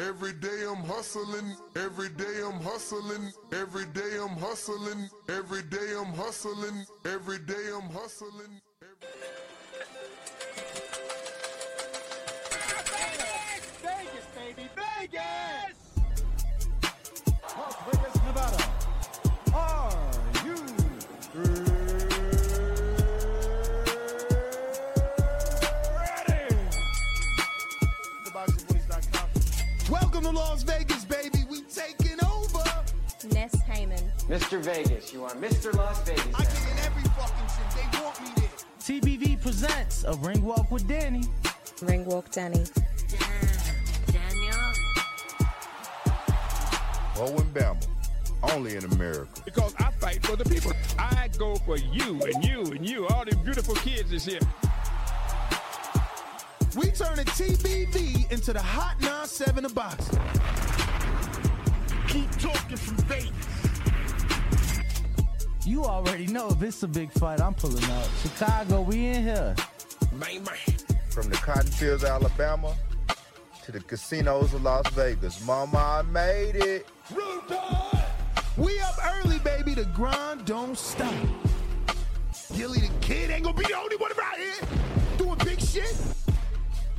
[0.00, 6.12] Every day I'm hustling, every day I'm hustling, every day I'm hustling, every day I'm
[6.12, 8.60] hustling, every day I'm hustling.
[13.82, 15.76] Vegas, baby, Vegas!
[17.56, 18.73] Las Vegas, Nevada.
[30.24, 30.34] TheBoxingVoice.com.
[30.34, 31.44] To Las Vegas, baby.
[31.50, 32.64] We taking over.
[33.32, 34.02] Ness Heyman.
[34.28, 34.60] Mr.
[34.60, 35.72] Vegas, you are Mr.
[35.74, 36.26] Las Vegas.
[36.34, 37.92] I get in every fucking shit.
[37.92, 38.50] They want me there.
[39.00, 41.24] TBV presents a ring walk with Danny.
[41.82, 42.64] Ring walk, Danny.
[44.06, 44.56] Daniel.
[47.16, 47.86] Owen Bama,
[48.54, 49.28] only in America.
[49.44, 50.72] because I fight for the people.
[50.98, 54.40] I go for you and you and you, all these beautiful kids is here.
[56.76, 60.18] We turn turning TBV into the hot 9-7 of boxing.
[62.08, 63.30] Keep talking from Vegas.
[65.64, 68.08] You already know if it's a big fight, I'm pulling up.
[68.22, 69.54] Chicago, we in here.
[71.10, 72.74] From the cotton fields of Alabama
[73.62, 75.46] to the casinos of Las Vegas.
[75.46, 76.88] Mama, I made it.
[78.56, 79.74] We up early, baby.
[79.74, 81.14] The grind don't stop.
[82.56, 84.54] Gilly the kid ain't gonna be the only one around here
[85.18, 86.23] doing big shit.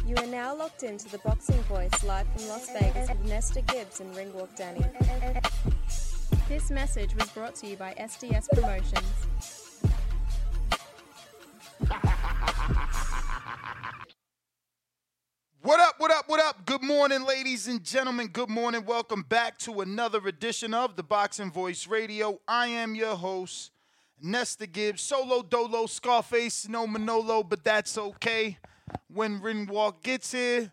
[0.07, 4.01] You are now locked into the Boxing Voice live from Las Vegas with Nesta Gibbs
[4.01, 4.85] and Ringwalk Danny.
[6.47, 9.01] This message was brought to you by SDS Promotions.
[15.63, 16.63] What up, what up, what up?
[16.67, 18.27] Good morning, ladies and gentlemen.
[18.27, 18.85] Good morning.
[18.85, 22.39] Welcome back to another edition of the Boxing Voice Radio.
[22.47, 23.71] I am your host,
[24.21, 25.01] Nesta Gibbs.
[25.01, 28.59] Solo Dolo, Scarface, no Manolo, but that's okay.
[29.07, 30.71] When Ringwalk gets here,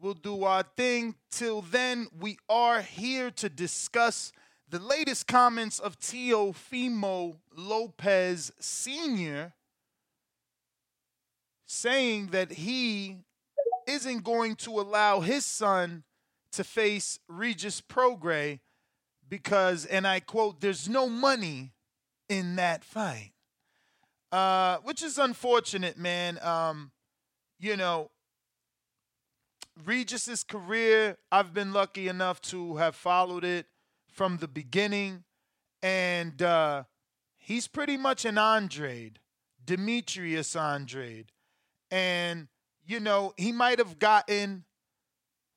[0.00, 1.16] we'll do our thing.
[1.30, 4.32] Till then, we are here to discuss
[4.68, 9.52] the latest comments of Teofimo Lopez Sr.
[11.66, 13.18] saying that he
[13.86, 16.04] isn't going to allow his son
[16.52, 18.60] to face Regis Prograis
[19.28, 21.72] because, and I quote, there's no money
[22.28, 23.32] in that fight.
[24.30, 26.38] Uh, which is unfortunate, man.
[26.42, 26.92] Um,
[27.60, 28.10] you know,
[29.84, 33.66] Regis's career, I've been lucky enough to have followed it
[34.08, 35.24] from the beginning.
[35.82, 36.84] And uh,
[37.38, 39.20] he's pretty much an Andrade,
[39.64, 41.32] Demetrius Andrade.
[41.90, 42.48] And
[42.90, 44.64] you know, he might have gotten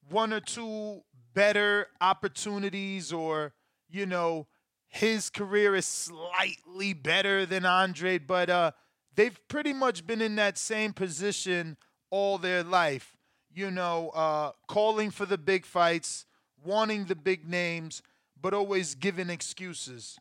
[0.08, 1.02] one or two
[1.34, 3.54] better opportunities, or,
[3.90, 4.46] you know,
[4.88, 8.72] his career is slightly better than Andre, but uh,
[9.16, 11.76] they've pretty much been in that same position
[12.14, 13.18] all their life.
[13.56, 16.28] You know, uh, calling for the big fights,
[16.64, 18.04] wanting the big names,
[18.40, 20.20] but always giving excuses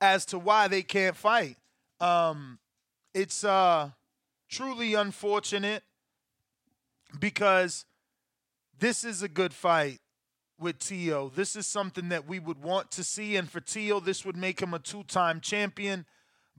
[0.00, 1.56] as to why they can't fight.
[2.00, 2.58] Um,
[3.12, 3.90] it's uh
[4.48, 5.82] truly unfortunate
[7.18, 7.84] because
[8.78, 10.00] this is a good fight
[10.58, 11.30] with Tio.
[11.34, 14.60] This is something that we would want to see, and for Tio, this would make
[14.60, 16.06] him a two-time champion.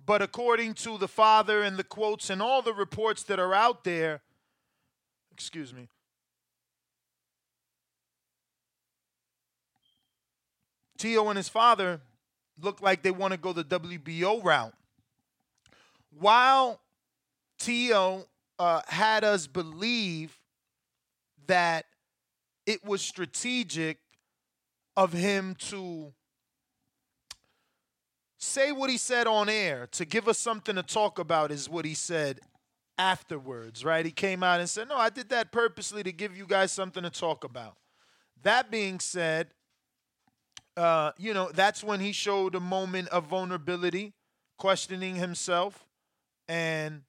[0.05, 3.83] But according to the father and the quotes and all the reports that are out
[3.83, 4.21] there,
[5.31, 5.89] excuse me.
[10.97, 12.01] Tio and his father
[12.59, 14.73] look like they want to go the WBO route.
[16.17, 16.79] While
[17.59, 18.25] Tio
[18.57, 20.37] uh, had us believe
[21.47, 21.85] that
[22.65, 23.99] it was strategic
[24.95, 26.13] of him to
[28.37, 31.85] say what he said on air, to give us something to talk about, is what
[31.85, 32.39] he said
[32.97, 34.05] afterwards, right?
[34.05, 37.03] He came out and said, No, I did that purposely to give you guys something
[37.03, 37.77] to talk about.
[38.43, 39.47] That being said,
[40.75, 44.13] uh, you know, that's when he showed a moment of vulnerability,
[44.57, 45.85] questioning himself,
[46.47, 47.01] and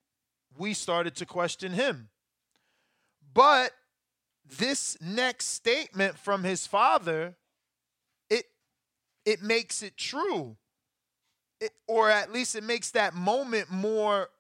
[0.57, 2.09] we started to question him.
[3.35, 3.73] But
[4.45, 7.37] this next statement from his father,
[8.31, 8.47] it
[9.25, 10.57] it makes it true.
[11.87, 14.31] Or at least it makes that moment more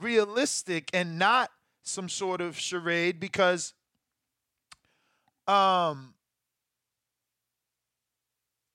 [0.00, 1.50] realistic and not
[1.82, 3.72] some sort of charade because
[5.46, 6.14] um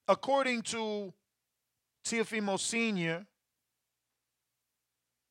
[0.08, 1.12] according to
[2.04, 3.26] Teofimo Sr.,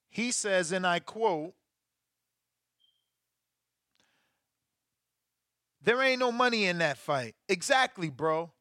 [0.09, 1.53] he says, and I quote,
[5.83, 7.33] There ain't no money in that fight.
[7.49, 8.51] Exactly, bro.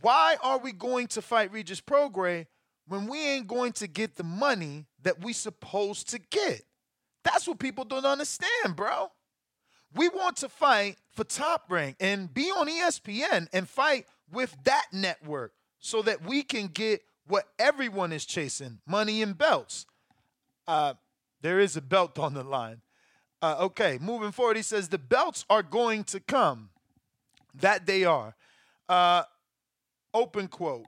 [0.00, 2.46] Why are we going to fight Regis Prograis
[2.86, 6.62] when we ain't going to get the money that we supposed to get?
[7.24, 9.10] That's what people don't understand, bro.
[9.94, 14.86] We want to fight for top rank and be on ESPN and fight with that
[14.92, 19.86] network so that we can get what everyone is chasing money and belts.
[20.66, 20.94] Uh,
[21.42, 22.82] there is a belt on the line.
[23.42, 26.70] Uh, okay, moving forward, he says the belts are going to come.
[27.54, 28.36] That they are.
[28.88, 29.24] Uh,
[30.14, 30.86] open quote.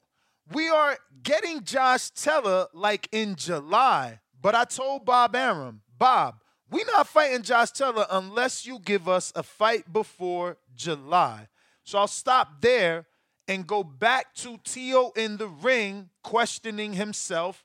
[0.53, 6.37] We are getting Josh Taylor like in July, but I told Bob Arum, Bob,
[6.71, 11.49] we not fighting Josh Taylor unless you give us a fight before July.
[11.85, 13.07] So I'll stop there
[13.47, 17.65] and go back to Tio in the ring questioning himself,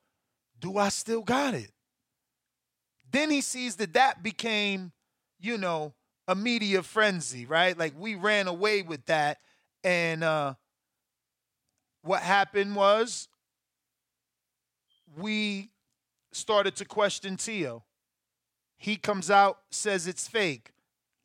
[0.60, 1.71] do I still got it?
[3.10, 4.92] Then he sees that that became,
[5.39, 5.94] you know,
[6.27, 7.77] a media frenzy, right?
[7.77, 9.38] Like we ran away with that.
[9.83, 10.56] And uh,
[12.07, 13.27] what happened was
[15.18, 15.69] we
[16.31, 17.83] started to question Tio.
[18.77, 20.71] He comes out, says it's fake.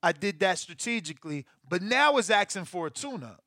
[0.02, 3.43] I did that strategically, but now is asking for a tune up.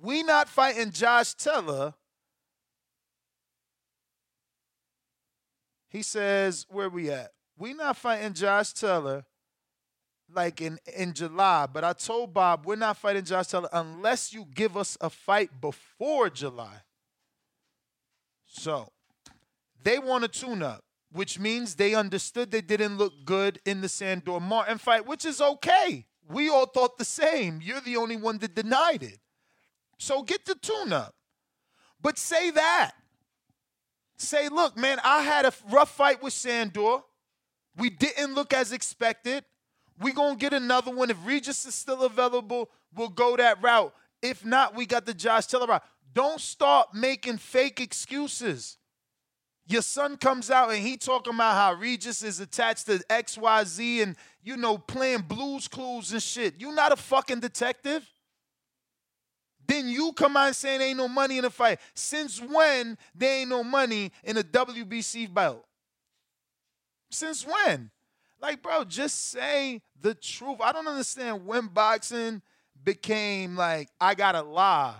[0.00, 1.94] We not fighting Josh Taylor.
[5.88, 7.32] He says, where we at?
[7.56, 9.24] We not fighting Josh Taylor
[10.34, 14.46] like in, in July, but I told Bob we're not fighting Josh Taylor unless you
[14.54, 16.82] give us a fight before July.
[18.46, 18.88] So
[19.82, 23.88] they want a tune up, which means they understood they didn't look good in the
[23.88, 26.06] Sandor Martin fight, which is okay.
[26.28, 27.60] We all thought the same.
[27.62, 29.18] You're the only one that denied it.
[29.98, 31.14] So get the tune up.
[32.00, 32.92] But say that.
[34.16, 36.98] Say, look, man, I had a rough fight with Sandor.
[37.76, 39.44] We didn't look as expected.
[40.02, 41.10] We going to get another one.
[41.10, 43.94] If Regis is still available, we'll go that route.
[44.20, 45.82] If not, we got the Josh Taylor route.
[46.12, 48.78] Don't start making fake excuses.
[49.66, 54.16] Your son comes out and he talking about how Regis is attached to XYZ and,
[54.42, 56.60] you know, playing blues clues and shit.
[56.60, 58.08] You not a fucking detective.
[59.66, 61.78] Then you come out saying ain't no money in the fight.
[61.94, 65.64] Since when there ain't no money in a WBC belt?
[67.10, 67.90] Since when?
[68.42, 70.58] Like, bro, just say the truth.
[70.60, 72.42] I don't understand when boxing
[72.82, 74.96] became like, I gotta lie.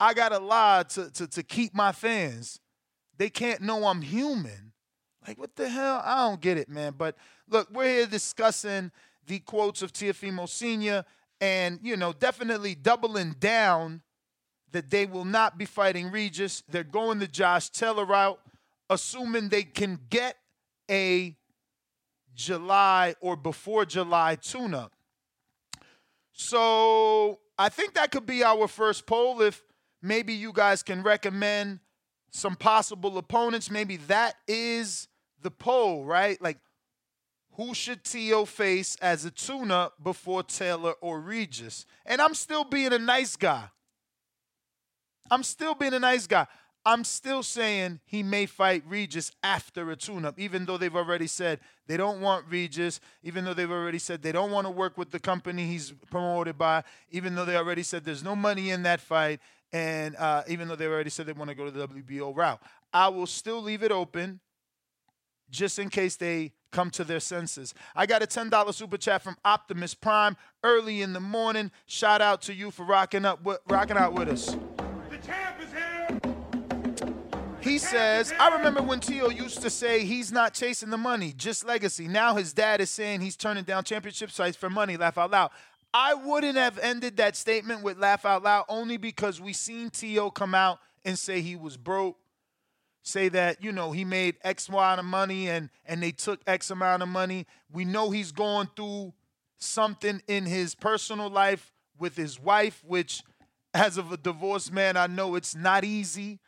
[0.00, 2.58] I gotta lie to, to, to keep my fans.
[3.16, 4.72] They can't know I'm human.
[5.26, 6.02] Like, what the hell?
[6.04, 6.94] I don't get it, man.
[6.98, 7.16] But
[7.48, 8.90] look, we're here discussing
[9.26, 11.04] the quotes of Teofimo Sr
[11.40, 14.02] and you know definitely doubling down
[14.72, 16.62] that they will not be fighting Regis.
[16.68, 18.40] They're going the Josh Taylor route,
[18.90, 20.36] assuming they can get
[20.90, 21.36] a
[22.34, 24.92] July or before July tune-up.
[26.32, 29.42] So I think that could be our first poll.
[29.42, 29.62] If
[30.00, 31.80] maybe you guys can recommend
[32.30, 35.08] some possible opponents, maybe that is
[35.42, 36.40] the poll, right?
[36.40, 36.58] Like
[37.58, 41.86] who should Tio face as a tune-up before Taylor or Regis?
[42.06, 43.64] And I'm still being a nice guy.
[45.28, 46.46] I'm still being a nice guy.
[46.88, 51.60] I'm still saying he may fight Regis after a tune-up, even though they've already said
[51.86, 55.10] they don't want Regis, even though they've already said they don't want to work with
[55.10, 59.00] the company he's promoted by, even though they already said there's no money in that
[59.00, 59.38] fight,
[59.70, 62.58] and uh, even though they already said they want to go to the WBO route.
[62.90, 64.40] I will still leave it open
[65.50, 67.74] just in case they come to their senses.
[67.94, 71.70] I got a $10 super chat from Optimus Prime early in the morning.
[71.84, 74.56] Shout out to you for rocking up with, rocking out with us.
[75.10, 75.57] The champ.
[77.60, 81.64] He says, I remember when Tio used to say he's not chasing the money, just
[81.64, 82.06] legacy.
[82.06, 84.96] Now his dad is saying he's turning down championship fights for money.
[84.96, 85.50] Laugh out loud.
[85.92, 90.30] I wouldn't have ended that statement with laugh out loud only because we seen Tio
[90.30, 92.16] come out and say he was broke
[93.02, 96.70] say that you know he made X amount of money and and they took X
[96.70, 97.46] amount of money.
[97.72, 99.14] We know he's going through
[99.58, 103.22] something in his personal life with his wife, which
[103.74, 106.38] as of a divorced man, I know it's not easy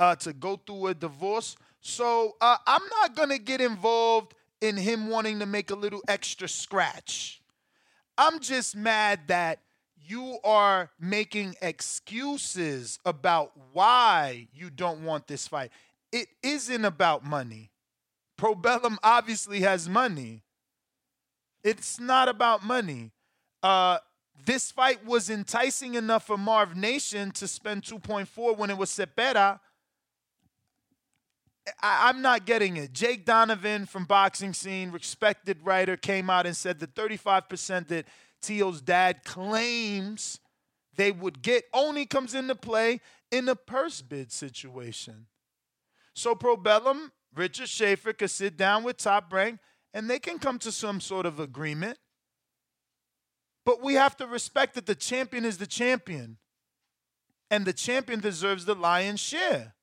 [0.00, 1.56] uh, to go through a divorce.
[1.80, 6.48] So uh, I'm not gonna get involved in him wanting to make a little extra
[6.48, 7.40] scratch.
[8.18, 9.60] I'm just mad that
[9.96, 15.70] you are making excuses about why you don't want this fight
[16.12, 17.70] it isn't about money.
[18.38, 20.42] Probellum obviously has money.
[21.62, 23.12] It's not about money.
[23.62, 23.98] Uh,
[24.46, 29.60] this fight was enticing enough for Marv Nation to spend 2.4 when it was Cepeda.
[31.82, 32.92] I, I'm not getting it.
[32.92, 38.06] Jake Donovan from Boxing Scene, respected writer, came out and said the 35% that
[38.40, 40.40] Teal's dad claims
[40.96, 43.00] they would get only comes into play
[43.30, 45.26] in a purse bid situation.
[46.14, 49.60] So Probellum, Richard Schaefer could sit down with Top Rank
[49.94, 51.98] and they can come to some sort of agreement.
[53.64, 56.38] But we have to respect that the champion is the champion.
[57.50, 59.74] And the champion deserves the lion's share.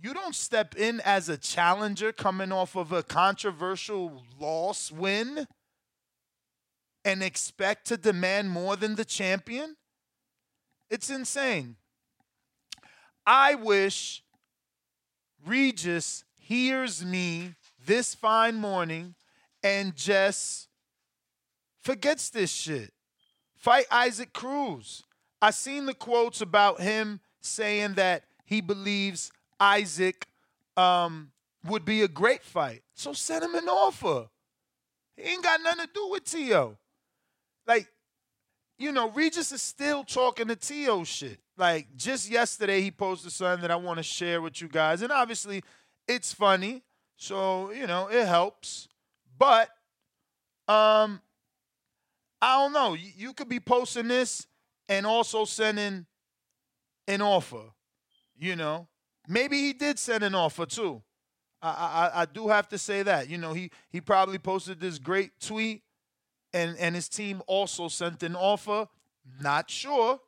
[0.00, 5.46] You don't step in as a challenger coming off of a controversial loss win
[7.04, 9.76] and expect to demand more than the champion.
[10.90, 11.76] It's insane.
[13.26, 14.22] I wish
[15.46, 17.54] Regis hears me
[17.86, 19.14] this fine morning
[19.62, 20.68] and just
[21.82, 22.92] forgets this shit.
[23.54, 25.02] Fight Isaac Cruz.
[25.40, 30.26] I seen the quotes about him saying that he believes Isaac
[30.76, 31.30] um,
[31.66, 32.82] would be a great fight.
[32.94, 34.28] So send him an offer.
[35.16, 36.76] He ain't got nothing to do with Tio.
[37.66, 37.88] Like,
[38.78, 41.38] you know, Regis is still talking to Tio shit.
[41.56, 45.02] Like, just yesterday he posted something that I want to share with you guys.
[45.02, 45.62] And obviously,
[46.08, 46.82] it's funny.
[47.16, 48.88] So, you know, it helps.
[49.38, 49.68] But
[50.66, 51.20] um
[52.42, 52.94] I don't know.
[52.94, 54.46] You, you could be posting this
[54.88, 56.06] and also sending
[57.08, 57.72] an offer.
[58.36, 58.88] You know,
[59.28, 61.02] maybe he did send an offer too.
[61.62, 63.28] I, I I do have to say that.
[63.28, 65.82] You know, he he probably posted this great tweet,
[66.52, 68.88] and and his team also sent an offer.
[69.40, 70.20] Not sure.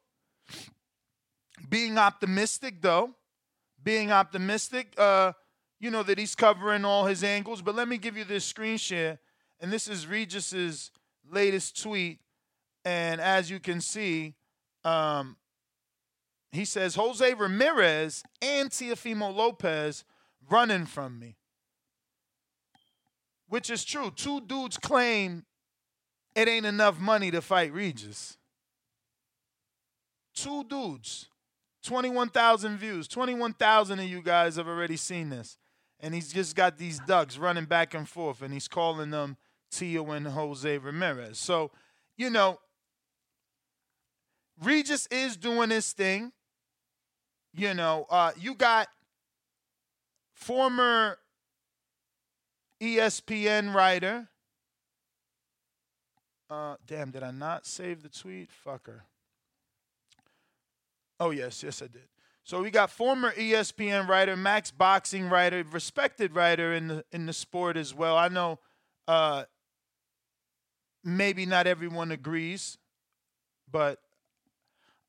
[1.69, 3.15] Being optimistic though,
[3.83, 4.95] being optimistic.
[4.97, 5.33] Uh,
[5.79, 7.61] you know that he's covering all his angles.
[7.61, 9.19] But let me give you this screen share,
[9.61, 10.91] and this is Regis's
[11.31, 12.21] latest tweet,
[12.85, 14.35] and as you can see,
[14.85, 15.37] um,
[16.57, 20.05] he says Jose Ramirez and Teofimo Lopez
[20.51, 21.37] running from me,
[23.49, 24.11] which is true.
[24.15, 25.45] Two dudes claim
[26.35, 28.37] it ain't enough money to fight Regis.
[30.35, 31.29] Two dudes,
[31.85, 33.09] 21,000 views.
[33.09, 35.57] 21,000 of you guys have already seen this.
[35.99, 39.39] And he's just got these ducks running back and forth, and he's calling them
[39.71, 41.39] Tio and Jose Ramirez.
[41.39, 41.71] So,
[42.19, 42.59] you know,
[44.63, 46.33] Regis is doing his thing.
[47.57, 48.89] You know, uh, you got
[50.35, 51.19] former
[52.83, 54.29] ESPN writer.
[56.51, 58.51] Uh, damn, did I not save the tweet?
[58.65, 59.01] Fucker.
[61.19, 62.09] Oh, yes, yes, I did.
[62.45, 67.33] So we got former ESPN writer, Max boxing writer, respected writer in the in the
[67.33, 68.17] sport as well.
[68.17, 68.61] I know
[69.09, 69.45] uh,
[71.03, 72.79] maybe not everyone agrees,
[73.69, 73.99] but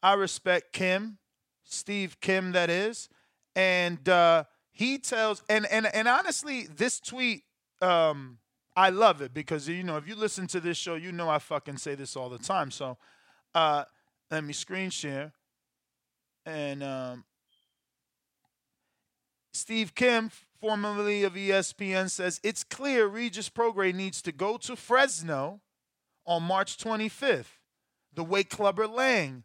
[0.02, 1.20] I respect Kim,
[1.68, 3.10] Steve Kim, that is,
[3.56, 7.44] and uh, he tells and and and honestly, this tweet,
[7.82, 8.38] um,
[8.76, 11.40] I love it because you know if you listen to this show, you know I
[11.40, 12.72] fucking say this all the time.
[12.72, 12.98] So,
[13.54, 13.84] uh,
[14.32, 15.34] let me screen share,
[16.46, 17.26] and um,
[19.52, 20.32] Steve Kim,
[20.62, 25.60] formerly of ESPN, says it's clear Regis Prograis needs to go to Fresno
[26.26, 27.58] on March 25th.
[28.14, 29.44] The way Clubber Lang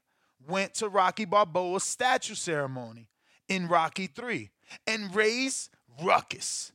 [0.48, 3.08] went to Rocky Balboa's statue ceremony
[3.48, 4.50] in Rocky 3
[4.86, 5.70] and raised
[6.02, 6.72] ruckus.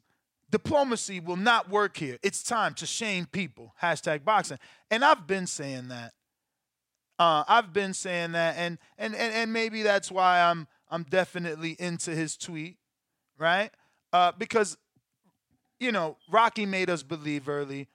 [0.50, 2.18] Diplomacy will not work here.
[2.24, 3.74] It's time to shame people.
[3.82, 4.60] Hashtag boxing.
[4.90, 6.14] And I've been saying that.
[7.20, 11.76] Uh, I've been saying that, and, and and and maybe that's why I'm I'm definitely
[11.80, 12.78] into his tweet,
[13.40, 13.72] right?
[14.14, 14.78] Uh, because
[15.80, 17.88] you know Rocky made us believe early.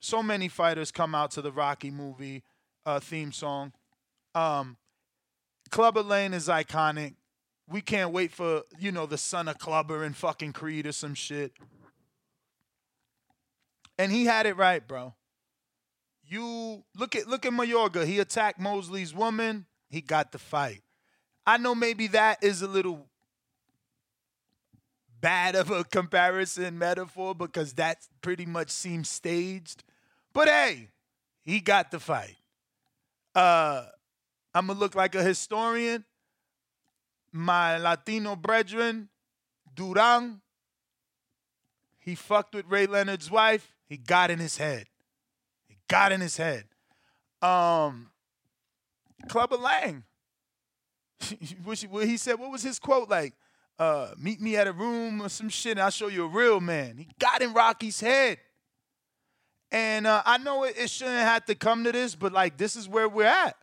[0.00, 2.42] So many fighters come out to the Rocky movie
[2.86, 3.72] uh, theme song.
[4.34, 4.76] Um,
[5.70, 7.14] Clubber Lang is iconic.
[7.68, 11.14] We can't wait for you know the son of Clubber and fucking Creed or some
[11.14, 11.52] shit.
[13.98, 15.14] And he had it right, bro.
[16.26, 18.04] You look at look at Mayorga.
[18.04, 19.66] He attacked Mosley's woman.
[19.88, 20.82] He got the fight.
[21.46, 23.06] I know maybe that is a little
[25.20, 29.82] bad of a comparison metaphor because that pretty much seems staged.
[30.32, 30.88] But hey,
[31.42, 32.36] he got the fight.
[33.34, 33.86] Uh,
[34.54, 36.04] I'm gonna look like a historian.
[37.32, 39.08] My Latino brethren,
[39.74, 40.40] Duran,
[41.98, 43.74] he fucked with Ray Leonard's wife.
[43.88, 44.86] He got in his head.
[45.66, 46.64] He got in his head.
[47.42, 48.10] Um,
[49.34, 50.04] of Lang.
[51.40, 53.34] he said, what was his quote like?
[53.78, 56.60] Uh, meet me at a room or some shit, and I'll show you a real
[56.60, 56.96] man.
[56.96, 58.38] He got in Rocky's head.
[59.72, 62.76] And uh, I know it, it shouldn't have to come to this, but like this
[62.76, 63.56] is where we're at.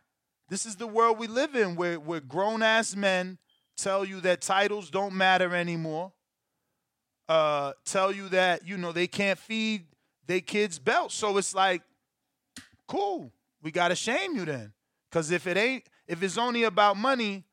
[0.52, 3.38] This is the world we live in, where where grown ass men
[3.74, 6.12] tell you that titles don't matter anymore.
[7.26, 9.86] Uh, tell you that you know they can't feed
[10.26, 11.14] their kids belts.
[11.14, 11.80] So it's like,
[12.86, 13.32] cool,
[13.62, 14.74] we gotta shame you then,
[15.10, 17.44] because if it ain't, if it's only about money,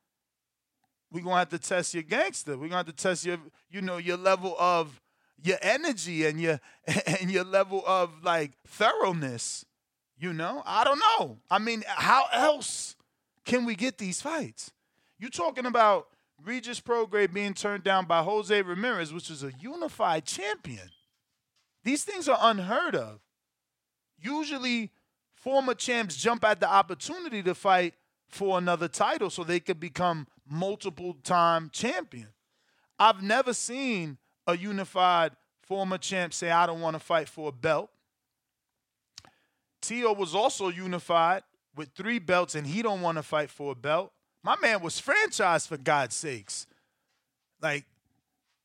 [1.09, 2.57] we gonna have to test your gangster.
[2.57, 3.37] we gonna have to test your,
[3.71, 4.99] you know, your level of
[5.41, 6.59] your energy and your
[7.21, 9.63] and your level of like thoroughness.
[10.19, 11.37] You know, I don't know.
[11.49, 12.95] I mean, how else
[13.45, 14.71] can we get these fights?
[15.17, 16.07] You're talking about
[16.43, 20.89] Regis Prograis being turned down by Jose Ramirez, which is a unified champion.
[21.83, 23.21] These things are unheard of.
[24.21, 24.91] Usually,
[25.33, 27.93] former champs jump at the opportunity to fight
[28.27, 32.27] for another title so they could become multiple time champion.
[32.99, 37.53] I've never seen a unified former champ say, I don't want to fight for a
[37.53, 37.89] belt.
[39.81, 41.43] Tio was also unified
[41.75, 44.11] with three belts and he don't want to fight for a belt.
[44.43, 46.65] My man was franchised for God's sakes.
[47.61, 47.85] Like,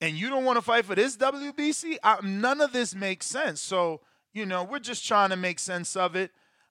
[0.01, 1.97] and you don't want to fight for this WBC?
[2.03, 3.61] I, none of this makes sense.
[3.61, 4.01] So,
[4.33, 6.31] you know, we're just trying to make sense of it.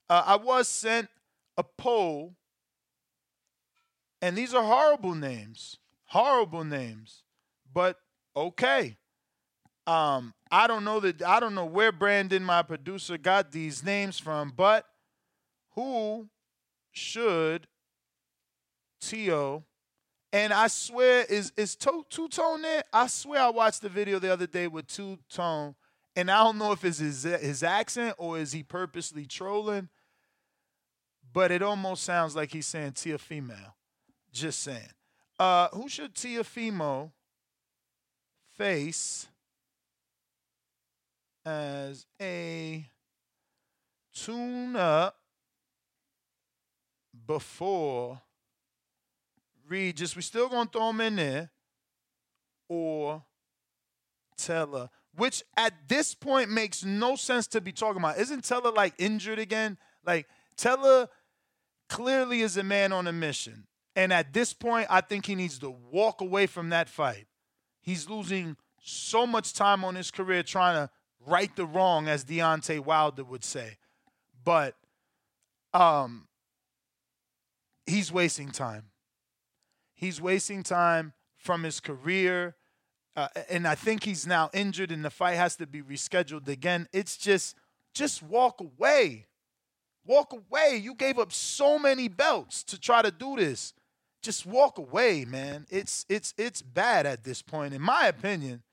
[0.10, 1.10] Uh, I was sent
[1.58, 2.36] a poll,
[4.22, 5.78] and these are horrible names.
[6.06, 7.24] Horrible names.
[7.74, 7.98] But
[8.36, 8.98] okay.
[9.88, 14.20] Um, I don't know that I don't know where Brandon, my producer, got these names
[14.20, 14.86] from, but
[15.72, 16.30] who
[16.92, 17.66] should
[19.02, 19.64] Tio
[20.32, 22.84] and I swear is is Two Tone there?
[22.94, 25.74] I swear I watched the video the other day with Two Tone,
[26.16, 29.90] and I don't know if it's his his accent or is he purposely trolling,
[31.34, 33.76] but it almost sounds like he's saying Tia female.
[34.32, 34.92] Just saying.
[35.40, 37.10] Uh, who should Teofimo
[38.56, 39.30] face
[41.46, 42.86] as a
[44.14, 45.18] tune up
[47.26, 48.22] before
[49.68, 50.16] Regis?
[50.16, 51.52] We still gonna throw him in there,
[52.70, 53.24] or
[54.38, 58.18] Taylor, which at this point makes no sense to be talking about.
[58.18, 59.78] Isn't Taylor like injured again?
[60.06, 61.08] Like Taylor
[61.90, 63.68] clearly is a man on a mission.
[63.96, 67.28] And at this point, I think he needs to walk away from that fight.
[67.82, 70.90] He's losing so much time on his career trying to
[71.26, 73.78] right the wrong, as Deontay Wilder would say.
[74.44, 74.76] But
[75.74, 76.28] um,
[77.86, 78.86] he's wasting time.
[79.94, 82.56] He's wasting time from his career.
[83.16, 86.88] Uh, and I think he's now injured and the fight has to be rescheduled again.
[86.92, 87.56] It's just,
[87.94, 89.28] just walk away.
[90.06, 90.78] Walk away.
[90.78, 93.74] You gave up so many belts to try to do this.
[94.22, 95.66] Just walk away, man.
[95.70, 98.64] It's it's it's bad at this point, in my opinion.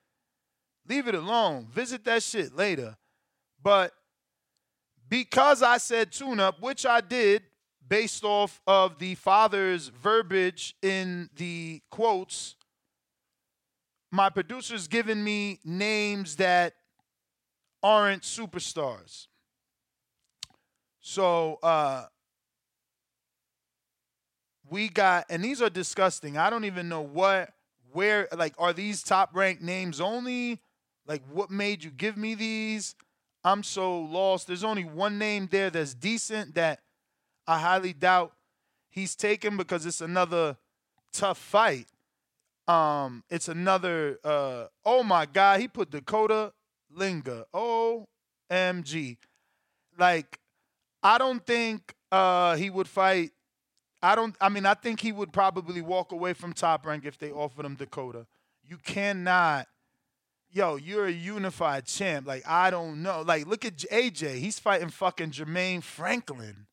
[0.90, 1.68] Leave it alone.
[1.70, 2.96] Visit that shit later.
[3.62, 3.92] But
[5.08, 7.44] because I said tune up, which I did
[7.86, 12.56] based off of the father's verbiage in the quotes,
[14.10, 16.74] my producer's given me names that
[17.84, 19.28] aren't superstars.
[21.00, 22.06] So uh
[24.68, 26.36] we got and these are disgusting.
[26.36, 27.50] I don't even know what
[27.92, 30.60] where like are these top ranked names only?
[31.10, 32.94] Like what made you give me these?
[33.42, 34.46] I'm so lost.
[34.46, 36.78] There's only one name there that's decent that
[37.48, 38.32] I highly doubt
[38.90, 40.56] he's taken because it's another
[41.12, 41.88] tough fight.
[42.68, 46.52] Um, it's another uh oh my god, he put Dakota
[46.92, 47.42] Linger.
[47.52, 49.16] OMG.
[49.98, 50.38] Like,
[51.02, 53.32] I don't think uh he would fight.
[54.00, 57.18] I don't I mean I think he would probably walk away from top rank if
[57.18, 58.26] they offered him Dakota.
[58.62, 59.66] You cannot
[60.52, 62.26] yo, you're a unified champ.
[62.26, 63.22] Like, I don't know.
[63.22, 64.38] Like, look at AJ.
[64.38, 66.66] He's fighting fucking Jermaine Franklin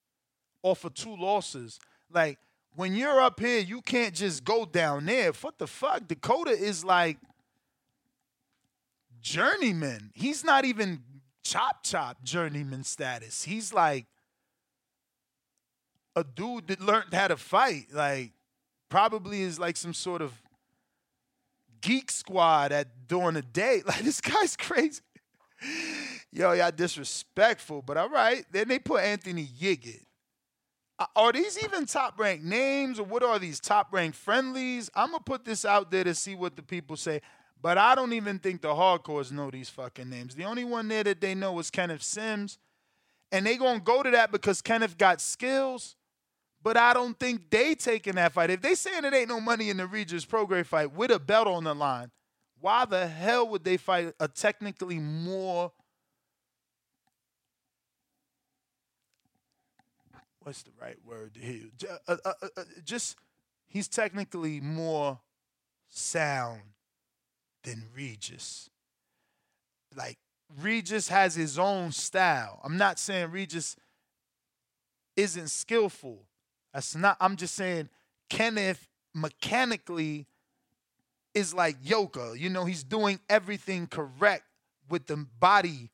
[0.64, 1.80] off of two losses.
[2.12, 2.40] Like,
[2.76, 5.32] when you're up here, you can't just go down there.
[5.32, 6.08] What the fuck?
[6.08, 7.18] Dakota is like
[9.20, 10.12] journeyman.
[10.14, 11.02] He's not even
[11.44, 13.44] chop chop journeyman status.
[13.44, 14.06] He's like
[16.16, 17.88] a dude that learned how to fight.
[17.92, 18.34] Like,
[18.90, 20.34] probably is like some sort of
[21.82, 23.82] geek squad at during the day.
[23.88, 25.02] Like this guy's crazy.
[26.32, 28.46] Yo, y'all disrespectful, but all right.
[28.52, 29.48] Then they put Anthony.
[31.00, 34.90] Uh, are these even top ranked names or what are these top ranked friendlies?
[34.96, 37.22] I'm gonna put this out there to see what the people say.
[37.62, 40.36] But I don't even think the hardcores know these fucking names.
[40.36, 42.60] The only one there that they know is Kenneth Sims.
[43.32, 45.96] And they gonna go to that because Kenneth got skills.
[46.62, 48.50] But I don't think they taking that fight.
[48.50, 51.48] If they saying it ain't no money in the Regis Prograis fight with a belt
[51.48, 52.12] on the line,
[52.60, 55.72] why the hell would they fight a technically more
[60.48, 61.64] what's the right word to hear?
[62.08, 63.18] Uh, uh, uh, just
[63.68, 65.20] he's technically more
[65.90, 66.62] sound
[67.66, 68.70] than Regis.
[69.94, 70.18] Like
[70.62, 72.62] Regis has his own style.
[72.64, 73.76] I'm not saying Regis
[75.18, 76.24] isn't skillful.
[76.74, 77.18] That's not.
[77.20, 77.90] I'm just saying
[78.30, 80.28] Kenneth mechanically
[81.34, 82.34] is like Yoka.
[82.38, 84.44] You know, he's doing everything correct
[84.90, 85.90] with the body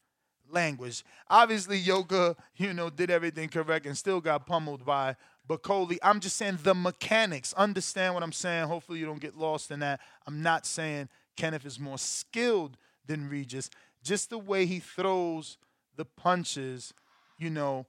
[0.49, 1.03] language.
[1.29, 5.15] Obviously, Yoka, you know, did everything correct and still got pummeled by
[5.47, 5.97] Bakole.
[6.01, 7.53] I'm just saying the mechanics.
[7.53, 8.67] Understand what I'm saying?
[8.67, 9.99] Hopefully, you don't get lost in that.
[10.25, 13.69] I'm not saying Kenneth is more skilled than Regis.
[14.03, 15.57] Just the way he throws
[15.95, 16.93] the punches,
[17.38, 17.86] you know,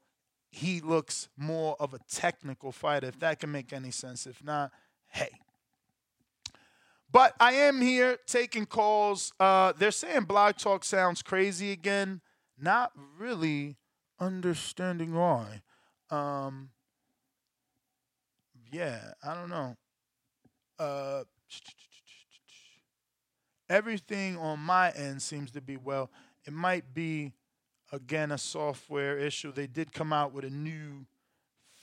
[0.55, 4.25] he looks more of a technical fighter, if that can make any sense.
[4.25, 4.71] If not,
[5.09, 5.31] hey.
[7.11, 9.33] But I am here taking calls.
[9.40, 12.21] Uh, they're saying Blog Talk sounds crazy again.
[12.57, 13.77] Not really
[14.21, 15.62] understanding why.
[16.09, 16.71] Um,
[18.71, 19.77] yeah, I don't know.
[20.79, 21.25] Uh,
[23.69, 26.12] everything on my end seems to be well.
[26.47, 27.33] It might be
[27.95, 29.53] again a software issue.
[29.53, 31.07] They did come out with a new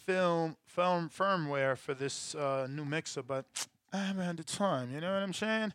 [0.06, 3.46] film film firmware for this uh, new mixer, but
[3.94, 4.94] I haven't had the time.
[4.94, 5.74] You know what I'm saying?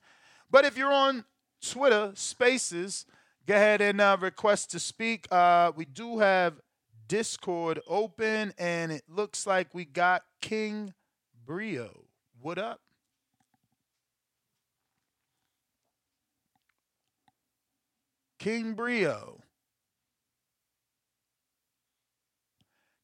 [0.50, 1.24] But if you're on
[1.60, 3.06] Twitter Spaces,
[3.46, 5.26] go ahead and uh, request to speak.
[5.30, 6.60] Uh, we do have
[7.08, 10.92] Discord open, and it looks like we got King
[11.44, 12.04] Brio.
[12.40, 12.80] What up?
[18.38, 19.40] King Brio.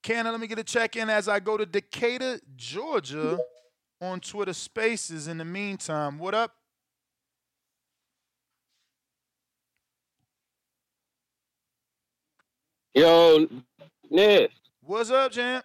[0.03, 3.39] Canna, let me get a check in as I go to Decatur, Georgia
[4.01, 6.19] on Twitter Spaces in the meantime.
[6.19, 6.57] What up?
[12.95, 13.47] Yo,
[14.11, 14.51] Ness.
[14.83, 15.65] What's up, champ?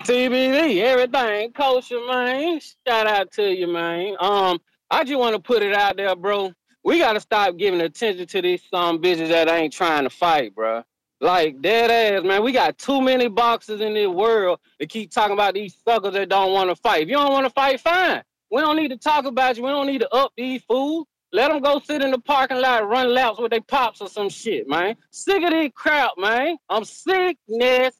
[0.00, 2.60] TBD, everything kosher, man.
[2.86, 4.16] Shout out to you, man.
[4.18, 4.58] Um,
[4.90, 6.52] I just want to put it out there, bro.
[6.82, 10.82] We gotta stop giving attention to these some bitches that ain't trying to fight, bro.
[11.20, 12.42] Like dead ass, man.
[12.42, 16.28] We got too many boxers in this world to keep talking about these suckers that
[16.28, 17.02] don't want to fight.
[17.02, 18.22] If you don't want to fight, fine.
[18.50, 19.62] We don't need to talk about you.
[19.62, 21.06] We don't need to up these fools.
[21.32, 24.28] Let them go sit in the parking lot, run laps with their pops or some
[24.28, 24.94] shit, man.
[25.10, 26.56] Sick of this crap, man.
[26.68, 27.94] I'm sickness.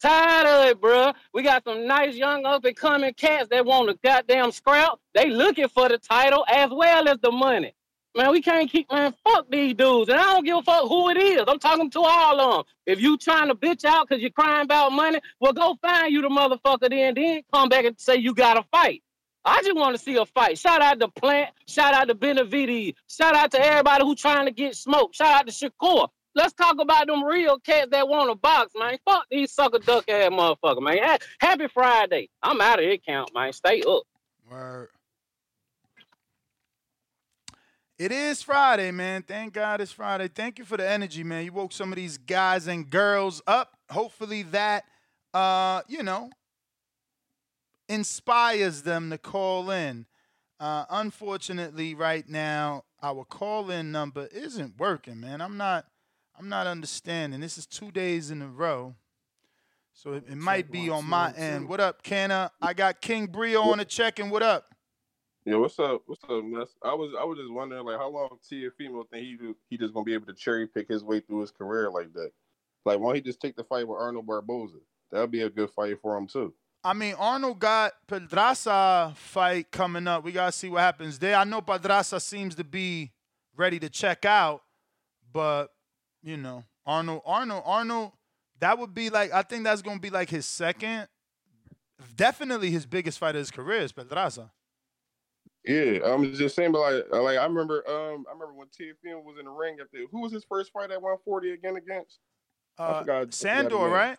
[0.00, 1.12] Tired of it, bro.
[1.32, 4.98] We got some nice young up and coming cats that want a goddamn scrap.
[5.14, 7.72] They looking for the title as well as the money.
[8.14, 9.14] Man, we can't keep man.
[9.24, 11.44] Fuck these dudes, and I don't give a fuck who it is.
[11.48, 12.74] I'm talking to all of them.
[12.86, 16.20] If you trying to bitch out because you're crying about money, well, go find you
[16.20, 17.14] the motherfucker then.
[17.14, 19.02] Then come back and say you got to fight.
[19.44, 20.58] I just want to see a fight.
[20.58, 21.50] Shout out to Plant.
[21.66, 22.96] Shout out to Benavides.
[23.08, 25.16] Shout out to everybody who trying to get smoked.
[25.16, 26.08] Shout out to Shakur.
[26.34, 28.98] Let's talk about them real cats that want to box, man.
[29.04, 31.18] Fuck these sucker duck ass motherfucker, man.
[31.40, 32.28] Happy Friday.
[32.42, 33.52] I'm out of here, count, man.
[33.52, 34.02] Stay up.
[34.50, 34.88] Word.
[37.98, 39.22] It is Friday, man.
[39.22, 40.28] Thank God it's Friday.
[40.28, 41.44] Thank you for the energy, man.
[41.44, 43.76] You woke some of these guys and girls up.
[43.90, 44.84] Hopefully that
[45.34, 46.30] uh, you know,
[47.88, 50.06] inspires them to call in.
[50.60, 55.40] Uh, unfortunately, right now, our call-in number isn't working, man.
[55.40, 55.86] I'm not
[56.38, 57.40] I'm not understanding.
[57.40, 58.94] This is two days in a row.
[59.92, 61.68] So it, it might be on my end.
[61.68, 62.50] What up, Canna?
[62.60, 64.71] I got King Brio on the check and what up?
[65.44, 66.02] Yeah, what's up?
[66.06, 66.68] What's up, Ness?
[66.84, 70.04] I was I was just wondering like how long Teofimo think he he just gonna
[70.04, 72.30] be able to cherry pick his way through his career like that.
[72.84, 74.78] Like why don't he just take the fight with Arnold Barboza?
[75.10, 76.54] That'd be a good fight for him too.
[76.84, 80.22] I mean, Arnold got Pedraza fight coming up.
[80.22, 81.34] We gotta see what happens there.
[81.34, 83.10] I know Pedraza seems to be
[83.56, 84.62] ready to check out,
[85.32, 85.68] but
[86.22, 88.12] you know, Arnold, Arnold, Arnold,
[88.60, 91.08] that would be like I think that's gonna be like his second,
[92.14, 94.52] definitely his biggest fight of his career is Pedraza.
[95.64, 99.38] Yeah, I'm just saying, but like, like I remember, um, I remember when Teofimo was
[99.38, 102.18] in the ring the who was his first fight at 140 again against?
[102.78, 104.18] Uh, forgot, Sandor, right?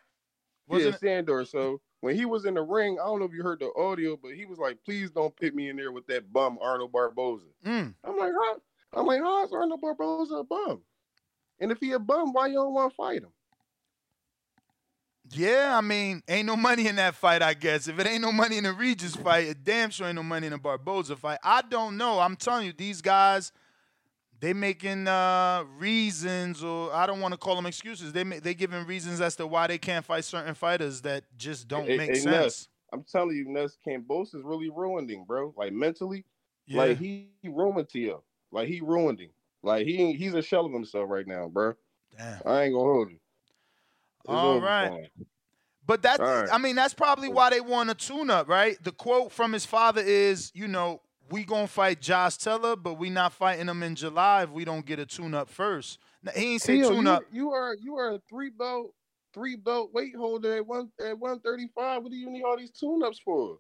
[0.68, 1.44] Wasn't yeah, Sandor.
[1.44, 4.16] So when he was in the ring, I don't know if you heard the audio,
[4.16, 7.48] but he was like, "Please don't put me in there with that bum Arnold Barboza."
[7.66, 7.94] Mm.
[8.06, 8.60] I'm like, huh?
[8.94, 10.82] I'm like, how is Arnold Barboza a bum?
[11.60, 13.34] And if he a bum, why you don't want to fight him?
[15.36, 17.88] Yeah, I mean, ain't no money in that fight, I guess.
[17.88, 20.48] If it ain't no money in the Regis fight, it damn sure ain't no money
[20.48, 21.40] in the Barboza fight.
[21.44, 22.20] I don't know.
[22.20, 23.52] I'm telling you, these guys,
[24.40, 28.12] they making uh, reasons, or I don't want to call them excuses.
[28.12, 31.88] They they giving reasons as to why they can't fight certain fighters that just don't
[31.88, 32.68] hey, make hey, sense.
[32.92, 35.54] I'm telling you, Ness Campos is really ruined him, bro.
[35.58, 36.26] Like mentally,
[36.68, 36.78] yeah.
[36.78, 38.24] like he, he ruined Tio.
[38.52, 39.32] Like he ruined him.
[39.64, 41.74] Like he he's a shell of himself right now, bro.
[42.18, 42.42] Damn.
[42.46, 43.18] I ain't gonna hold you.
[44.28, 45.10] All right.
[45.86, 46.50] But that, All right.
[46.52, 48.82] I mean, that's probably why they want a tune-up, right?
[48.82, 53.10] The quote from his father is, you know, we gonna fight Josh Taylor, but we
[53.10, 56.00] not fighting him in July if we don't get a tune-up first.
[56.22, 57.24] Now, he ain't say Tio, tune-up.
[57.32, 58.94] You, you are you are a three belt
[59.34, 62.04] three belt weight holder at one at one thirty five.
[62.04, 63.58] What do you need all these tune ups for?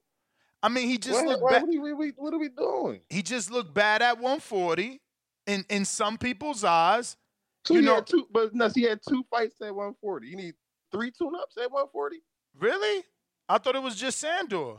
[0.61, 1.63] I mean, he just what, looked what, bad.
[1.63, 3.01] what, are we, what are we doing?
[3.09, 5.01] He just looked bad at 140
[5.45, 7.17] in in some people's eyes.
[7.65, 10.27] So You he know- had two, but no, he had two fights at one forty.
[10.27, 10.55] You need
[10.91, 12.21] three tune ups at one forty.
[12.59, 13.03] Really?
[13.49, 14.77] I thought it was just Sandor.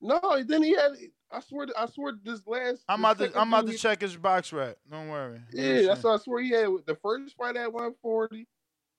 [0.00, 0.92] No, then he had.
[1.30, 2.84] I swear, I swear, this last.
[2.88, 4.78] I'm about to I'm about to he- check his box rep.
[4.90, 5.40] Don't worry.
[5.52, 8.46] Yeah, that's what I swear he had the first fight at 140,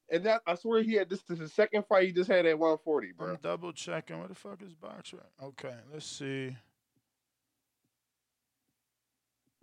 [0.09, 2.57] and that I swear he had this is the second fight he just had at
[2.57, 3.29] 140, bro.
[3.31, 4.19] I'm double checking.
[4.19, 5.29] Where the fuck is box rep?
[5.41, 6.55] Okay, let's see.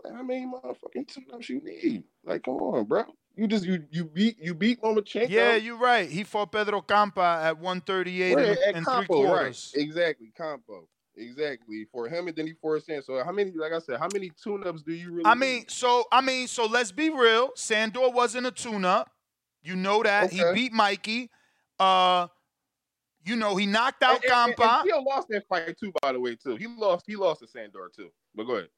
[0.04, 2.04] How many motherfucking tune-ups you need?
[2.24, 3.04] Like, come on, bro.
[3.36, 5.28] You just you you beat you beat Lomachenko.
[5.28, 6.08] Yeah, you're right.
[6.08, 9.06] He fought Pedro Campa at 138 Right, and, and three Campa, right?
[9.06, 9.72] quarters.
[9.74, 10.84] Exactly, Campa.
[11.16, 13.02] Exactly for him, and then he forced in.
[13.02, 13.52] So how many?
[13.52, 15.26] Like I said, how many tune-ups do you really?
[15.26, 15.40] I need?
[15.40, 17.50] mean, so I mean, so let's be real.
[17.54, 19.10] Sandor wasn't a tune-up.
[19.62, 20.32] You know that.
[20.32, 21.30] He beat Mikey.
[21.78, 22.28] Uh
[23.26, 24.82] you know, he knocked out and, and, and Campa.
[24.84, 26.56] Theo lost that fight too, by the way, too.
[26.56, 27.04] He lost.
[27.06, 28.10] He lost to Sandor too.
[28.34, 28.68] But go ahead.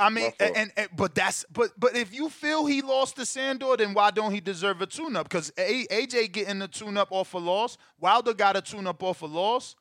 [0.00, 3.26] I mean, My and, and but that's but but if you feel he lost to
[3.26, 5.28] Sandor, then why don't he deserve a tune-up?
[5.28, 7.76] Because AJ getting the tune-up off a loss.
[7.98, 9.74] Wilder got a tune-up off a loss.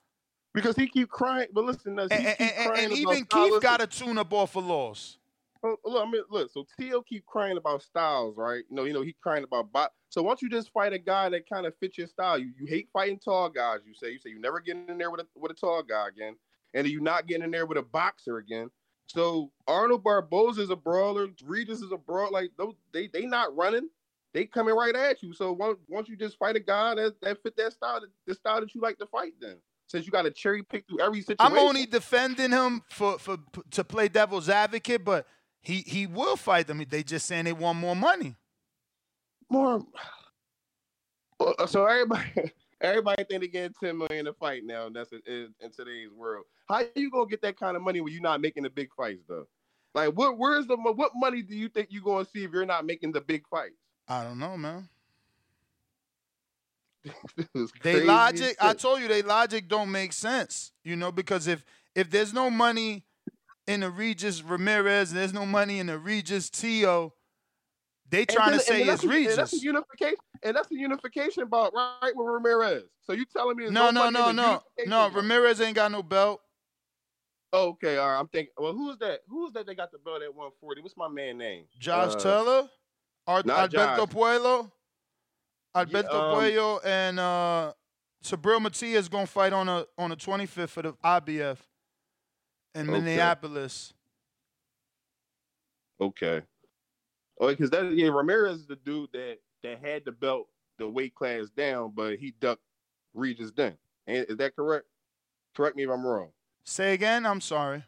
[0.54, 1.48] Because he keep crying.
[1.54, 3.50] But listen, he And, keep and- and- crying and about even Styles.
[3.52, 5.18] Keith got a tune-up off a loss.
[5.64, 6.52] Oh, oh look, I mean, look.
[6.52, 8.64] So Tio keep crying about styles, right?
[8.70, 9.92] You know, you know, he crying about bot.
[10.10, 12.38] So why don't you just fight a guy that kind of fits your style?
[12.38, 13.80] You you hate fighting tall guys.
[13.86, 16.08] You say you say you never getting in there with a with a tall guy
[16.08, 16.36] again,
[16.74, 18.70] and you not getting in there with a boxer again.
[19.08, 21.28] So Arnold Barboza is a brawler.
[21.44, 22.30] Regis is a brawler.
[22.32, 23.90] Like those, they they not running.
[24.34, 25.34] They coming right at you.
[25.34, 28.60] So once once you just fight a guy that that fit that style, the style
[28.62, 31.38] that you like to fight, then since you got to cherry pick through every situation.
[31.40, 33.38] I'm only defending him for, for
[33.72, 35.26] to play devil's advocate, but
[35.62, 36.84] he he will fight them.
[36.90, 38.36] They just saying they want more money.
[39.50, 39.86] more.
[41.40, 42.24] Uh, So everybody,
[42.82, 44.90] everybody think they get ten million to fight now.
[44.90, 46.46] That's in, in, in today's world.
[46.70, 49.24] How you gonna get that kind of money when you're not making the big fights
[49.28, 49.48] though?
[49.94, 50.38] Like, what?
[50.38, 53.22] Where's the what money do you think you're gonna see if you're not making the
[53.22, 53.76] big fights?
[54.08, 54.90] I don't know, man.
[57.84, 58.58] They logic.
[58.60, 60.72] I told you they logic don't make sense.
[60.84, 61.64] You know because if
[61.96, 63.06] if there's no money
[63.66, 67.14] in the Regis Ramirez, there's no money in the Regis Tio.
[68.10, 69.64] They trying then- to say it's and That's a Regis.
[69.64, 72.84] unification, and that's a unification about right with Ramirez.
[73.02, 75.10] So you telling me No, no, no, no, no.
[75.10, 76.42] Ramirez ain't got no belt.
[77.54, 78.20] Okay, all right.
[78.20, 78.54] I'm thinking.
[78.58, 79.22] Well, who's that?
[79.28, 79.66] Who's that?
[79.66, 80.82] They got the belt at 140.
[80.82, 81.66] What's my man name?
[81.80, 82.70] Josh Uh, Taylor,
[83.26, 84.10] Ar- Alberto Josh.
[84.10, 84.72] Puello,
[85.74, 87.74] Alberto um, Puello, and uh,
[88.24, 91.58] Subriel Matias gonna fight on a on the 25th for the IBF
[92.76, 92.92] in Okay.
[92.92, 93.94] Minneapolis.
[96.02, 96.42] Okay.
[97.40, 101.16] Oh, because that yeah, Ramirez is the dude that that had the belt the weight
[101.16, 102.62] class down, but he ducked
[103.14, 103.78] Regis then.
[104.06, 104.86] Is that correct?
[105.56, 106.30] Correct me if I'm wrong.
[106.64, 107.26] Say again.
[107.26, 107.84] I'm sorry.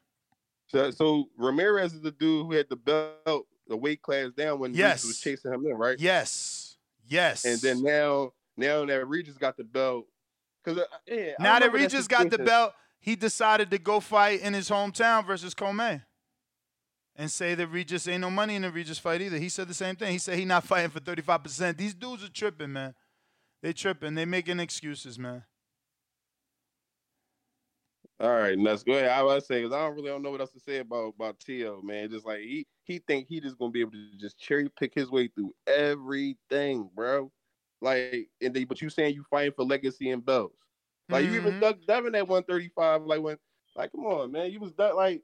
[0.68, 4.74] So, so Ramirez is the dude who had the belt the weight class down when
[4.74, 5.04] Yes.
[5.04, 6.00] Regis was chasing him in, right?
[6.00, 6.78] Yes.
[7.08, 7.46] Yes.
[7.46, 10.08] And then now, now that Regis got the belt,
[10.64, 14.54] because uh, yeah, now that Regis got the belt, he decided to go fight in
[14.54, 16.02] his hometown versus Commey.
[17.20, 19.38] And say that Regis ain't no money in the Regis fight either.
[19.38, 20.14] He said the same thing.
[20.14, 21.78] He said he not fighting for 35%.
[21.78, 22.96] These dudes are tripping, man.
[23.62, 24.16] They tripping.
[24.16, 25.44] They making excuses, man.
[28.22, 29.06] All right, and that's good.
[29.06, 31.40] I was say because I don't really don't know what else to say about about
[31.40, 32.10] Tio, man.
[32.10, 35.10] Just like he he think he just gonna be able to just cherry pick his
[35.12, 37.32] way through everything, bro.
[37.82, 40.58] Like, and they, but you saying you fighting for legacy and belts.
[41.10, 41.62] Like you even Mhm.
[41.62, 43.04] ducked Devin at one thirty five.
[43.04, 43.38] Like when,
[43.76, 45.22] like come on, man, you was duck like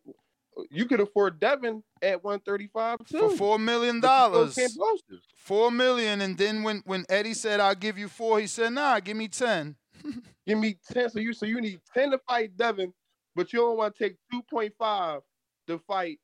[0.69, 4.31] you could afford Devin at one thirty five too For four million But you still
[4.31, 4.55] dollars.
[4.55, 5.19] can't boast it.
[5.35, 6.21] Four million.
[6.21, 9.27] And then when, when Eddie said, I'll give you four, he said, nah, give me
[9.27, 9.75] 10.
[10.47, 11.09] Give me ten.
[11.09, 12.93] So you so you need ten to fight Devin,
[13.35, 15.21] but you don't want to take two point five
[15.65, 16.19] to fight.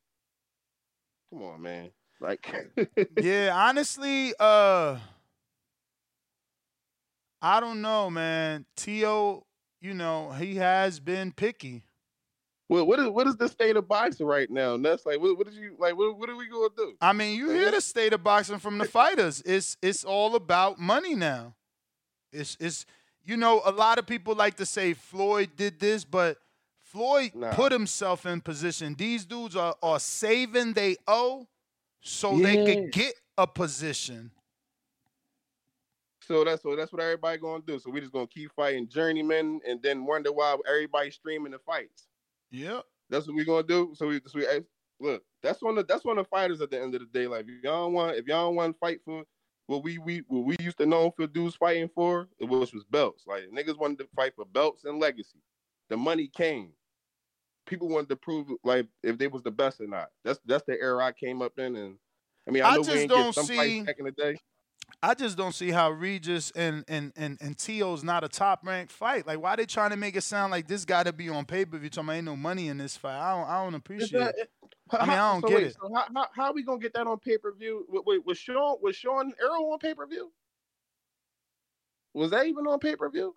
[1.32, 1.90] Come on, man.
[2.20, 2.46] Like
[3.20, 4.98] yeah, honestly, uh
[7.40, 8.66] I don't know, man.
[8.76, 9.44] Tio,
[9.80, 11.82] you know, he has been picky.
[12.72, 14.72] Well, what is what is the state of boxing right now?
[14.72, 15.94] And that's like, what, what is you like?
[15.94, 16.94] What, what are we gonna do?
[17.02, 19.42] I mean, you hear the state of boxing from the fighters.
[19.44, 21.54] It's it's all about money now.
[22.32, 22.86] It's it's
[23.26, 26.38] you know, a lot of people like to say Floyd did this, but
[26.80, 27.52] Floyd Nah.
[27.52, 28.94] put himself in position.
[28.94, 31.46] These dudes are are saving they owe
[32.00, 32.64] so they Yeah.
[32.64, 34.30] could get a position.
[36.22, 37.78] So that's so that's what everybody gonna do.
[37.78, 42.08] So we just gonna keep fighting journeymen and then wonder why everybody's streaming the fights.
[42.52, 42.84] Yep.
[43.10, 43.92] That's what we gonna do.
[43.94, 44.46] So we, so we
[45.00, 45.22] look.
[45.42, 47.26] That's one the that's on the fighters at the end of the day.
[47.26, 49.24] Like if y'all want if y'all want to fight for
[49.66, 52.84] what we we what we used to know for dudes fighting for, it was was
[52.84, 53.24] belts.
[53.26, 55.42] Like niggas wanted to fight for belts and legacy.
[55.90, 56.70] The money came.
[57.66, 60.08] People wanted to prove like if they was the best or not.
[60.24, 61.96] That's that's the era I came up in, and
[62.46, 64.36] I mean I, I just don't see- back in the day.
[65.02, 68.92] I just don't see how Regis and and and and Tio's not a top ranked
[68.92, 69.26] fight.
[69.26, 71.64] Like, why they trying to make it sound like this got to be on pay
[71.64, 71.90] per view?
[71.90, 73.18] Talking about ain't no money in this fight.
[73.18, 74.18] I don't I don't appreciate.
[74.18, 74.50] that- it.
[74.90, 75.76] I mean, I don't so get wait, it.
[75.80, 77.86] So how, how how are we gonna get that on pay per view?
[77.88, 80.30] Wait, wait, was Sean was Sean Arrow on pay per view?
[82.14, 83.34] Was that even on pay per view?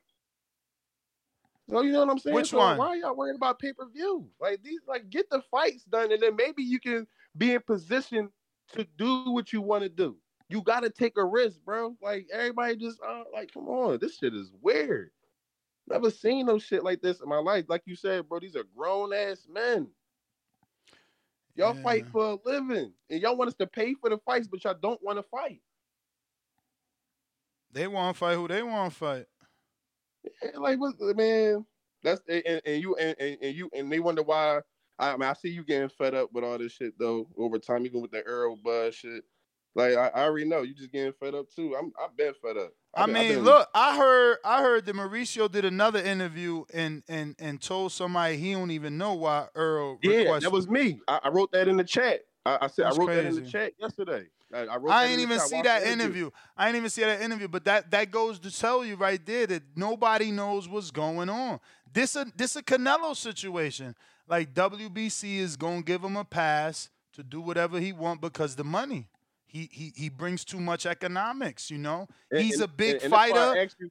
[1.67, 2.35] No, oh, you know what I'm saying.
[2.35, 2.77] Which So one?
[2.77, 4.27] Why are y'all worried about pay per view?
[4.39, 8.29] Like these, like get the fights done, and then maybe you can be in position
[8.73, 10.17] to do what you want to do.
[10.49, 11.95] You got to take a risk, bro.
[12.01, 15.11] Like everybody just uh, like, come on, this shit is weird.
[15.87, 17.65] Never seen no shit like this in my life.
[17.67, 19.87] Like you said, bro, these are grown ass men.
[21.55, 24.61] Y'all fight for a living, and y'all want us to pay for the fights, but
[24.63, 25.61] y'all don't want to fight.
[27.71, 29.25] They want to fight who they want to fight.
[30.23, 31.65] Yeah, Like, what, man?
[32.03, 34.59] That's and, and you and, and, you and they wonder why.
[34.99, 37.57] I, I mean, I see you getting fed up with all this shit though over
[37.57, 39.23] time, even with the Earl Buzz shit.
[39.75, 41.75] Like, I, I already know you just getting fed up too.
[41.77, 42.71] I'm I've been fed up.
[42.95, 47.03] I I've mean, been- look, I heard I heard that Mauricio did another interview and
[47.09, 50.43] and and told somebody he don't even know why Earl Yeah, requested.
[50.43, 50.99] that was me.
[51.07, 52.21] I, I wrote that in the chat.
[52.45, 54.27] I, I said That's I wrote that in the chat yesterday.
[54.53, 56.29] I, I, wrote I ain't even see that the interview.
[56.55, 57.47] I ain't even see that interview.
[57.49, 61.59] But that that goes to tell you right there that nobody knows what's going on.
[61.91, 63.95] This a this a Canelo situation.
[64.27, 68.63] Like WBC is gonna give him a pass to do whatever he want because the
[68.63, 69.09] money.
[69.55, 71.71] He he he brings too much economics.
[71.71, 73.75] You know, And- he's a big and- and that's why I fighter.
[73.79, 73.89] you-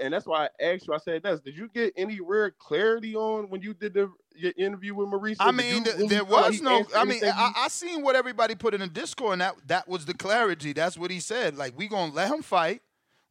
[0.00, 0.94] and that's why I asked you.
[0.94, 1.40] I said, "This.
[1.40, 5.36] Did you get any real clarity on when you did the your interview with Mauricio?
[5.40, 6.86] I mean, you th- there was no.
[6.96, 10.06] I mean, I, I seen what everybody put in the Discord, and that that was
[10.06, 10.72] the clarity.
[10.72, 11.56] That's what he said.
[11.58, 12.80] Like, we gonna let him fight.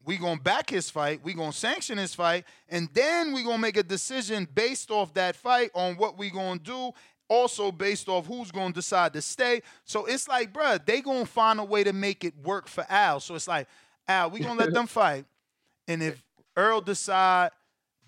[0.04, 1.22] We gonna back his fight.
[1.24, 5.36] We gonna sanction his fight, and then we gonna make a decision based off that
[5.36, 6.91] fight on what we gonna do.
[7.30, 9.62] Also based off who's gonna decide to stay.
[9.84, 13.20] So it's like, bruh, they gonna find a way to make it work for Al.
[13.20, 13.68] So it's like,
[14.08, 15.26] Al, we gonna let them fight,
[15.88, 16.24] and if
[16.56, 17.52] Earl decide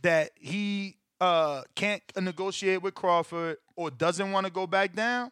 [0.01, 5.31] that he uh, can't negotiate with Crawford or doesn't want to go back down,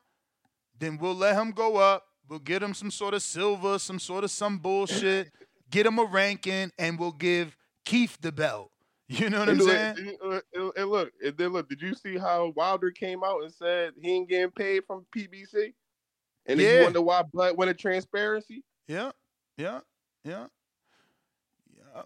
[0.77, 2.05] then we'll let him go up.
[2.29, 5.31] We'll get him some sort of silver, some sort of some bullshit,
[5.71, 8.69] get him a ranking, and we'll give Keith the belt.
[9.09, 10.17] You know what I'm And look- saying?
[10.21, 11.69] And, uh, and- and look, and then look.
[11.69, 15.73] Did you see how Wilder came out and said he ain't getting paid from PBC?
[16.45, 16.77] And then Yeah.
[16.79, 18.63] you wonder why Bud wanted transparency?
[18.87, 19.11] Yeah,
[19.57, 19.79] yeah,
[20.25, 20.47] yeah,
[21.77, 22.01] yeah.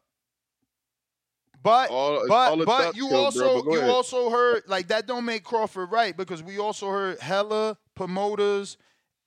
[1.63, 3.89] But All- but all but you killed, also bro, you ahead.
[3.91, 8.77] also heard like that don't make Crawford right because we also heard hella promoters,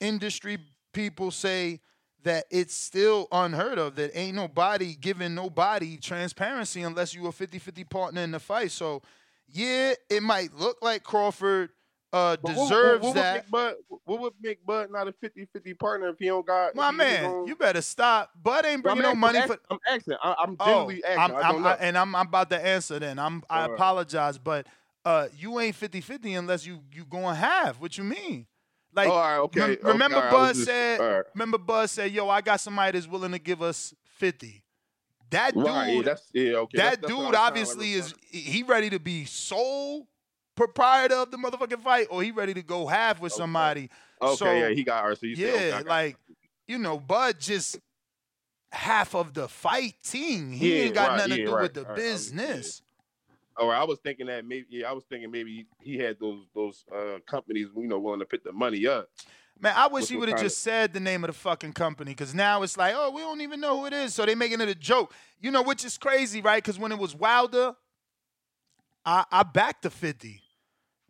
[0.01, 0.59] industry
[0.93, 1.81] people say
[2.25, 7.89] that it's still unheard of that ain't nobody giving nobody transparency unless you a 50-50
[7.89, 8.71] partner in the fight.
[8.73, 9.03] So
[9.49, 11.71] yeah, it might look like Crawford
[12.13, 13.51] uh, But what- deserves what, what that.
[13.51, 16.75] Bud, what would make Bud not a 50-50 partner if he don't got?
[16.77, 18.31] My man, you better stop.
[18.41, 19.59] Bud ain't bringing I'm no asking- money for.
[19.71, 20.15] I'm asking.
[20.23, 21.37] I- I'm Oh, genuinely asking.
[21.37, 22.99] I'm, I I'm- I- and I'm, I'm about to answer.
[23.01, 23.43] Then I'm.
[23.51, 23.75] I All right.
[23.75, 24.67] apologize, but
[25.05, 27.81] uh, you ain't 50-50 unless you you going half.
[27.81, 28.47] What you mean?
[28.95, 31.01] Like, Oh, right, okay, rem- okay, remember right, Buzz just- said.
[31.01, 31.25] right.
[31.35, 34.63] Remember Buzz said, "Yo, I got somebody that's willing to give us 50."
[35.31, 35.67] That dude.
[35.67, 38.91] Yeah, that's- yeah, okay, That that's- that's dude was trying to obviously is he ready
[38.91, 40.07] to be sole
[40.55, 43.91] proprietor of the motherfucking fight, or he ready to go half with somebody.
[44.23, 45.17] Okay, So, yeah, he got her.
[45.17, 46.17] So you yeah, okay, like
[46.69, 47.79] you know, Bud just
[48.71, 50.53] half of the fighting.
[50.53, 52.81] He Yeah, ain't got nothing to do with the business.
[53.59, 54.67] Right, I was thinking that maybe.
[54.71, 58.27] Yeah, I was thinking maybe he had those those uh, companies, you know, willing to
[58.27, 59.09] put the money up.
[59.61, 62.35] Man, I wish he would have just said the name of the fucking company because
[62.35, 64.13] now it's like, oh, we don't even know who it is.
[64.13, 65.15] So they making it a joke.
[65.41, 66.63] You know, which is crazy, right?
[66.63, 67.75] Because when it was Wilder,
[69.05, 70.41] I, I backed the 50.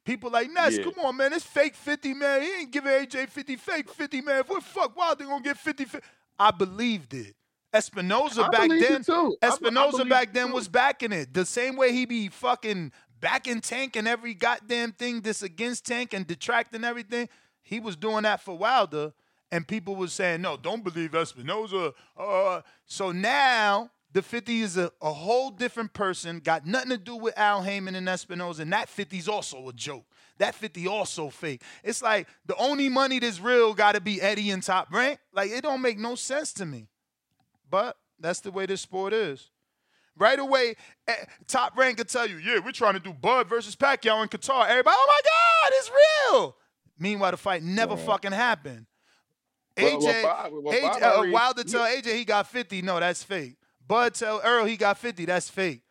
[0.05, 0.85] People like, Ness, Yeah.
[0.85, 1.33] come on, man.
[1.33, 2.43] It's fake 50, man.
[2.43, 4.43] He ain't giving AJ 50, fake 50, man.
[4.47, 6.07] What the fuck Wilder gonna get 50, 50?
[6.39, 7.35] I believed it.
[7.75, 9.37] Espinoza back then, too.
[9.43, 11.35] I be- I Espinoza back then was backing it.
[11.35, 16.15] The same way he be fucking backing Tank and every goddamn thing that's against Tank
[16.15, 17.29] and detracting everything.
[17.63, 19.13] He was doing that for Wilder,
[19.51, 24.93] and people was saying, "No, don't believe Espinoza." Uh, so now the 50 is a,
[25.03, 28.89] a whole different person, got nothing to do with Al Haymon and Espinoza, and that
[28.89, 30.05] 50 is also a joke.
[30.39, 31.63] That 50 also fake.
[31.83, 35.19] It's like the only money that's real got to be Eddie and Top Rank.
[35.33, 36.89] Like it don't make no sense to me.
[37.75, 39.51] But That's the way this sport is.
[40.17, 40.77] Right away,
[41.09, 41.13] eh,
[41.49, 44.69] top rank could tell you, yeah, we're trying to do Bud versus Pacquiao in Qatar.
[44.69, 46.57] Everybody, oh my God, it's real.
[47.01, 48.87] Meanwhile, the fight never fucking happened.
[49.77, 52.81] AJ, well, Bob- well, AJ Bob uh, Wilder tell AJ he got 50.
[52.83, 53.57] No, that's fake.
[53.85, 55.25] Bud tell Earl he got 50.
[55.25, 55.83] That's fake.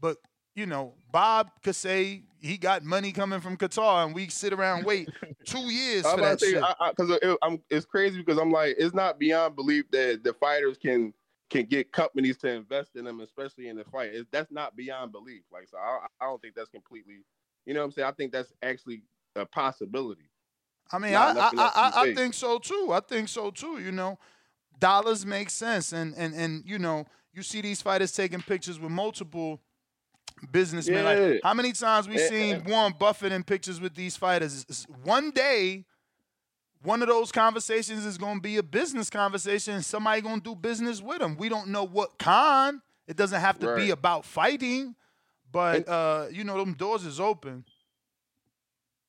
[0.00, 0.16] But,
[0.56, 4.78] you know, Bob could say he got money coming from Qatar and we sit around
[4.78, 5.08] and wait
[5.44, 6.64] two years for that say, shit.
[6.96, 11.14] because it, it's crazy because I'm like, it's not beyond belief that the fighters can
[11.50, 14.10] can get companies to invest in them, especially in the fight.
[14.12, 15.42] It's, that's not beyond belief.
[15.52, 17.24] Like, so I, I don't think that's completely,
[17.66, 18.08] you know what I'm saying?
[18.08, 19.02] I think that's actually
[19.36, 20.30] a possibility.
[20.90, 22.90] I mean, I, I, I, I, think so too.
[22.92, 23.78] I think so too.
[23.78, 24.18] You know,
[24.78, 28.90] dollars make sense, and and and you know, you see these fighters taking pictures with
[28.90, 29.60] multiple
[30.50, 31.04] businessmen.
[31.04, 31.12] Yeah.
[31.12, 32.64] Like, how many times we Eh, seen.
[32.64, 34.86] Warren Buffett in pictures with these fighters?
[35.04, 35.84] One day,
[36.82, 40.54] one of those conversations is going to be a business conversation, somebody going to do
[40.54, 41.36] business with them.
[41.36, 42.80] We don't know what kind.
[43.06, 44.94] It doesn't have to be about fighting,
[45.50, 47.64] but uh, you know, them doors is open.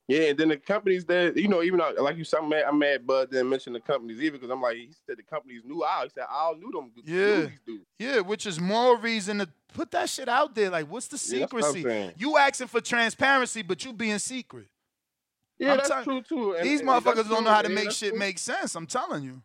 [0.08, 2.64] Yeah, and then the companies that you know, even though, like you said, I'm mad,
[2.66, 5.62] I'm mad Bud didn't mention the companies either because I'm like, he said the companies
[5.64, 6.02] knew Al.
[6.02, 6.90] He said Al knew them.
[7.04, 7.42] Yeah.
[7.42, 7.84] these dudes.
[7.96, 10.68] Yeah, which is more reason to put that shit out there.
[10.68, 12.12] Like, what's the Yeah, what secrecy?
[12.18, 14.66] you asking for transparency, but you being secret.
[15.60, 16.52] Yeah, I'm that's tell- true too.
[16.54, 18.18] And- These and motherfuckers don't know how to Yeah, make shit true.
[18.18, 18.74] make sense.
[18.74, 19.42] I'm telling you.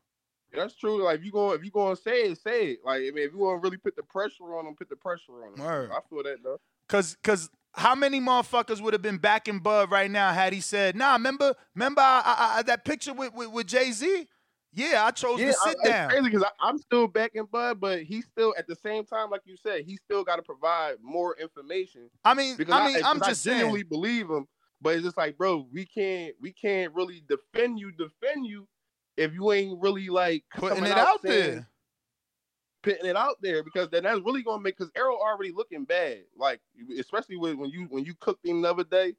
[0.54, 1.04] That's true.
[1.04, 2.80] Like if you go, if you going to say it, say it.
[2.86, 4.96] Like I mean, if you want to really put the pressure on them, put the
[4.96, 5.66] pressure on them.
[5.66, 5.92] Word.
[5.92, 6.60] I feel that though.
[6.88, 10.96] Cause, cause, how many motherfuckers would have been backing Bud right now had he said,
[10.96, 14.28] "Nah, remember, remember I, I, I, that picture with with, with Jay Z?
[14.72, 16.06] Yeah, I chose Yeah, to sit I, down.
[16.06, 19.42] It's crazy because I'm still backing Bud, but he still at the same time, like
[19.46, 22.10] you said, he still got to provide more information.
[22.24, 23.90] I mean, Because I mean, I'm just I genuinely saying.
[23.90, 24.48] believe him,
[24.86, 28.68] but it's just like, bro, we can't, we can't really defend you, defend you,
[29.18, 31.70] if you ain't really like Putting it out saying- there.
[32.84, 36.20] putting it out there because then that's really gonna make because Errol already looking bad.
[36.38, 36.62] Like
[37.00, 39.16] especially with, when you when you cooked him the other day,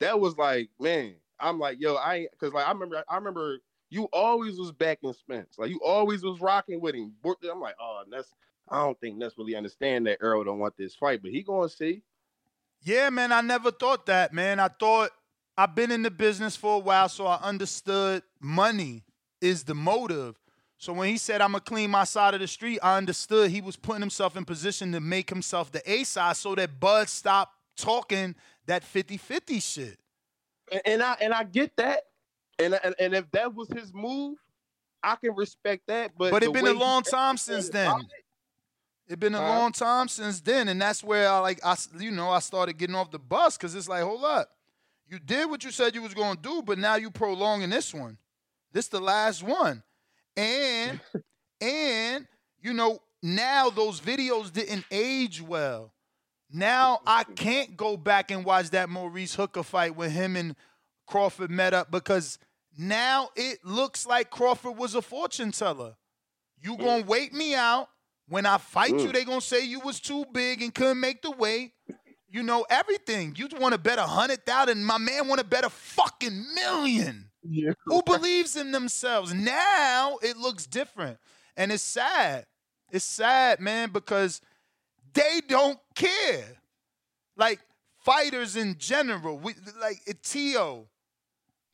[0.00, 1.14] that was like man.
[1.40, 5.54] I'm like yo, I because like I remember I remember you always was backing Spence.
[5.56, 7.14] Like you always was rocking with him.
[7.24, 8.28] I'm like oh that's
[8.68, 11.70] I don't think that's really understand that Errol don't want this fight, but he gonna
[11.70, 12.02] see.
[12.82, 14.60] Yeah, man, I never thought that, man.
[14.60, 15.10] I thought
[15.56, 19.02] I've been in the business for a while, so I understood money
[19.40, 20.38] is the motive.
[20.78, 23.60] So when he said I'm gonna clean my side of the street, I understood he
[23.60, 27.54] was putting himself in position to make himself the A side so that Bud stopped
[27.76, 28.34] talking
[28.66, 29.98] that 50-50 shit.
[30.84, 32.02] And, I and I get that.
[32.58, 34.38] And, and and if that was his move,
[35.02, 36.12] I can respect that.
[36.16, 37.90] But But the it been a long time since then.
[37.90, 38.06] it,
[39.08, 39.48] It been a Huh?
[39.48, 42.96] long time since then, and that's where I like I you know I started getting
[42.96, 44.50] off the bus because it's like hold up,
[45.08, 48.18] you did what you said you was gonna do, but now you prolonging this one.
[48.72, 49.82] This the last one,
[50.36, 51.00] and
[51.60, 52.26] and
[52.60, 55.92] you know now those videos didn't age well.
[56.50, 60.56] Now I can't go back and watch that Maurice Hooker fight when him and
[61.06, 62.38] Crawford met up because
[62.78, 65.96] now it looks like Crawford was a fortune teller.
[66.60, 66.78] You mm.
[66.78, 67.88] gonna wait me out.
[68.28, 69.12] When I fight you, Mm.
[69.12, 71.72] they gonna say you was too big and couldn't make the weight.
[72.28, 73.34] You know everything.
[73.36, 74.84] You want to bet a hundred thousand.
[74.84, 77.30] My man want to bet a fucking million.
[77.48, 77.72] Yeah.
[77.84, 79.32] Who believes in themselves?
[79.32, 81.18] Now it looks different,
[81.56, 82.46] and it's sad.
[82.90, 84.40] It's sad, man, because
[85.14, 86.44] they don't care.
[87.36, 87.60] Like
[88.04, 90.88] fighters in general, we like Tio,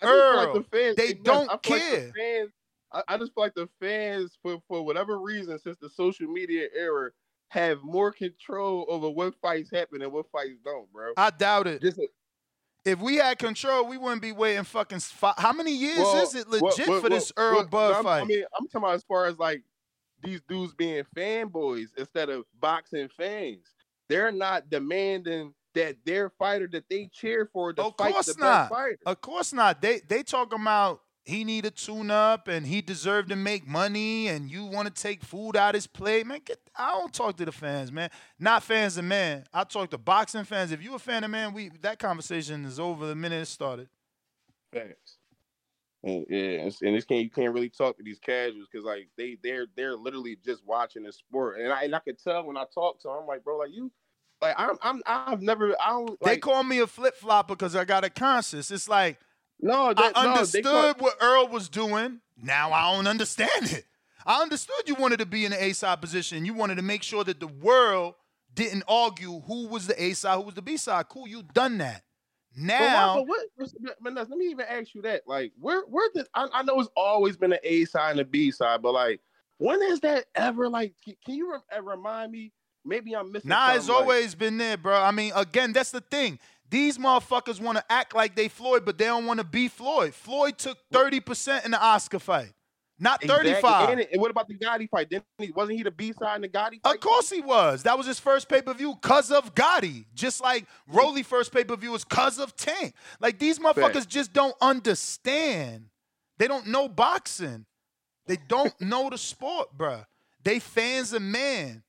[0.00, 2.12] feel like Earl, the fans, they don't like the care.
[2.14, 2.50] fans,
[2.93, 6.66] I, I just feel like the fans, for, for whatever reason, since the social media
[6.76, 7.11] era,
[7.49, 11.12] have more control over what fights happen and what fights don't, bro.
[11.16, 11.82] I doubt it.
[11.82, 12.01] Just
[12.84, 15.01] If we had control, we wouldn't be waiting fucking.
[15.36, 18.22] How many years well, is it legit well, for well, this Earl Bud fight?
[18.22, 19.62] I mean, I'm talking about as far as like
[20.22, 23.66] these dudes being fanboys instead of boxing fans.
[24.09, 28.40] They're not demanding that their fighter that they cheer for to of fight course the
[28.40, 28.62] not.
[28.62, 28.99] best fighter.
[29.05, 29.82] Of course not.
[29.82, 34.29] They they talk about he need a tune up and he deserved to make money
[34.29, 36.41] and you want to take food out his plate, man.
[36.45, 38.11] Get, I don't talk to the fans, man.
[38.39, 39.45] Not fans of man.
[39.53, 40.73] I talk to boxing fans.
[40.73, 43.89] If you a fan of man, we that conversation is over the minute it started.
[44.73, 45.18] Facts.
[46.05, 49.39] And, yeah, and, this can't you can't really talk to these casuals because like they
[49.41, 52.64] they're they're literally just watching the sport, and I and I could tell when I
[52.75, 53.93] talk to them, I'm like, bro, like you,
[54.41, 57.85] like I'm I'm I've never I don't they call me a flip flopper because I
[57.85, 58.73] got a conscience.
[58.73, 59.20] It's like
[59.62, 62.20] no, that, I no, understood call- what Earl was doing.
[62.42, 63.84] Now I don't understand it.
[64.26, 66.44] I understood you wanted to be in the A side position.
[66.44, 68.14] You wanted to make sure that the world
[68.54, 71.08] didn't argue who was the A side, who was the B side.
[71.08, 72.02] Cool, you done that.
[72.54, 75.22] But why- Now, but what, let me even ask you that.
[75.26, 78.24] Like, where, where did I, I know it's always been an A side and a
[78.24, 79.20] B side, but like,
[79.58, 80.94] When is that ever like?
[81.04, 82.52] Can you re- remind me?
[82.84, 83.48] Maybe I'm missing.
[83.48, 85.00] Nah, it's like- always been there, bro.
[85.00, 86.38] I mean, again, that's the thing.
[86.73, 90.14] These motherfuckers want to act like they Floyd, but they don't want to be Floyd.
[90.14, 92.51] Floyd took 30% in the Oscar fight,
[92.99, 93.91] not 35.
[93.91, 95.11] And, it- and what about the Gatti fight?
[95.11, 96.95] Didn't he, wasn't he the B side in the Gatti fight?
[96.95, 97.83] Of course he was.
[97.83, 100.07] That was his first pay per view because of Gatti.
[100.14, 102.95] Just like Rolly first pay per view was because of Tank.
[103.20, 105.91] Like these motherfuckers just don't understand.
[106.39, 107.66] They don't know boxing.
[108.27, 110.07] They don't know the sport, bruh.
[110.43, 111.83] They fans of man.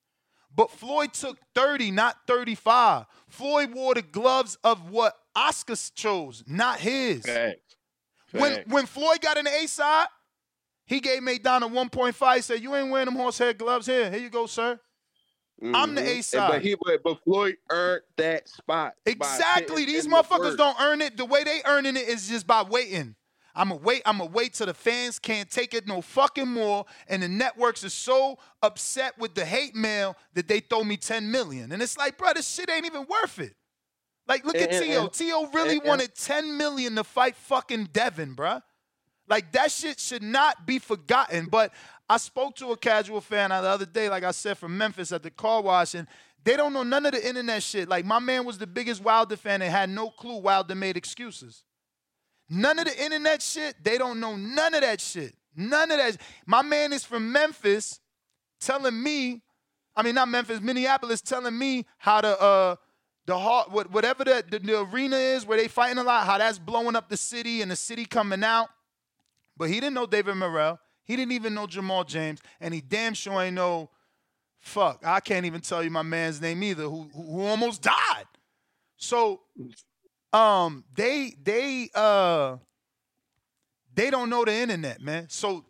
[0.56, 3.06] But Floyd took 30, not 35.
[3.28, 7.26] Floyd wore the gloves of what Oscar chose, not his.
[8.32, 10.08] When when Floyd got in the A side,
[10.86, 12.36] he gave Maidana 1.5.
[12.36, 14.10] He said, You ain't wearing them horsehead gloves here.
[14.12, 14.80] Here you go, sir.
[15.62, 16.20] I'm the Mhm.
[16.20, 16.52] A side.
[16.52, 18.96] But he, but, but Floyd earned that spot.
[19.06, 19.86] Exactly.
[19.86, 21.16] These in the motherfuckers don't earn it.
[21.16, 23.16] The way they earning it is just by waiting.
[23.56, 26.86] I'ma wait, I'ma wait till the fans can't take it no fucking more.
[27.08, 31.30] And the networks are so upset with the hate mail that they throw me 10
[31.30, 31.72] million.
[31.72, 33.56] And it's like, bro, this shit ain't even worth it.
[34.28, 35.08] Like, look at T.O.
[35.08, 35.50] T.O.
[35.54, 38.62] really wanted 10 million to fight fucking Devin, bruh.
[39.28, 41.46] Like that shit should not be forgotten.
[41.46, 41.72] But
[42.10, 45.24] I spoke to a casual fan the other day, like I said, from Memphis at
[45.24, 46.08] the car wash, and
[46.44, 47.88] they don't know none of the internet shit.
[47.88, 51.64] Like my man was the biggest Wilder fan and had no clue Wilder made excuses.
[52.54, 55.34] None of the internet shit, they don't know none of that shit.
[55.56, 56.18] None of that.
[56.46, 58.00] My man is from Memphis
[58.60, 59.42] telling me,
[59.96, 62.76] I mean not Memphis, Minneapolis, telling me how to uh
[63.26, 66.60] the heart, whatever the, the, the arena is where they fighting a lot, how that's
[66.60, 68.68] blowing up the city and the city coming out.
[69.56, 70.80] But he didn't know David Morrell.
[71.06, 73.90] He didn't even know Jamal James, and he damn sure ain't know.
[74.60, 78.26] Fuck, I can't even tell you my man's name either, who who, who almost died.
[78.98, 79.42] So,
[80.34, 82.58] um, they they uh
[83.96, 85.28] they don't know the internet, man.
[85.30, 85.66] So,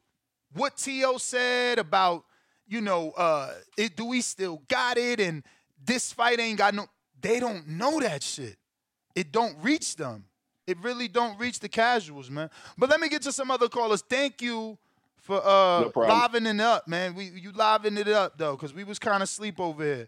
[0.54, 2.24] what To said about
[2.68, 5.44] you know uh it, do we still got it and
[5.86, 6.88] this fight ain't got no.
[7.22, 8.58] They don't know that shit.
[9.16, 10.26] It don't reach them.
[10.66, 12.50] It really don't reach the casuals, man.
[12.78, 14.02] But let me get to some other callers.
[14.02, 14.78] Thank you
[15.18, 17.16] for uh No livening it up, man.
[17.16, 20.08] We you livening it up though, cause we was kind of sleep over here.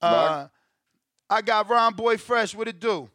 [0.00, 0.48] Uh,
[1.30, 2.54] I got Ron Boy Fresh.
[2.54, 3.08] What it do?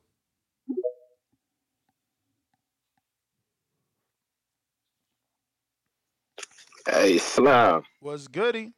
[6.89, 7.83] Hey, Slam.
[7.99, 8.71] What's goody?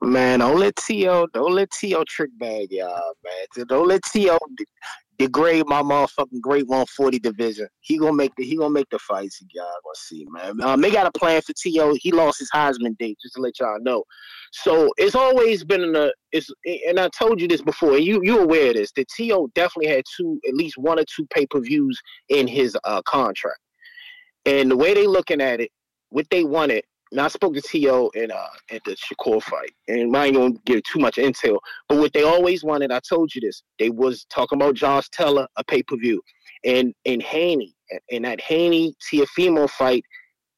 [0.00, 1.28] Man, don't let T.O.
[1.32, 2.02] don't let T.O.
[2.08, 3.66] trick bag y'all, man.
[3.68, 4.36] Don't let T.O.
[5.16, 7.68] degrade my motherfucking great 140 division.
[7.82, 10.60] He gonna make the he gonna make the fights y'all gonna see, man.
[10.60, 11.94] Um, they got a plan for T.O.
[12.00, 14.02] He lost his Heisman date, just to let y'all know.
[14.50, 16.50] So it's always been in a it's
[16.88, 19.52] and I told you this before, and you you aware of this, that T.O.
[19.54, 23.60] definitely had two at least one or two pay-per-views in his uh contract.
[24.46, 25.70] And the way they looking at it,
[26.12, 26.84] what they wanted.
[27.10, 28.10] Now I spoke to T.O.
[28.14, 31.58] in uh at the Shakur fight, and I ain't gonna give too much intel.
[31.88, 35.46] But what they always wanted, I told you this, they was talking about Josh Taylor
[35.56, 36.22] a pay per view,
[36.64, 37.74] and and Haney,
[38.10, 40.04] and that Haney Teofimo fight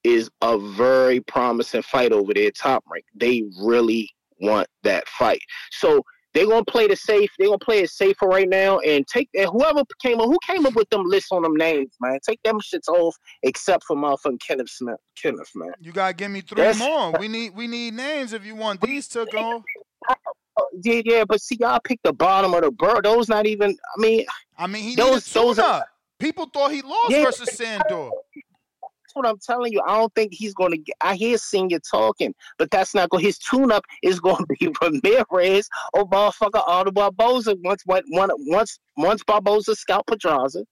[0.04, 3.04] is a very promising fight over there, top rank.
[3.14, 5.40] They really want that fight,
[5.72, 6.04] so
[6.34, 7.30] they're gonna play the safe.
[7.38, 10.66] They're gonna play it safer right now, and take and whoever came up, who came
[10.66, 12.18] up with them lists on them names, man.
[12.26, 14.98] Take them shits off, except for motherfucking Kenneth Sims.
[15.20, 15.72] Kenneth, man.
[15.80, 17.12] You gotta give me three That's- more.
[17.18, 19.62] We need we need names if you want these took off.
[20.56, 23.04] Oh, Yeah, yeah, but see, y'all picked the bottom of the bird.
[23.04, 23.70] Those not even.
[23.70, 24.26] I mean,
[24.58, 25.84] I mean, he those those are.
[26.20, 27.24] People thought he lost Yeah.
[27.24, 28.10] versus Sandor.
[29.14, 29.80] What I'm telling you.
[29.86, 30.96] I don't think he's going to get.
[31.00, 33.24] I hear Senior talking, but that's not going.
[33.24, 37.56] His tune-up is going to be Ramirez or motherfucker Arnold Barboza.
[37.62, 40.64] Once, one, one, once, once Barboza scalp Pedraza,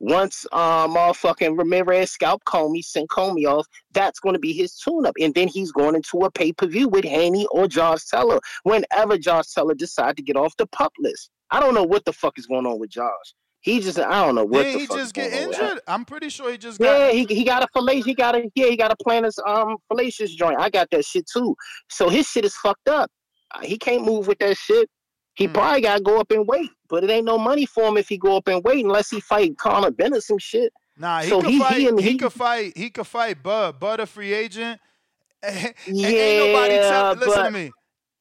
[0.00, 3.66] once uh, motherfucking Ramirez scalp Commey, send Commey off.
[3.92, 7.46] That's going to be his tune-up, and then he's going into a pay-per-view with Haney
[7.50, 8.40] or Josh Taylor.
[8.62, 12.12] Whenever Josh Taylor decide to get off the pup list, I don't know what the
[12.12, 13.34] fuck is going on with Josh.
[13.62, 15.64] He just, I don't know what Did he just get going on with him.
[15.66, 15.80] injured?
[15.86, 16.98] I'm pretty sure he just got.
[16.98, 18.04] Yeah, he, he got a fasciitis.
[18.04, 18.66] He got a yeah.
[18.68, 20.58] He got a plantar um fasciitis joint.
[20.58, 21.54] I got that shit too.
[21.90, 23.10] So his shit is fucked up.
[23.54, 24.88] Uh, He can't move with that shit.
[25.34, 25.52] He Hmm.
[25.52, 26.70] probably gotta go up and wait.
[26.88, 29.20] But it ain't no money for him if he go up and wait unless he
[29.20, 30.72] fight Conor Benn or some shit.
[30.96, 31.76] Nah, he So could he- fight.
[31.80, 32.76] he He, he- could fight.
[32.76, 33.78] He could fight Bud.
[33.78, 34.80] Bud a free agent.
[35.42, 37.14] And Yeah, ain't nobody tell.
[37.14, 37.72] Listen to me.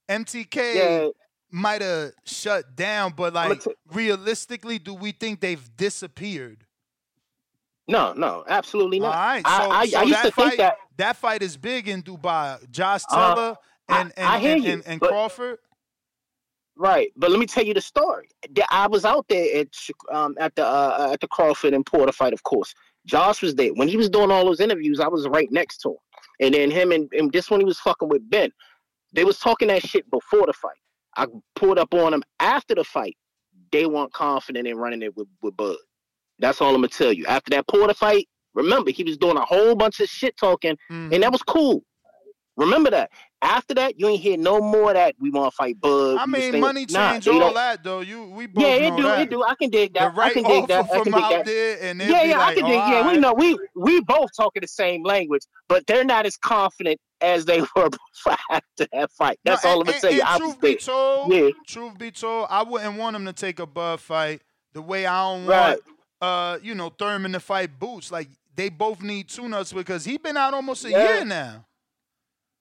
[0.10, 1.08] MTK Yeah.
[1.52, 6.66] Might have shut down, but like t- realistically, do we think they've disappeared?
[7.88, 9.16] No, no, absolutely not.
[9.16, 9.42] right.
[9.46, 10.78] I, So, I, so I used that to fight, think that.
[10.98, 12.70] that fight is big in Dubai.
[12.70, 13.56] Josh Uh, Taylor
[13.88, 15.58] I- and and, I hear and, you, and, and but- Crawford.
[16.82, 18.30] Right, but let me tell you the story.
[18.70, 19.68] I was out there at
[20.12, 22.74] um, at the uh, at the Crawford and Porter fight, of course.
[23.06, 25.00] Josh was there when he was doing all those interviews.
[25.02, 25.98] I was right next to him,
[26.40, 28.52] And then him and, and this one he was fucking with Benn.
[29.14, 30.78] They was talking that shit before the fight.
[31.18, 33.18] I pulled up on them after the fight.
[33.72, 35.76] They weren't confident in running it with, with Bud.
[36.40, 37.26] That's all I'm gonna tell you.
[37.26, 41.14] After that Porter fight, remember he was doing a whole bunch of shit talking, Mm-hmm.
[41.14, 41.84] and that was cool.
[42.60, 43.10] Remember that.
[43.42, 45.16] After that, you ain't hear no more that.
[45.20, 46.18] We want to fight Bud.
[46.18, 48.02] I mean, money change all don't- that though.
[48.02, 49.04] You we both Yeah, it do.
[49.04, 49.22] that.
[49.22, 49.44] It do.
[49.44, 50.18] I can dig The that.
[50.18, 50.84] I can dig that.
[50.86, 51.46] I from can dig out that.
[51.46, 52.80] there, and yeah, yeah, like, I can dig.
[52.84, 56.36] oh, Yeah, we know we we both talking the same language, but they're not as
[56.36, 59.40] confident as they were before after that fight.
[59.46, 60.38] That's No, all I'm gonna and- tell you.
[60.38, 61.50] Truth be told, Yeah.
[61.66, 64.42] truth be told, I wouldn't want him to take a Bud fight
[64.74, 65.70] the way I don't Right.
[65.70, 65.82] want,
[66.22, 68.12] uh, you know, Thurman to fight Boots.
[68.12, 71.14] Like they both need tune-ups because he been out almost a Yeah.
[71.16, 71.66] year now.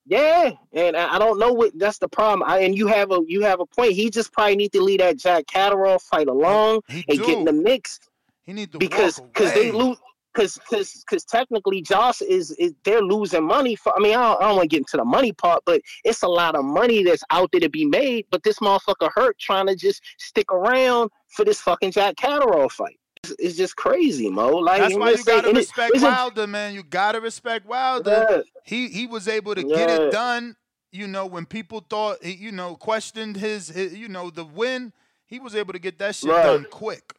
[0.09, 2.49] Yeah, and I don't know what that's the problem.
[2.49, 3.93] I, and you have a you have a point.
[3.93, 7.53] He just probably need to leave that Jack Catterall fight alone and get in the
[7.53, 8.01] mix
[8.47, 9.99] He need to because because they lose
[10.33, 13.93] because because because technically Josh is is they're losing money for.
[13.95, 16.23] I mean I don't, I don't want to get into the money part, but it's
[16.23, 18.25] a lot of money that's out there to be made.
[18.31, 22.99] But this motherfucker hurt trying to just stick around for this fucking Jack Catterall fight.
[23.39, 24.49] It's, just crazy, Mo.
[24.59, 26.75] Like That's why you gotta it- respect isn't- Wilder, man.
[26.75, 28.27] You gotta respect Wilder.
[28.31, 28.41] Yeah.
[28.65, 30.57] He he was able to get it done.
[30.93, 34.93] You know, when people thought he, you know, questioned his, his you know, the win,
[35.27, 36.45] he was able to get that shit Right.
[36.45, 37.13] done quick.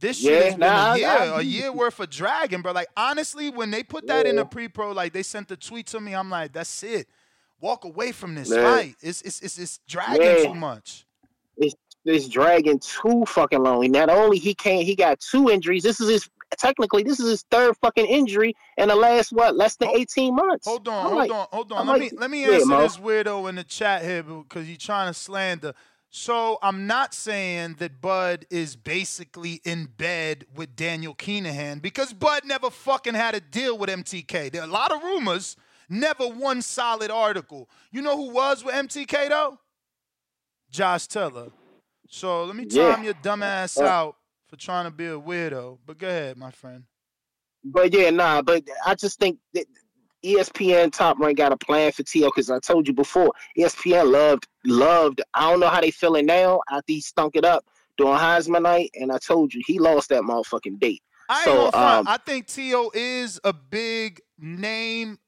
[0.00, 2.72] This shit Yeah, has been nah, a year, I a year worth of dragging, bro.
[2.72, 4.42] Like honestly, when they put that in Yeah.
[4.42, 7.06] the pre-pro, like they sent the tweet to me, I'm like, that's it.
[7.60, 8.74] Walk away from this Yeah.
[8.74, 8.96] fight.
[9.00, 10.44] It's it's it's, it's dragging Yeah.
[10.44, 11.06] too much.
[11.58, 11.74] it's
[12.04, 13.90] it's dragging too fucking long.
[13.90, 15.82] Not only he can't, he got two injuries.
[15.82, 19.76] This is his technically this is his third fucking injury in the last what less
[19.76, 20.66] than eighteen months.
[20.66, 21.78] Hold on, I'm hold like- on, hold on.
[21.78, 22.82] I'm let like, me let me answer Mo.
[22.82, 25.74] this weirdo in the chat here because you're trying to slander.
[26.14, 32.42] So I'm not saying that Bud is basically in bed with Daniel Kinahan because Bud
[32.44, 34.52] never fucking had a deal with MTK.
[34.52, 35.56] There are a lot of rumors,
[35.88, 37.70] never one solid article.
[37.90, 39.58] You know who was with MTK though?
[40.70, 41.50] Josh Taylor.
[42.12, 42.94] So let me Yeah.
[42.94, 45.78] time your dumb ass Uh, out for trying to be a weirdo.
[45.86, 46.84] But go ahead, my friend.
[47.64, 48.42] But yeah, nah.
[48.42, 49.66] But I just think that
[50.22, 52.28] ESPN Top Rank got a plan for T.O.
[52.28, 55.22] because I told you before, ESPN loved loved.
[55.32, 57.64] I don't know how they feeling now after he stunk it up
[57.96, 61.02] during Heisman night, and I told you he lost that motherfucking date.
[61.30, 62.90] I so um, I think T.O.
[62.94, 65.18] is a big name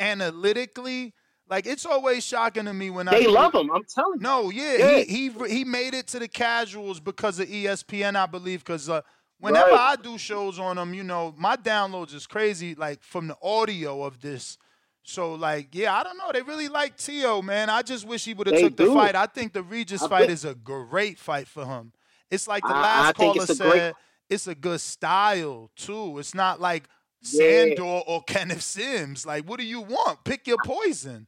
[0.00, 1.14] analytically.
[1.52, 3.70] Like it's always shocking to me when I they love him.
[3.70, 4.22] I'm telling you.
[4.22, 4.98] No, yeah, Yeah.
[5.00, 8.60] he he he made it to the casuals because of ESPN, I believe.
[8.64, 9.02] Because uh,
[9.38, 9.98] whenever Right.
[9.98, 12.74] I do shows on them, you know, my downloads is crazy.
[12.74, 14.56] Like from the audio of this.
[15.02, 16.30] So like, yeah, I don't know.
[16.32, 17.68] They really like Tio, Man.
[17.68, 19.14] I just wish he would have They took the fight.
[19.14, 21.92] I think the Regis I fight think- is a great fight for him.
[22.30, 23.70] It's like the last I caller it's said.
[23.70, 23.94] great-
[24.30, 26.18] It's a good style too.
[26.18, 26.84] It's not like
[27.20, 27.64] Yeah.
[27.66, 29.26] Sandor or Kenneth Sims.
[29.26, 30.24] Like, what do you want?
[30.24, 31.26] Pick your poison.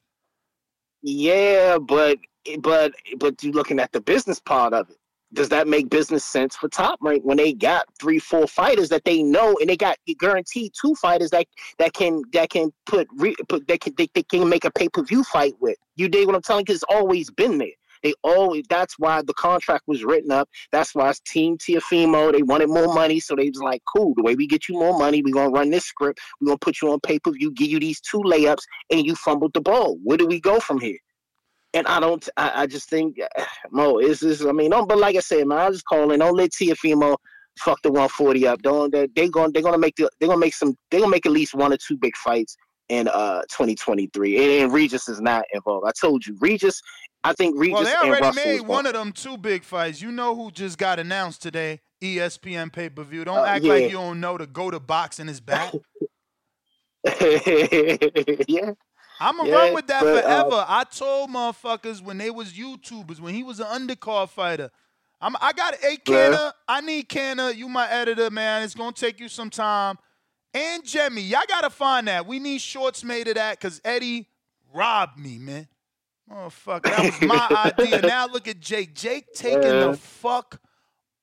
[1.07, 2.19] Yeah, but
[2.61, 4.97] but but you looking at the business part of it.
[5.35, 9.05] Does that make business sense for Top Rank when they got three, four fighters that
[9.05, 11.47] they know, and they got guaranteed two fighters that
[11.79, 14.89] that can that can put re, put they can they, they can make a pay
[14.89, 15.77] per view fight with?
[15.97, 16.65] You dig what I'm telling?
[16.65, 17.69] Because it's always been there.
[18.05, 18.65] They always.
[18.69, 20.49] That's why the contract was written up.
[20.71, 22.33] That's why it's Team Teofimo.
[22.33, 24.13] They wanted more money, so they was like, "Cool.
[24.15, 26.21] The way we get you more money, we're gonna run this script.
[26.41, 29.17] We're gonna put you on pay per view, give you these two layups, and you
[29.17, 29.97] fumbled the ball.
[30.05, 30.99] Where do we go from here?"
[31.73, 32.29] And I don't.
[32.37, 33.17] I, I just think
[33.73, 34.45] Mo is this.
[34.45, 34.87] I mean, don't.
[34.89, 36.19] But like I said, man, I just calling.
[36.19, 37.17] Don't let Teofimo
[37.59, 38.61] fuck the 140 up.
[38.61, 38.93] Don't.
[38.93, 39.51] They, they gonna.
[39.51, 40.11] They're gonna make the.
[40.21, 40.77] They're gonna make some.
[40.91, 42.55] They're gonna make at least one or two big fights
[42.91, 44.37] in uh 2023.
[44.37, 45.87] And, and Regis is not involved.
[45.89, 46.83] I told you, Regis.
[47.25, 50.03] I think Regis Well, they and already Russell made one of them two big fights.
[50.03, 51.81] You know who just got announced today?
[52.03, 53.25] ESPN pay per view.
[53.25, 53.73] Don't Uh, act yeah.
[53.73, 55.75] like you don't know the go to boxing is back.
[58.49, 58.73] yeah.
[59.21, 60.65] I'm gonna Yeah, run with that but, uh, forever.
[60.69, 64.71] I told motherfuckers when they was YouTubers, when he was an undercard fighter.
[65.21, 66.55] I'm, I got a Canna.
[66.69, 67.51] I need Canna.
[67.53, 68.63] You my editor, man.
[68.63, 69.99] It's gonna take you some time.
[70.53, 72.27] And Jemmy, y'all gotta find that.
[72.27, 74.29] We need shorts made of that because Eddie
[74.75, 75.69] robbed me, man.
[76.31, 78.01] Motherfucker, that was my idea.
[78.03, 78.95] Now look at Jake.
[78.95, 79.89] Jake taking Yeah.
[79.89, 80.61] the fuck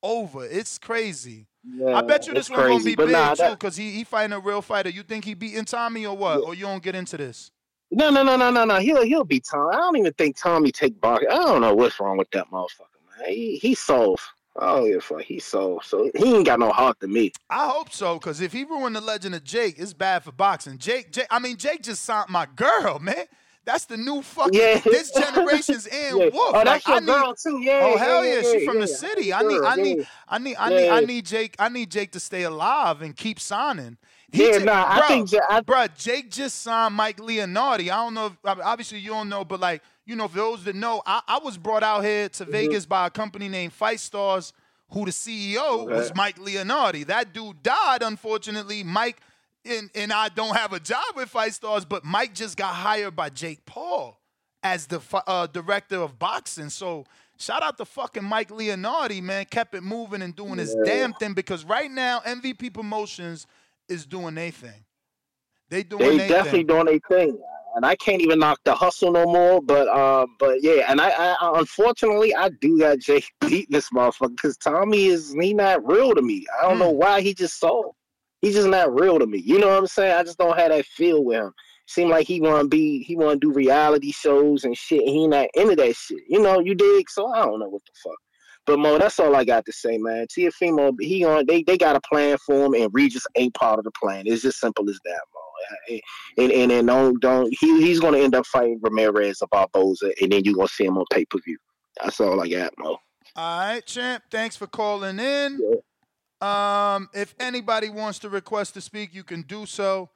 [0.04, 0.46] over.
[0.46, 1.48] It's crazy.
[1.64, 3.76] Yeah, I bet you this it's one gonna be but big nah, too, that- cause
[3.76, 4.90] he he fighting a real fighter.
[4.90, 6.38] You think he beating Tommy or what?
[6.44, 7.52] Or you don't get into this?
[7.92, 8.80] No, no, no, no, no, no.
[8.80, 9.74] He'll he'll be Tommy.
[9.76, 11.30] I don't even think Tommy take boxing.
[11.30, 13.30] I don't know what's wrong with that motherfucker, man.
[13.30, 14.24] He he's soft.
[14.56, 15.86] Oh yeah, fuck, he's soft.
[15.88, 17.32] So he ain't got no heart to me.
[17.50, 20.78] I hope so, cause if he ruined the legend of Jake, it's bad for boxing.
[20.78, 23.26] Jake, Jake, I mean Jake just signed my girl, man.
[23.64, 24.80] That's the new fucking Yeah.
[24.80, 26.30] this generation's in Yeah.
[26.34, 26.34] Wolf.
[26.56, 27.60] Oh, that's like, I your need, girl too.
[27.62, 27.82] Yeah.
[27.84, 29.32] oh hell yeah, yeah, she from the city.
[29.34, 30.08] I need, I need.
[30.28, 31.56] I need, I need, I need Jake.
[31.60, 33.98] I need Jake to stay alive and keep signing.
[34.32, 37.84] He Yeah, ju- nah, I think I- bro, Jake just signed Mike Leonardi.
[37.92, 38.28] I don't know.
[38.28, 41.40] If, obviously, you don't know, but like you know, for those that know, I, I
[41.40, 42.52] was brought out here to Mm-hmm.
[42.52, 44.54] Vegas by a company named Fight Stars,
[44.90, 47.06] who the CEO was Mike Leonardi.
[47.06, 48.84] That dude died, unfortunately.
[48.84, 49.22] Mike
[49.66, 53.16] and and I don't have a job with Fight Stars, but Mike just got hired
[53.16, 54.20] by Jake Paul
[54.64, 56.70] as the uh, director of boxing.
[56.70, 57.06] So
[57.38, 59.46] shout out to fucking Mike Leonardi, man.
[59.46, 60.84] Kept it moving and doing his Yeah.
[60.86, 63.48] damn thing because right now MVP Promotions
[63.88, 64.86] is doing their thing.
[65.70, 66.68] They doing They definitely thing.
[66.68, 67.40] doing their thing,
[67.76, 69.62] and I can't even knock the hustle no more.
[69.62, 74.36] But uh, but yeah, and I, I unfortunately I do got Jake beating this motherfucker
[74.36, 76.46] because Tommy is he not real to me.
[76.60, 77.96] I don't know why he just so
[78.42, 79.40] he's just not real to me.
[79.40, 80.14] You know what I'm saying?
[80.14, 81.54] I just don't have that feel with him.
[81.88, 85.04] Seem like he want to be he want to do reality shows and shit.
[85.04, 86.22] He not into that shit.
[86.28, 87.10] You know you dig?
[87.10, 88.18] So I don't know what the fuck.
[88.66, 90.28] But Mo, that's all I got to say, man.
[90.28, 93.86] Teofimo, he on they they got a plan for him, and Regis ain't part of
[93.86, 94.24] the plan.
[94.26, 96.02] It's just simple as that, Mo.
[96.38, 100.32] And and and don't don't he he's gonna end up fighting Ramirez or Barboza, and
[100.32, 101.58] then you gonna see him on pay per view.
[102.02, 102.98] That's all I got, Mo.
[103.36, 104.24] All right, champ.
[104.30, 105.82] Thanks for calling in.
[106.42, 110.10] Um, if anybody wants to request to speak, you can do so.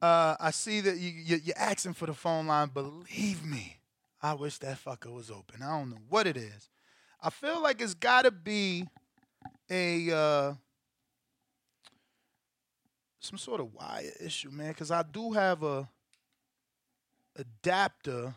[0.00, 2.68] Uh, I see that you, you you're asking for the phone line.
[2.68, 3.76] Believe me,
[4.22, 5.62] I wish that fucker was open.
[5.62, 6.70] I don't know what it is.
[7.20, 8.86] I feel like it's got to be
[9.68, 10.54] a uh,
[13.20, 14.68] some sort of wire issue, man.
[14.68, 15.88] Because I do have a
[17.36, 18.34] adapter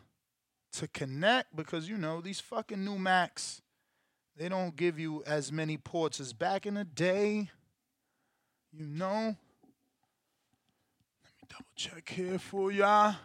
[0.72, 3.62] to connect because you know these fucking new Macs
[4.36, 7.50] they don't give you as many ports as back in the day.
[8.72, 9.36] You know.
[11.24, 13.16] Let me double check here for y'all.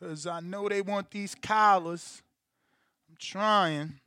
[0.00, 2.22] Cause I know they want these collars.
[3.08, 4.00] I'm trying.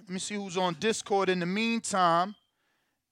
[0.00, 2.34] Let me see who's on Discord in the meantime.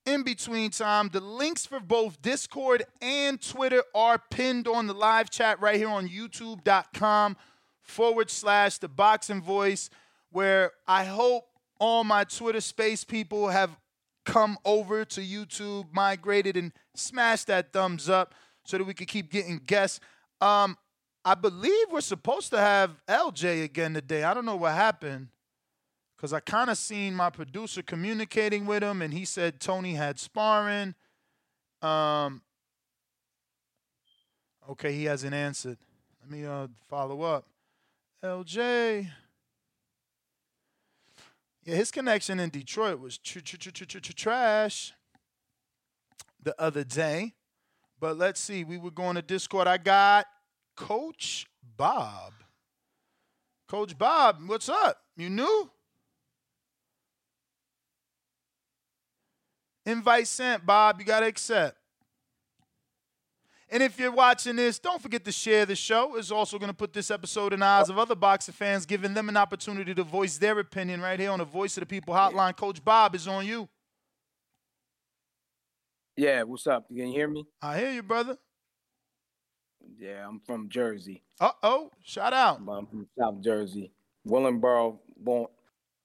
[0.05, 5.29] In between time, the links for both Discord and Twitter are pinned on the live
[5.29, 7.37] chat right here on youtube.com
[7.81, 9.89] forward slash the boxing voice,
[10.31, 11.45] where I hope
[11.83, 13.77] all my Twitter space people have
[14.23, 19.29] come over to YouTube, migrated, and smashed that thumbs up so that we can keep
[19.29, 19.99] getting guests.
[20.39, 20.77] Um,
[21.25, 24.23] I believe we're supposed to have LJ again today.
[24.23, 25.27] I don't know what happened
[26.15, 30.19] because I kind of seen my producer communicating with him, and he said Tony had
[30.19, 30.95] sparring.
[31.81, 32.43] Um,
[34.69, 35.77] okay, he hasn't answered.
[36.21, 37.45] Let me uh, follow up.
[38.23, 39.09] LJ.
[41.65, 44.93] Yeah, his connection in Detroit was tr- tr- tr- tr- tr- tr- trash
[46.41, 47.33] the other day.
[47.99, 48.65] But let's see.
[48.65, 49.67] We were going to Discord.
[49.67, 50.25] I got
[50.75, 51.45] Coach
[51.77, 52.33] Bob.
[53.69, 54.97] Coach Bob, what's up?
[55.15, 55.69] You new?
[59.85, 60.99] Invite sent, Bob.
[60.99, 61.77] You got to accept.
[63.73, 66.15] And if you're watching this, don't forget to share the show.
[66.15, 69.15] It's also going to put this episode in the eyes of other boxing fans, giving
[69.15, 72.13] them an opportunity to voice their opinion right here on the Voice of the People
[72.13, 72.55] hotline.
[72.55, 73.67] Coach Bob is on you.
[76.15, 76.85] Yeah, what's up?
[76.91, 77.47] You can hear me?
[77.63, 78.37] I hear you, brother.
[79.97, 81.23] Yeah, I'm from Jersey.
[81.39, 82.59] Uh oh, shout out.
[82.59, 83.91] I'm from South Jersey.
[84.27, 84.99] Willingboro.
[85.17, 85.47] Born,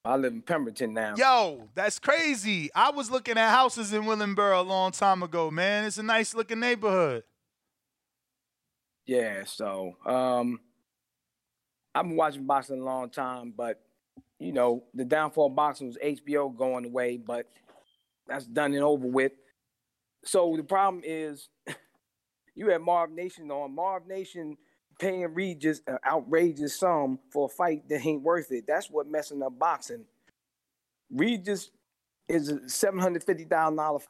[0.07, 1.17] I live in Pemberton now.
[1.19, 2.71] Yo, that's crazy.
[2.75, 5.85] I was looking at houses in Willingboro a long time ago, man.
[5.85, 7.25] It's a nice looking neighborhood.
[9.09, 10.61] Yeah, so um,
[11.95, 13.81] I've been watching boxing a long time, but
[14.39, 17.47] you know the downfall of boxing was HBO going away, but
[18.27, 19.33] that's done and over with.
[20.27, 21.49] So the problem is,
[22.55, 23.75] you had Marv Nation on.
[23.75, 24.59] Marv Nation
[25.01, 28.65] paying Regis an outrageous sum for a fight that ain't worth it.
[28.69, 30.05] That's what messing up boxing.
[31.11, 31.71] Reed just
[32.29, 34.01] is a seven hundred fifty thousand dollar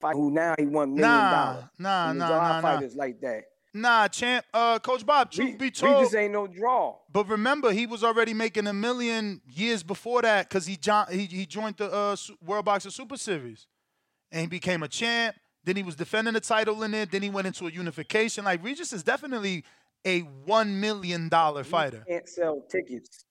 [0.00, 0.16] fight.
[0.16, 1.64] Who now he won million dollars.
[1.78, 2.60] nah, nah, nah, of nah.
[2.60, 3.44] fighters like that.
[3.74, 4.44] Nah, champ.
[4.54, 6.96] Uh, Coach Bob, truth be told, Regis ain't no draw.
[7.12, 11.26] But remember, he was already making a million years before that because he, jo- he
[11.26, 13.66] he joined the uh, World Boxing Super Series,
[14.32, 15.36] and he became a champ.
[15.64, 17.10] Then he was defending the title in it.
[17.10, 18.44] Then he went into a unification.
[18.44, 19.64] Like Regis is definitely
[20.06, 23.24] a one million dollar fighter, Can't sell tickets.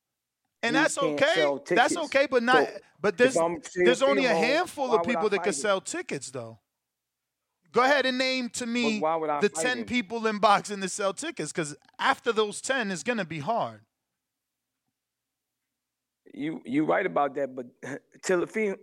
[0.61, 1.57] and He that's okay.
[1.69, 2.67] That's okay, but not.
[2.67, 3.37] So, but there's
[3.75, 6.59] there's only a handful of people that can sell tickets, though.
[7.75, 9.85] Go ahead and name to me why would I the ten him?
[9.85, 13.81] people in boxing that sell tickets, because after those ten, it's gonna be hard.
[16.33, 17.65] You you right about that, but
[18.25, 18.77] Teofimo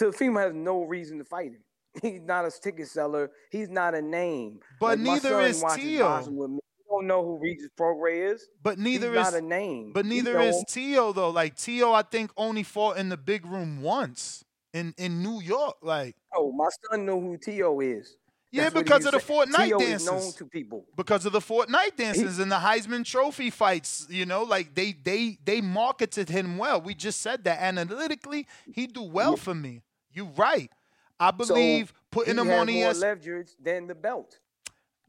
[0.00, 1.62] Teofimo has no reason to fight him.
[2.02, 3.30] He's not a ticket seller.
[3.50, 4.60] He's not a name.
[4.80, 6.04] But Like, neither is watches Tio.
[6.04, 6.58] boxing with me.
[6.78, 8.48] You don't know who Regis Prograis is.
[8.62, 9.92] But neither He's is not a name.
[9.92, 10.62] But neither is.
[10.68, 11.30] Tio though.
[11.30, 15.76] Like Tio, I think only fought in the big room once in in New York.
[15.82, 18.16] Like Oh, my son knew who Tio is.
[18.56, 19.18] Yeah, because of the.
[19.18, 20.06] Fortnite dances.
[20.06, 20.84] known to people.
[20.96, 24.06] because of the Fortnite dances and the Heisman Trophy fights.
[24.10, 26.80] You know, like they they they marketed him well.
[26.80, 29.82] We just said that analytically, he do well for me.
[30.12, 30.70] You right.
[31.18, 33.00] I believe so putting him on more ES.
[33.00, 34.38] leverage than the belt.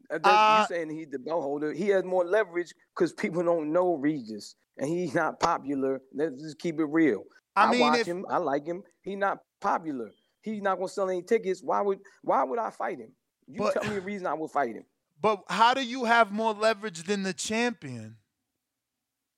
[0.10, 1.74] Uh, Uh, you saying he's the belt holder?
[1.74, 6.00] He has more leverage because people don't know Regis, and he's not popular.
[6.14, 7.24] Let's just keep it real.
[7.58, 8.26] I mean, watch if- him.
[8.30, 8.84] I like him.
[9.02, 10.12] He's not popular.
[10.42, 11.62] He's not gonna sell any tickets.
[11.62, 13.12] Why would Why would I fight him?
[13.48, 14.86] You But- tell me a reason I would fight him.
[15.20, 18.18] But how do you have more leverage than the champion?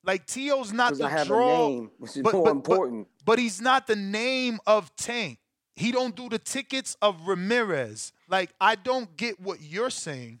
[0.04, 3.08] Like Tio's not the I have a draw, name, which is but, more but- important.
[3.18, 5.38] But, but he's not the name of Tank.
[5.76, 8.12] He don't do the tickets of Ramirez.
[8.28, 10.40] Like I don't get what you're saying.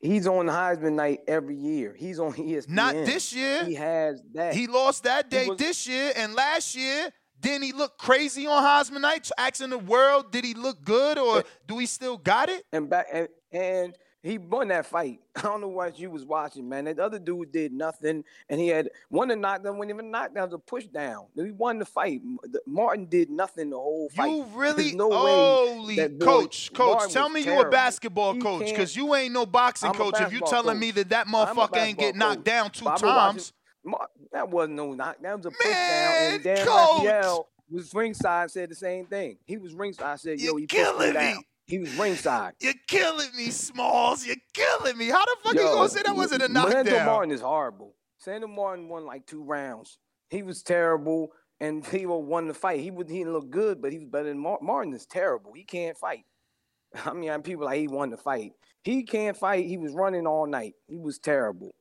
[0.00, 1.94] He's on Heisman night every year.
[1.98, 2.68] He's on ESPN.
[2.68, 3.64] Not this year.
[3.64, 4.54] He has that.
[4.54, 7.10] He lost that day was- this year and last year.
[7.46, 9.30] Didn't he look crazy on Heisman night?
[9.38, 12.64] Asking the world, did he look good or do he still got it?
[12.72, 15.20] and back and, and he won that fight.
[15.36, 16.86] I don't know what you was watching, man.
[16.86, 19.78] That other dude did nothing, and he had one of the knockdown.
[19.78, 21.26] When even knockdown was a push down.
[21.36, 22.20] He won the fight.
[22.66, 24.26] Martin did nothing the whole fight.
[24.36, 28.34] You really, There's no way holy boy- coach, coach, Martin tell me you a basketball
[28.34, 30.20] He coach because you ain't no boxing coach.
[30.20, 33.52] If you telling me that that motherfucker ain't get knocked down two I've watching- times,
[33.84, 35.16] Mar- that wasn't no knock.
[35.22, 36.14] That was a push down.
[36.34, 37.04] And Dan coach!
[37.04, 38.50] Rafael was ringside.
[38.50, 39.38] Said the same thing.
[39.46, 40.06] He was ringside.
[40.06, 41.12] I said, "Yo, You're he pushed me.
[41.12, 42.52] down." He was ringside.
[42.60, 44.24] you're killing me, Smalls.
[44.24, 45.08] You're killing me.
[45.08, 47.06] How the fuck you gonna say that wasn't a knockdown?
[47.06, 47.94] Martin is horrible.
[48.18, 49.98] Sandor Martin won like two rounds.
[50.28, 52.80] He was terrible, and Tito won the fight.
[52.80, 54.92] He would he didn't look good, but he was better than Mar- Martin.
[54.92, 55.54] Is terrible.
[55.54, 56.24] He can't fight.
[57.06, 58.52] I mean, people like he won the fight.
[58.82, 59.66] He can't fight.
[59.66, 60.74] He was running all night.
[60.86, 61.74] He was terrible.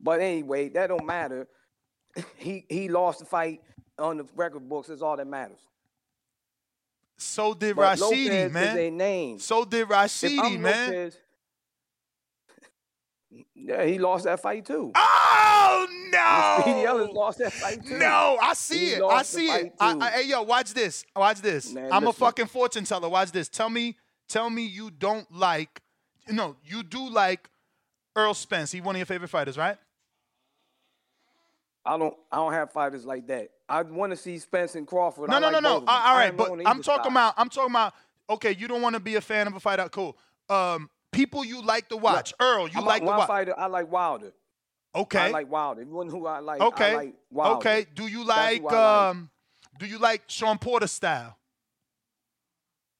[0.00, 1.48] But anyway, that don't matter.
[2.36, 3.60] He he lost the fight
[3.98, 4.88] on the record books.
[4.88, 5.58] That's all that matters.
[7.16, 8.76] So did But Rashidi, Lopez man.
[8.76, 9.38] Is a name.
[9.38, 10.88] So did Rashidi, man.
[10.90, 11.18] Lopez-
[13.54, 14.92] yeah, he lost that fight too.
[14.94, 16.62] Oh no!
[16.62, 16.86] Speedy!
[16.86, 17.98] Ellis lost that fight too.
[17.98, 19.02] No, I see He it.
[19.02, 19.72] I see it.
[19.80, 19.96] I.
[19.98, 21.04] I, hey, yo, watch this.
[21.16, 21.72] Watch this.
[21.72, 23.08] Man, I'm a fucking fortune teller.
[23.08, 23.48] Watch this.
[23.48, 23.96] Tell me,
[24.28, 25.80] tell me you don't like.
[26.28, 27.48] No, you do like
[28.16, 28.72] Earl Spence.
[28.72, 29.76] He one of your favorite fighters, right?
[31.84, 33.50] I don't I don't have fighters like that.
[33.68, 35.30] I want to see Spence and Crawford.
[35.30, 35.68] No, I no, like no, no.
[35.68, 35.94] both of them.
[35.94, 37.34] All right, but I'm talking about.
[37.36, 37.94] I'm talking about.
[38.28, 39.88] Okay, you don't want to be a fan of a fighter.
[39.90, 40.16] Cool.
[40.48, 42.32] Um, people you like to watch.
[42.40, 43.26] Earl, you I'm like to watch.
[43.26, 43.54] fighter.
[43.58, 44.32] I like Wilder.
[44.94, 45.18] Okay.
[45.18, 45.82] I like Wilder.
[45.82, 46.60] Everyone who I like.
[46.60, 46.92] okay.
[46.92, 47.56] I like Wilder.
[47.56, 47.86] okay.
[47.94, 48.74] Do you like like.
[48.74, 49.30] um?
[49.78, 51.36] Do you like Sean Porter style?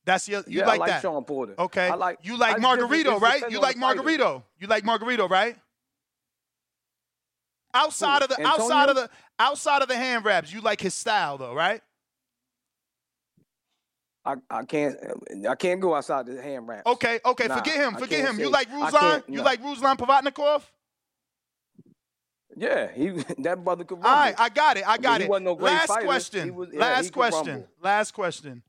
[0.04, 0.42] That's your.
[0.46, 1.02] You yeah, like I like that?
[1.02, 1.54] Sean Porter.
[1.58, 1.88] Okay.
[1.88, 3.50] I like you like I- Margarito, right?
[3.50, 4.02] You like the fighter.
[4.02, 4.42] Margarito.
[4.58, 5.56] You like Margarito, right?
[7.74, 10.94] Outside Who, of the outside of the outside of the hand wraps, you like his
[10.94, 11.80] style though, right?
[14.24, 14.96] I, I can't
[15.48, 16.86] I can't go outside the hand wraps.
[16.86, 18.40] Okay, okay, Nah, forget him, forget can't him.
[18.40, 19.22] You like I Ruslan?
[19.28, 19.42] You no.
[19.42, 20.62] like Ruslan Provodnikov?
[22.56, 24.10] Yeah, he that brother could rumble.
[24.10, 24.86] right, I got it.
[24.88, 25.30] I I mean, got he it.
[25.30, 26.06] wasn't no great Last fighter.
[26.06, 26.44] question.
[26.44, 27.46] He was- yeah, Last could question.
[27.48, 27.68] rumble.
[27.82, 28.62] Last question.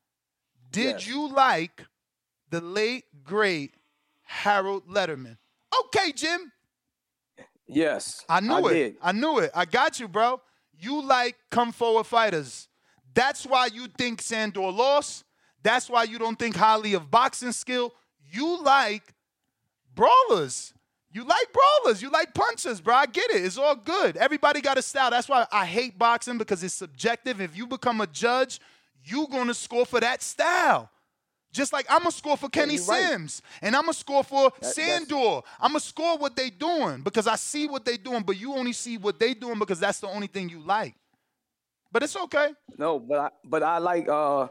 [0.72, 1.08] Did Yes.
[1.08, 1.86] you like
[2.50, 3.76] the late great
[4.24, 5.38] Harold Letterman?
[5.86, 6.52] Okay, Jim.
[7.68, 8.74] Yes, I knew it.
[8.74, 8.96] did.
[9.02, 9.52] I knew it.
[9.56, 10.42] I got you, bro.
[10.80, 12.68] You like come forward fighters.
[13.14, 15.24] That's why you think Sandor lost.
[15.64, 17.94] That's why you don't think highly of boxing skill.
[18.32, 19.04] You like
[19.96, 20.74] brawlers.
[21.12, 22.02] You like brawlers.
[22.02, 22.94] You like punchers, bro.
[22.94, 23.44] I get it.
[23.44, 24.18] It's all good.
[24.18, 25.10] Everybody got a style.
[25.10, 27.40] That's why I hate boxing because it's subjective.
[27.40, 28.60] If you become a judge,
[29.04, 30.90] you gonna score for that style.
[31.56, 33.04] Just like I'm gonna score for Kenny you're right.
[33.12, 35.42] Sims, and I'm gonna score for that's- Sandor.
[35.58, 38.74] I'm gonna score what they doing because I see what they doing, but you only
[38.74, 40.96] see what they doing because that's the only thing you like.
[41.94, 42.50] But it's okay.
[42.78, 44.50] No, but I but I like uh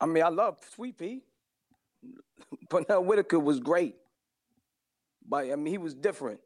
[0.00, 1.22] I mean I love Sweet Pea.
[2.70, 3.96] Pernell Whitaker was great.
[5.28, 6.40] But I mean he was different.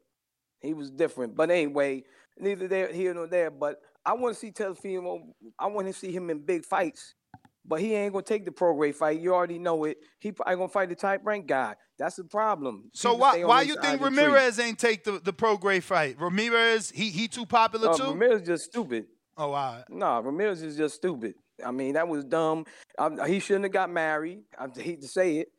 [0.59, 1.37] He was different.
[1.37, 2.03] But anyway,
[2.37, 3.49] neither there here nor there.
[3.49, 5.21] But I want to see Teofimo.
[5.57, 7.15] I want to see him in big fights.
[7.63, 9.19] But he ain't gonna take the Prograis fight.
[9.19, 9.97] You already know it.
[10.19, 11.75] He probably gonna fight the type rank guy.
[11.99, 12.89] That's the problem.
[12.93, 14.01] So People why why you think.
[14.01, 16.19] Ramirez ain't take the, the Prograis fight?
[16.19, 18.03] Ramirez, he he too popular Uh, too?
[18.05, 19.05] Ramirez just stupid.
[19.37, 19.83] oh, all right.
[19.89, 21.35] No, Ramirez is just stupid.
[21.63, 22.65] I mean, that was dumb.
[22.97, 24.39] Um, he shouldn't have got married.
[24.57, 25.49] I hate to say it.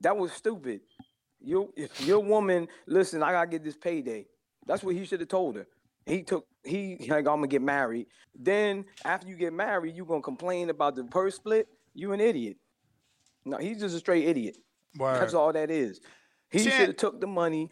[0.00, 0.80] That was stupid.
[1.38, 4.26] You, if your woman, listen, I gotta get this payday.
[4.66, 5.66] That's what he should have told her.
[6.06, 8.06] He took, he like, I'm gonna get married.
[8.34, 11.68] Then after you get married, you gonna complain about the purse split.
[11.94, 12.56] You an idiot.
[13.44, 14.56] No, he's just a straight idiot.
[14.98, 16.00] That's all that is.
[16.50, 17.70] He should have took the money.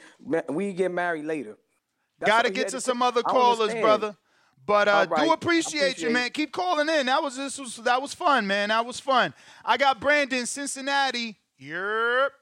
[0.49, 1.59] We get married later.
[2.19, 4.17] That's Gotta get to to some other callers, brother.
[4.67, 5.33] But uh, All do right.
[5.33, 6.31] appreciate, you, Appreciate man.
[6.31, 7.07] Keep calling in.
[7.07, 8.69] That was this was that was fun, man.
[8.69, 9.33] That was fun.
[9.65, 11.39] I got Brandon, Cincinnati.
[11.59, 12.33] Yep.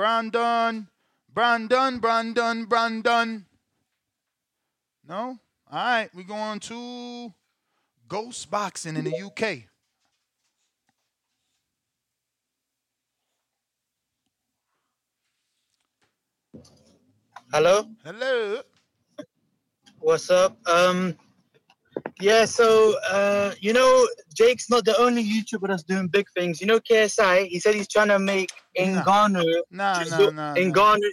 [0.00, 0.88] Brandon,
[1.28, 3.44] Brandon, Brandon, Brandon.
[5.06, 5.36] No?
[5.70, 7.34] All right, we're going to
[8.08, 9.64] Ghost Boxing in the UK.
[17.52, 17.84] Hello.
[18.02, 18.62] Hello.
[19.98, 20.56] What's up?
[20.66, 21.14] Um,
[22.20, 22.44] yeah.
[22.44, 26.60] So, uh, you know, Jake's not the only YouTuber that's doing big things.
[26.60, 27.46] You know, KSI.
[27.48, 29.62] He said he's trying to make Ngannou.
[29.70, 30.54] Nah, nah, nah.
[30.54, 31.10] Ngannou.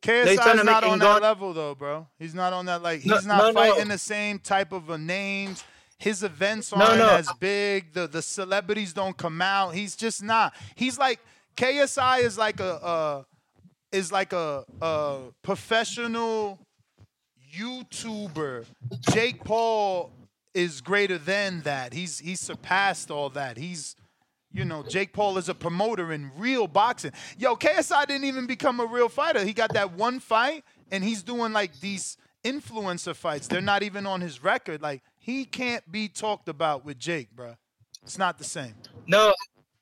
[0.00, 2.06] KSI's he's trying to not on that level though, bro.
[2.18, 3.52] He's not on that like No, he's not no, no.
[3.52, 5.64] fighting the same type of a names.
[5.98, 7.16] His events aren't no.
[7.16, 7.92] as big.
[7.92, 9.74] The the celebrities don't come out.
[9.74, 10.54] He's just not.
[10.76, 11.18] He's like
[11.56, 13.22] KSI is like a uh
[13.90, 16.60] is like a a professional
[17.58, 18.64] YouTuber.
[19.10, 20.12] Jake Paul
[20.54, 21.92] is greater than that.
[21.92, 23.56] He's he's surpassed all that.
[23.56, 23.96] He's
[24.52, 27.12] you know, Jake Paul is a promoter in real boxing.
[27.38, 29.44] Yo, KSI didn't even become a real fighter.
[29.44, 33.46] He got that one fight, and he's doing like these influencer fights.
[33.46, 34.80] They're not even on his record.
[34.80, 37.56] Like he can't be talked about with Jake, bro.
[38.02, 38.74] It's not the same.
[39.06, 39.34] No,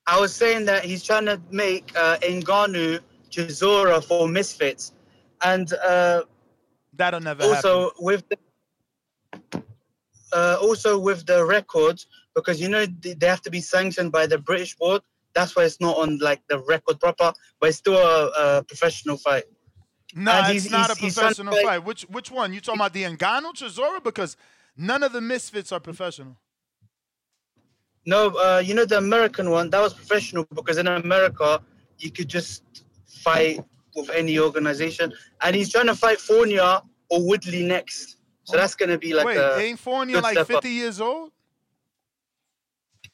[0.06, 3.00] I was saying that he's trying to make uh, Ngannou
[3.30, 4.92] Chisora for Misfits,
[5.42, 6.22] and uh,
[6.96, 7.96] That'll never also happen.
[8.00, 8.38] with the,
[10.32, 14.38] uh, also with the records because you know they have to be sanctioned by the
[14.38, 15.02] British board.
[15.34, 19.16] That's why it's not on like the record proper, but it's still a, a professional
[19.18, 19.44] fight.
[20.14, 21.84] No, it's not he's- a he's trying to professional fight-.
[21.84, 22.52] Which which one?
[22.52, 24.02] You talking about the Ngannou Chisora?
[24.02, 24.36] Because
[24.76, 26.36] none of the misfits are professional.
[28.06, 31.60] No, uh, you know the American one that was professional because in America
[31.98, 32.62] you could just
[33.06, 33.60] fight
[33.96, 36.80] with any organization, and he's trying to fight Fournier
[37.10, 38.16] or Woodley next.
[38.44, 40.62] So that's gonna be like Wait, a ain't Fournier like step up.
[40.62, 41.32] 50 years old?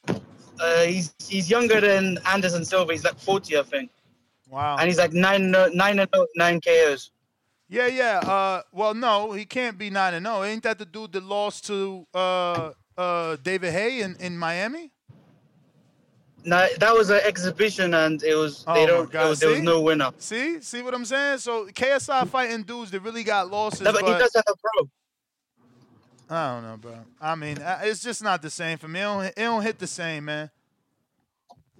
[0.08, 2.92] Uh, he's he's younger than Anderson Silva.
[2.92, 3.90] He's like 40, I think.
[4.50, 4.76] Wow.
[4.78, 7.10] And he's like nine nine and oh, nine KOs.
[7.68, 8.18] Yeah, yeah.
[8.18, 10.44] Uh, well, no, he can't be nine and zero.
[10.44, 14.90] Ain't that the dude that lost to uh, uh, David Haye in, in Miami?
[16.44, 19.12] No, that was an exhibition, and it was Oh they don't.
[19.12, 20.10] Was, there was no winner.
[20.18, 21.38] See, see what I'm saying?
[21.38, 24.54] So KSI fighting dudes that really got losses, No, but but he does have a
[24.56, 24.88] pro.
[26.36, 26.98] I don't know, bro.
[27.20, 29.00] I mean, it's just not the same for me.
[29.00, 30.50] It don't, it don't hit the same, man.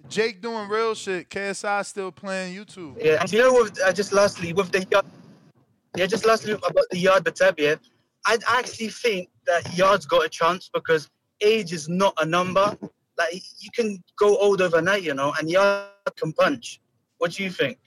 [0.09, 1.29] Jake doing real shit.
[1.29, 3.03] KSI still playing YouTube.
[3.03, 5.07] Yeah, and you know, with, uh, just lastly with the Yarde,
[5.95, 7.79] yeah, just lastly about the Yarde Beterbiev,
[8.25, 11.09] I actually think that Yarde's got a chance because
[11.41, 12.77] age is not a number.
[13.31, 16.81] Like you can go old overnight, you know, and Yarde can punch.
[17.17, 17.77] What do you think?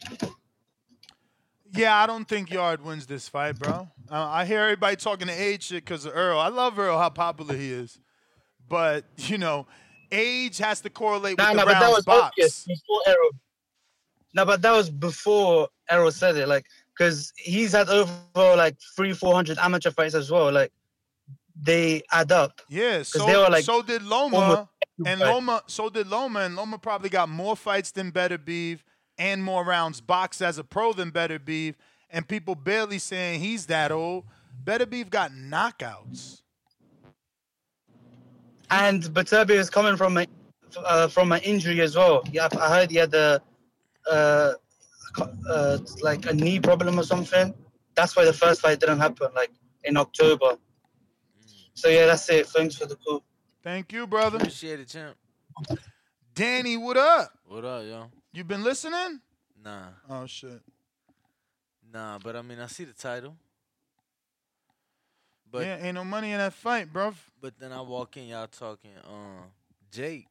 [1.75, 3.89] Yeah, I don't think Yarde wins this fight, bro.
[4.11, 6.39] Uh, I hear everybody talking to age shit because of Earl.
[6.39, 7.99] I love Earl, how popular he is.
[8.69, 9.67] But, you know,
[10.11, 12.65] age has to correlate Nah, with nah, the but that rounds was box.
[12.65, 13.31] before Errol.
[14.35, 16.65] No, but that was before Errol said it, like,
[16.97, 20.51] because he's had over like three, four hundred amateur fights as well.
[20.51, 20.73] Like,
[21.61, 22.63] they add up.
[22.69, 24.37] Yeah, so, they were, like, so did Loma.
[24.37, 24.69] almost
[25.05, 25.33] And fight.
[25.33, 26.41] Loma, so did Loma.
[26.41, 28.81] And Loma probably got more fights than Beterbiev
[29.19, 31.75] and more rounds boxed as a pro than Beterbiev.
[32.11, 34.25] And people barely saying he's that old.
[34.65, 36.43] Beterbiev got knockouts.
[38.71, 40.27] And Beterbiev is coming from a
[40.85, 42.23] uh, from an injury as well.
[42.31, 43.41] Yeah, I heard he had a
[44.11, 44.53] uh,
[45.49, 47.55] uh, like a knee problem or something.
[47.95, 49.53] That's why the first fight didn't happen, like
[49.85, 50.59] in October.
[51.75, 52.47] So yeah, that's it.
[52.49, 53.23] Thanks for the call.
[53.67, 54.37] Thank you, brother.
[54.37, 55.17] Appreciate it, champ.
[56.37, 57.33] Danny, what up?
[57.49, 58.13] What up, yo?
[58.33, 59.21] You been listening?
[59.65, 60.61] Nah, Oh shit.
[61.93, 63.35] nah, but I mean, I see the title.
[65.51, 67.13] But yeah, ain't no money in that fight, bro.
[67.41, 69.47] but then I walk in, y'all talking, um,
[69.91, 70.29] Jake,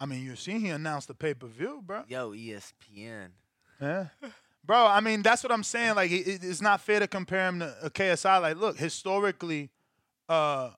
[0.00, 2.02] I mean, you see, he announced the pay per view, bro.
[2.08, 3.28] yo, ESPN.
[3.80, 4.06] Yeah.
[4.64, 5.94] Bro, I mean, that's what I'm saying.
[5.96, 8.40] Like, it, it- it's not fair to compare him to a KSI.
[8.42, 9.70] Like, look, historically,
[10.28, 10.70] uh,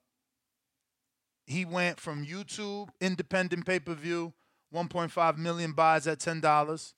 [1.47, 4.33] he went from YouTube, independent pay per view,
[4.75, 6.95] 1.5 million buys at $10.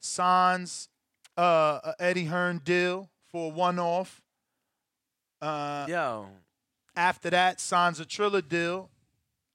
[0.00, 0.88] Signs
[1.36, 4.20] uh, a Eddie Hearn deal for a one off.
[5.40, 6.26] Uh, Yo,
[6.94, 8.90] after that, signs a Triller deal.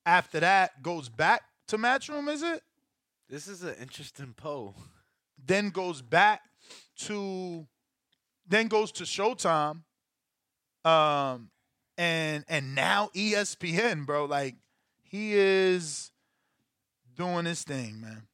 [0.05, 2.63] After that, goes back to Matchroom, is it?
[3.29, 4.75] this is an interesting poll.
[5.45, 6.41] then goes back
[6.97, 7.67] to
[8.47, 9.81] then goes to Showtime.
[10.85, 11.49] Um
[11.97, 14.25] and and now ESPN, bro.
[14.25, 14.55] Like
[15.03, 16.11] he is
[17.15, 18.27] doing his thing, man.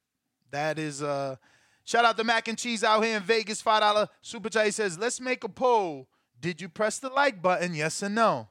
[0.50, 1.36] That is uh
[1.84, 4.66] shout out to Mac and Cheese out here in Vegas, five dollar super chat.
[4.66, 6.08] He says, let's make a poll.
[6.40, 7.74] Did you press the like button?
[7.74, 8.48] Yes or no?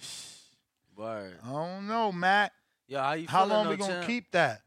[0.96, 1.38] Word.
[1.42, 2.52] I don't know, Matt.
[2.86, 4.06] Yo, how you How long though, we gonna champ?
[4.06, 4.62] keep that?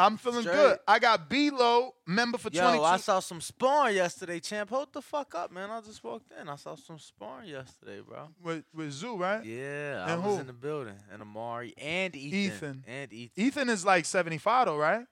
[0.00, 0.54] I'm feeling Straight.
[0.54, 0.78] good.
[0.88, 2.84] I got B-Lo, member for Yo, 22.
[2.84, 4.70] I saw some sparring yesterday, champ.
[4.70, 5.70] Hold the fuck up, man.
[5.70, 6.48] I just walked in.
[6.48, 8.28] I saw some sparring yesterday, bro.
[8.42, 9.44] with, with Tszyu, right?
[9.44, 10.40] Yeah, I was who?
[10.40, 10.94] in the building.
[11.12, 12.38] And Amari and Ethan.
[12.38, 12.84] Ethan.
[12.88, 13.44] And Ethan.
[13.44, 15.04] Ethan is like 75 though, right?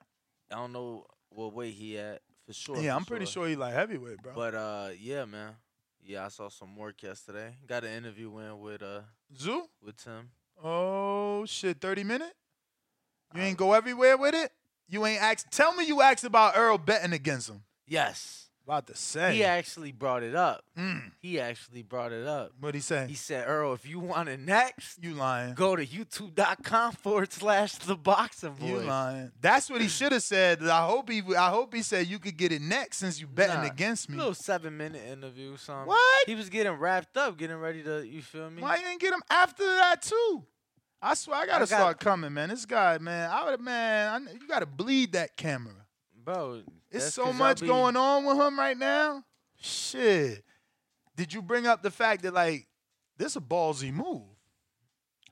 [0.51, 2.77] I don't know what weight he at for sure.
[2.77, 4.33] yeah, for I'm pretty sure he like heavyweight, bro.
[4.33, 5.53] But uh, yeah, man.
[6.03, 7.57] Yeah, I saw some work yesterday.
[7.67, 9.01] Got an interview in with uh
[9.37, 9.61] Tszyu?
[9.85, 10.31] with Tim.
[10.63, 12.33] Oh shit, 30 minute?
[13.35, 14.51] You ain't go everywhere with it?
[14.89, 15.51] You ain't asked.
[15.51, 17.61] Tell me you asked about Earl betting against him.
[17.87, 18.47] Yes.
[18.65, 19.33] About to say.
[19.35, 20.63] He actually brought it up.
[20.77, 21.11] Mm.
[21.19, 22.51] He actually brought it up.
[22.59, 23.07] What'd he say?
[23.07, 25.55] He said, Earl, if you want it next, You lying.
[25.55, 28.85] go to youtube.com forward slash the boxing You boys.
[28.85, 29.31] lying.
[29.41, 30.61] That's what he should have said.
[30.67, 33.55] I hope he I hope he said you could get it next since you betting
[33.63, 34.17] Nah, against me.
[34.17, 35.87] Little seven minute interview, something.
[35.87, 36.27] What?
[36.27, 38.61] He was getting wrapped up, getting ready to, you feel me?
[38.61, 40.43] Why you ain't get him after that too?
[41.01, 42.49] I swear I gotta got- start coming, man.
[42.49, 45.73] This guy, man, I would man, I, you gotta bleed that camera.
[46.23, 49.23] Bro, It's so I much be- going on with him right now.
[49.61, 50.43] Shit.
[51.15, 52.67] Did you bring up the fact that like
[53.17, 54.23] this a ballsy move?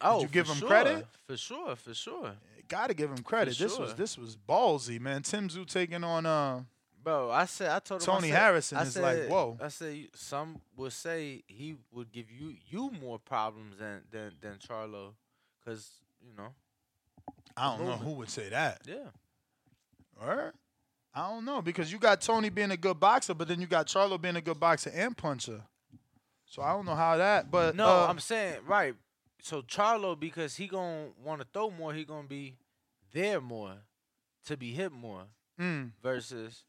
[0.01, 1.07] Oh, you give for him sure, credit?
[1.28, 2.34] For sure, for sure.
[2.68, 3.57] Gotta give him credit.
[3.57, 5.22] This was this was ballsy, man.
[5.24, 6.61] Tim Tszyu taking on uh
[7.03, 9.57] Bro, I said I told him I Tony said- Harrison I is like, whoa.
[9.61, 14.57] I said some would say he would give you you more problems than than than
[14.57, 15.13] Charlo,
[15.68, 15.89] cause
[16.22, 16.49] you know.
[17.55, 18.82] I don't know who would say that.
[18.86, 19.09] Yeah.
[20.22, 20.53] Or
[21.13, 23.88] I don't know because you got Tony being a good boxer, but then you got
[23.88, 25.63] Charlo being a good boxer and puncher.
[26.45, 27.49] So I don't know how that.
[27.49, 28.93] But No, uh, I'm saying right.
[29.41, 32.57] So Charlo, because he gonna want to throw more, he gonna be
[33.13, 33.74] there more,
[34.45, 35.24] to be hit more.
[35.59, 35.91] Mm.
[36.03, 36.63] Versus,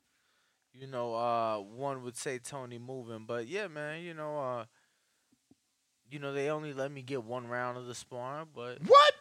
[0.73, 4.65] you know, uh, one would say Tony moving, but yeah, man, you know, uh,
[6.11, 9.13] you know, they only let me get one round of the sparring, but What?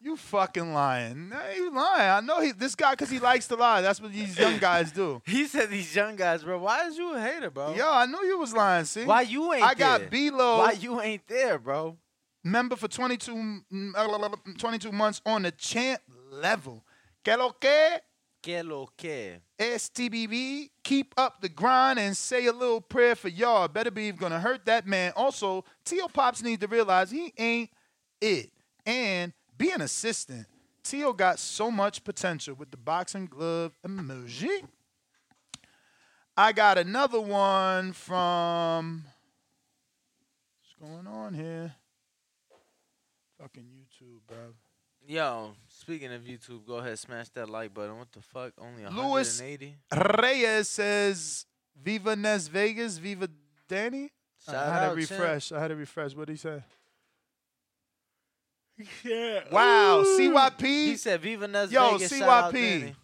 [0.00, 1.30] You fucking lying.
[1.30, 2.10] Nah, you lying.
[2.10, 3.80] I know he this guy because he likes to lie.
[3.80, 5.22] That's what these young guys do.
[5.26, 6.58] he said these young guys, bro.
[6.58, 7.74] Why is you a hater, bro?
[7.74, 8.84] Yo, I knew you was lying.
[8.84, 10.10] See, Why you ain't I got there?
[10.10, 10.58] B-Lo.
[10.58, 11.96] Why you ain't there, bro?
[12.44, 16.84] member for 22, mm, uh, 22 months on the champ level.
[17.24, 18.00] Que lo que?
[18.44, 19.40] Que lo que?
[19.58, 23.66] STBB, keep up the grind and say a little prayer for y'all.
[23.68, 25.14] Better be gonna hurt that man.
[25.16, 26.08] Also, T.O.
[26.08, 27.70] Pops need to realize he ain't
[28.20, 28.50] it.
[28.84, 30.46] And be an assistant.
[30.82, 31.14] T.O.
[31.14, 34.68] got so much potential with the boxing glove emoji.
[36.36, 39.06] I got another one from
[40.60, 41.74] what's going on here?
[43.40, 44.52] Fucking YouTube, bro.
[45.06, 45.54] Yo,
[45.84, 47.98] speaking of YouTube, go ahead, smash that like button.
[47.98, 48.52] What the fuck?
[48.58, 49.76] Only Luis 180?
[50.22, 51.46] Reyes says,
[51.82, 53.28] Viva Nes Vegas, Viva
[53.68, 54.10] Danny.
[54.46, 55.20] Shout I had out, to champ.
[55.20, 55.52] refresh.
[55.52, 56.14] I had to refresh.
[56.14, 56.62] What did he say?
[59.04, 59.40] Yeah.
[59.52, 60.18] Wow, Ooh.
[60.18, 60.62] CYP.
[60.62, 62.10] He said, Viva Nas Yo, Vegas.
[62.18, 62.80] shout out CYP.
[62.80, 62.94] Danny.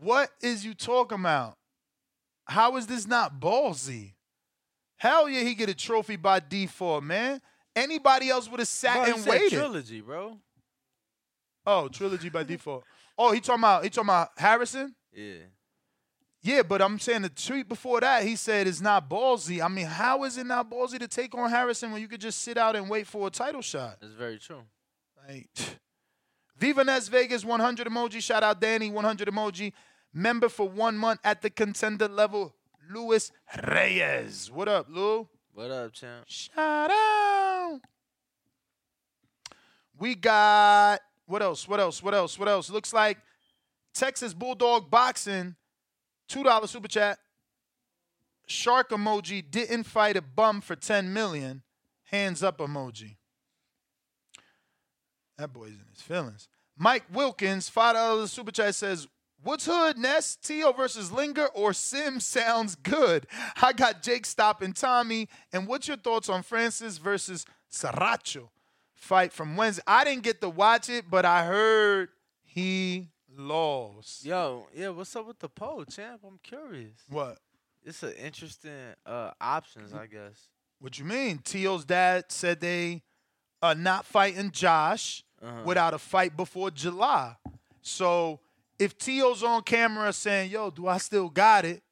[0.00, 1.56] What is you talking about?
[2.46, 4.14] How is this not ballsy?
[4.96, 7.40] Hell yeah, he get a trophy by default, man.
[7.76, 9.50] Anybody else would have sat Bro, he and said waited.
[9.58, 10.38] trilogy, bro.
[11.66, 12.84] Oh, trilogy by default.
[13.16, 14.94] Oh, he talking about he talking about Harrison?
[15.12, 15.36] Yeah.
[16.42, 19.64] Yeah, but I'm saying the tweet before that, he said it's not ballsy.
[19.64, 22.42] I mean, how is it not ballsy to take on Harrison when you could just
[22.42, 23.96] sit out and wait for a title shot?
[23.98, 24.60] That's very true.
[25.26, 25.48] Like,
[26.58, 28.20] Viva Nes Vegas 100 emoji.
[28.22, 29.72] Shout out Danny 100 emoji.
[30.12, 32.54] Member for one month at the contender level,
[32.92, 33.32] Luis
[33.66, 34.50] Reyes.
[34.50, 35.26] What up, Lou?
[35.54, 36.24] What up, champ?
[36.28, 37.80] Shout out.
[39.98, 41.66] We got what else?
[41.66, 42.02] What else?
[42.02, 42.38] What else?
[42.38, 42.70] What else?
[42.70, 43.18] Looks like
[43.94, 45.56] Texas Bulldog Boxing,
[46.28, 47.18] two dollar super chat.
[48.46, 51.62] Shark emoji didn't fight a bum for 10 million.
[52.04, 53.16] Hands up emoji.
[55.38, 56.48] That boy's in his feelings.
[56.76, 59.08] Mike Wilkins, five dollars super chat says,
[59.42, 60.36] What's hood, Ness?
[60.36, 63.26] Tio versus Linger or Sim sounds good.
[63.60, 65.28] I got Jake stopping Tommy.
[65.52, 68.48] And what's your thoughts on Francis versus Saracho
[68.94, 69.82] fight from Wednesday?
[69.86, 72.08] I didn't get to watch it, but I heard
[72.42, 74.24] he lost.
[74.24, 76.20] Yo, yeah, what's up with the poll, champ?
[76.26, 76.98] I'm curious.
[77.08, 77.38] What?
[77.84, 78.72] It's an interesting
[79.04, 80.48] uh options, I guess.
[80.80, 81.38] What you mean?
[81.38, 83.02] Tio's dad said they
[83.62, 85.62] are not fighting Josh Uh-huh.
[85.64, 87.36] without a fight before July.
[87.82, 88.40] So
[88.78, 91.82] if Tio's on camera saying, "Yo, do I still got it?"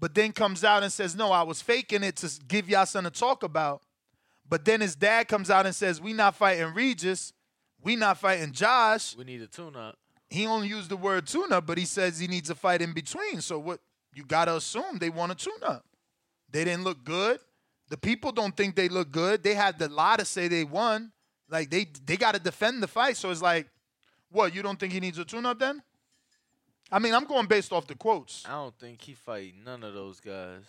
[0.00, 3.12] but then comes out and says, "No, I was faking it to give y'all something
[3.12, 3.82] to talk about,"
[4.48, 7.32] but then his dad comes out and says, "We not fighting Regis,
[7.82, 9.98] we not fighting Josh." We need a tune up.
[10.30, 13.40] He only used the word tune-up, but he says he needs a fight in between.
[13.40, 13.80] So what?
[14.14, 15.84] You gotta assume they want a tune-up.
[16.50, 17.40] They didn't look good.
[17.88, 19.42] The people don't think they look good.
[19.42, 21.12] They had the lie to say they won.
[21.48, 23.16] Like they they got to defend the fight.
[23.16, 23.68] So it's like,
[24.30, 24.54] what?
[24.54, 25.82] You don't think he needs a tune-up then?
[26.90, 28.44] I mean, I'm going based off the quotes.
[28.46, 30.62] I don't think he fight none of those guys.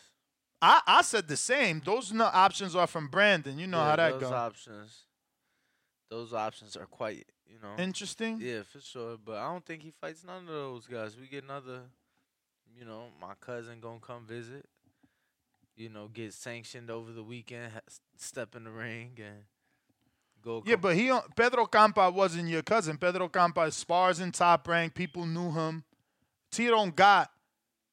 [0.62, 1.82] I, I said the same.
[1.84, 3.58] Those no options are from Brandon.
[3.58, 4.32] You know Yeah, how that those goes.
[4.32, 5.04] options.
[6.10, 8.40] Those options are quite, you know, Interesting.
[8.42, 9.18] Yeah, for sure.
[9.24, 11.16] But I don't think he fights none of those guys.
[11.16, 11.82] We get another,
[12.78, 14.66] you know, my cousin gonna come visit.
[15.76, 17.80] You know, get sanctioned over the weekend, ha-
[18.18, 19.44] step in the ring and
[20.44, 20.62] go.
[20.66, 22.98] Yeah, but he Pedro Campa wasn't your cousin.
[22.98, 24.94] Pedro Campa spars in top rank.
[24.94, 25.86] People knew him.
[26.52, 27.32] Don't got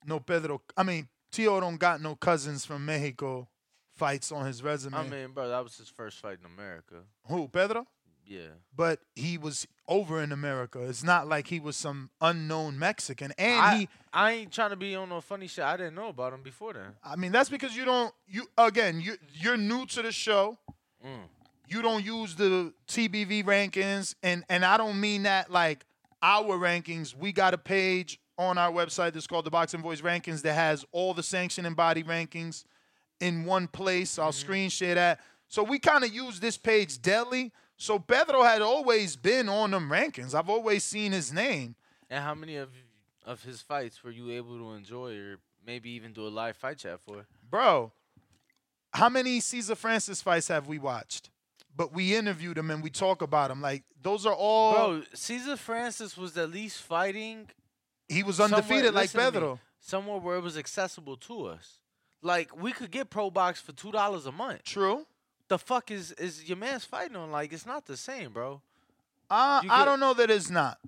[0.05, 0.63] no Pedro.
[0.77, 3.49] I mean, Tio don't got no cousins from Mexico
[3.97, 4.95] fights on his resume.
[4.95, 6.97] I mean, bro, that was his first fight in America.
[7.29, 7.87] Who Pedro?
[8.27, 8.49] Yeah.
[8.75, 10.83] But he was over in America.
[10.83, 13.33] It's not like he was some unknown Mexican.
[13.39, 15.65] And I, he, I ain't trying to be on no funny shit.
[15.65, 16.95] I didn't know about him before then.
[17.05, 18.13] I mean, that's because you don't.
[18.27, 20.59] You again, you you're new to the show.
[21.05, 21.29] Mm.
[21.69, 25.85] you don't use the TBV rankings, and and I don't mean that like
[26.23, 27.15] our rankings.
[27.15, 30.85] We got a page on our website that's called the Boxing Voice Rankings that has
[30.93, 32.65] all the sanction and body rankings
[33.21, 34.19] in one place.
[34.19, 34.39] I'll mm-hmm.
[34.39, 35.21] screen share that.
[35.49, 37.53] So we kind of use this page daily.
[37.77, 40.35] So Pedro had always been on them rankings.
[40.35, 41.75] I've always seen his name.
[42.11, 42.71] And how many of
[43.25, 45.37] of his fights were you able to enjoy, or
[45.67, 47.27] maybe even do a live fight chat for?
[47.51, 47.93] Bro,
[48.93, 51.31] how many Cesar Francis fights have we watched?
[51.77, 53.61] But we interviewed him and we talk about him.
[53.61, 57.49] Like those are all Bro, Cesar Francis was at least fighting.
[58.09, 59.61] He was undefeated like listen to me, Pedro.
[59.81, 61.81] somewhere where it was accessible to us.
[62.23, 64.65] Like we could get Pro Box for two dollars a month.
[64.65, 65.07] True.
[65.49, 67.31] The fuck is is your man's fighting on?
[67.31, 68.61] Like it's not the same, bro.
[69.29, 70.79] Uh, I don't know that it's not.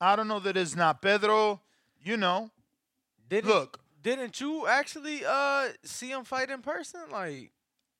[0.00, 1.00] I don't know that it's not.
[1.00, 1.60] Pedro,
[2.02, 2.50] you know.
[3.28, 7.00] Didn't, Look, didn't you actually uh see him fight in person?
[7.10, 7.50] Like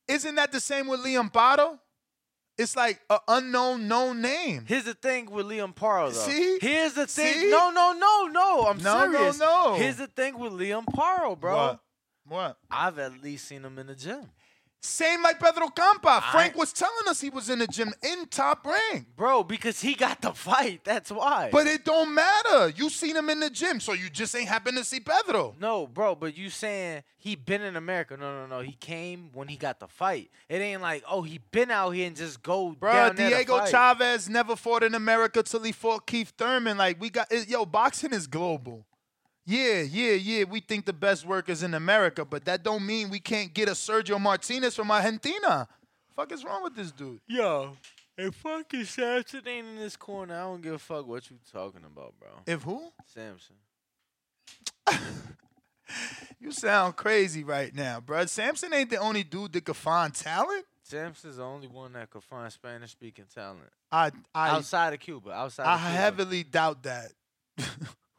[0.09, 1.79] isn't that the same with Liam Paro?
[2.59, 4.65] It's like an unknown known name.
[4.67, 6.19] Here's the thing with Liam Paro, though.
[6.19, 6.59] See?
[6.61, 7.35] Here's the thing.
[7.35, 7.51] See?
[7.51, 8.67] No, no, no, no.
[8.69, 9.39] I'm serious.
[9.39, 9.75] No, no, no.
[9.75, 11.55] Here's the thing with Liam Paro, bro.
[11.55, 11.81] What?
[12.29, 12.59] What?
[12.71, 14.23] I've at least seen him in the gym.
[14.87, 16.23] Same like Pedro Campa.
[16.23, 19.07] I- Frank was telling us he was in the gym in top rank.
[19.17, 20.83] Bro, because he got the fight.
[20.85, 21.51] That's why.
[21.53, 22.69] But it don't matter.
[22.71, 25.55] You seen him in the gym, so you just ain't happen to see Pedro.
[25.61, 28.17] No, bro, but you saying he been in America.
[28.17, 28.61] No, no, no.
[28.63, 30.31] He came when he got the fight.
[30.49, 33.67] It ain't like, oh, he been out here and just go Bro, down Diego.
[33.67, 36.79] Chavez never fought in America till he fought Keith Thurman.
[36.79, 38.87] Like we got, it- yo, boxing is global.
[39.47, 40.45] Yeah, yeah, yeah.
[40.45, 43.69] We think the best work is in America, but that don't mean we can't get
[43.69, 45.69] a Sergio Martinez from Argentina.
[46.17, 47.21] Fuck is wrong with this dude?
[47.29, 47.77] Yo,
[48.19, 51.83] if fucking Sampson ain't in this corner, I don't give a fuck what you talking
[51.85, 52.31] about, bro.
[52.47, 52.93] If who?
[53.07, 53.57] Sampson.
[56.41, 58.27] You sound crazy right now, bro.
[58.27, 60.65] Sampson ain't the only dude that could find talent.
[60.83, 63.71] Sampson's the only one that could find Spanish speaking talent.
[63.91, 65.33] I, I, outside of Cuba.
[65.33, 65.93] Outside I of Cuba.
[65.93, 67.13] heavily doubt that.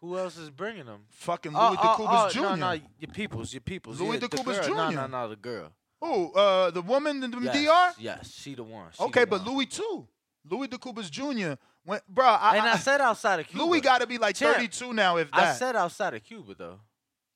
[0.02, 1.02] Who else is bringing them?
[1.10, 2.40] Fucking Oh, Louis oh, DeCubas oh, Jr.
[2.42, 4.00] No, no, your peoples, your peoples.
[4.00, 4.76] Louis yeah, the DeCubas girl.
[4.76, 4.96] No, Jr..
[4.96, 5.72] no, no, the girl.
[6.02, 6.32] Who?
[6.34, 8.02] Uh, the woman in the Yes, DR?
[8.04, 8.90] Yes, she the one.
[8.96, 9.56] she Okay, the but one.
[9.56, 10.08] Louis too.
[10.50, 11.54] Louis DeCubas Jr.
[11.86, 12.26] Went, bro.
[12.26, 13.64] I, and I, I- said outside of Cuba.
[13.66, 16.80] Louis got to be like Champ, 32 now, if I said outside of Cuba though.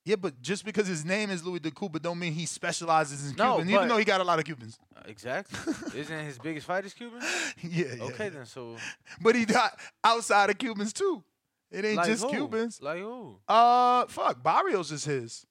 [0.04, 3.56] yeah, but just because his name is Louis DeCuba don't mean he specializes in No,
[3.56, 4.78] Cuban, even though he got a lot of Cubans.
[4.96, 5.74] Uh, exactly.
[6.00, 7.20] Isn't his biggest fight is Cuban?
[7.62, 8.02] yeah, yeah.
[8.04, 8.76] Okay then, so
[9.20, 11.24] But he got outside of Cubans too.
[11.72, 12.30] It ain't like just who?
[12.30, 12.80] Cubans.
[12.82, 13.38] Like who?
[13.48, 14.42] Uh, fuck.
[14.42, 15.46] Barrios is his.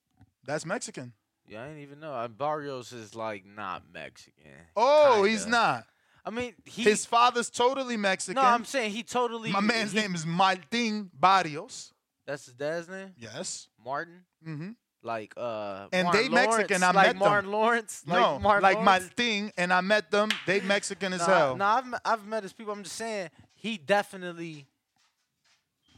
[0.45, 1.13] That's Mexican.
[1.47, 2.13] Yeah, I didn't even know.
[2.13, 4.51] Uh, Barrios is like not Mexican.
[4.75, 5.57] Oh, he's Kinda.
[5.57, 5.85] not.
[6.23, 6.83] I mean, he.
[6.83, 8.41] His father's totally Mexican.
[8.41, 9.51] no, I'm saying he totally.
[9.51, 11.91] My man's he- name is Martin Barrios.
[12.27, 13.09] That's his dad's name.
[13.17, 13.67] Yes.
[13.83, 14.21] Martin.
[14.47, 14.69] Mm-hmm.
[15.03, 15.87] Like uh.
[15.91, 16.81] And Martin they Mexican.
[16.81, 17.59] Lawrence, I like met Martin them.
[17.59, 18.03] Lawrence.
[18.05, 19.03] no, like Martin like Lawrence?
[19.17, 20.29] Martin, and I met them.
[20.45, 21.55] They Mexican as Nah, hell.
[21.57, 22.71] Nah, I've, I've met his people.
[22.71, 24.67] I'm just saying he definitely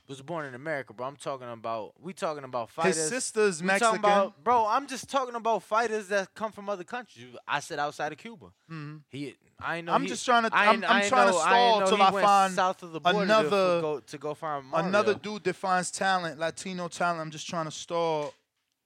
[0.08, 1.08] was born in America, bro.
[1.08, 2.98] I'm talking about we talking about fighters.
[2.98, 4.00] His sister's we Mexican.
[4.00, 7.26] About, bro, I'm just talking about fighters that come from other countries.
[7.48, 8.48] I said outside of Cuba.
[8.70, 9.02] Mhm.
[9.10, 9.94] He, I ain't know.
[9.94, 10.50] I'm he- just trying to.
[10.54, 13.76] I I trying to know- I stall till I find south of the border another
[13.78, 14.88] to go to go find Mario.
[14.88, 17.22] another dude finds talent, Latino talent.
[17.22, 18.34] I'm just trying to stall.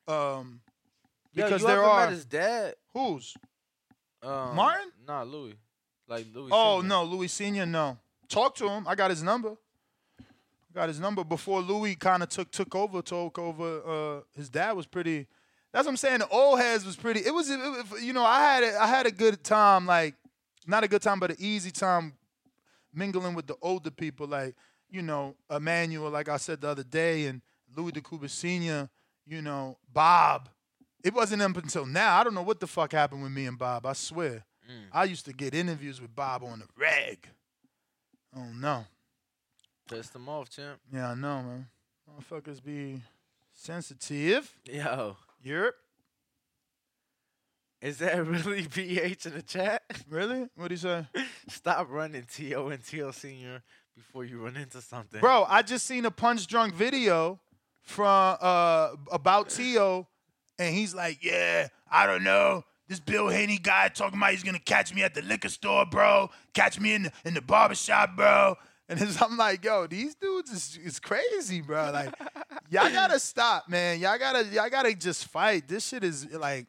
[0.07, 0.61] Um,
[1.33, 2.75] Yo, because you there are met his dad.
[2.93, 3.35] who's
[4.23, 4.91] Um, Martin?
[5.07, 5.55] Nah, Louis.
[6.07, 6.49] Like Louis.
[6.53, 6.87] Oh Sr.
[6.87, 7.65] no, Louis Senior.
[7.65, 7.97] No,
[8.29, 8.87] talk to him.
[8.87, 9.57] I got his number.
[10.73, 13.01] Got his number before Louis kind of took took over.
[13.01, 13.81] Took over.
[13.85, 15.27] Uh, his dad was pretty.
[15.73, 16.19] That's what I'm saying.
[16.19, 17.21] The old heads was pretty.
[17.21, 17.59] It was, it
[18.01, 19.85] you know, I had a, I had a good time.
[19.85, 20.15] Like,
[20.65, 22.13] not a good time, but an easy time
[22.93, 24.27] mingling with the older people.
[24.27, 24.55] Like,
[24.89, 27.41] you know, Emmanuel, like I said the other day, and
[27.75, 28.89] Louis DeCuba Senior.
[29.25, 30.49] You know, Bob.
[31.03, 32.17] It wasn't up until now.
[32.17, 33.85] I don't know what the fuck happened with me and Bob.
[33.85, 34.43] I swear.
[34.91, 37.27] I used to get interviews with Bob on the reg.
[38.35, 38.85] Oh no.
[39.87, 40.79] Pissed them off, champ.
[40.93, 41.67] Yeah, I know, man.
[42.09, 43.01] Motherfuckers be
[43.53, 44.53] sensitive.
[44.65, 45.15] Yo.
[45.41, 45.75] Europe.
[47.81, 49.83] Is that really BH in the chat?
[50.09, 50.47] Really?
[50.55, 51.05] What'd he say?
[51.47, 52.67] Stop running T.O.
[52.69, 53.11] and T.O.
[53.11, 53.61] Senior
[53.95, 55.19] before you run into something.
[55.19, 57.39] Bro, I just seen a punch drunk video
[57.81, 60.05] from uh about T.O.
[60.59, 62.63] and he's like, Yeah, I don't know.
[62.87, 66.29] This Bill Haney guy talking about he's gonna catch me at the liquor store, bro.
[66.53, 68.55] Catch me in the in the barbershop, bro.
[68.89, 71.91] And I'm like, yo, these dudes is, is crazy, bro.
[71.91, 72.13] Like,
[72.69, 73.99] y'all gotta stop, man.
[73.99, 75.67] Y'all gotta y'all gotta just fight.
[75.67, 76.67] This shit is like,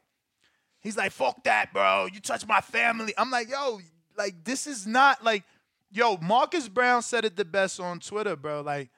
[0.79, 2.07] he's like, fuck that, bro.
[2.11, 3.13] You touch my family.
[3.17, 3.79] I'm like, yo,
[4.17, 5.43] like this is not like,
[5.91, 8.61] yo, Marcus Brown said it the best on Twitter, bro.
[8.61, 8.89] Like,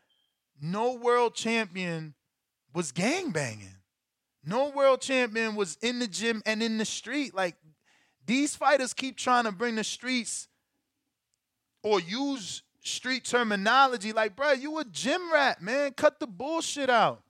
[0.60, 2.16] no world champion
[2.74, 3.76] was gang banging.
[4.44, 7.36] No world champion was in the gym and in the street.
[7.36, 7.56] Like,
[8.26, 10.48] these fighters keep trying to bring the streets
[11.84, 14.12] or use street terminology.
[14.14, 15.92] Like, bro, you a gym rat, man.
[15.94, 17.22] Cut the bullshit out.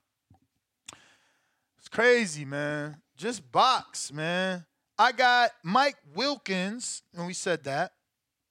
[1.78, 2.96] It's crazy, man.
[3.16, 4.64] Just box, man.
[4.98, 7.92] I got Mike Wilkins, and we said that,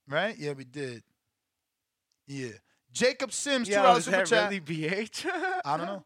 [0.07, 0.37] right?
[0.37, 1.03] Yeah, we did.
[2.27, 2.49] Yeah.
[2.91, 4.49] Jacob Sims, two Yo, dollars super that chat.
[4.49, 5.25] really BH?
[5.65, 6.03] I don't know.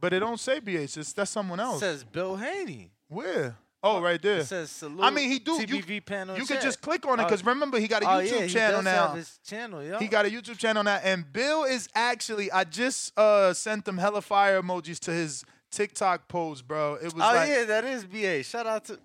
[0.00, 0.96] But it don't say BH.
[0.98, 1.80] It's, that's someone It else.
[1.80, 2.90] says Bill Haney.
[3.08, 3.56] Where?
[3.86, 4.38] Oh, right there.
[4.38, 5.02] It says salute.
[5.02, 5.52] I mean, he do.
[5.52, 6.62] You, TBV panel you chat.
[6.62, 9.18] just click on it because remember he got a oh, YouTube yeah, channel now.
[9.46, 9.98] Channel, yo.
[9.98, 12.50] He got a YouTube channel now, and Bill is actually.
[12.50, 16.94] I just uh sent them hella fire emojis to his TikTok post, bro.
[16.94, 18.42] It was Oh like yeah, that is BA.
[18.42, 18.98] Shout out to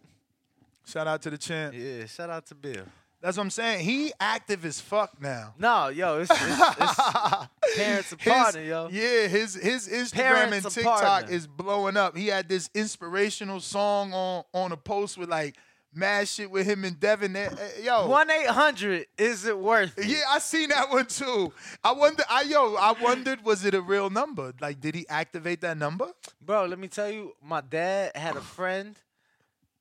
[0.85, 1.75] shout out to the champ.
[1.77, 2.85] yeah, shout out to Bill.
[3.21, 3.83] That's what I'm saying.
[3.85, 5.53] He active as fuck now.
[5.59, 6.41] No, yo, it's, it's,
[6.79, 6.95] it's
[7.75, 8.87] parents His- apart, yo.
[8.91, 11.31] Yeah, his his Instagram Parents and TikTok partner.
[11.33, 12.15] is blowing up.
[12.15, 15.55] He had this inspirational song on on a post with like
[15.93, 17.35] mad shit with him and Devin.
[17.35, 19.07] Eh, eh, Yo, One eight hundred.
[19.17, 19.97] Is it worth?
[19.97, 20.05] It?
[20.05, 21.51] Yeah, I seen that one too.
[21.83, 22.23] I wonder.
[22.29, 24.53] I yo, I wondered, was it a real number?
[24.61, 26.07] Like, did he activate that number?
[26.41, 28.95] Bro, let me tell you, my dad had a friend.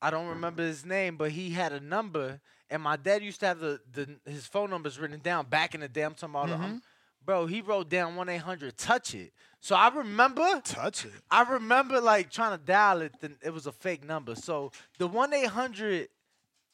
[0.02, 2.40] I don't remember his name, but he had a number,
[2.70, 5.80] and my dad used to have the, the his phone numbers written down back in
[5.80, 6.02] the day.
[6.02, 6.64] I'm talking about, Mm-hmm.
[6.64, 6.82] um,
[7.24, 7.46] bro.
[7.46, 8.76] He wrote down one eight hundred.
[8.76, 9.32] Touch it.
[9.60, 10.60] So I remember.
[10.64, 11.12] Touch it.
[11.30, 13.14] I remember like trying to dial it.
[13.20, 14.34] Then it was a fake number.
[14.34, 16.08] So the one eight hundred.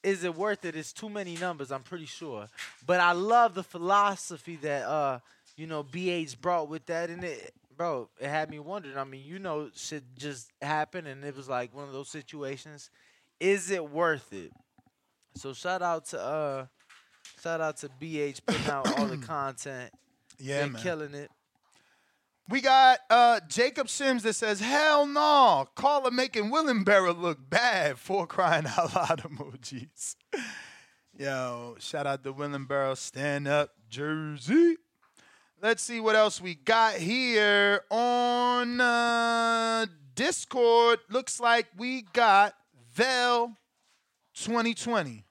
[0.02, 0.76] Is it worth it?
[0.76, 2.46] It's too many numbers, I'm pretty sure.
[2.84, 5.20] But I love the philosophy that uh,
[5.56, 8.98] you know, BH brought with that and it bro, it had me wondering.
[8.98, 12.90] I mean, you know, shit just happened and it was like one of those situations.
[13.40, 14.52] Is it worth it?
[15.36, 16.66] So shout out to uh
[17.42, 19.90] shout out to BH putting out all the content.
[20.38, 20.82] Yeah, Been man.
[20.82, 21.30] killing it.
[22.48, 28.26] We got uh Jacob Sims that says, "Hell no, Carla making Willingboro look bad." For
[28.26, 30.16] crying out loud emojis.
[31.16, 34.76] Yo, shout out to Willingboro, stand up, Jersey.
[35.62, 40.98] Let's see what else we got here on uh, Discord.
[41.08, 42.54] Looks like we got
[42.94, 43.56] Vel
[44.34, 45.23] 2020.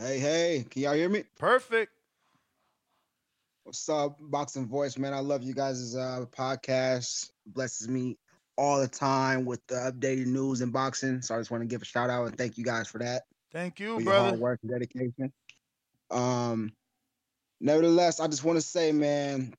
[0.00, 1.24] Hey, hey, can y'all hear me?
[1.40, 1.90] Perfect.
[3.64, 5.12] What's up, Boxing Voice, man?
[5.12, 7.32] I love you guys' uh, podcast.
[7.46, 8.16] Blesses me
[8.56, 11.20] all the time with the updated news in boxing.
[11.20, 13.24] So I just want to give a shout out and thank you guys for that.
[13.52, 15.32] Thank you, for your hard work and dedication.
[16.12, 16.74] Um,
[17.60, 19.52] nevertheless, I just want to say, man,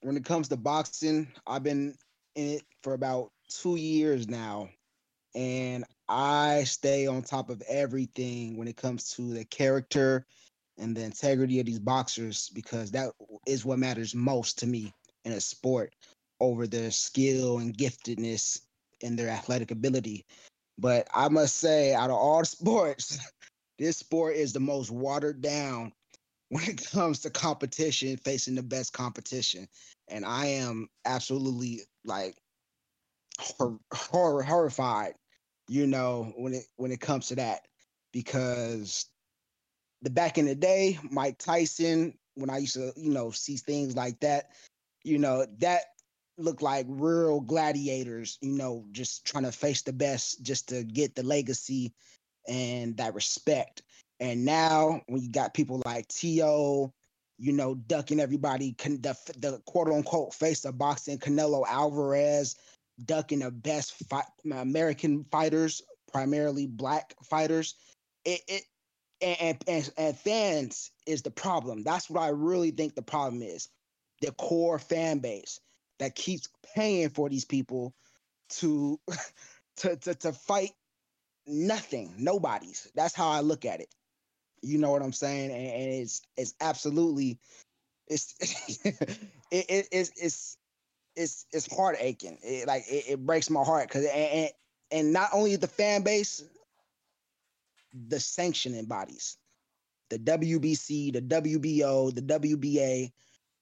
[0.00, 1.94] when it comes to boxing, I've been
[2.34, 4.68] in it for about two years now,
[5.36, 10.26] and I stay on top of everything when it comes to the character
[10.78, 13.12] and the integrity of these boxers because that
[13.46, 14.92] is what matters most to me
[15.24, 15.94] in a sport
[16.40, 18.60] over their skill and giftedness
[19.02, 20.24] and their athletic ability.
[20.78, 23.18] But I must say, out of all sports,
[23.78, 25.92] this sport is the most watered down
[26.50, 29.66] when it comes to competition, facing the best competition.
[30.08, 32.36] And I am absolutely like
[33.40, 35.14] hor- hor- horrified,
[35.68, 37.66] you know, when it when it comes to that,
[38.12, 39.06] because
[40.02, 43.96] the back in the day, Mike Tyson, when I used to, you know, see things
[43.96, 44.50] like that,
[45.02, 45.82] you know, that
[46.38, 51.14] looked like real gladiators, you know, just trying to face the best just to get
[51.14, 51.94] the legacy
[52.46, 53.82] and that respect.
[54.20, 56.92] And now when you got people like T.O.,
[57.38, 62.56] you know, ducking everybody, the, the quote unquote face of boxing, Canelo Alvarez,
[63.04, 64.02] ducking the best
[64.50, 65.82] American fighters,
[66.12, 67.74] primarily black fighters.
[68.24, 68.62] It, it
[69.20, 71.82] and, and and fans is the problem.
[71.82, 73.68] That's what I really think the problem is.
[74.20, 75.60] The core fan base.
[75.98, 77.94] that keeps paying for these people
[78.50, 79.00] to
[79.78, 80.72] to to, to fight
[81.46, 82.88] nothing, nobody's.
[82.94, 83.88] That's how I look at it.
[84.62, 85.50] You know what I'm saying?
[85.50, 87.38] And, and it's it's absolutely
[88.08, 88.34] it's
[88.84, 89.20] it,
[89.50, 90.58] it, it's it's
[91.16, 92.38] it's it's heart aching.
[92.42, 94.50] It, like it, it breaks my heart because and,
[94.90, 96.44] and not only the fan base,
[98.08, 99.38] the sanctioning bodies,
[100.10, 103.12] the WBC, the WBO, the WBA,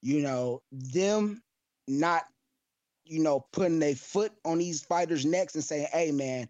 [0.02, 1.42] you know, them
[1.88, 2.24] not,
[3.04, 6.48] you know, putting a foot on these fighters' necks and saying, hey man,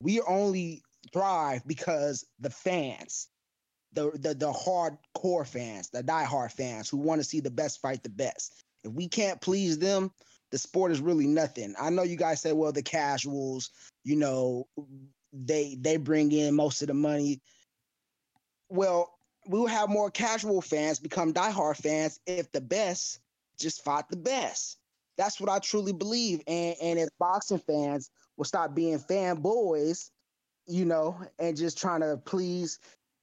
[0.00, 3.28] we only thrive because the fans,
[3.92, 8.02] the the the hardcore fans, the diehard fans who want to see the best fight
[8.02, 8.64] the best.
[8.84, 10.12] If we can't please them,
[10.50, 11.74] the sport is really nothing.
[11.80, 13.70] I know you guys say, well, the casuals,
[14.04, 14.66] you know,
[15.32, 17.40] they they bring in most of the money.
[18.68, 19.12] Well,
[19.46, 23.20] we'll have more casual fans become diehard fans if the best
[23.58, 24.78] just fought the best.
[25.16, 26.42] That's what I truly believe.
[26.46, 30.10] And and if boxing fans will stop being fanboys,
[30.66, 32.78] you know, and just trying to please,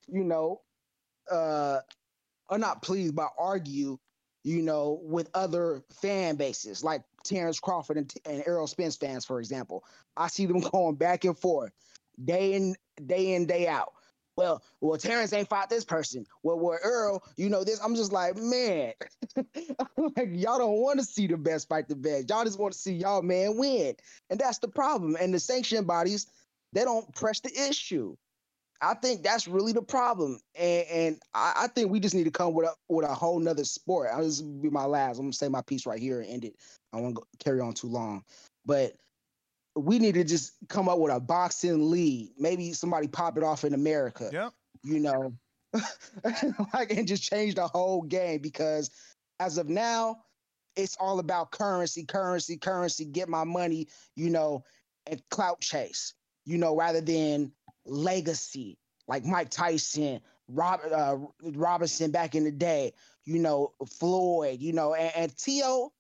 [0.07, 0.61] you know,
[1.31, 1.79] uh
[2.49, 3.97] or not please, but argue,
[4.43, 9.39] you know, with other fan bases like Terrence Crawford and, and Errol Spence fans, for
[9.39, 9.83] example.
[10.15, 11.71] I see them going back and forth
[12.23, 12.75] day in
[13.05, 13.93] day in day out.
[14.35, 16.25] Well, well, Terrence ain't fought this person.
[16.41, 17.79] Well, well, Earl, you know this.
[17.83, 18.93] I'm just like, man,
[19.35, 22.29] like y'all don't want to see the best fight the best.
[22.29, 23.95] Y'all just want to see y'all man win,
[24.29, 25.15] and that's the problem.
[25.19, 26.27] And the sanction bodies,
[26.71, 28.15] they don't press the issue.
[28.84, 32.31] I think that's really the problem, and, and I, I, think we just need to
[32.31, 34.10] come with a with a whole nother sport.
[34.14, 35.18] I'll just be my last.
[35.18, 36.55] I'm gonna say my piece right here and end it.
[36.91, 38.23] I won't carry on too long,
[38.65, 38.93] but
[39.76, 42.31] we need to just come up with a boxing league.
[42.38, 44.30] Maybe somebody pop it off in America.
[44.31, 44.49] Yeah.
[44.84, 45.34] You know,
[46.73, 48.91] like and just change the whole game because
[49.39, 50.18] as of now,
[50.76, 54.64] it's all about currency, currency, currency, get my money, you know,
[55.07, 56.14] and clout chase,
[56.45, 57.51] you know, rather than
[57.85, 58.77] legacy
[59.07, 62.93] like Mike Tyson, Rob, uh, Robinson back in the day,
[63.26, 65.91] you know, Floyd, you know, and, and T.O.,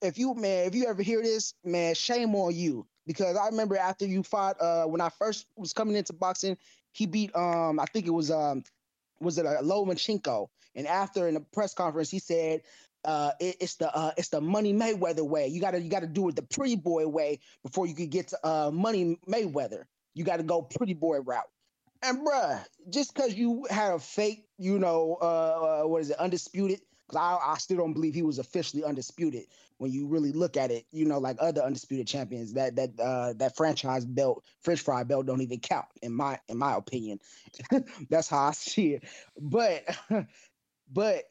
[0.00, 3.76] if you man, if you ever hear this, man, shame on you because I remember
[3.76, 6.56] after you fought uh when I first was coming into boxing,
[6.90, 8.64] he beat um I think it was um
[9.20, 12.62] was it a uh, Lomachenko, and after in the press conference he said
[13.04, 15.46] uh it, it's the uh it's the Money Mayweather way.
[15.46, 18.46] You gotta you gotta do it the pretty boy way before you could get to
[18.46, 19.84] uh Money Mayweather.
[20.14, 21.48] You gotta go pretty boy route.
[22.02, 26.80] And bruh, just because you had a fake, you know, uh what is it, undisputed
[27.08, 29.44] because I, I still don't believe he was officially undisputed
[29.78, 30.84] when you really look at it.
[30.92, 35.26] You know, like other undisputed champions, that that uh, that franchise belt, French fry belt,
[35.26, 37.20] don't even count in my in my opinion.
[38.10, 39.04] That's how I see it.
[39.40, 39.84] But
[40.92, 41.24] but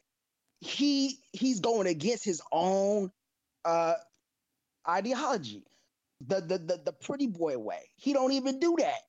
[0.60, 3.12] he he's going against his own
[3.64, 3.94] uh
[4.88, 5.64] ideology.
[6.26, 7.90] The, the the the pretty boy way.
[7.96, 9.00] He don't even do that.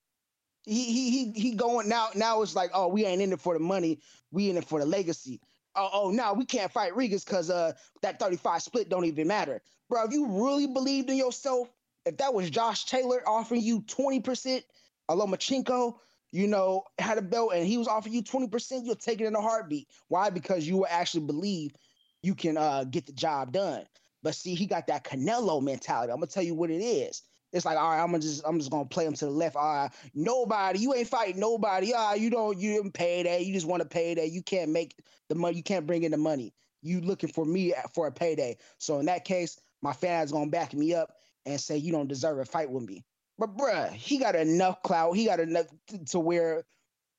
[0.66, 3.54] He he he he going now now it's like oh we ain't in it for
[3.54, 4.00] the money
[4.32, 5.42] we in it for the legacy
[5.76, 9.62] oh, oh no, we can't fight Regis because uh that 35 split don't even matter.
[9.90, 11.70] Bro, if you really believed in yourself,
[12.06, 14.64] if that was Josh Taylor offering you 20%,
[15.10, 15.96] Lomachenko,
[16.32, 19.36] you know, had a belt and he was offering you 20%, you'll take it in
[19.36, 19.88] a heartbeat.
[20.08, 20.30] Why?
[20.30, 21.74] Because you will actually believe
[22.22, 23.86] you can uh get the job done.
[24.24, 26.12] But see, he got that Canelo mentality.
[26.12, 27.22] I'm gonna tell you what it is.
[27.52, 29.56] It's like, all right, I'm gonna just I'm just gonna play him to the left.
[29.56, 31.94] All right, nobody, you ain't fighting nobody.
[31.94, 33.46] Ah, right, you don't you didn't pay that.
[33.46, 34.32] You just want to pay that.
[34.32, 34.96] You can't make
[35.30, 35.58] the money.
[35.58, 36.54] You can't bring in the money.
[36.82, 38.58] You looking for me for a payday.
[38.80, 41.14] So in that case, my fans gonna back me up
[41.46, 43.04] and say you don't deserve a fight with me.
[43.38, 45.16] But bruh, he got enough clout.
[45.16, 45.68] He got enough
[46.08, 46.64] to where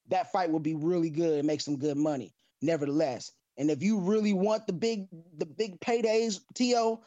[0.09, 2.35] that fight would be really good and make some good money.
[2.61, 5.09] Nevertheless, and if you really want the big
[5.39, 6.99] the big paydays, To,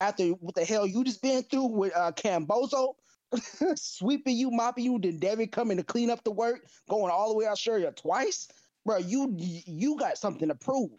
[0.00, 2.94] after what the hell you just been through with uh, Kambosos,
[3.76, 7.36] sweeping you, mopping you, then Devin coming to clean up the work, going all the
[7.36, 8.48] way out Australia twice,
[8.84, 8.98] bro.
[8.98, 10.90] You you got something to prove,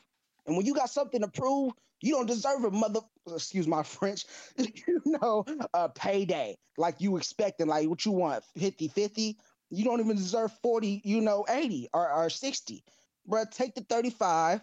[0.45, 3.01] and when you got something to prove, you don't deserve a mother.
[3.31, 4.25] Excuse my French.
[4.57, 9.37] you know, a payday like you expecting, like what you want, 50 50.
[9.71, 12.83] You don't even deserve 40, you know, 80 or, or 60.
[13.25, 14.61] Bro, take the 35,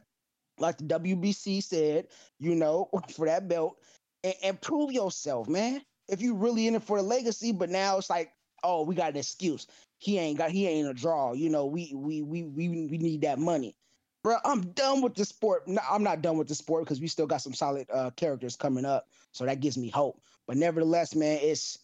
[0.62, 2.06] like the WBC said,
[2.38, 3.76] you know, for that belt,
[4.24, 5.82] and, and prove yourself, man.
[6.08, 8.32] If you really in it for the legacy, but now it's like,
[8.62, 9.66] oh, we got an excuse.
[9.98, 11.32] He ain't got he ain't a draw.
[11.32, 13.76] You know, we we we we we need that money.
[14.22, 15.66] Bro, I'm done with the sport.
[15.66, 18.56] No, I'm not done with the sport because we still got some solid uh, characters
[18.56, 20.20] coming up, so that gives me hope.
[20.46, 21.78] But nevertheless, man, it's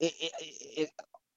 [0.00, 0.32] it, it,
[0.76, 0.90] it,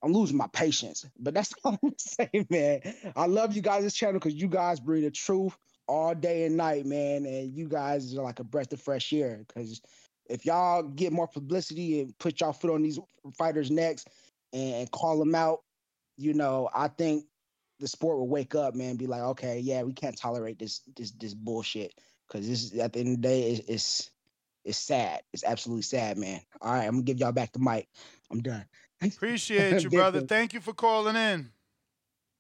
[0.04, 1.06] I'm losing my patience.
[1.20, 2.82] But that's all I'm saying, man.
[3.16, 5.58] I love you guys' this channel because you guys bring the truth
[5.88, 7.26] all day and night, man.
[7.26, 9.82] And you guys are like a breath of fresh air because
[10.30, 13.00] if y'all get more publicity and put y'all foot on these
[13.38, 14.06] fighters' necks
[14.54, 15.62] and call them out,
[16.18, 17.26] you know, I think
[17.80, 21.12] the sport will wake up, man, be like, okay, yeah, we can't tolerate this this
[21.12, 21.94] this bullshit
[22.28, 24.12] because this at the end of the day, it's, it's
[24.66, 25.22] it's sad.
[25.32, 26.42] It's absolutely sad, man.
[26.62, 27.88] All right, I'm gonna give y'all back the mic.
[28.32, 28.66] I'm done.
[29.02, 30.22] Appreciate you, brother.
[30.22, 31.52] Thank you for calling in.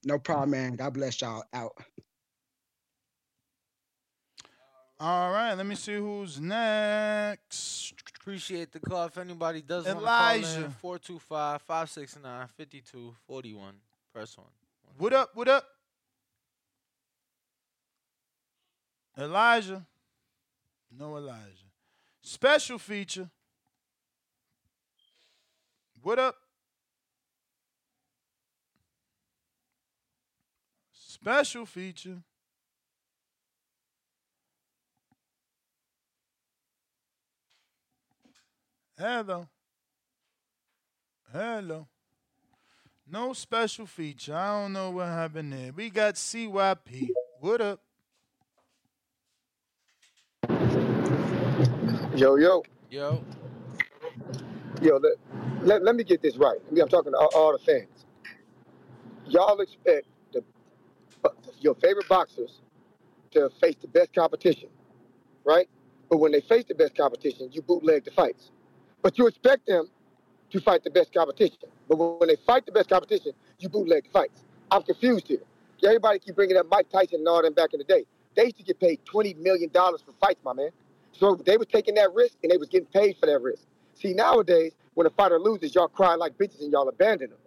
[0.03, 0.75] No problem, man.
[0.75, 1.43] God bless y'all.
[1.53, 1.73] Out.
[4.99, 7.93] All right, let me see who's next.
[8.19, 9.05] Appreciate the call.
[9.05, 10.47] If anybody does want to Elijah.
[10.47, 13.73] call in, 425 569 5241.
[14.11, 14.47] Press 1.
[14.97, 15.29] What up?
[15.35, 15.65] What up?
[19.19, 19.85] Elijah.
[20.97, 21.69] No Elijah.
[22.21, 23.29] Special feature.
[26.01, 26.35] What up?
[30.91, 32.17] Special feature.
[38.99, 39.47] Hello.
[41.31, 41.87] Hello.
[43.07, 44.33] No special feature.
[44.33, 45.71] I don't know what happened there.
[45.71, 47.09] We got CYP.
[47.39, 47.79] What up?
[52.15, 53.23] Yo, yo, Yo.
[54.81, 55.13] yo, let,
[55.61, 56.57] let, let me get this right.
[56.67, 58.05] I mean, I'm talking to all, all the fans.
[59.27, 60.43] Y'all expect the,
[61.23, 61.29] uh,
[61.59, 62.61] your favorite boxers
[63.31, 64.69] to face the best competition,
[65.45, 65.69] right?
[66.09, 68.49] But when they face the best competition, you bootleg the fights.
[69.07, 69.87] But you expect them
[70.49, 71.69] to fight the best competition.
[71.87, 74.43] But when they fight the best competition, you bootleg fights.
[74.69, 75.39] I'm confused here.
[75.81, 78.03] Everybody keep bringing up Mike Tyson and all them back in the day.
[78.35, 80.71] They used to get paid $20 million for fights, my man.
[81.13, 83.63] So they was taking that risk and they was getting paid for that risk.
[83.93, 87.39] See, nowadays, when a fighter loses, y'all cry like bitches and y'all abandon them.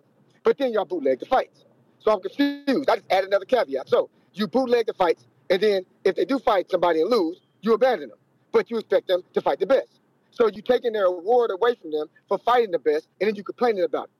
[0.42, 1.66] But then y'all bootleg the fights.
[1.98, 2.88] So I'm confused.
[2.88, 3.86] I just add another caveat.
[3.86, 7.74] So you bootleg the fights, and then if they do fight somebody and lose, you
[7.74, 8.18] abandon them.
[8.50, 9.99] But you expect them to fight the best.
[10.30, 13.44] So you're taking their award away from them for fighting the best, and then you're
[13.44, 14.10] complaining about it.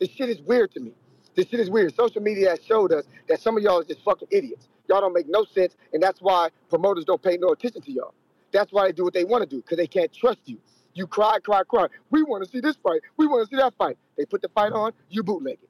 [0.00, 0.92] This shit is weird to me.
[1.34, 1.94] This shit is weird.
[1.94, 4.68] Social media has showed us that some of y'all is just fucking idiots.
[4.88, 8.14] Y'all don't make no sense, and that's why promoters don't pay no attention to y'all.
[8.52, 10.58] That's why they do what they want to do, because they can't trust you.
[10.94, 11.86] You cry, cry, cry.
[12.10, 13.02] We want to see this fight.
[13.16, 13.98] We want to see that fight.
[14.16, 15.68] They put the fight on, you bootleg it.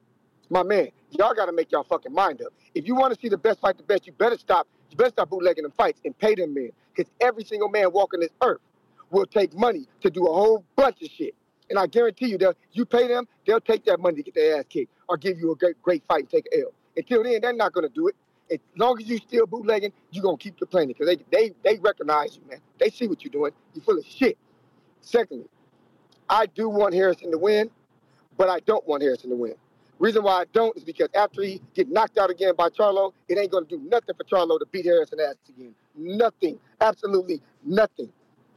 [0.49, 2.53] My man, y'all got to make y'all fucking mind up.
[2.73, 4.67] If you want to see the best fight the best, you better stop.
[4.89, 6.71] You better stop bootlegging them fights and pay them men.
[6.95, 8.61] Because every single man walking this earth
[9.11, 11.35] will take money to do a whole bunch of shit.
[11.69, 14.57] And I guarantee you that you pay them, they'll take that money to get their
[14.59, 16.73] ass kicked or give you a great, great fight and take an L.
[16.97, 18.15] Until then, they're not going to do it.
[18.51, 21.79] As long as you still bootlegging, you're going to keep complaining because they, they, they
[21.79, 22.59] recognize you, man.
[22.79, 23.51] They see what you're doing.
[23.75, 24.37] You're full of shit.
[25.01, 25.47] Secondly,
[26.27, 27.69] I do want Harrison to win,
[28.37, 29.53] but I don't want Harrison to win.
[29.99, 33.37] Reason why I don't is because after he get knocked out again by Charlo, it
[33.37, 35.75] ain't gonna do nothing for Charlo to beat Harrison ass again.
[35.95, 38.09] Nothing, absolutely nothing.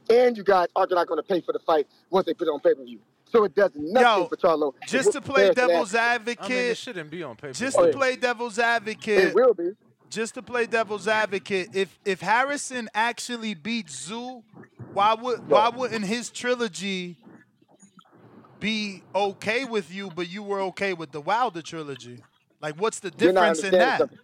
[0.09, 2.59] And you guys are not gonna pay for the fight once they put it on
[2.59, 2.99] pay per view.
[3.25, 4.73] So it does nothing Yo, for Charlo.
[4.87, 6.19] Just to play Harrison devil's ass.
[6.19, 6.45] advocate.
[6.45, 7.53] I mean, it shouldn't be on paper.
[7.53, 9.29] Just to play devil's advocate.
[9.29, 9.71] It will be.
[10.09, 14.43] Just to play devil's advocate, if if Harrison actually beats Tszyu,
[14.93, 17.17] why would why wouldn't his trilogy
[18.59, 22.23] be okay with you, but you were okay with the Wilder trilogy?
[22.61, 23.99] Like, what's the difference in that?
[23.99, 24.19] something.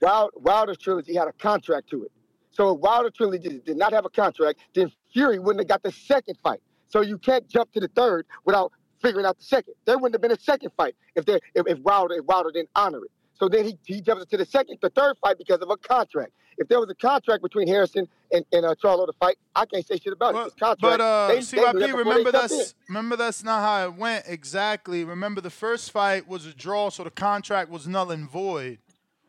[0.00, 2.12] Wild, Wilder's trilogy had a contract to it.
[2.50, 6.36] So Wilder trilogy did not have a contract, then Fury wouldn't have got the second
[6.42, 6.60] fight.
[6.88, 8.72] So you can't jump to the third without
[9.02, 9.74] figuring out the second.
[9.84, 12.70] There wouldn't have been a second fight if there if, if Wilder if Wilder didn't
[12.74, 13.10] honor it.
[13.34, 16.32] So then he, he jumps to the second, the third fight because of a contract.
[16.56, 19.86] If there was a contract between Harrison and, and uh, Charlo to fight, I can't
[19.86, 20.38] say shit about it.
[20.38, 20.80] It's contract.
[20.80, 24.24] But uh, They- they CYP, remember they jumped that's remember that's not how it went
[24.26, 25.04] exactly.
[25.04, 28.78] Remember the first fight was a draw, so the contract was null and void.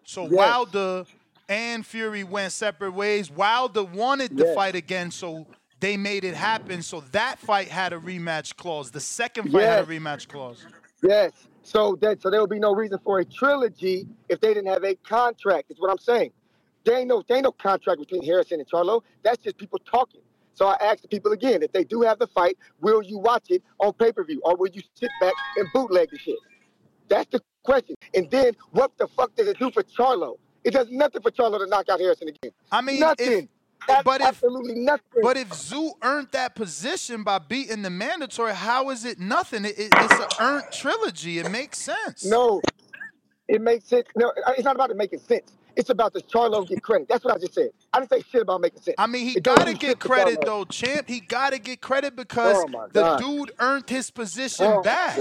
[0.05, 0.31] So Yes.
[0.31, 1.05] Wilder
[1.47, 3.29] and Fury went separate ways.
[3.29, 4.55] Wilder wanted the Yes.
[4.55, 5.45] fight again, so
[5.79, 6.81] they made it happen.
[6.81, 8.91] So that fight had a rematch clause.
[8.91, 10.65] The second fight had a rematch clause.
[11.03, 11.31] Yes.
[11.63, 14.83] So that so there would be no reason for a trilogy if they didn't have
[14.83, 15.71] a contract.
[15.71, 16.31] Is what I'm saying.
[16.83, 19.01] There ain't no there ain't no contract between Harrison and Charlo.
[19.23, 20.21] That's just people talking.
[20.53, 23.45] So I asked the people again, if they do have the fight, will you watch
[23.49, 26.35] it on pay per view or will you sit back and bootleg the shit?
[27.07, 27.95] That's the question.
[28.13, 30.37] And then what the fuck does it do for Charlo?
[30.63, 32.51] It does nothing for Charlo to knock out Harrison again.
[32.71, 33.43] I mean, nothing.
[33.43, 33.47] If,
[34.03, 35.21] but if, absolutely nothing.
[35.21, 39.65] But if Tszyu earned that position by beating the mandatory, how is it nothing?
[39.65, 41.39] It, it- it's an earned trilogy.
[41.39, 42.25] It makes sense.
[42.25, 42.61] No,
[43.47, 44.07] it makes sense.
[44.15, 45.51] No, it's not about it making sense.
[45.75, 47.07] It's about the Charlo get credit.
[47.07, 47.69] That's what I just said.
[47.93, 48.95] I didn't say shit about making sense.
[48.97, 51.07] I mean, he don't gotta get credit though, champ.
[51.07, 55.17] He gotta get credit because Oh, the dude earned his position Oh, back.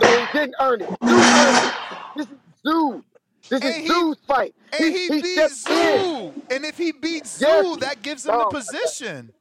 [0.00, 0.88] No, he didn't earn it.
[0.88, 1.74] Tszyu earned it.
[2.16, 2.32] This is
[2.64, 3.02] Tszyu.
[3.50, 4.54] This is Tszyu's fight.
[4.72, 6.04] And he, beat stepped in.
[6.34, 6.34] Tszyu.
[6.50, 7.64] And if he beats Yes.
[7.64, 9.32] Tszyu, that gives him Oh, the position.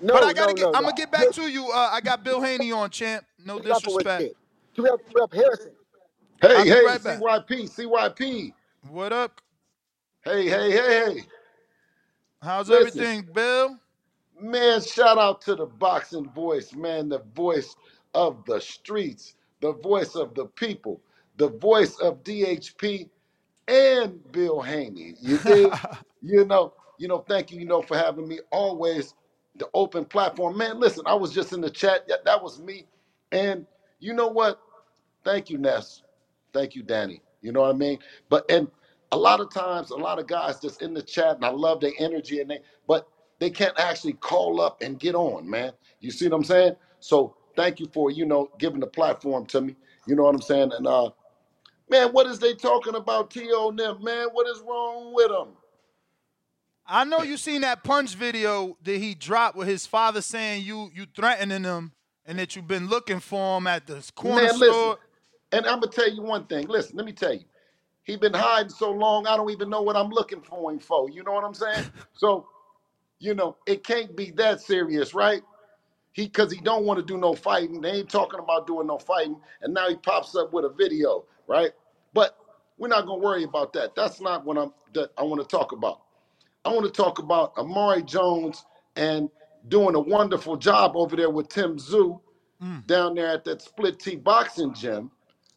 [0.00, 0.62] No, but I gotta no, get.
[0.62, 0.88] no, I'm no.
[0.90, 1.70] gonna get back to you.
[1.70, 3.24] Uh, I got Bill Haney on, champ.
[3.44, 4.20] No Stop for a disrespect.
[4.20, 4.32] kid.
[4.76, 5.72] To Rep, Rep Harrison.
[6.40, 7.00] Hey, I'll hey, right.
[7.00, 8.54] CYP, CYP.
[8.88, 9.40] What up?
[10.24, 11.22] Hey, hey, hey, hey.
[12.42, 13.04] How's Listen.
[13.04, 13.78] everything, Bill?
[14.40, 17.76] Man, shout out to the boxing voice, man, the voice
[18.14, 21.00] of the streets, the voice of the people,
[21.36, 23.08] the voice of DHP
[23.68, 25.14] and Bill Haney.
[25.20, 25.74] You dig?
[26.22, 29.14] you know, you know, thank you, you know, for having me always
[29.56, 30.56] the open platform.
[30.56, 32.04] Man, listen, I was just in the chat.
[32.08, 32.86] Yeah, that was me.
[33.32, 33.66] And
[34.00, 34.60] you know what?
[35.24, 36.02] Thank you, Ness.
[36.52, 37.22] Thank you, Danny.
[37.42, 37.98] You know what I mean?
[38.28, 38.68] But and
[39.12, 41.80] a lot of times, a lot of guys just in the chat, and I love
[41.80, 45.72] their energy, and they but they can't actually call up and get on, man.
[46.00, 46.76] You see what I'm saying?
[47.00, 49.76] So thank you for you know giving the platform to me.
[50.06, 50.72] You know what I'm saying?
[50.76, 51.10] And uh,
[51.92, 53.30] man, what is they talking about?
[53.32, 54.28] To and them, man.
[54.32, 55.48] What is wrong with them?
[56.86, 60.90] I know you seen that punch video that he dropped with his father saying you
[60.92, 61.92] you threatening him
[62.26, 64.66] and that you've been looking for him at the corner Man, store.
[64.66, 64.96] listen.
[65.52, 66.66] And I'm gonna tell you one thing.
[66.66, 67.44] Listen, let me tell you.
[68.04, 71.08] He been hiding so long, I don't even know what I'm looking for him for.
[71.08, 71.84] You know what I'm saying?
[72.14, 72.46] So,
[73.18, 75.42] you know, it can't be that serious, right?
[76.12, 77.80] He because he don't want to do no fighting.
[77.80, 81.24] They ain't talking about doing no fighting, and now he pops up with a video,
[81.46, 81.72] right?
[82.12, 82.36] But
[82.78, 83.94] we're not gonna worry about that.
[83.94, 86.02] That's not what I'm that I want to talk about.
[86.64, 88.64] I want to talk about Amari Jones
[88.96, 89.28] and
[89.68, 92.20] doing a wonderful job over there with Tim Tszyu
[92.86, 95.10] down there at that split T boxing gym.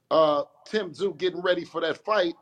[0.10, 2.36] Uh, Tim Tszyu getting ready for that fight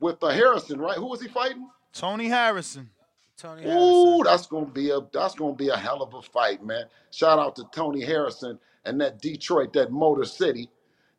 [0.00, 0.96] with uh, Harrison, right?
[0.96, 1.68] Who was he fighting?
[1.92, 2.90] Tony Harrison.
[3.36, 6.84] Tony Ooh, that's gonna be a that's gonna be a hell of a fight, man.
[7.10, 10.70] Shout out to Tony Harrison and that Detroit, that Motor City,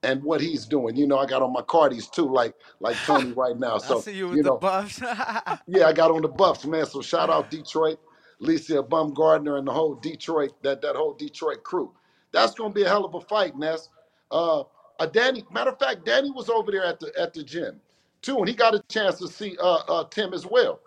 [0.05, 0.95] and what he's doing.
[0.95, 3.77] You know, I got on my Cardis too, like like Tony right now.
[3.77, 5.01] So I see you with the know, buffs.
[5.67, 6.85] yeah, I got on the buffs, man.
[6.85, 7.99] So shout out Detroit,
[8.41, 11.91] Alicia Baumgardner, and the whole Detroit, that that whole Detroit crew.
[12.31, 13.89] That's gonna be a hell of a fight, Ness.
[14.31, 14.63] Uh,
[14.99, 17.81] uh Danny, matter of fact, Danny was over there at the at the gym
[18.21, 20.79] too, and he got a chance to see uh, uh Tim as well,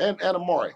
[0.00, 0.72] and and Amari.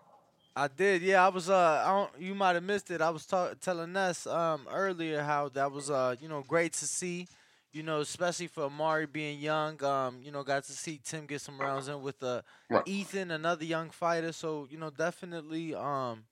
[0.56, 1.24] I did, yeah.
[1.24, 3.00] I was, uh, I don't, you might have missed it.
[3.00, 6.86] I was ta- telling us um earlier how that was, uh, you know, great to
[6.86, 7.28] see.
[7.72, 9.82] You know, especially for Amari being young.
[9.84, 12.84] Um, you know, got to see Tim get some rounds in with uh, Right.
[12.84, 14.32] Ethan, another young fighter.
[14.32, 16.24] So you know, definitely, um,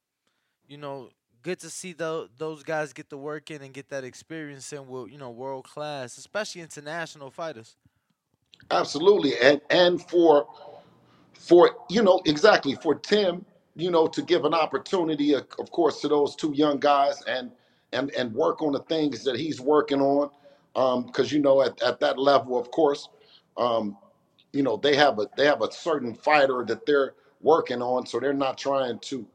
[0.66, 1.10] you know,
[1.42, 4.86] good to see tho- those guys get the work in and get that experience in
[4.88, 7.76] with you know world class, especially international fighters.
[8.70, 10.46] Absolutely, and and for
[11.34, 13.44] for you know exactly for Tim,
[13.76, 17.50] you know, to give an opportunity, of of course, to those two young guys and
[17.92, 20.30] and and work on the things that he's working on,
[21.06, 23.08] because you know at, at that level, of course,
[23.56, 23.96] um,
[24.52, 28.20] you know they have a they have a certain fighter that they're working on, so
[28.20, 29.26] they're not trying to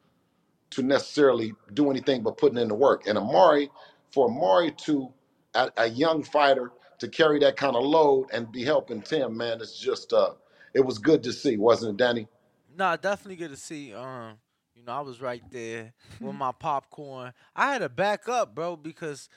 [0.71, 3.07] to necessarily do anything but putting in the work.
[3.07, 3.69] And Amari,
[4.11, 5.11] for Amari to
[5.53, 9.61] a, a young fighter to carry that kind of load and be helping Tim, man,
[9.61, 10.31] it's just uh,
[10.73, 12.27] it was good to see, wasn't it, Danny?
[12.75, 13.93] Nah, definitely good to see.
[13.93, 14.37] Um,
[14.75, 17.33] you know, I was right there with my popcorn.
[17.55, 19.29] I had to back up, bro, because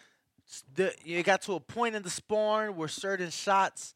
[0.75, 3.95] the it got to a point in the sparring where certain shots.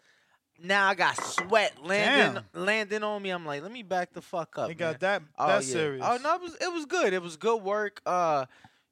[0.63, 3.31] Now I got sweat landing landing on me.
[3.31, 4.69] I'm like, let me back the fuck up.
[4.69, 5.27] They got man.
[5.39, 6.05] that that serious.
[6.07, 7.13] Oh no, it was it was good.
[7.13, 8.03] It was good work.
[8.05, 8.45] Uh,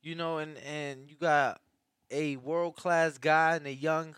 [0.02, 1.60] you know, and and you got
[2.10, 4.16] a world class guy and a young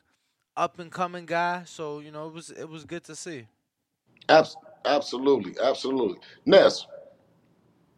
[0.57, 1.63] up and coming guy.
[1.65, 3.47] So you know, it was it was good to see.
[4.29, 6.19] Abs- absolutely, absolutely.
[6.47, 6.87] Ness,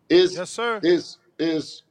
[0.09, 0.81] is yes, sir.
[0.83, 1.83] Is is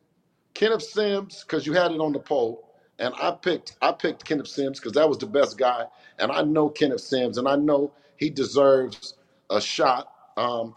[0.53, 2.70] Kenneth Sims because you had it on the poll,
[3.01, 5.85] and I picked I picked Kenneth Sims because that was the best guy,
[6.19, 9.15] and I know Kenneth Sims, and I know he deserves
[9.51, 10.75] a shot um,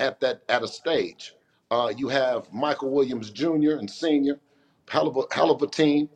[0.00, 1.34] at that at a stage.
[1.70, 3.72] Uh, you have Michael Williams Jr.
[3.80, 4.40] and Senior,
[4.88, 6.10] hell of a hell of a team,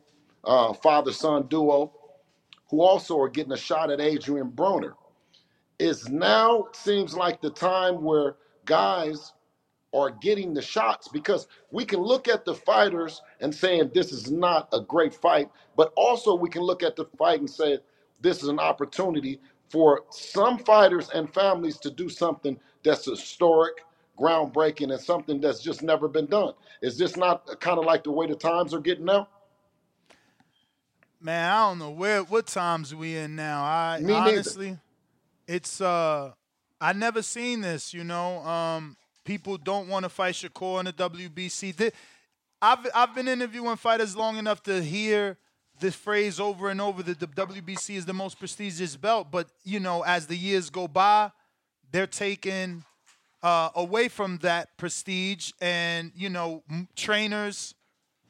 [0.45, 1.93] uh, father son duo,
[2.69, 4.93] who also are getting a shot at Adrian Broner
[5.79, 9.33] is now seems like the time where guys
[9.93, 14.31] are getting the shots because we can look at the fighters and saying this is
[14.31, 17.79] not a great fight, but also we can look at the fight and say
[18.21, 19.39] this is an opportunity
[19.69, 23.83] for some fighters and families to do something that's historic,
[24.17, 26.53] groundbreaking, and something that's just never been done.
[26.81, 29.27] Is this not kind of like the way the times are getting now?
[31.21, 33.63] Man, I don't know where what times we in now.
[33.63, 34.29] I Me neither.
[34.29, 34.77] honestly,
[35.47, 36.31] it's uh,
[36.79, 37.93] I never seen this.
[37.93, 41.73] You know, um, people don't want to fight Shakur in the WBC.
[41.73, 41.91] Thi-
[42.65, 45.37] I've I've been interviewing fighters long enough to hear
[45.79, 49.27] this phrase over and over that the WBC is the most prestigious belt.
[49.29, 51.31] But you know, as the years go by,
[51.91, 52.83] they're taking
[53.43, 57.75] uh, away from that prestige, and you know, m- trainers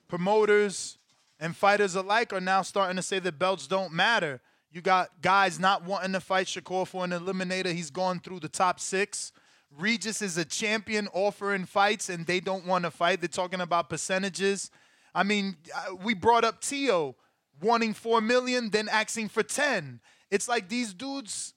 [0.09, 0.97] promoters
[1.39, 4.41] and fighters alike are now starting to say that belts don't matter.
[4.69, 7.71] You got guys not wanting to fight Shakur for an eliminator.
[7.73, 9.31] He's gone through the top six.
[9.77, 13.21] Regis is a champion offering fights, and they don't want to fight.
[13.21, 14.71] They're talking about percentages.
[15.13, 17.15] I mean, uh, we brought up Tio
[17.61, 19.99] wanting four million, then asking for ten.
[20.31, 21.53] It's like these dudes,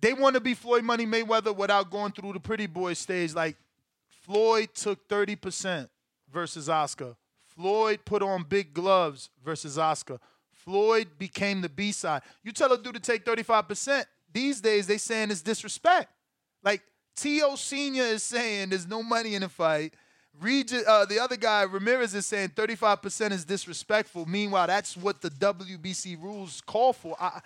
[0.00, 3.34] they want to be Floyd Money Mayweather without going through the pretty boy stage.
[3.34, 3.56] Like
[4.08, 5.88] Floyd took 30%
[6.32, 7.16] versus Oscar.
[7.44, 10.18] Floyd put on big gloves versus Oscar.
[10.52, 12.22] Floyd became the B side.
[12.42, 16.08] You tell a dude to take 35%, these days they saying it's disrespect.
[16.62, 16.82] Like
[17.16, 19.94] Tio Senior is saying there's no money in the fight.
[20.40, 24.24] Regis, uh, the other guy, Ramirez, is saying 35% is disrespectful.
[24.26, 27.16] Meanwhile, that's what the WBC rules call for.
[27.20, 27.40] I,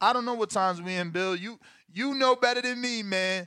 [0.00, 1.36] I don't know what times we in, Bill.
[1.36, 1.58] You
[1.94, 3.46] you know better than me, man.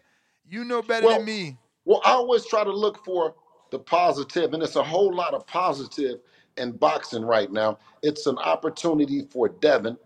[0.50, 1.58] You know better Well, than me.
[1.84, 3.36] well, I always try to look for
[3.72, 6.20] the positive, and it's a whole lot of positive
[6.58, 7.78] in boxing right now.
[8.02, 9.98] It's an opportunity for Devin,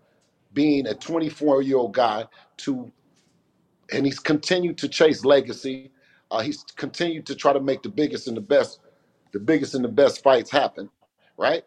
[0.52, 2.24] being a 24 year old guy,
[2.58, 2.90] to
[3.92, 5.90] and he's continued to chase legacy.
[6.30, 8.80] Uh, he's continued to try to make the biggest and the best,
[9.32, 10.88] the biggest and the best fights happen,
[11.36, 11.64] right?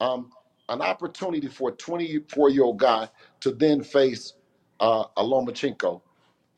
[0.00, 0.30] Um,
[0.68, 3.08] an opportunity for a 24 year old guy
[3.40, 4.34] to then face
[4.80, 6.00] uh, a Lomachenko.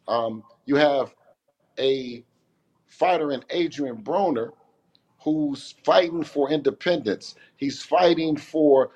[0.06, 1.14] Um, you have
[1.78, 2.24] a
[2.86, 4.52] fighter in Adrian Broner
[5.20, 7.34] who's fighting for independence.
[7.56, 8.92] He's fighting for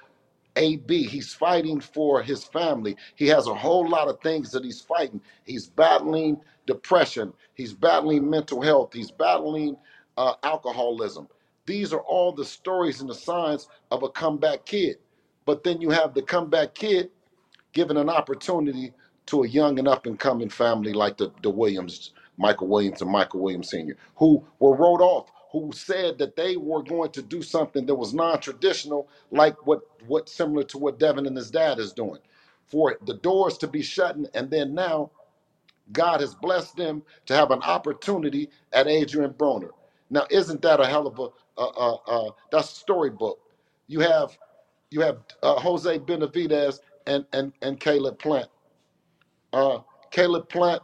[0.56, 1.04] AB.
[1.04, 2.96] He's fighting for his family.
[3.16, 5.20] He has a whole lot of things that he's fighting.
[5.44, 7.32] He's battling depression.
[7.54, 8.92] He's battling mental health.
[8.94, 9.76] He's battling
[10.18, 11.28] uh, alcoholism.
[11.66, 14.98] These are all the stories and the signs of a comeback kid.
[15.46, 17.10] But then you have the comeback kid
[17.74, 18.94] given an opportunity
[19.28, 23.12] to a young and up and coming family like the, the Williams, Michael Williams and
[23.12, 27.42] Michael Williams Sr., who were wrote off, who said that they were going to do
[27.42, 31.92] something that was non-traditional, like what what similar to what Devin and his dad is
[31.94, 32.20] doing.
[32.66, 35.12] For the doors to be shutting, and then now
[35.92, 39.70] God has blessed them to have an opportunity at Adrian Broner.
[40.10, 41.28] Now, isn't that a hell of a
[41.60, 43.40] uh, uh, uh, that's storybook?
[43.88, 44.36] You have
[44.90, 48.48] you have uh, Jose Benavidez and and and Caleb Plant.
[49.52, 49.80] Uh,
[50.10, 50.82] Caleb Plant,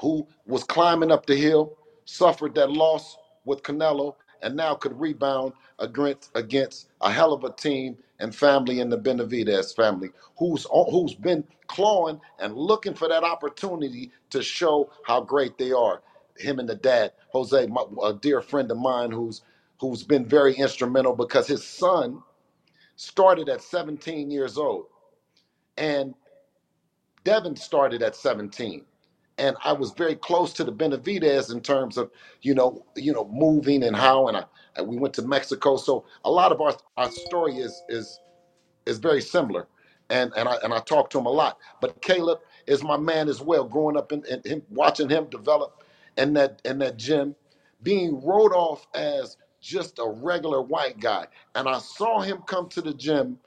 [0.00, 5.52] who was climbing up the hill, suffered that loss with Canelo, and now could rebound
[5.78, 11.14] against against a hell of a team and family in the Benavidez family, who's who's
[11.14, 16.02] been clawing and looking for that opportunity to show how great they are.
[16.36, 19.42] Him and the dad, Jose, my, a dear friend of mine, who's
[19.80, 22.22] who's been very instrumental because his son
[22.96, 24.86] started at 17 years old,
[25.76, 26.14] and
[27.24, 28.84] Devin started at 17
[29.38, 32.10] and I was very close to the Benavidez in terms of
[32.42, 34.44] you know you know moving and how and I
[34.76, 35.76] and we went to Mexico.
[35.76, 38.20] So a lot of our our story is is
[38.86, 39.66] is very similar.
[40.10, 41.58] And and I and I talk to him a lot.
[41.80, 45.82] But Caleb is my man as well growing up and in him watching him develop
[46.16, 47.34] in that in that gym
[47.82, 51.26] being wrote off as just a regular white guy.
[51.54, 53.38] And I saw him come to the gym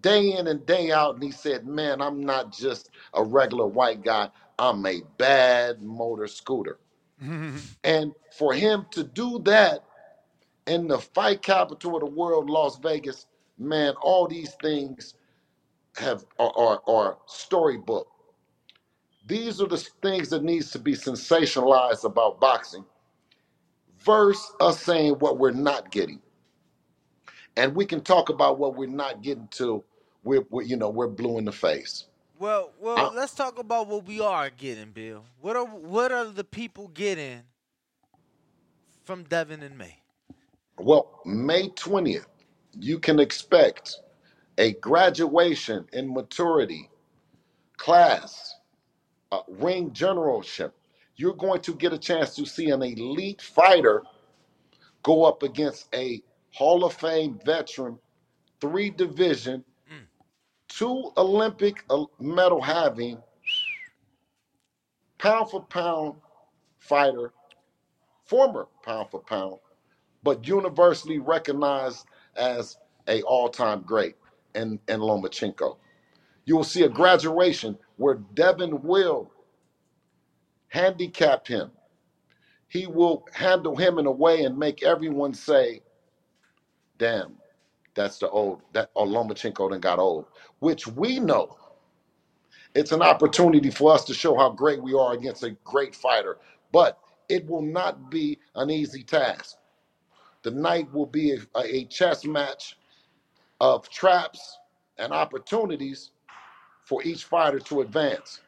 [0.00, 4.04] day in and day out and he said man I'm not just a regular white
[4.04, 6.78] guy I'm a bad motor scooter.
[7.84, 9.84] And for him to do that
[10.66, 13.26] in the fight capital of the world, Las Vegas,
[13.58, 15.14] man, all these things
[15.96, 18.08] have are, are, are storybook.
[19.26, 22.84] These are the things that needs to be sensationalized about boxing,
[24.00, 26.20] versus us saying what we're not getting.
[27.56, 29.84] And we can talk about what we're not getting to.
[30.24, 32.06] We're, we're you know we're blue in the face.
[32.44, 35.24] Well, well, Uh, let's talk about what we are getting, Bill.
[35.40, 37.44] What are what are the people getting
[39.02, 40.02] from Devin and May?
[40.76, 42.26] Well, May 20th,
[42.78, 43.96] you can expect
[44.58, 46.90] a graduation in maturity
[47.78, 48.56] class,
[49.32, 50.74] a ring generalship.
[51.16, 54.02] You're going to get a chance to see an elite fighter
[55.02, 56.22] go up against a
[56.52, 57.98] Hall of Fame veteran,
[58.60, 59.64] three division,
[60.76, 63.18] two Olympic uh, medal having,
[65.18, 66.14] pound for pound
[66.78, 67.32] fighter,
[68.24, 69.58] former pound for pound,
[70.22, 72.06] but universally recognized
[72.36, 72.76] as
[73.08, 74.16] a all-time great
[74.54, 75.76] in, in Lomachenko.
[76.46, 79.30] You will see a graduation where Devin will
[80.68, 81.70] handicap him.
[82.68, 85.82] He will handle him in a way and make everyone say,
[86.98, 87.36] damn,
[87.94, 90.26] that's the old, that oh, Lomachenko done got old,
[90.64, 91.58] which we know.
[92.74, 96.38] It's an opportunity for us to show how great we are against a great fighter,
[96.72, 99.56] but it will not be an easy task.
[100.44, 102.78] the night will be a, a chess match
[103.60, 104.58] of traps
[104.98, 106.12] and opportunities
[106.84, 108.40] for each fighter to advance.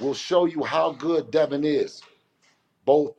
[0.00, 2.02] We'll show you how good Devin is,
[2.86, 3.14] both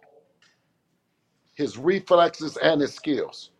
[1.55, 3.51] his reflexes and his skills.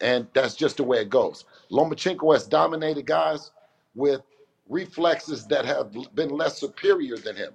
[0.00, 1.44] And that's just the way it goes.
[1.70, 3.52] Lomachenko has dominated guys
[3.94, 4.22] with
[4.68, 7.52] reflexes that have been less superior than him.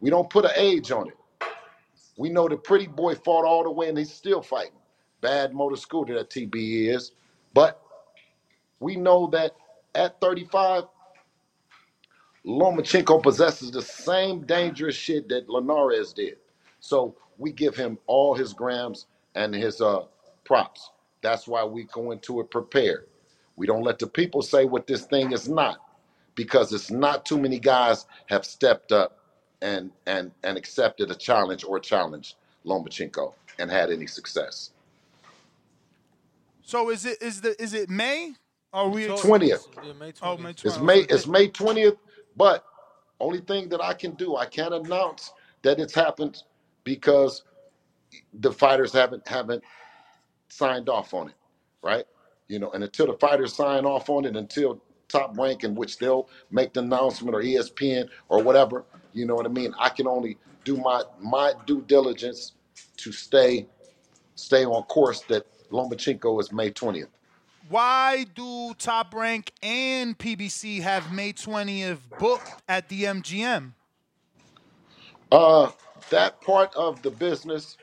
[0.00, 1.16] We don't put an age on it.
[2.18, 4.72] We know the pretty boy fought all the way and he's still fighting.
[5.20, 7.12] Bad motor scooter that TB is.
[7.54, 7.82] But
[8.80, 9.52] we know that
[9.94, 10.84] at 35,
[12.46, 16.36] Lomachenko possesses the same dangerous shit that Linares did.
[16.80, 20.04] So we give him all his grams and his uh,
[20.44, 20.90] props.
[21.22, 23.06] That's why we go into it prepared.
[23.56, 25.78] We don't let the people say what this thing is not,
[26.34, 29.18] because it's not too many guys have stepped up
[29.62, 34.72] and and and accepted a challenge or challenged Lomachenko and had any success.
[36.62, 38.34] So is it is the is it May?
[38.72, 39.66] Or we Twentieth.
[40.22, 40.66] Oh, May 20th.
[40.66, 40.98] It's May.
[41.00, 41.96] It's May twentieth.
[42.36, 42.64] But
[43.20, 46.42] only thing that I can do, I can't announce that it's happened
[46.84, 47.44] because
[48.40, 49.62] the fighters haven't haven't
[50.48, 51.34] signed off on it,
[51.82, 52.04] right?
[52.48, 55.98] You know, and until the fighters sign off on it, until top rank in which
[55.98, 59.74] they'll make the announcement or ESPN or whatever, you know what I mean?
[59.78, 62.52] I can only do my my due diligence
[62.98, 63.66] to stay
[64.34, 67.08] stay on course that Lomachenko is May 20th.
[67.68, 73.72] Why do Top Rank and PBC have May 20th booked at the MGM?
[75.32, 75.72] Uh,
[76.10, 77.76] that part of the business,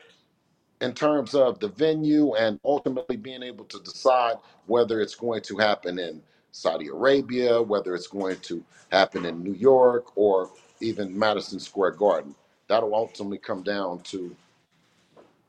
[0.80, 4.36] in terms of the venue and ultimately being able to decide
[4.66, 6.22] whether it's going to happen in
[6.52, 10.50] Saudi Arabia, whether it's going to happen in New York or
[10.80, 12.34] even Madison Square Garden,
[12.68, 14.36] that'll ultimately come down to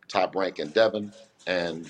[0.09, 1.13] Top Rank and Devin
[1.47, 1.89] and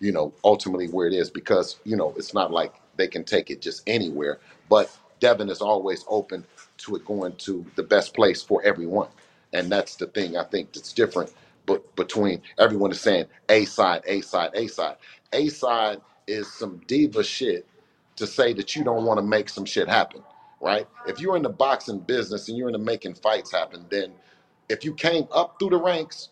[0.00, 3.50] you know, ultimately where it is because, you know, it's not like they can take
[3.50, 4.38] it just anywhere.
[4.68, 6.44] But Devin is always open
[6.78, 9.08] to it going to the best place for everyone.
[9.52, 11.32] And that's the thing I think that's different
[11.66, 14.96] but between everyone is saying A side, A side, A side.
[15.32, 17.66] A side is some diva shit
[18.16, 20.22] to say that you don't want to make some shit happen,
[20.62, 20.88] right?
[21.08, 24.12] If you're in the boxing business and you're into making fights happen, then
[24.68, 26.28] if you came up through the ranks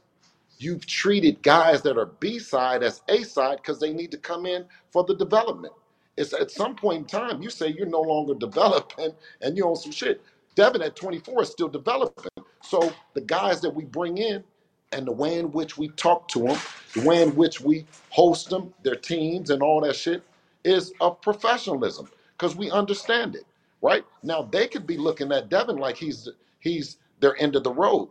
[0.59, 4.47] you've treated guys that are B side as A side because they need to come
[4.47, 5.74] in for the development.
[6.16, 9.12] It's at some point in time you say you're no longer developing
[9.43, 10.23] and you're on some shit.
[10.55, 12.31] Devin at 24 is still developing.
[12.62, 14.44] So the guys that we bring in
[14.92, 16.58] and the way in which we talk to them,
[16.94, 20.22] the way in which we host them, their teams and all that shit
[20.64, 23.46] is of professionalism because we understand it,
[23.82, 24.04] right?
[24.22, 26.28] Now they could be looking at Devin like he's
[26.60, 28.08] he's their end of the road.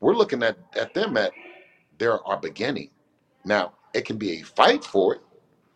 [0.00, 1.32] We're looking at, at them at
[1.98, 2.90] they're our beginning.
[3.44, 5.20] Now, it can be a fight for it,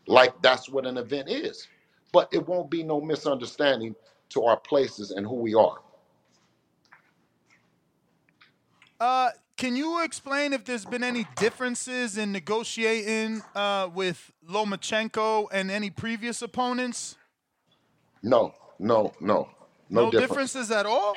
[0.07, 1.69] like that's what an event is,
[2.13, 3.95] but it won't be no misunderstanding
[4.31, 5.79] to our places and who we are.
[9.01, 15.71] Uh, can you explain if there's been any differences in negotiating uh, with Lomachenko and
[15.71, 17.17] any previous opponents?
[18.23, 19.49] No, no, no,
[19.91, 20.29] no, No difference.
[20.53, 21.17] differences at all?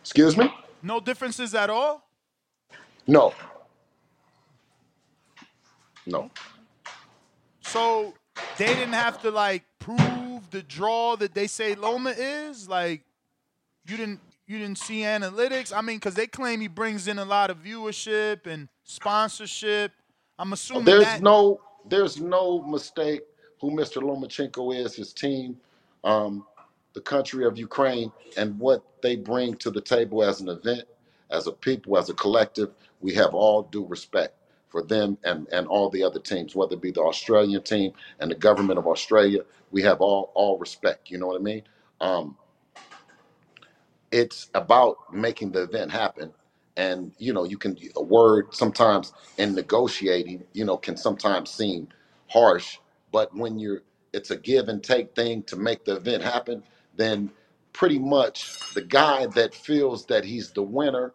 [0.00, 0.52] Excuse me?
[0.82, 2.08] No differences at all?
[3.06, 3.32] No.
[6.06, 6.30] No.
[7.60, 8.14] So
[8.58, 12.68] they didn't have to like prove the draw that they say Loma is.
[12.68, 13.04] Like
[13.86, 14.20] you didn't
[14.52, 15.72] you didn't see analytics.
[15.76, 19.92] I mean, because they claim he brings in a lot of viewership and sponsorship.
[20.38, 23.22] I'm assuming There's that no there's no mistake
[23.60, 24.02] who Mr.
[24.02, 25.56] Lomachenko is, his team,
[26.04, 26.46] um,
[26.94, 30.84] the country of Ukraine, and what they bring to the table as an event,
[31.30, 32.72] as a people, as a collective.
[33.00, 34.34] We have all due respect
[34.68, 38.30] for them and, and all the other teams, whether it be the Australian team and
[38.30, 39.40] the government of Australia.
[39.72, 41.10] We have all all respect.
[41.10, 41.62] You know what I mean?
[42.00, 42.36] Um,
[44.12, 46.32] it's about making the event happen.
[46.78, 51.88] And you know you can a word sometimes in negotiating you know can sometimes seem
[52.28, 52.78] harsh.
[53.12, 53.82] But when you're
[54.14, 56.64] it's a give and take thing to make the event happen
[56.96, 57.30] then
[57.74, 61.14] pretty much the guy that feels that he's the winner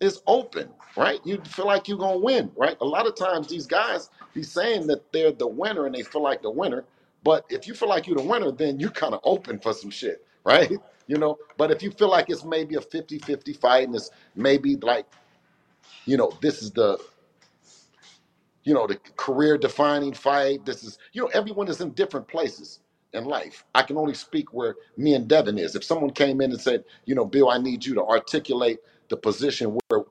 [0.00, 1.20] is open right?
[1.24, 2.76] You feel like you're gonna win right?
[2.80, 6.22] A lot of times these guys be saying that they're the winner and they feel
[6.22, 6.84] like the winner.
[7.24, 9.90] But if you feel like you're the winner then you're kind of open for some
[9.90, 10.72] shit right
[11.06, 11.38] you know?
[11.56, 15.06] But if you feel like it's maybe a 50-50 fight and it's maybe like
[16.04, 16.98] you know this is the
[18.64, 22.80] you know the career defining fight this is you know everyone is in different places
[23.12, 23.64] in life.
[23.74, 25.74] I can only speak where me and devin is.
[25.74, 28.78] If someone came in and said you know bill i need you to articulate
[29.08, 30.02] the position where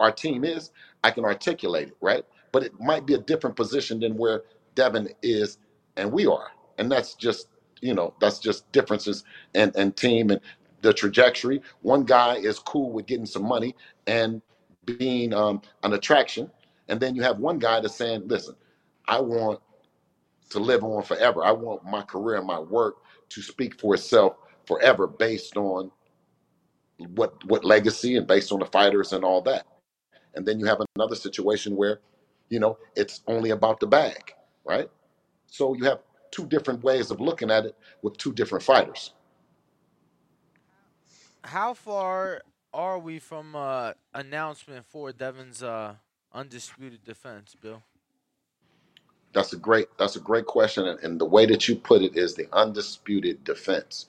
[0.00, 0.70] our team is
[1.04, 2.24] i can articulate it right?
[2.52, 4.42] But it might be a different position than where
[4.74, 5.58] Devin is
[5.96, 6.48] and we are.
[6.78, 7.48] And that's just,
[7.82, 10.40] you know, that's just differences and and team and
[10.82, 11.62] the trajectory.
[11.82, 13.76] One guy is cool with getting some money
[14.06, 14.42] and
[14.86, 16.50] being um, an attraction,
[16.88, 18.56] and then you have one guy that's saying, "Listen,
[19.08, 19.60] I want
[20.50, 21.44] to live on forever.
[21.44, 22.96] I want my career and my work
[23.30, 24.36] to speak for itself
[24.66, 25.90] forever, based on
[27.14, 29.66] what what legacy and based on the fighters and all that."
[30.34, 32.00] And then you have another situation where,
[32.48, 34.32] you know, it's only about the bag,
[34.64, 34.88] right?
[35.46, 36.00] So you have
[36.32, 39.14] two different ways of looking at it with two different fighters.
[41.44, 42.42] How far
[42.74, 45.94] are we from uh, announcement for Devin's uh,
[46.32, 47.82] undisputed defense, Bill?
[49.32, 52.16] That's a great that's a great question, and, and the way that you put it
[52.16, 54.08] is the undisputed defense.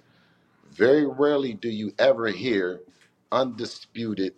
[0.71, 2.81] Very rarely do you ever hear
[3.31, 4.33] undisputed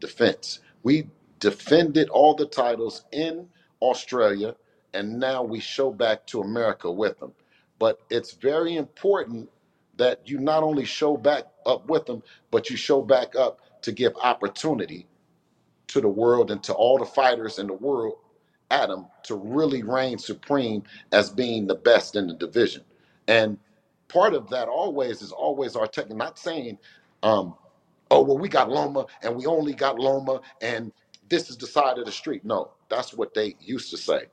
[0.00, 0.60] defense.
[0.82, 1.08] We
[1.40, 3.48] defended all the titles in
[3.82, 4.54] Australia,
[4.94, 7.32] and now we show back to America with them.
[7.80, 9.50] But it's very important
[9.98, 12.22] that you not only show back up with them,
[12.52, 15.06] but you show back up to give opportunity
[15.88, 18.14] to the world and to all the fighters in the world,
[18.70, 22.82] Adam, to really reign supreme as being the best in the division.
[23.28, 23.58] And
[24.08, 26.10] part of that always is always our tech.
[26.10, 26.78] Not saying,
[27.22, 27.54] um,
[28.10, 30.92] oh well, we got Loma and we only got Loma and
[31.28, 32.44] this is the side of the street.
[32.44, 34.24] No, that's what they used to say.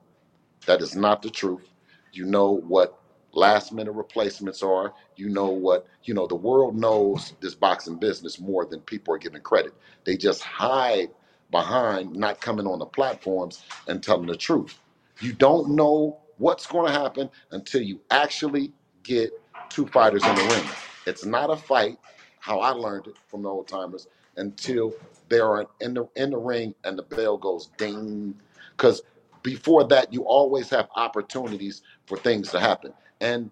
[0.66, 1.68] That is not the truth.
[2.12, 2.98] You know what
[3.32, 4.94] last minute replacements are.
[5.16, 9.18] You know what, you know, the world knows this boxing business more than people are
[9.18, 9.74] giving credit.
[10.04, 11.10] They just hide
[11.50, 14.78] behind not coming on the platforms and telling the truth.
[15.20, 18.72] You don't know what's going to happen until you actually
[19.02, 19.30] get
[19.70, 20.66] two fighters in the ring.
[21.06, 21.98] It's not a fight,
[22.40, 24.94] how I learned it from the old timers, until
[25.28, 28.34] they are in the in the ring and the bell goes ding.
[28.76, 29.02] Because
[29.42, 32.92] before that, you always have opportunities for things to happen.
[33.20, 33.50] And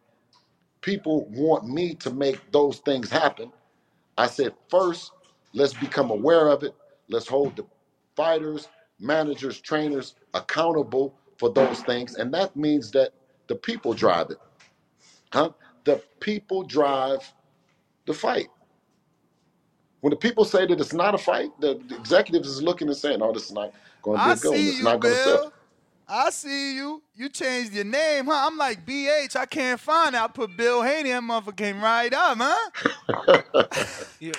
[0.81, 3.53] people want me to make those things happen.
[4.19, 5.13] I said, first,
[5.55, 6.75] let's become aware of it.
[7.09, 7.67] Let's hold the
[8.17, 8.69] fighters,
[9.01, 12.17] managers, trainers accountable for those things.
[12.17, 13.11] And that means that
[13.49, 14.39] the people drive it.
[15.33, 15.51] Huh?
[15.85, 17.33] The people drive
[18.07, 18.49] the fight.
[20.01, 23.21] When the people say that it's not a fight, the, executives is looking and saying,
[23.23, 23.73] "Oh, this is not
[24.03, 24.69] going to be I one.
[24.69, 25.53] It's you, not going to sell."
[26.11, 26.19] Bill.
[26.19, 27.03] I see you.
[27.15, 28.49] You changed your name, huh?
[28.49, 29.37] I'm like BH.
[29.37, 30.23] I can't find it.
[30.23, 31.11] I put Bill Haney.
[31.11, 32.71] That motherfucker came right up, huh?
[34.21, 34.33] Yeah.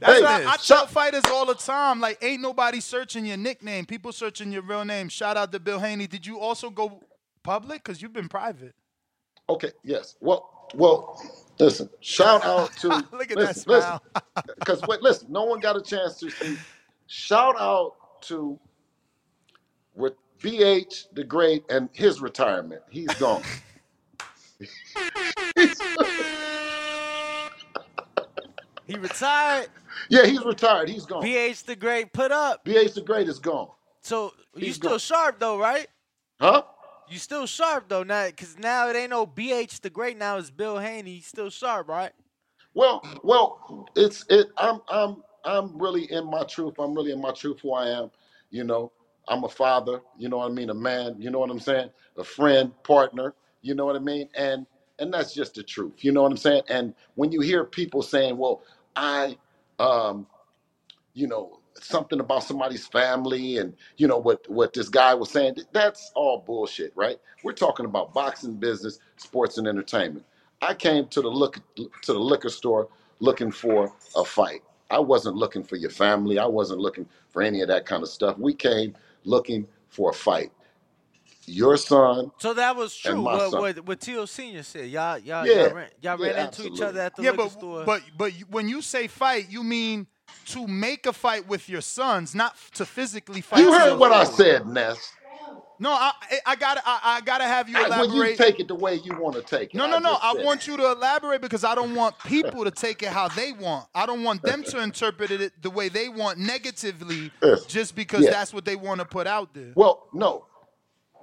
[0.00, 3.86] That's Hey, why I tell fighters all the time, like, ain't nobody searching your nickname.
[3.86, 5.08] People searching your real name.
[5.08, 6.06] Shout out to Bill Haney.
[6.06, 7.02] Did you also go
[7.42, 7.84] public?
[7.84, 8.74] Because you've been private.
[9.48, 10.16] Okay, yes.
[10.20, 11.20] Well, well,
[11.58, 11.90] listen.
[12.00, 14.02] Shout out to Look at that smile.
[14.58, 15.28] Because wait, listen.
[15.30, 16.56] No one got a chance to see.
[17.06, 18.69] Shout out to with
[20.40, 22.82] BH the Great and his retirement.
[22.90, 23.42] He's gone.
[28.90, 29.68] He retired.
[30.08, 30.88] yeah, he's retired.
[30.88, 31.22] He's gone.
[31.22, 32.64] BH the Great put up.
[32.64, 33.68] BH the Great is gone.
[34.02, 34.98] So you still gone.
[34.98, 35.86] sharp though, right?
[36.40, 36.62] Huh?
[37.08, 40.18] You still sharp though, now because now it ain't no BH the Great.
[40.18, 41.14] Now it's Bill Haney.
[41.14, 42.10] He's still sharp, right?
[42.74, 44.48] Well, well, it's it.
[44.56, 46.74] I'm I'm I'm really in my truth.
[46.80, 48.10] I'm really in my truth who I am.
[48.50, 48.90] You know,
[49.28, 50.02] I'm a father.
[50.18, 50.70] You know what I mean?
[50.70, 51.16] A man.
[51.18, 51.90] You know what I'm saying?
[52.18, 53.34] A friend, partner.
[53.62, 54.28] You know what I mean?
[54.36, 54.66] And
[54.98, 56.04] and that's just the truth.
[56.04, 56.62] You know what I'm saying?
[56.68, 58.62] And when you hear people saying, "Well,
[58.96, 59.38] I,"
[59.78, 60.26] um,
[61.14, 65.56] you know, something about somebody's family, and you know what what this guy was saying,
[65.72, 67.18] that's all bullshit, right?
[67.44, 70.26] We're talking about boxing business, sports, and entertainment.
[70.62, 72.88] I came to the look to the liquor store
[73.20, 74.62] looking for a fight.
[74.90, 76.38] I wasn't looking for your family.
[76.38, 78.38] I wasn't looking for any of that kind of stuff.
[78.38, 80.52] We came looking for a fight.
[81.46, 83.22] Your son, So that was And true.
[83.22, 83.60] my What son.
[83.60, 84.88] what what Tio Senior said.
[84.90, 85.54] Y'all y'all Yeah.
[85.64, 87.84] y'all ran, y'all Yeah, ran into each other at the yeah, liquor but store.
[87.84, 90.06] but but you- when you say fight, you mean
[90.46, 93.60] to make a fight with your sons, not to physically fight.
[93.60, 95.12] you heard what I said, Ness.
[95.80, 98.74] No, I I- I gotta I, I gotta have you When you take it the
[98.74, 99.78] way you want to take it.
[99.78, 100.12] No, no, no.
[100.12, 103.28] just I want you to elaborate because I don't want people to take it how
[103.28, 103.86] they want.
[103.94, 107.64] I don't want them to interpret it the way they want negatively Yes.
[107.64, 108.30] just because Yeah.
[108.30, 109.72] that's what they want to put out there.
[109.74, 110.46] Well, no.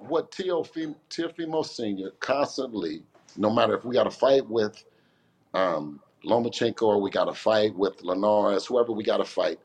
[0.00, 2.10] What Teofimo, Sr.
[2.20, 3.02] constantly,
[3.36, 4.84] no matter if we got to fight with
[5.54, 9.58] um, Lomachenko or we got to fight with Linares, whoever we got to fight,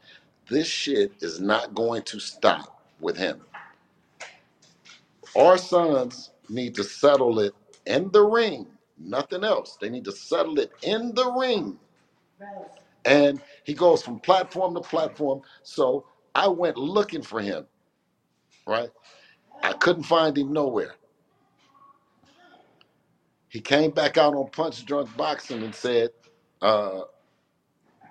[0.50, 3.42] this shit is not going to stop with him.
[5.38, 7.54] Our sons need to settle it
[7.88, 8.68] in the ring,
[9.00, 9.78] nothing else.
[9.82, 11.80] They need to settle it in the ring.
[13.06, 15.42] And he goes from platform to platform.
[15.64, 16.06] So
[16.36, 17.68] I went looking for him,
[18.68, 18.90] right?
[19.64, 20.96] I couldn't find him nowhere.
[23.50, 26.12] He came back out on Punch Drunk Boxing and said,
[26.62, 27.02] uh,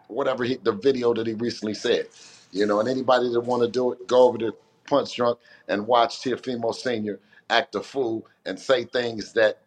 [0.09, 2.09] whatever he, the video that he recently said.
[2.53, 4.55] You know, and anybody that want to do it, go over to
[4.93, 5.39] Punch Drunk
[5.69, 9.63] and watch Teofimo Senior act a fool and say things that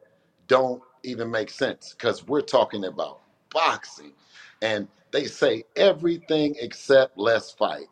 [0.47, 3.22] don't even make sense because we're talking about
[3.52, 4.14] boxing,
[4.61, 7.88] and they say everything except let's fight.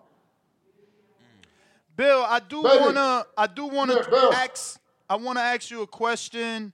[1.96, 2.80] Bill, I do Baby.
[2.84, 4.80] wanna I do wanna Yeah, ask
[5.10, 6.74] I wanna ask you a question,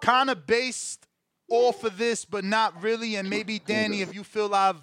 [0.00, 1.06] kind of based
[1.50, 3.14] off of this, but not really.
[3.14, 4.82] And maybe Danny, if you feel I've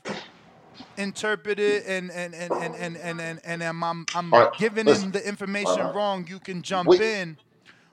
[0.98, 4.86] interpreted and and and and and and and, and am I'm I'm All right, giving
[4.86, 5.06] listen.
[5.06, 5.96] him the information All right.
[5.96, 7.38] wrong, you can jump We- in.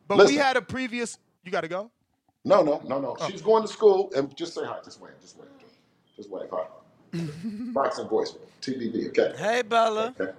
[0.07, 1.19] But we had a previous.
[1.45, 1.91] You gotta go.
[2.45, 3.17] No, no, no, no.
[3.21, 3.29] Oh.
[3.29, 4.79] She's going to school, and just say hi.
[4.85, 5.13] Just wait.
[5.21, 5.49] Just wait.
[6.17, 6.49] Just wait.
[6.51, 6.65] Hi.
[7.73, 9.09] Boxing voice, TBV.
[9.09, 9.35] Okay.
[9.37, 10.15] Hey, Bella.
[10.19, 10.33] Okay.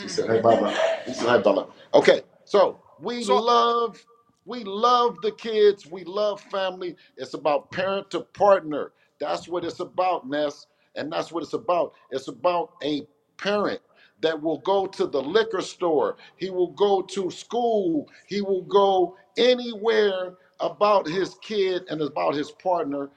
[0.00, 0.74] She said, "Hey, Bella."
[1.06, 2.22] He said, "Hey, Bella." Okay.
[2.44, 4.04] So we love,
[4.44, 5.86] we love the kids.
[5.86, 6.96] We love family.
[7.16, 8.92] It's about parent to partner.
[9.20, 10.66] That's what it's about, Ness,
[10.96, 11.94] and that's what it's about.
[12.10, 13.06] It's about a
[13.38, 13.80] parent
[14.20, 16.16] that will go to the liquor store.
[16.36, 18.08] He will go to school.
[18.26, 23.10] He will go anywhere about his kid and about his partner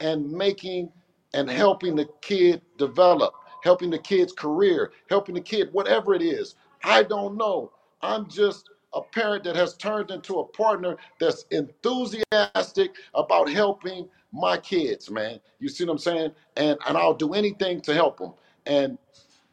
[0.00, 0.92] and making
[1.34, 3.34] and helping the kid develop,
[3.64, 6.56] helping the kid's career, helping the kid, whatever it is.
[6.84, 7.72] I don't know.
[8.02, 14.56] I'm just a parent that has turned into a partner that's enthusiastic about helping my
[14.56, 15.40] kids, man.
[15.58, 16.32] You see what I'm saying?
[16.56, 18.32] And and I'll do anything to help them.
[18.66, 18.98] And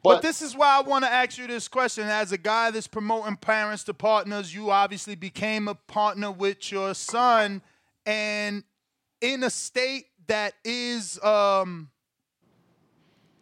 [0.03, 2.05] But, this is why I want to ask you this question.
[2.05, 6.93] As a guy that's promoting parents to partners, you obviously became a partner with your
[6.93, 7.61] son,
[8.05, 8.64] and
[9.22, 11.89] in a state that is um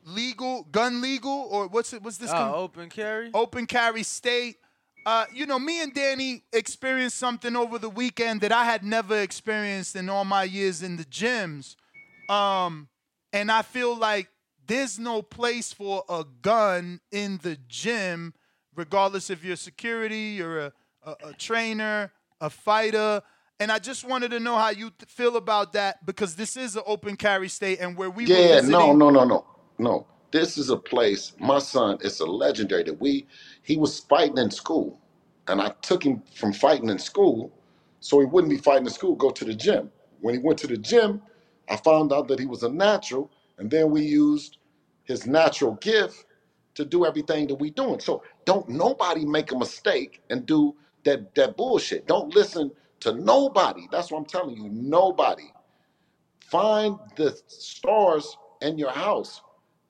[0.05, 2.01] legal, gun legal, or what's it?
[2.01, 2.31] What's this?
[2.31, 3.31] Oh, con- open carry.
[3.33, 4.57] open carry state.
[5.05, 9.19] Uh, you know, me and Danny experienced something over the weekend that I had never
[9.19, 11.75] experienced in all my years in the gyms.
[12.27, 12.87] Um,
[13.31, 14.29] and I feel like
[14.65, 18.33] there's no place for a gun in the gym,
[18.75, 20.73] regardless if you're security, you're a,
[21.03, 22.11] a, a trainer,
[22.41, 23.21] a fighter.
[23.59, 26.75] And I just wanted to know how you th- feel about that because this is
[26.75, 29.45] an open carry state, and where we were yeah, visiting, no, no, no, no,
[29.77, 30.07] no.
[30.35, 31.31] This is a place.
[31.39, 32.83] My son is a legendary.
[32.83, 33.25] That we
[33.63, 34.99] he was fighting in school,
[35.47, 37.53] and I took him from fighting in school,
[38.01, 39.15] so he wouldn't be fighting in school.
[39.15, 39.91] Go to the gym.
[40.19, 41.21] When he went to the gym,
[41.69, 44.57] I found out that he was a natural, and then we used
[45.05, 46.25] his natural gift
[46.75, 48.01] to do everything that we doing.
[48.01, 50.75] So don't nobody make a mistake and do
[51.05, 52.07] that that bullshit.
[52.07, 53.87] Don't listen to nobody.
[53.89, 54.69] That's what I'm telling you.
[54.69, 55.53] Nobody.
[56.41, 59.41] Find the stars in your house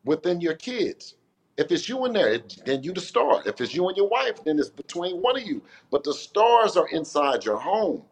[0.05, 1.15] within your kids.
[1.57, 3.43] If it's you in there, then you the star.
[3.47, 5.63] If it's you and your wife, then it's between one of you.
[5.91, 8.03] But the stars are inside your home.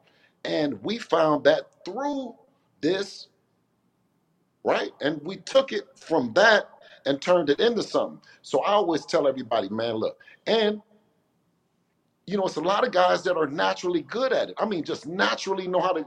[0.45, 2.35] And we found that through
[2.81, 3.29] this,
[4.63, 4.91] right?
[5.01, 6.69] And we took it from that
[7.05, 8.21] and turned it into something.
[8.43, 10.17] So I always tell everybody, man, look,
[10.47, 10.81] and
[12.25, 14.55] you know, it's a lot of guys that are naturally good at it.
[14.57, 16.05] I mean, just naturally know how to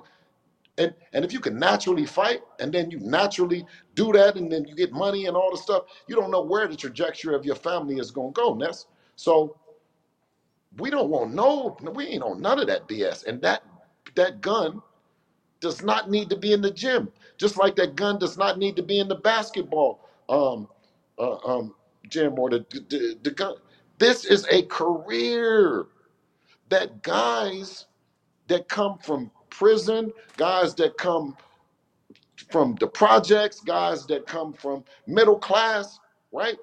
[0.79, 4.65] and and if you can naturally fight and then you naturally do that and then
[4.67, 7.55] you get money and all the stuff, you don't know where the trajectory of your
[7.57, 8.87] family is gonna go, Ness.
[9.17, 9.57] So
[10.79, 13.27] we don't want no, we ain't on none of that BS.
[13.27, 13.63] And that
[14.15, 14.83] that gun
[15.61, 18.77] does not need to be in the gym, just like that gun does not need
[18.77, 20.69] to be in the basketball um,
[21.19, 21.75] uh, um,
[22.09, 23.55] gym or the, the the gun.
[23.99, 25.87] This is a career
[26.69, 27.87] that guys
[28.49, 31.37] that come from prison, guys that come
[32.51, 36.01] from the projects, guys that come from middle class,
[36.33, 36.57] right?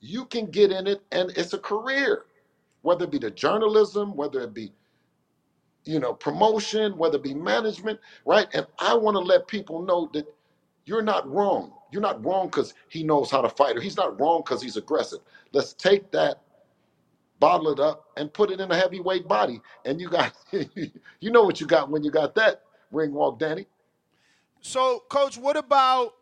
[0.00, 2.26] You can get in it and it's a career,
[2.82, 4.72] whether it be the journalism, whether it be
[5.84, 8.48] you know promotion, whether it be management, right?
[8.54, 10.26] And I want to let people know that
[10.86, 11.72] you're not wrong.
[11.92, 14.78] You're not wrong because he knows how to fight, or he's not wrong because he's
[14.78, 15.20] aggressive.
[15.52, 16.42] Let's take that,
[17.44, 19.60] bottle it up, and put it in a heavyweight body.
[19.84, 23.66] And you got, you know what you got when you got that ring walk, Danny.
[24.62, 26.14] So, coach, what about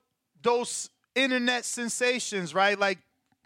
[0.42, 2.76] those internet sensations, right?
[2.76, 2.98] Like,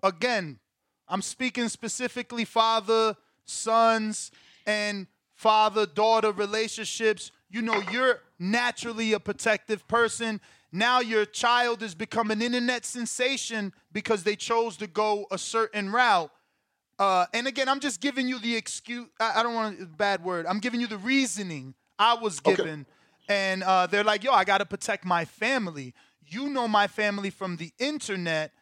[0.02, 0.58] again,
[1.06, 4.30] I'm speaking specifically father, sons,
[4.66, 7.30] and father daughter relationships.
[7.50, 10.40] You know, you're naturally a protective person.
[10.72, 15.92] Now your child has become an internet sensation because they chose to go a certain
[15.92, 16.30] route.
[16.98, 19.06] Uh, and again, I'm just giving you the excuse.
[19.20, 20.46] I, I don't want a bad word.
[20.46, 22.86] I'm giving you the reasoning I was given.
[23.28, 25.94] And uh, they're like, yo, I got to protect my family.
[26.26, 28.52] You know my family from the internet.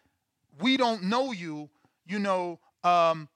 [0.60, 1.70] We don't know you.
[2.06, 3.28] You know, um,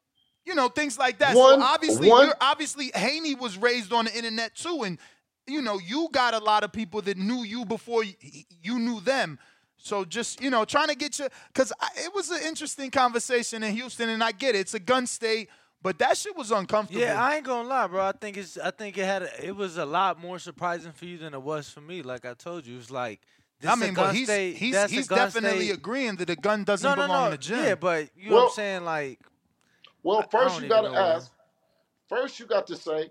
[0.45, 1.37] you know, things like that.
[1.37, 4.99] One- so obviously, one- you're obviously Haney was raised on the internet too, and
[5.47, 9.39] you know, you got a lot of people that knew you before you knew them.
[9.78, 13.74] So just you know, trying to get you because it was an interesting conversation in
[13.74, 14.59] Houston, and I get it.
[14.59, 15.48] It's a gun state,
[15.82, 17.00] but that shit was uncomfortable.
[17.00, 18.05] Yeah, I ain't gonna lie, bro.
[18.06, 18.59] I think it's.
[18.59, 19.22] I think it had.
[19.22, 22.02] A, it was a lot more surprising for you than it was for me.
[22.02, 23.20] Like I told you, it's like.
[23.60, 25.74] This I a mean, gun but he's state, he's that's he's definitely state.
[25.78, 27.24] agreeing that a gun doesn't No, no, belong no.
[27.26, 27.64] in the gym.
[27.64, 29.18] Yeah, but you know what I'm saying, like.
[30.05, 31.32] Well, first you got to ask.
[32.09, 33.10] First, you got to say,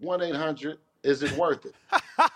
[0.00, 0.78] one eight hundred.
[1.04, 1.74] Is it worth it?
[2.18, 2.30] That's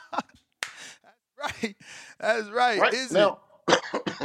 [1.63, 1.77] right.
[2.21, 2.81] That's right.
[2.81, 3.41] Right Is now,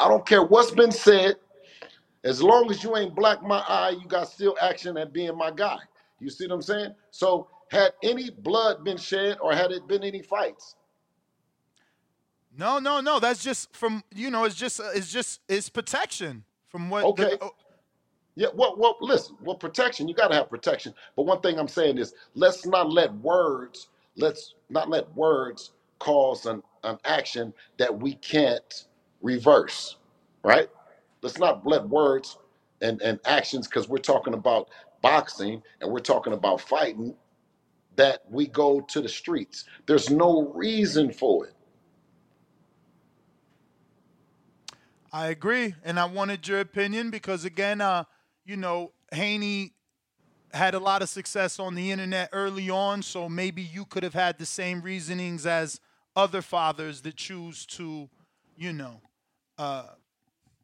[0.00, 1.36] I don't care what's been said.
[2.24, 5.50] As long as you ain't black my eye, you got still action at being my
[5.50, 5.78] guy.
[6.20, 6.94] You see what I'm saying?
[7.10, 10.76] So, had any blood been shed, or had it been any fights?
[12.58, 13.20] No, no, no.
[13.20, 14.44] That's just from you know.
[14.44, 17.04] It's just it's just it's protection from what.
[17.04, 17.24] Okay.
[17.24, 17.54] The, oh,
[18.36, 19.36] Yeah, well, well, listen.
[19.42, 20.08] Well, protection.
[20.08, 20.94] You got to have protection.
[21.16, 26.46] But one thing I'm saying is, let's not let words, let's not let words cause
[26.46, 28.86] an, an action that we can't
[29.20, 29.96] reverse.
[30.42, 30.68] Right?
[31.22, 32.38] Let's not let words
[32.80, 34.68] and and actions, because we're talking about
[35.02, 37.14] boxing and we're talking about fighting,
[37.96, 39.64] that we go to the streets.
[39.86, 41.54] There's no reason for it.
[45.12, 48.04] I agree, and I wanted your opinion because again, uh,
[48.44, 49.72] you know, Haney
[50.52, 54.14] had a lot of success on the internet early on, so maybe you could have
[54.14, 55.80] had the same reasonings as
[56.16, 58.08] other fathers that choose to,
[58.56, 59.00] you know,
[59.58, 59.84] uh,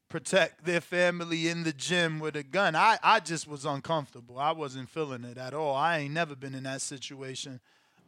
[0.08, 2.74] protect their family in the gym with a gun.
[2.74, 4.38] I, I just was uncomfortable.
[4.38, 5.74] I wasn't feeling it at all.
[5.74, 7.60] I ain't never been in that situation.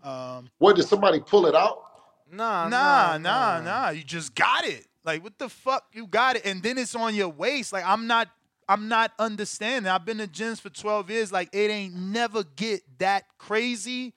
[0.03, 1.83] Um, What did somebody pull it out?
[2.31, 3.89] Nah, nah, nah, nah.
[3.91, 4.87] You just got it.
[5.05, 5.85] Like what the fuck?
[5.93, 7.73] You got it, and then it's on your waist.
[7.73, 8.29] Like I'm not,
[8.69, 9.91] I'm not understanding.
[9.91, 11.33] I've been in gyms for 12 years.
[11.33, 14.15] Like it ain't never get that crazy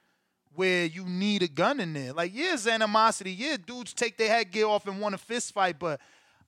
[0.58, 2.14] where you need a gun in there.
[2.14, 3.32] Like yeah, it's animosity.
[3.32, 6.02] Yeah, dudes take their headgear off and want a fist fight, but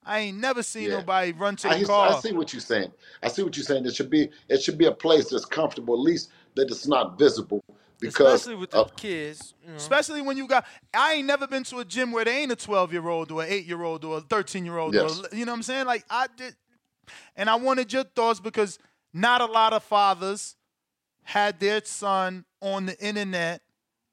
[0.04, 0.96] I ain't never seen Yeah.
[0.98, 2.12] nobody run to I, the hear- car.
[2.12, 2.90] I see what you're saying.
[3.22, 3.86] I see what you're saying.
[3.86, 7.18] It should be it should be a place that's comfortable, at least that it's not
[7.18, 7.62] visible.
[8.00, 9.54] Because Especially with the uh, kids.
[9.62, 9.76] You know.
[9.76, 12.56] Especially when you got, I ain't never been to a gym where there ain't a
[12.56, 14.94] 12 year old or an 8 year old or a 13 year old.
[14.94, 15.22] Yes.
[15.32, 15.86] You know what I'm saying?
[15.86, 16.56] Like, I did,
[17.36, 18.78] and I wanted your thoughts because
[19.12, 20.56] not a lot of fathers
[21.24, 23.60] had their son on the internet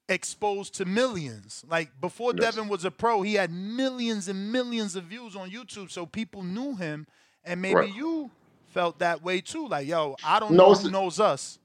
[0.08, 1.64] exposed to millions.
[1.68, 2.58] Like, before Yes.
[2.58, 6.42] Devin was a pro, he had millions and millions of views on YouTube, so people
[6.44, 7.06] knew him,
[7.44, 7.90] and maybe Right.
[7.90, 8.32] you
[8.66, 9.68] felt that way too.
[9.68, 11.58] Like, yo, I don't No, know who a- knows us.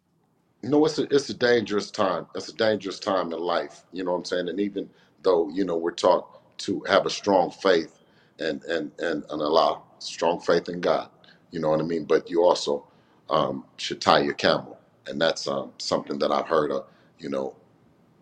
[0.63, 2.27] No, it's a it's a dangerous time.
[2.35, 3.83] It's a dangerous time in life.
[3.93, 4.49] You know what I'm saying?
[4.49, 4.89] And even
[5.23, 7.99] though you know we're taught to have a strong faith
[8.39, 11.09] and and and, and allow strong faith in God.
[11.51, 12.05] You know what I mean?
[12.05, 12.85] But you also
[13.29, 16.85] um, should tie your camel, and that's um, something that I've heard of.
[17.19, 17.55] You know,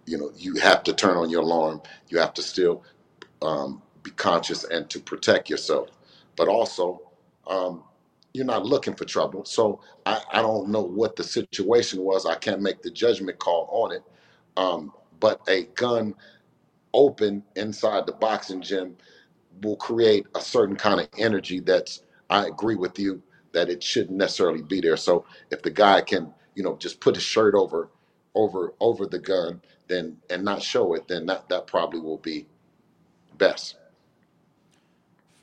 [0.05, 1.81] you know, you have to turn on your alarm.
[2.09, 2.83] You have to still
[3.41, 5.89] um, be conscious and to protect yourself.
[6.37, 7.01] But also,
[7.47, 7.83] um,
[8.33, 9.45] you're not looking for trouble.
[9.45, 12.25] So I, I don't know what the situation was.
[12.25, 14.03] I can't make the judgment call on it.
[14.57, 16.15] Um, but a gun
[16.93, 18.97] open inside the boxing gym
[19.63, 23.21] will create a certain kind of energy that's I agree with you
[23.53, 24.97] that it shouldn't necessarily be there.
[24.97, 27.89] So if the guy can, you know, just put his shirt over
[28.35, 29.61] over over the gun
[29.91, 32.47] then and not show it, then that, that probably will be
[33.37, 33.75] best.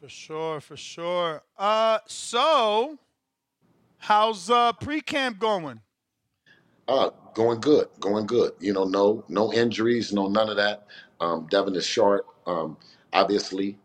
[0.00, 1.42] For sure, for sure.
[1.56, 2.98] Uh, so
[3.98, 5.80] how's uh pre-camp going?
[6.86, 8.52] Uh, going good, going good.
[8.60, 10.86] You know, no no injuries, no none of that.
[11.20, 12.24] Um, Devin is short.
[12.46, 12.76] Um,
[13.12, 13.78] obviously,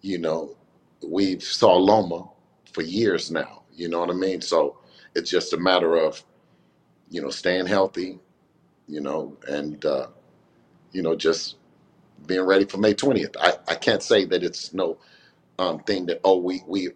[0.00, 0.56] you know,
[1.06, 2.28] we've saw Loma
[2.72, 3.62] for years now.
[3.74, 4.40] You know what I mean?
[4.40, 4.78] So
[5.14, 6.24] it's just a matter of,
[7.10, 8.18] you know, staying healthy,
[8.92, 10.08] you know, and uh,
[10.92, 11.56] you know, just
[12.26, 13.34] being ready for May twentieth.
[13.40, 14.98] I, I can't say that it's no
[15.58, 16.90] um, thing that oh we we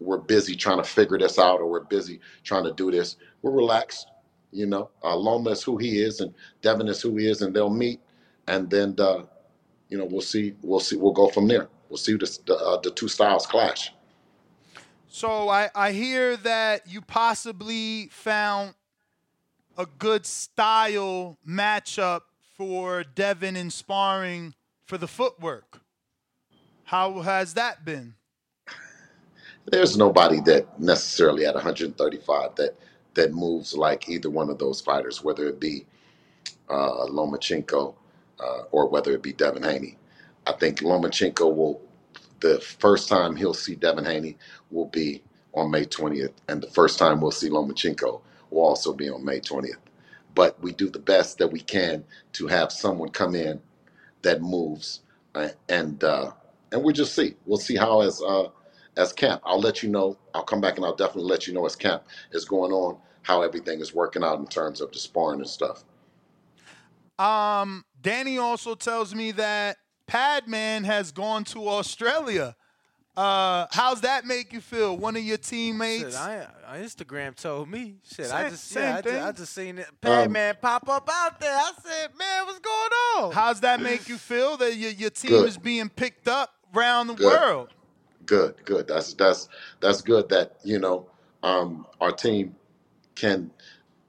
[0.00, 3.16] we're busy trying to figure this out or we're busy trying to do this.
[3.42, 4.08] We're relaxed,
[4.50, 4.90] you know.
[5.04, 8.00] Uh, Loma is who he is, and Devin is who he is, and they'll meet,
[8.48, 9.22] and then uh,
[9.88, 10.54] you know we'll see.
[10.62, 10.96] We'll see.
[10.96, 11.68] We'll go from there.
[11.90, 13.92] We'll see the uh, the two styles clash.
[15.06, 18.74] So I I hear that you possibly found
[19.76, 22.22] a good style matchup
[22.56, 24.54] for Devin in sparring
[24.84, 25.80] for the footwork.
[26.84, 28.14] How has that been?
[29.66, 32.76] There's nobody that necessarily at 135 that
[33.14, 35.84] that moves like either one of those fighters, whether it be
[36.70, 37.94] uh, Lomachenko
[38.40, 39.98] uh, or whether it be Devin Haney.
[40.46, 41.80] I think Lomachenko will,
[42.40, 44.38] the first time he'll see Devin Haney
[44.70, 45.22] will be
[45.52, 48.22] on May 20th, and the first time we'll see Lomachenko
[48.52, 49.76] will also be on May 20th.
[50.34, 52.04] But we do the best that we can
[52.34, 53.60] to have someone come in
[54.22, 55.00] that moves,
[55.34, 56.32] uh, and uh,
[56.70, 57.34] and we'll just see.
[57.44, 58.48] We'll see how as uh,
[58.96, 59.42] as camp.
[59.44, 60.16] I'll let you know.
[60.34, 63.42] I'll come back and I'll definitely let you know as camp is going on how
[63.42, 65.84] everything is working out in terms of the sparring and stuff.
[67.18, 69.76] Um, Danny also tells me that
[70.06, 72.56] Padman has gone to Australia.
[73.14, 74.96] Uh, how's that make you feel?
[74.96, 76.12] One of your teammates.
[76.12, 77.96] Shit, I, I Instagram told me.
[78.04, 79.22] Shit, Same- I just same yeah, I just.
[79.26, 79.86] I just seen it.
[79.88, 81.54] Um, Padman pop up out there.
[81.54, 83.32] I said, man, what's going on?
[83.32, 85.48] How's that make you feel that your, your team Good.
[85.48, 87.26] is being picked up around the Good.
[87.26, 87.68] world?
[88.24, 88.88] Good, good.
[88.88, 89.48] That's that's
[89.80, 91.06] that's good that you know
[91.42, 92.54] um, our team
[93.14, 93.50] can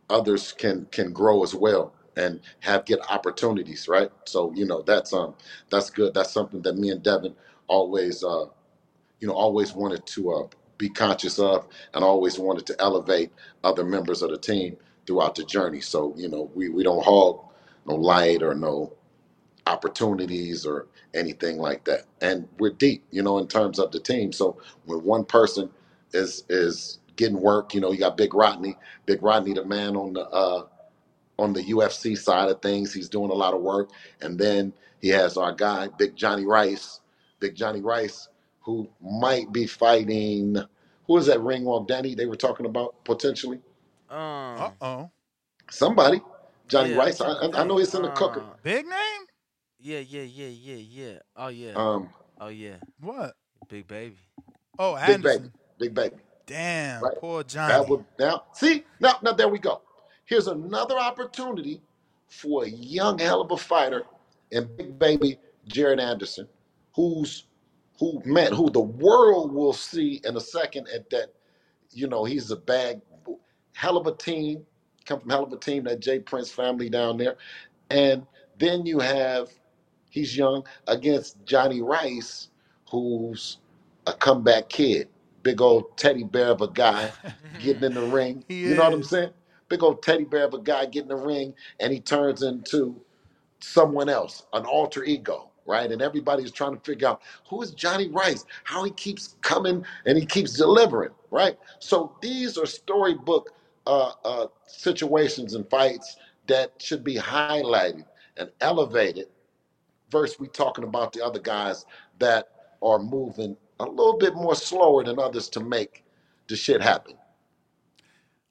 [0.09, 4.11] others can can grow as well and have get opportunities, right?
[4.25, 5.33] So you know that's um
[5.69, 6.13] that's good.
[6.13, 7.35] That's something that me and Devin
[7.67, 8.45] always uh
[9.23, 10.47] you know always wanted to uh,
[10.77, 13.31] be conscious of and always wanted to elevate
[13.63, 14.77] other members of the team
[15.07, 15.81] throughout the journey.
[15.81, 17.41] So you know we we don't hog
[17.87, 18.93] no light or no
[19.67, 22.05] opportunities or anything like that.
[22.21, 24.33] And we're deep, you know, in terms of the team.
[24.33, 25.71] So when one person
[26.13, 28.77] is is getting work, you know, you got Big Rodney,
[29.07, 30.65] Big Rodney, the man on the uh
[31.39, 33.91] on the UFC side of things, he's doing a lot of work.
[34.21, 37.01] And then he has our guy, Big Johnny Rice,
[37.41, 38.29] Big Johnny Rice,
[38.63, 40.57] who might be fighting
[41.05, 43.59] who is that ring walk Danny they were talking about potentially?
[44.09, 45.11] Um, Uh oh.
[45.69, 46.21] Somebody.
[46.67, 47.21] Johnny Yeah, Rice.
[47.21, 47.79] I'm I, I I know think.
[47.79, 48.39] he's in the cooker.
[48.41, 49.21] Uh, Big name?
[49.79, 51.19] Yeah, yeah, yeah, yeah, yeah.
[51.35, 51.73] Oh yeah.
[51.75, 52.09] Um
[52.39, 52.75] oh yeah.
[52.99, 53.33] What?
[53.69, 54.17] Big baby.
[54.79, 55.51] Oh, Big baby.
[55.77, 56.15] Big baby.
[56.45, 57.17] Damn, Right.
[57.19, 57.73] poor Johnny.
[57.73, 59.81] That would now see now now there we go.
[60.25, 61.81] Here's another opportunity
[62.27, 64.03] for a young hell of a fighter
[64.51, 65.37] and big baby
[65.67, 66.47] Jared Anderson,
[66.95, 67.45] who's
[67.99, 71.33] who man who the world will see in a second at that.
[71.91, 73.01] You know he's a bag
[73.73, 74.65] hell of a team,
[75.05, 77.35] come from hell of a team that Jay Prince family down there,
[77.89, 78.25] and
[78.59, 79.49] then you have
[80.09, 82.49] he's young against Johnny Rice,
[82.89, 83.57] who's
[84.07, 85.09] a comeback kid,
[85.43, 87.11] big old teddy bear of a guy
[87.59, 88.43] getting in the ring.
[88.47, 89.09] He you know what I'm is.
[89.09, 89.31] saying?
[89.69, 93.01] Big old teddy bear of a guy getting in the ring, and he turns into
[93.59, 95.91] someone else, an alter ego, right?
[95.91, 100.17] And everybody's trying to figure out who is Johnny Rice, how he keeps coming and
[100.17, 101.57] he keeps delivering, right?
[101.79, 103.51] So these are storybook
[103.87, 106.17] uh, uh, situations and fights
[106.47, 108.05] that should be highlighted
[108.37, 109.27] and elevated.
[110.09, 111.85] Versus we talking about the other guys
[112.19, 112.49] that
[112.83, 116.03] are moving a little bit more slower than others to make
[116.47, 117.15] the shit happen.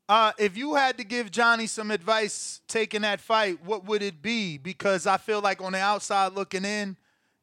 [0.08, 4.20] Uh, if you had to give Johnny some advice taking that fight, what would it
[4.20, 4.58] be?
[4.58, 6.96] Because I feel like on the outside looking in,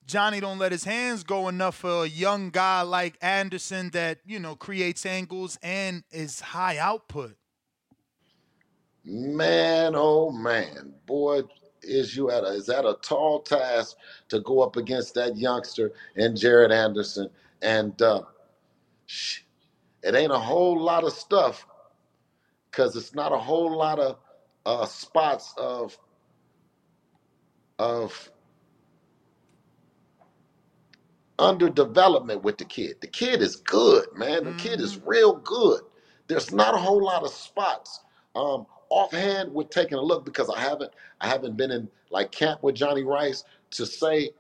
[0.10, 4.40] Johnny don't let his hands go enough for a young guy like Anderson that you
[4.40, 7.38] know creates angles and is high output.
[9.06, 11.44] Man, oh man, boy,
[11.84, 13.98] is you at a is that a tall task
[14.30, 17.30] to go up against that youngster and Jared Anderson,
[17.61, 18.23] and uh,
[19.06, 19.41] sh-
[20.02, 21.68] it ain't a whole lot of stuff
[22.72, 24.18] because it's not a whole lot of
[24.65, 25.95] uh, spots of
[27.77, 28.31] of
[31.40, 32.98] underdevelopment with the kid.
[33.02, 34.45] The kid is good, man.
[34.45, 35.82] The kid is real good.
[36.28, 38.02] There's not a whole lot of spots.
[38.36, 42.64] Um, offhand, we're taking a look because I haven't I haven't been in like camp
[42.64, 44.32] with Johnny Rice to say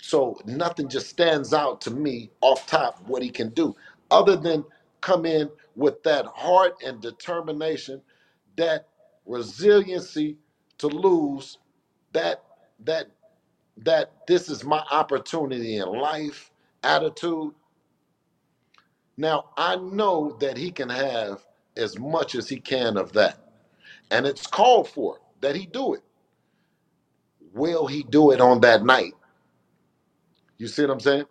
[0.00, 3.76] so nothing just stands out to me off top what he can do,
[4.10, 4.64] other than
[5.02, 8.02] come in with that heart and determination,
[8.56, 8.88] that
[9.26, 10.38] resiliency
[10.78, 11.58] to lose,
[12.12, 12.44] that
[12.84, 13.08] that
[13.78, 16.50] that this is my opportunity in life
[16.84, 17.52] attitude.
[19.16, 21.44] Now I know that he can have
[21.76, 23.38] as much as he can of that,
[24.10, 26.02] and it's called for that he do it.
[27.54, 29.14] Will he do it on that night?
[30.58, 31.24] You see what I'm saying?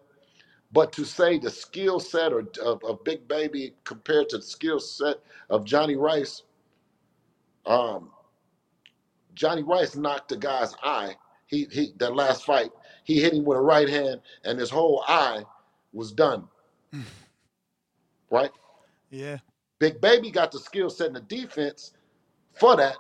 [0.72, 2.50] But to say the skill set of,
[2.84, 5.18] of Big Baby compared to the skill set
[5.50, 6.44] of Johnny Rice,
[7.66, 8.12] um,
[9.36, 11.16] Johnny Rice knocked the guy's eye.
[11.52, 12.72] He he that last fight,
[13.04, 15.44] he hit him with a right hand, and his whole eye
[15.94, 16.48] was done.
[18.32, 18.52] right?
[19.12, 19.38] Yeah.
[19.80, 21.92] Big Baby got the skill set and the defense
[22.54, 22.96] for that,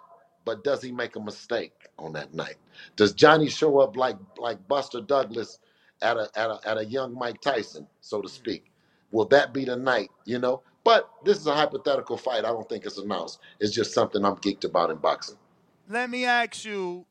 [0.45, 2.57] but does he make a mistake on that night?
[2.95, 5.59] Does Johnny show up like like Buster Douglas
[6.01, 8.31] at a at a at a young Mike Tyson, so to mm.
[8.31, 8.71] speak?
[9.11, 10.09] Will that be the night?
[10.25, 10.61] You know.
[10.83, 12.39] But this is a hypothetical fight.
[12.39, 13.39] I don't think it's announced.
[13.59, 15.37] It's just something I'm geeked about in boxing.
[15.87, 17.05] Let me ask you: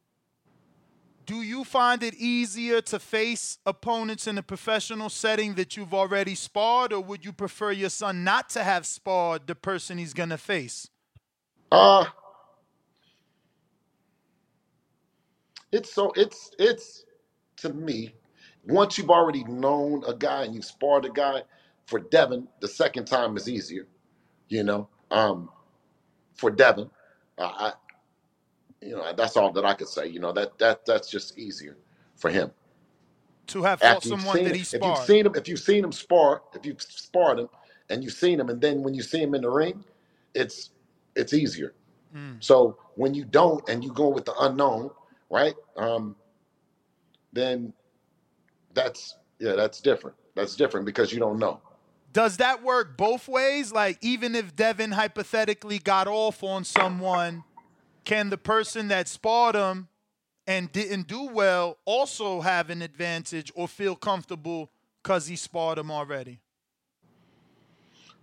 [1.31, 6.35] do you find it easier to face opponents in a professional setting that you've already
[6.35, 10.37] sparred, or would you prefer your son not to have sparred the person he's gonna
[10.37, 10.89] face?
[11.73, 12.07] Uh
[15.73, 17.05] it's so it's it's
[17.59, 18.15] to me,
[18.67, 21.43] once you've already known a guy and you've sparred a guy,
[21.87, 23.87] for Devin, the second time is easier.
[24.49, 25.51] You know, um,
[26.35, 26.91] for Devin,
[27.39, 27.73] I,
[28.81, 30.07] you know, that's all that I could say.
[30.07, 31.77] You know, that that that's just easier
[32.17, 32.51] for him.
[33.49, 35.07] To have fought After you've someone seen that him, he if you've sparred.
[35.07, 37.49] seen him, if you've seen him spar, if you've sparred him
[37.89, 39.85] and you've seen him, and then when you see him in the ring,
[40.35, 40.71] it's
[41.17, 41.75] it's easier.
[42.17, 42.43] Mm.
[42.43, 44.91] So when you don't and you go with the unknown,
[45.31, 45.55] right?
[45.77, 46.17] Um,
[47.33, 47.73] then
[48.75, 50.17] that's yeah, that's different.
[50.35, 51.61] That's different because you don't know.
[52.13, 53.73] Does that work both ways?
[53.73, 57.45] Like, even if Devin hypothetically got off on someone,
[58.05, 59.89] can the person that sparred him
[60.47, 64.71] and didn't do well also have an advantage or feel comfortable
[65.03, 66.41] because he sparred him already?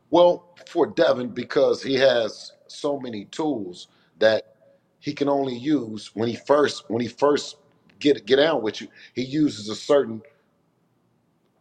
[0.10, 3.88] Well, for Devin, because he has so many tools
[4.20, 4.56] that
[5.00, 7.58] he can only use when he first when he first
[8.00, 10.22] get get down with you, he uses a certain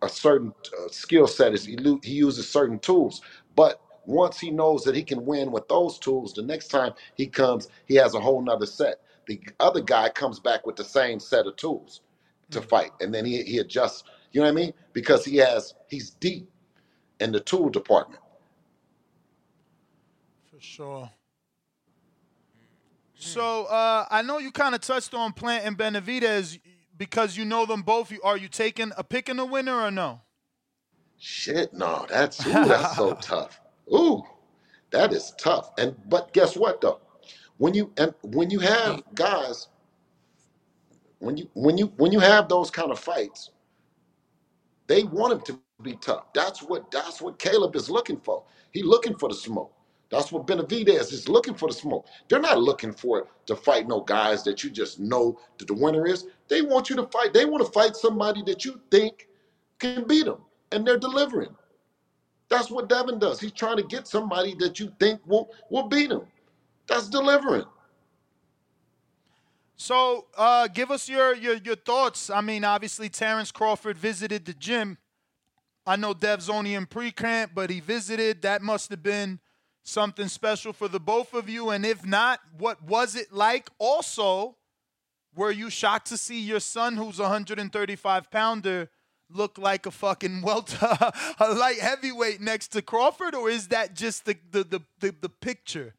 [0.03, 1.55] a certain uh, skill set.
[1.55, 3.21] Is he, he uses certain tools,
[3.55, 7.27] but once he knows that he can win with those tools, the next time he
[7.27, 9.01] comes, he has a whole nother set.
[9.27, 12.01] The other guy comes back with the same set of tools
[12.51, 14.05] to fight, and then he he adjusts.
[14.33, 14.73] You know what I mean?
[14.93, 16.49] Because he has he's deep
[17.21, 18.23] in the tool department.
[20.51, 21.11] For sure.
[23.15, 26.59] So uh, I know you kind of touched on Plant and Benavidez
[26.97, 28.11] because you know them both.
[28.13, 30.21] You- Are you taking a picking a winner or no?
[31.19, 33.61] Shit, no, that's ooh, that's so tough.
[33.93, 34.23] Ooh,
[34.91, 35.71] that is tough.
[35.79, 37.01] And but guess what though?
[37.59, 39.15] When you and when you have mm.
[39.15, 39.69] guys,
[41.19, 43.51] when you when you when you have those kind of fights,
[44.87, 46.33] they want him to be tough.
[46.35, 48.45] That's what that's what Caleb is looking for.
[48.73, 49.73] He looking for the smoke.
[50.11, 52.07] That's what Benavidez is looking for the smoke.
[52.29, 56.07] They're not looking for to fight no guys that you just know that the winner
[56.07, 56.27] is.
[56.49, 57.33] They want you to fight.
[57.33, 59.29] They want to fight somebody that you think
[59.79, 61.55] can beat them, and they're delivering.
[62.49, 63.41] That's what Devin does.
[63.41, 66.23] He's trying to get somebody that you think will will beat him.
[66.87, 67.65] That's delivering.
[69.77, 72.31] So uh, give us your, your your thoughts.
[72.31, 74.99] I mean, obviously Terrence Crawford visited the gym.
[75.87, 78.43] I know Dev's only in pre-camp, but he visited.
[78.43, 79.39] That must have been
[79.85, 81.71] something special for the both of you.
[81.71, 83.71] And if not, what was it like?
[83.79, 84.57] Also,
[85.37, 88.91] were you shocked to see your son, who's a 135 pounder,
[89.31, 90.97] look like a fucking welter,
[91.39, 95.29] a light heavyweight next to Crawford, or is that just the the the, the, the
[95.29, 95.95] picture?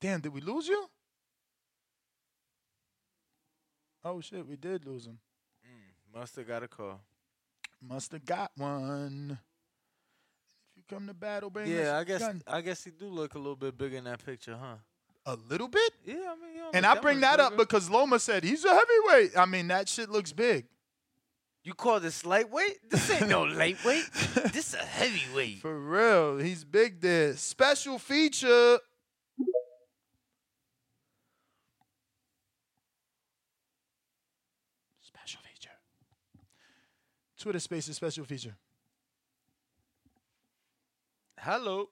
[0.00, 0.88] Damn, did we lose you?
[4.04, 5.18] Oh shit, we did lose him.
[5.64, 7.00] Mm, must have got a call.
[7.80, 9.38] Must have got one.
[10.70, 12.42] If you come to battle, bring Yeah, I guess gun.
[12.46, 14.76] I guess he do look a little bit bigger in that picture, huh?
[15.26, 15.92] A little bit.
[16.04, 17.64] Yeah, I mean, And I bring that up bigger.
[17.64, 19.36] because Loma said he's a heavyweight.
[19.36, 20.66] I mean, that shit looks big.
[21.64, 22.90] You call this lightweight?
[22.90, 24.04] This ain't no lightweight.
[24.52, 25.60] this a heavyweight.
[25.60, 27.36] For real, he's big there.
[27.36, 28.78] Special feature.
[35.00, 35.70] Special feature.
[37.38, 38.56] Twitter Spaces special feature.
[41.38, 41.88] Hello.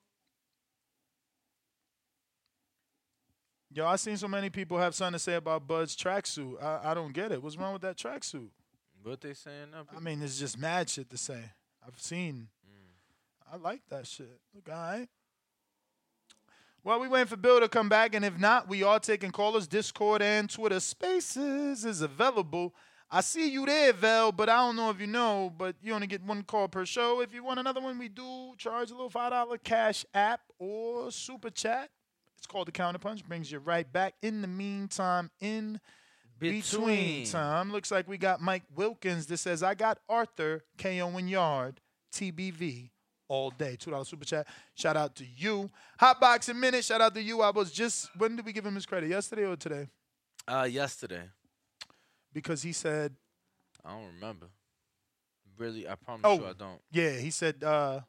[3.72, 6.60] Yo, I seen so many people have something to say about Bud's tracksuit.
[6.60, 7.40] I, I don't get it.
[7.40, 8.48] What's wrong with that tracksuit?
[9.02, 9.84] What they saying now?
[9.96, 11.40] I mean, it's just mad shit to say.
[11.86, 12.48] I've seen.
[12.68, 13.52] Mm.
[13.52, 14.40] I like that shit.
[14.54, 15.08] Look, all right.
[16.82, 19.68] Well, we waiting for Bill to come back, and if not, we are taking callers.
[19.68, 22.74] Discord and Twitter Spaces is available.
[23.08, 26.06] I see you there, Vel, but I don't know if you know, but you only
[26.06, 27.20] get one call per show.
[27.20, 31.12] If you want another one, we do charge a little five dollar cash app or
[31.12, 31.90] super chat.
[32.40, 33.26] It's called the counterpunch.
[33.28, 34.14] Brings you right back.
[34.22, 35.78] In the meantime, in
[36.38, 37.26] between, Between.
[37.26, 41.80] time, looks like we got Mike Wilkins that says, "I got Arthur KO and Yarde
[42.12, 42.90] TBV."
[43.28, 44.48] All day, two dollar super chat.
[44.74, 46.82] Shout out to you, Hot Boxing Minute.
[46.84, 47.42] Shout out to you.
[47.42, 49.10] I was just when did we give him his credit?
[49.10, 49.86] Yesterday or today?
[50.48, 51.24] Uh, yesterday.
[52.32, 53.14] Because he said,
[53.84, 54.46] I don't remember.
[55.58, 56.80] Really, I promise "Oh, you, I don't.
[56.90, 58.00] yeah." He said, uh,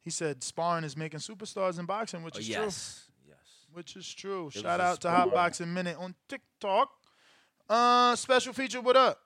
[0.00, 3.13] "He said sparring is making superstars in boxing, which Oh, is yes, true.
[3.74, 4.44] Yes, which is true.
[4.46, 5.14] was Shout out to sport.
[5.16, 6.90] Hot Boxing Minute on TikTok.
[7.68, 8.80] Uh, special feature.
[8.80, 9.20] What up?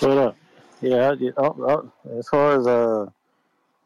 [0.00, 0.36] What up?
[0.80, 3.06] Yeah, I did- oh, oh, as far as uh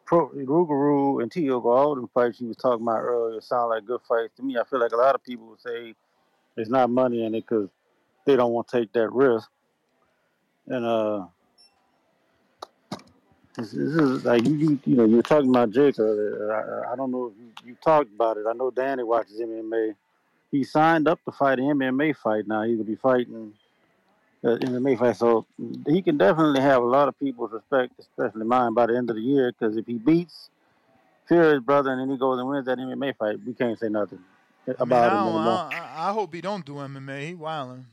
[0.04, 4.00] Pro Rougarou and Tiogo, all them fights you was talking about earlier sound like good
[4.06, 4.58] fights to me.
[4.58, 5.94] I feel like a lot of people would say
[6.56, 7.70] it's not money in it because
[8.26, 9.48] they don't want to take that risk.
[10.66, 11.26] And uh,
[13.56, 16.52] this, this is like you, you, you know, you were talking about Jake earlier.
[16.52, 18.46] I, I don't know if you, you talked about it.
[18.48, 19.94] I know Danny watches MMA.
[20.50, 22.62] He signed up to fight an MMA fight now.
[22.62, 23.52] He could be fighting
[24.44, 25.46] uh, MMA fight, so
[25.86, 29.16] he can definitely have a lot of people's respect, especially mine, by the end of
[29.16, 29.52] the year.
[29.52, 30.50] Because if he beats
[31.28, 34.20] Fury's brother and then he goes and wins that MMA fight, we can't say nothing
[34.66, 35.68] I mean, about I, him don't, anymore.
[35.72, 37.26] I, I hope he don't do MMA.
[37.28, 37.86] He wilding.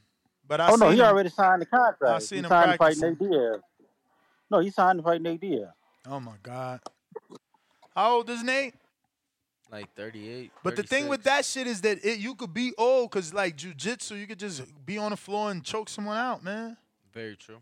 [0.48, 2.03] But I oh no, he him- already signed the contract.
[2.03, 3.18] I he seen him signed to fight practicing.
[3.19, 3.61] Nate Diaz.
[4.49, 5.69] No, he signed to fight Nate Diaz.
[6.07, 6.80] Oh my God.
[7.95, 8.73] How old is Nate?
[9.71, 10.51] Like 38.
[10.63, 13.55] But the thing with that shit is that it, you could be old because like
[13.55, 16.76] jujitsu, you could just be on the floor and choke someone out, man.
[17.13, 17.59] Very true.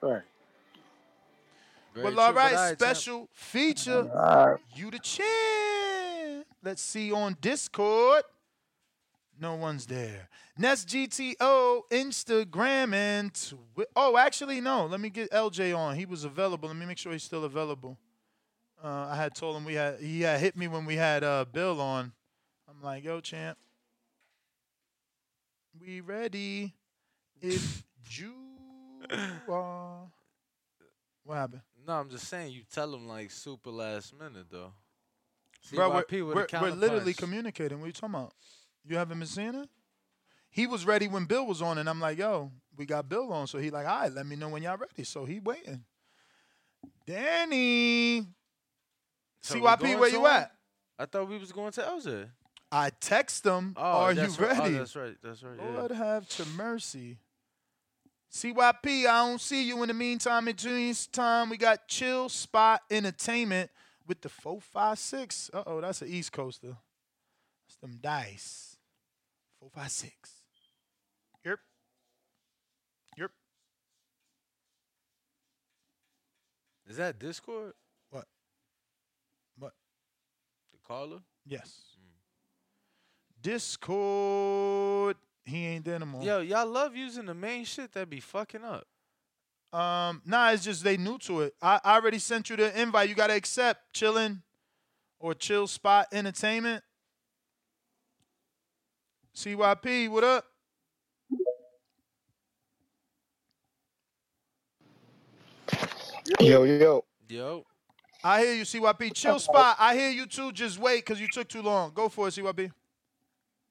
[0.00, 0.22] Right.
[1.92, 2.80] Very well, all but right, all right, champ.
[2.80, 4.10] special feature.
[4.14, 4.60] All right.
[4.74, 6.46] You the champ.
[6.62, 8.22] Let's see on Discord.
[9.44, 10.30] No one's there.
[10.56, 14.86] Nest GTO, Instagram, and Twi- oh, actually no.
[14.86, 15.96] Let me get LJ on.
[15.96, 16.66] He was available.
[16.70, 17.98] Let me make sure he's still available.
[18.82, 21.44] Uh, I had told him we had he had hit me when we had uh,
[21.52, 22.12] Bill on.
[22.66, 23.58] I'm like, yo, champ,
[25.78, 26.72] we ready?
[27.42, 28.32] If you
[29.46, 30.06] are,
[31.22, 31.60] what happened?
[31.86, 34.72] No, I'm just saying you tell him like super last minute though.
[35.74, 37.78] Bro, we're, we're, we're literally communicating.
[37.78, 38.32] What are you talking about?
[38.86, 39.68] You haven't been seeing it?
[40.50, 43.46] He was ready when Bill was on, and I'm like, yo, we got Bill on.
[43.46, 45.04] So he like, all right, let me know when y'all ready.
[45.04, 45.84] So he waiting.
[47.06, 48.26] Danny.
[49.42, 50.52] So CYP, where you at?
[50.98, 52.28] I thought we was going to LJ.
[52.70, 54.58] I text him, Oh, are you that's right.
[54.58, 54.74] Oh, ready?
[54.74, 55.16] that's right.
[55.22, 55.54] That's right.
[55.58, 55.78] yeah.
[55.78, 57.18] Lord have to mercy.
[58.32, 60.48] CYP, I don't see you in the meantime.
[60.48, 63.70] In June's time, we got Chill Spot Entertainment
[64.08, 65.50] with the 456.
[65.54, 66.76] Uh oh, that's an East Coaster.
[67.66, 68.73] That's them dice.
[69.72, 70.42] 456.
[71.46, 71.58] Yep.
[73.16, 73.30] Yep.
[76.86, 77.72] Is that Discord?
[78.10, 78.26] What?
[79.58, 79.72] What?
[80.72, 81.20] The caller?
[81.46, 81.96] Yes.
[83.40, 85.16] Discord.
[85.46, 86.22] He ain't there no more.
[86.22, 88.86] Yo, y'all love using the main shit that be fucking up.
[89.72, 91.54] Um, nah, it's just they new to it.
[91.62, 93.08] I, I already sent you the invite.
[93.08, 94.42] You gotta accept chillin'
[95.18, 96.84] or chill spot entertainment.
[99.34, 100.44] CYP, what up?
[106.40, 107.04] Yo, yo.
[107.28, 107.64] Yo.
[108.22, 109.12] I hear you, CYP.
[109.12, 109.76] Chill spot.
[109.78, 110.52] I hear you too.
[110.52, 111.92] Just wait, cause you took too long.
[111.92, 112.70] Go for it, CYP.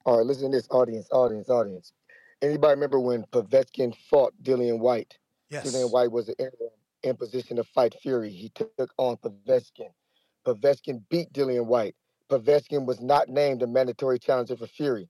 [0.06, 1.94] All right, listen to this, audience, audience, audience.
[2.42, 5.18] Anybody remember when Povetkin fought Dillian Whyte?
[5.50, 5.66] Yes.
[5.66, 6.50] Dillian Whyte was in,
[7.04, 8.30] in position to fight Fury.
[8.30, 9.92] He took on Povetkin.
[10.46, 11.96] Povetkin beat Dillian Whyte.
[12.30, 15.10] Povetkin was not named a mandatory challenger for Fury.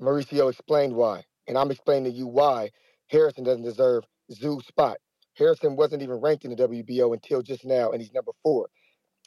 [0.00, 2.70] Mauricio explained why, and I'm explaining to you why
[3.08, 4.98] Harrison doesn't deserve Tszyu's spot.
[5.34, 8.68] Harrison wasn't even ranked in the WBO until just now, and he's number four.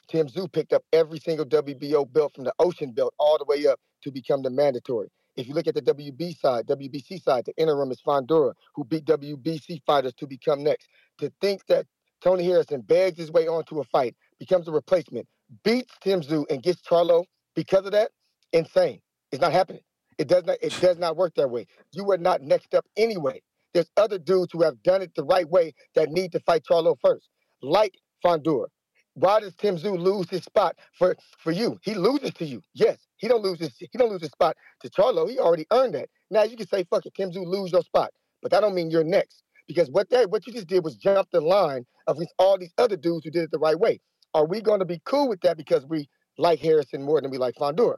[0.07, 3.67] Tim Tszyu picked up every single WBO belt from the Ocean Belt all the way
[3.67, 5.09] up to become the mandatory.
[5.35, 9.05] If you look at the WB side, WBC side, the interim is Fundora, who beat
[9.05, 10.87] WBC fighters to become next.
[11.19, 11.85] To think that
[12.21, 15.27] Tony Harrison begs his way onto a fight, becomes a replacement,
[15.63, 17.25] beats Tim Tszyu, and gets Charlo
[17.55, 18.11] because of that,
[18.51, 18.99] insane.
[19.31, 19.81] It's not happening.
[20.19, 20.57] It does not.
[20.61, 21.67] It does not work that way.
[21.93, 23.41] You are not next up anyway.
[23.73, 26.97] There's other dudes who have done it the right way that need to fight Charlo
[27.01, 27.29] first,
[27.63, 28.67] like Fundora.
[29.15, 31.79] Why does Tim Tszyu lose his spot for for you?
[31.83, 32.61] He loses to you.
[32.75, 35.29] Yes, he don't lose his he don't lose his spot to Charlo.
[35.29, 36.09] He already earned that.
[36.31, 38.11] Now you can say fuck it, Tim Tszyu lose your spot,
[38.43, 41.29] but that don't mean you're next because what that what you just did was jump
[41.33, 43.99] the line of all these other dudes who did it the right way.
[44.33, 47.37] Are we going to be cool with that because we like Harrison more than we
[47.37, 47.97] like Fundora?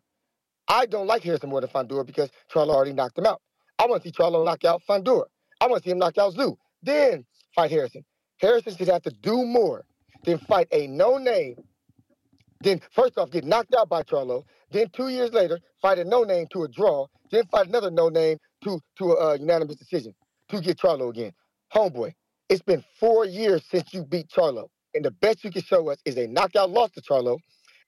[0.71, 3.41] I don't like Harrison more than Fundora because Charlo already knocked him out.
[3.77, 5.25] I want to see Charlo knock out Fundora.
[5.59, 6.55] I want to see him knock out Tszyu.
[6.81, 8.05] Then fight Harrison.
[8.37, 9.83] Harrison should have to do more
[10.23, 11.55] than fight a no name.
[12.61, 14.43] Then first off, get knocked out by Charlo.
[14.71, 17.07] Then two years later, fight a no name to a draw.
[17.31, 20.15] Then fight another no name to to a uh, unanimous decision
[20.49, 21.33] to get Charlo again.
[21.75, 22.13] Homeboy,
[22.47, 25.97] it's been four years since you beat Charlo, and the best you can show us
[26.05, 27.39] is a knockout loss to Charlo,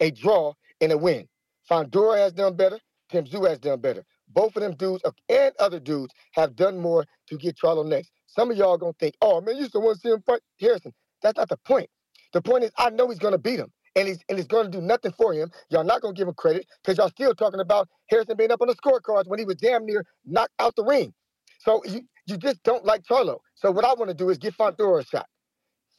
[0.01, 1.30] a draw, and a win.
[1.69, 2.80] Fundora has done better.
[3.10, 4.03] Tim Tszyu has done better.
[4.30, 8.11] Both of them dudes uh, and other dudes have done more to get Charlo next.
[8.27, 10.94] Some of y'all gonna think, oh man, you still want to see him fight Harrison.
[11.22, 11.90] That's not the point.
[12.34, 14.81] The point is, I know he's gonna beat him, and he's and he's gonna do
[14.81, 15.52] nothing for him.
[15.69, 18.68] Y'all not gonna give him credit because y'all still talking about Harrison being up on
[18.68, 21.14] the scorecards when he was damn near knocked out the ring.
[21.60, 23.38] So you you just don't like Charlo.
[23.56, 25.27] So what I want to do is give Fundora a shot.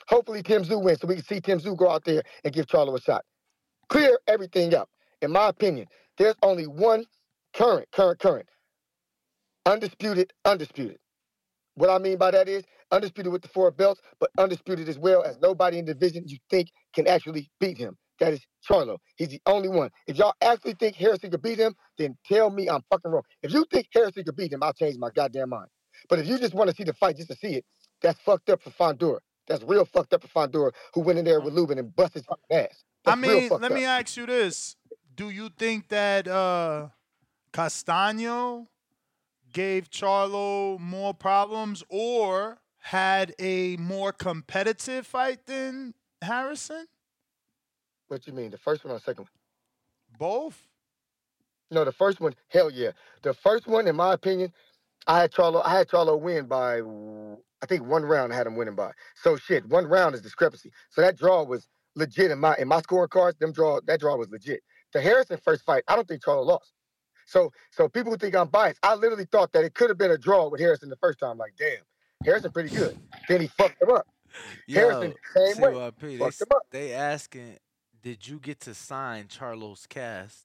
[0.09, 2.67] Hopefully Tim Tszyu wins so we can see Tim Tszyu go out there and give
[2.67, 3.25] Charlo a shot.
[3.89, 4.89] Clear everything up.
[5.25, 5.87] In my opinion,
[6.19, 7.07] there's only one
[7.55, 8.47] current, current, current,
[9.67, 10.99] undisputed, undisputed.
[11.77, 15.23] What I mean by that is undisputed with the four belts, but undisputed as well
[15.25, 17.97] as nobody in the division you think can actually beat him.
[18.21, 18.99] That is Charlo.
[19.17, 19.91] He's the only one.
[20.07, 23.23] If y'all actually think Harrison could beat him, then tell me I'm fucking wrong.
[23.43, 25.69] If you think Harrison could beat him, I'll change my goddamn mind.
[26.09, 27.65] But if you just want to see the fight just to see it,
[28.03, 29.19] that's fucked up for Fundora.
[29.49, 32.27] That's real fucked up for Fundora, who went in there with Lubin and busted his
[32.27, 32.85] fucking ass.
[33.07, 33.73] I That's real mean, let up.
[33.73, 34.77] me ask you this:
[35.17, 36.89] Do you think that uh,
[37.53, 38.67] Castaño
[39.53, 46.87] gave Charlo more problems, or had a more competitive fight than Harrison?
[48.09, 48.51] What you mean?
[48.51, 50.19] The first one or the second one?
[50.19, 50.61] Both.
[51.71, 52.91] No, the first one, hell yeah.
[53.23, 54.53] The first one, in my opinion,
[55.07, 55.63] I had Charlo.
[55.65, 56.81] I had Charlo win by,
[57.63, 58.33] I think one round.
[58.33, 58.91] I had him winning by.
[59.23, 60.71] So shit, one round is discrepancy.
[60.91, 63.39] So that draw was legit in my in my scoring cards.
[63.39, 64.63] Them draw that draw was legit.
[64.95, 66.73] The Harrison first fight, I don't think Charlo lost.
[67.27, 70.13] So so people who think I'm biased, I literally thought that it could have been
[70.13, 71.37] a draw with Harrison the first time.
[71.37, 71.79] Like damn,
[72.25, 72.97] Harrison pretty good.
[73.29, 74.07] Then he fucked him up.
[74.69, 75.73] Harrison same way.
[75.73, 76.63] CYP, they, Fucked s- him up.
[76.71, 77.59] they asking,
[78.03, 80.45] did you get to sign Charlo's cast?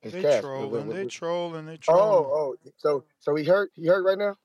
[0.00, 0.40] His They cast.
[0.40, 0.88] trolling.
[0.88, 1.66] They trolling.
[1.66, 2.24] They Oh, trolling.
[2.26, 3.70] oh, oh, so so he hurt.
[3.74, 4.36] He hurt right now.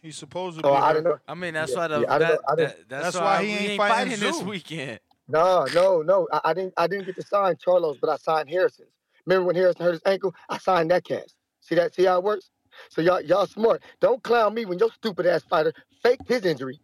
[0.00, 0.76] He's supposed to Oh, be.
[0.76, 0.92] I hurt.
[0.94, 1.18] didn't know.
[1.28, 3.16] I mean, that's Yeah, why the, yeah, I didn't that, I didn't- that- that's, That's
[3.16, 4.46] why, why he we ain't ain't fighting fighting this Tszyu.
[4.46, 5.00] weekend.
[5.28, 6.28] No, no, no.
[6.32, 6.74] I, I didn't.
[6.76, 8.90] I didn't get to sign Charlo's, but I signed Harrison's.
[9.26, 10.34] Remember when Harrison hurt his ankle?
[10.48, 11.34] I signed that cast.
[11.60, 11.94] See that?
[11.94, 12.50] See how it works?
[12.90, 13.82] So y'all, y'all smart.
[14.00, 15.72] Don't clown me when your stupid ass fighter
[16.02, 16.78] faked his injury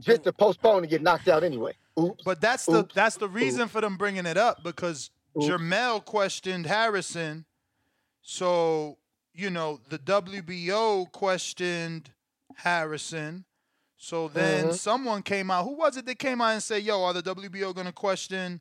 [0.00, 1.72] just to postpone and get knocked out anyway.
[1.98, 2.22] Oops.
[2.24, 2.94] But that's the Oops.
[2.94, 5.46] that's the reason for them bringing it up because Oops.
[5.46, 7.44] Jermell questioned Harrison,
[8.22, 8.98] so
[9.32, 12.10] you know the WBO questioned
[12.56, 13.44] Harrison.
[14.04, 14.78] So then Mhm.
[14.78, 15.64] someone came out.
[15.64, 18.60] Who was it that came out and said, "Yo, are the WBO going to question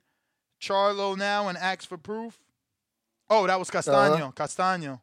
[0.61, 2.40] Charlo now and ask for proof?"
[3.30, 4.34] Oh, that was Castaño.
[4.34, 5.02] Castaño.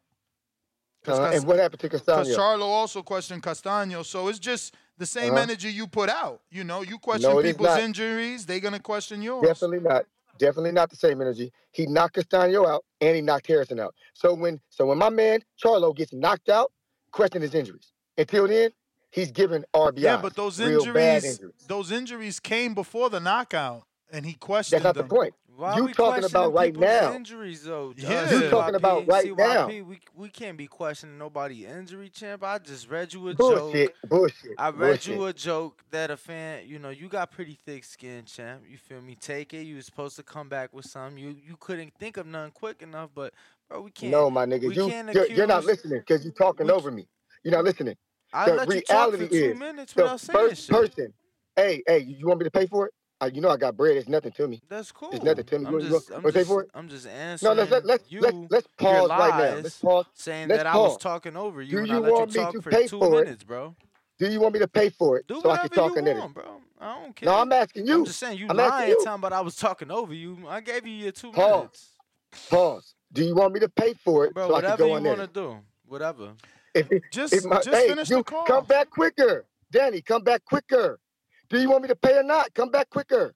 [1.05, 2.23] Uh, Cas- and what happened to Castaño?
[2.23, 2.35] Because?
[2.35, 4.03] Charlo also questioned Castaño.
[4.03, 5.43] So it's just the same Uh-huh.
[5.43, 6.41] energy you put out.
[6.49, 9.47] You know, you question No, people's injuries, they're going to question yours.
[9.47, 10.07] Definitely not.
[10.39, 11.53] Definitely not the same energy.
[11.71, 13.93] He knocked Castaño out and he knocked Harrison out.
[14.15, 16.71] So when so when my man Charlo gets knocked out,
[17.11, 17.93] question his injuries.
[18.17, 18.71] Until then,
[19.11, 19.93] he's given RBI.
[19.99, 21.53] Yeah, but those injuries, injuries.
[21.67, 25.07] those injuries came before the knockout, and he questioned That's not them.
[25.07, 25.33] the point.
[25.57, 27.13] Why you we talking about questioning right people's now.
[27.13, 27.93] Injuries though.
[27.95, 28.31] Yeah.
[28.31, 29.67] You talking about right now.
[29.67, 32.43] We we can't be questioning nobody injury, champ.
[32.43, 33.89] I just read you a Bullshit.
[34.01, 34.09] joke.
[34.09, 34.51] Bullshit.
[34.57, 35.07] I read bullshit.
[35.15, 38.63] you a joke that a fan, you know, you got pretty thick skin, champ.
[38.67, 39.15] You feel me?
[39.15, 39.63] Take it.
[39.63, 41.17] You was supposed to come back with some.
[41.17, 43.33] You you couldn't think of none quick enough, but
[43.69, 44.11] bro, we can't.
[44.11, 47.07] No, my nigga, we you can't you're, you're not listening because you're talking over me.
[47.43, 47.97] You're not listening.
[48.33, 50.75] I the let you talk reality for two is minutes the without saying first shit.
[50.75, 51.13] person.
[51.55, 52.93] Hey, hey, you want me to pay for it?
[53.19, 53.97] Uh, you know I got bread.
[53.97, 54.61] It's nothing to me.
[54.69, 55.11] That's cool.
[55.13, 55.65] It's nothing to me.
[55.65, 56.69] I'm You want- you just, want- I'm want to pay just, for it?
[56.73, 59.55] I'm just No, answering let's let, let's you let's let's your pause right now.
[59.55, 60.05] Let's pause.
[60.15, 61.01] saying let's that I was pause.
[61.01, 62.87] talking over you Do and you I let want you me talk to for pay
[62.87, 63.25] two for it?
[63.25, 63.75] minutes, bro.
[64.17, 66.01] Do you want me to pay for it Do so I whatever can talk you
[66.03, 66.17] edit?
[66.17, 66.61] want, bro.
[66.79, 67.27] I don't care.
[67.27, 67.99] No, I'm asking you.
[67.99, 69.03] I'm just saying you I'm asking lying, you.
[69.03, 70.37] talking about I was talking over you.
[70.47, 71.55] I gave you your two Pause.
[71.57, 71.89] minutes,
[72.49, 72.95] Pause.
[73.13, 74.47] Do you want me to pay for it bro.
[74.47, 76.31] so I can whatever go you want to do, whatever.
[76.73, 78.43] If, if, Just- if my, just hey, finish you the call.
[78.45, 80.01] come back quicker, Danny.
[80.01, 80.99] Come back quicker.
[81.49, 82.53] Do you want me to pay or not?
[82.53, 83.33] Come back quicker.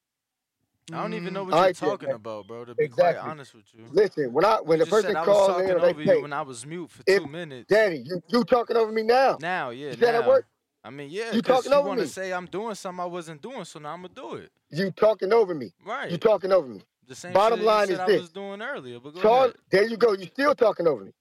[0.93, 1.45] I don't even know mm.
[1.47, 2.15] what All you're right, then, talking man.
[2.17, 2.63] about, bro.
[2.63, 3.19] To be Exactly.
[3.19, 5.61] quite honest with you, Listen, when I when you the person said I was calls
[5.61, 6.21] in, over they you pay.
[6.21, 7.67] when I was mute for If- two minutes.
[7.67, 9.37] Danny, you you talking over me now?
[9.41, 10.27] Now, yeah, You see how that now.
[10.27, 10.45] work?
[10.83, 13.05] I mean, yeah, You because talking you over want to say I'm doing something I
[13.05, 14.51] wasn't doing, so now I'm gonna do it.
[14.69, 15.73] You talking over me.
[15.83, 16.11] Right.
[16.11, 16.81] You talking over me.
[17.07, 18.21] The same Bottom shit line you is I this.
[18.21, 19.55] was doing earlier, but go Charles, ahead.
[19.71, 20.13] there you go.
[20.13, 21.11] You still talking over me.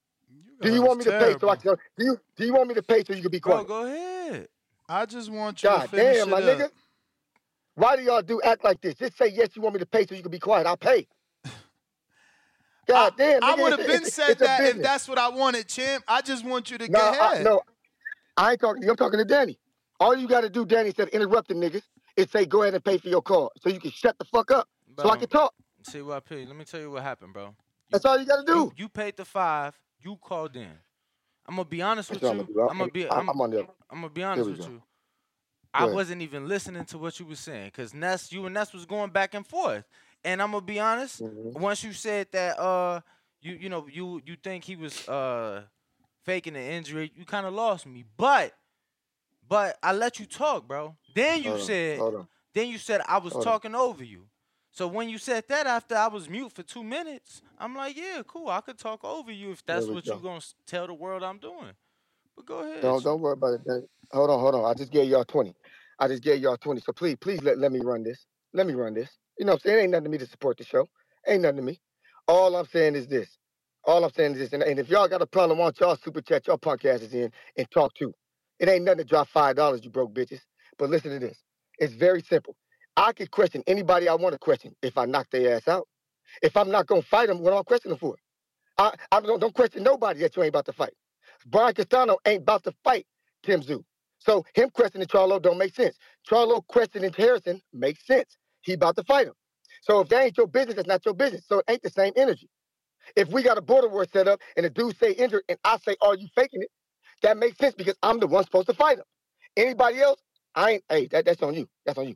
[0.61, 1.75] Do you oh, want me to pay so I can?
[1.97, 3.67] Do you do you want me to pay so you can be quiet?
[3.67, 3.87] Bro, quiet?
[3.87, 4.47] go ahead.
[4.87, 6.43] I just want you God to finish damn, it my up.
[6.59, 6.69] nigga.
[7.75, 8.95] Why do y'all do act like this?
[8.95, 9.49] Just say yes.
[9.55, 10.65] You want me to pay so you can be quiet.
[10.67, 11.07] I'll pay.
[12.87, 15.29] God damn, I would have been it's- said it's a that if that's what I
[15.29, 16.03] wanted, champ.
[16.07, 17.43] I just want you to No, get I, ahead.
[17.45, 17.61] no,
[18.37, 18.87] I ain't talking.
[18.89, 19.57] I'm talking to Danny.
[19.99, 21.83] All you got to do, Danny, instead of interrupting niggas,
[22.15, 24.51] is say go ahead and pay for your car so you can shut the fuck
[24.51, 24.67] up
[24.99, 25.53] so I can talk.
[25.83, 26.47] See what I paid.
[26.47, 27.55] Let me tell you what happened, bro.
[27.91, 28.53] That's all you got to do.
[28.53, 29.77] You, you paid the five.
[30.05, 30.69] You called in.
[31.47, 32.29] I'm gonna be honest with you.
[32.29, 32.91] I'm gonna.
[32.91, 33.07] Be.
[33.07, 34.67] I'm- I'm, on the- I'm gonna be honest with go.
[34.67, 34.81] you.
[35.73, 38.85] I wasn't even listening to what you were saying because Ness, you and Ness was
[38.85, 39.83] going back and forth.
[40.23, 41.21] And I'm gonna be honest.
[41.21, 41.59] Mm-hmm.
[41.59, 43.01] Once you said that, uh,
[43.41, 45.63] you you know you you think he was uh
[46.23, 48.05] faking the injury, you kind of lost me.
[48.15, 48.53] But
[49.49, 50.95] but I let you talk, bro.
[51.13, 51.99] Then you Hold on, said.
[51.99, 52.27] hold on.
[52.53, 53.53] Then you said I was Hold on.
[53.53, 54.27] talking over you.
[54.75, 58.23] So when you said that after I was mute for two minutes, I'm like, yeah,
[58.27, 58.49] cool.
[58.49, 61.39] I could talk over you if that's what you're gonna s- tell the world I'm
[61.39, 61.71] doing.
[62.35, 62.81] But go ahead.
[62.81, 63.89] Don't don't worry about it.
[64.11, 64.65] Hold on, hold on.
[64.65, 65.55] I just gave y'all twenty.
[65.97, 66.81] I just gave y'all 20.
[66.81, 68.25] So please, please let, let me run this.
[68.53, 69.09] Let me run this.
[69.39, 69.79] You know what I'm saying?
[69.79, 70.89] It ain't nothing to me to support the show.
[71.25, 71.79] Ain't nothing to me.
[72.27, 73.37] All I'm saying is this.
[73.85, 74.53] All I'm saying is this.
[74.53, 77.13] And, and if y'all got a problem, why don't y'all super chat your punk asses
[77.13, 78.13] in and talk too.
[78.59, 80.41] It ain't nothing to drop five dollars, you broke bitches.
[80.77, 81.41] But listen to this.
[81.79, 82.57] It's very simple.
[82.97, 85.87] I could question anybody I want to question if I knock their ass out.
[86.41, 88.15] If I'm not gonna fight them, what am I questioning for?
[88.77, 90.93] I, I don't, don't question nobody that you ain't about to fight.
[91.47, 93.07] Brian Castano ain't about to fight
[93.43, 93.83] Tim Tszyu.
[94.19, 95.97] So him questioning Charlo don't make sense.
[96.29, 98.37] Charlo questioning Harrison makes sense.
[98.61, 99.35] He about to fight him.
[99.83, 101.45] So if that ain't your business, that's not your business.
[101.47, 102.49] So it ain't the same energy.
[103.15, 105.77] If we got a border war set up and the dude say injured and I
[105.79, 106.69] say, are you faking it?
[107.23, 109.05] That makes sense because I'm the one supposed to fight him.
[109.57, 110.21] Anybody else,
[110.55, 111.67] I ain't, hey, that, that's on you.
[111.85, 112.15] That's on you.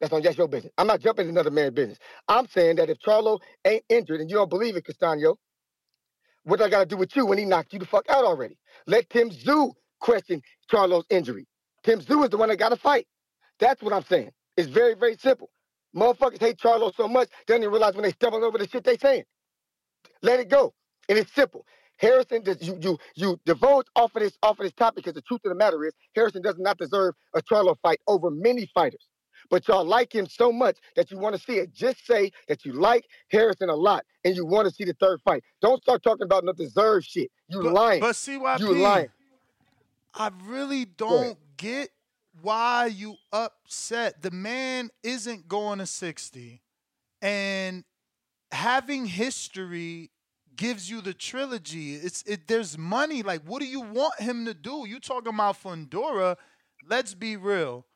[0.00, 0.72] That's on that's your business.
[0.78, 1.98] I'm not jumping in another man's business.
[2.28, 5.36] I'm saying that if Charlo ain't injured and you don't believe it, Castano,
[6.44, 8.58] what I got to do with you when he knocked you the fuck out already?
[8.86, 11.46] Let Tim Tszyu question Charlo's injury.
[11.84, 13.06] Tim Tszyu is the one that got to fight.
[13.60, 14.30] That's what I'm saying.
[14.56, 15.50] It's very, very simple.
[15.96, 18.84] Motherfuckers hate Charlo so much, they don't even realize when they stumble over the shit
[18.84, 19.24] they saying.
[20.22, 20.74] Let it go.
[21.08, 21.66] And it's simple.
[21.98, 25.22] Harrison, does you you you divulge off of this off of this topic because the
[25.22, 29.06] truth of the matter is Harrison does not deserve a Charlo fight over many fighters.
[29.50, 31.74] But y'all like him so much that you want to see it.
[31.74, 35.20] Just say that you like Harrison a lot and you want to see the third
[35.22, 35.42] fight.
[35.60, 37.30] Don't start talking about no deserved shit.
[37.48, 38.00] You But, lying.
[38.00, 39.08] but CYP, You lying.
[40.14, 41.90] I really don't get
[42.42, 44.22] why you upset.
[44.22, 46.62] The man isn't going to 60.
[47.20, 47.84] And
[48.52, 50.10] having history
[50.56, 51.94] gives you the trilogy.
[51.94, 53.22] It's it there's money.
[53.22, 54.84] Like, what do you want him to do?
[54.86, 56.36] You talking about Fundora?
[56.88, 57.86] Let's be real.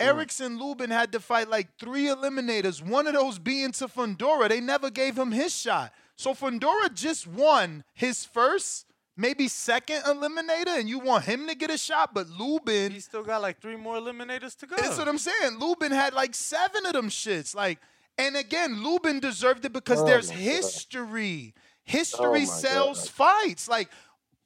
[0.00, 4.48] Erickson Lubin had to fight like three eliminators, one of those being to Fundora.
[4.48, 5.92] They never gave him his shot.
[6.16, 11.70] So Fundora just won his first, maybe second eliminator, and you want him to get
[11.70, 12.92] a shot, but Lubin.
[12.92, 14.76] He still got like three more eliminators to go.
[14.76, 15.58] That's what I'm saying.
[15.58, 17.54] Lubin had like seven of them shits.
[17.54, 17.78] Like,
[18.18, 20.42] and again, Lubin deserved it because Oh there's my God.
[20.42, 21.54] history.
[21.56, 23.10] Oh history Oh sells God.
[23.44, 23.68] fights.
[23.68, 23.96] Like, Y'all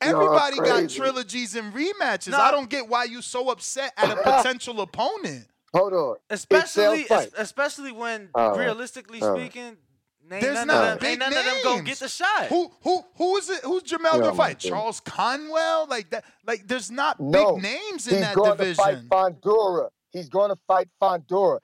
[0.01, 2.31] everybody got trilogies and rematches.
[2.31, 2.39] Nah.
[2.41, 5.47] I don't get why you so upset at a potential opponent.
[5.73, 6.17] Hold on.
[6.31, 8.59] Especially, es- especially when All right.
[8.61, 9.41] realistically All right.
[9.51, 9.77] speaking,
[10.31, 12.47] ain't There's none not of them, big ain't none of them gonna get the shot.
[12.47, 13.65] Who who who is it?
[13.65, 14.59] Who's Jermell Oh gonna fight?
[14.61, 15.87] Charles Conwell?
[15.89, 16.25] Like that?
[16.47, 18.37] Like there's not No, big names in that division.
[18.37, 18.75] he's that going division.
[18.77, 19.89] to fight Fundora.
[20.13, 21.59] He's going to fight Fundora.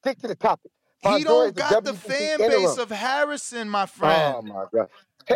[0.00, 0.72] Stick to the topic.
[1.04, 2.62] He don't got the WBC fan interim.
[2.62, 4.34] base of Harrison, my oh, friend.
[4.38, 4.88] Oh my God.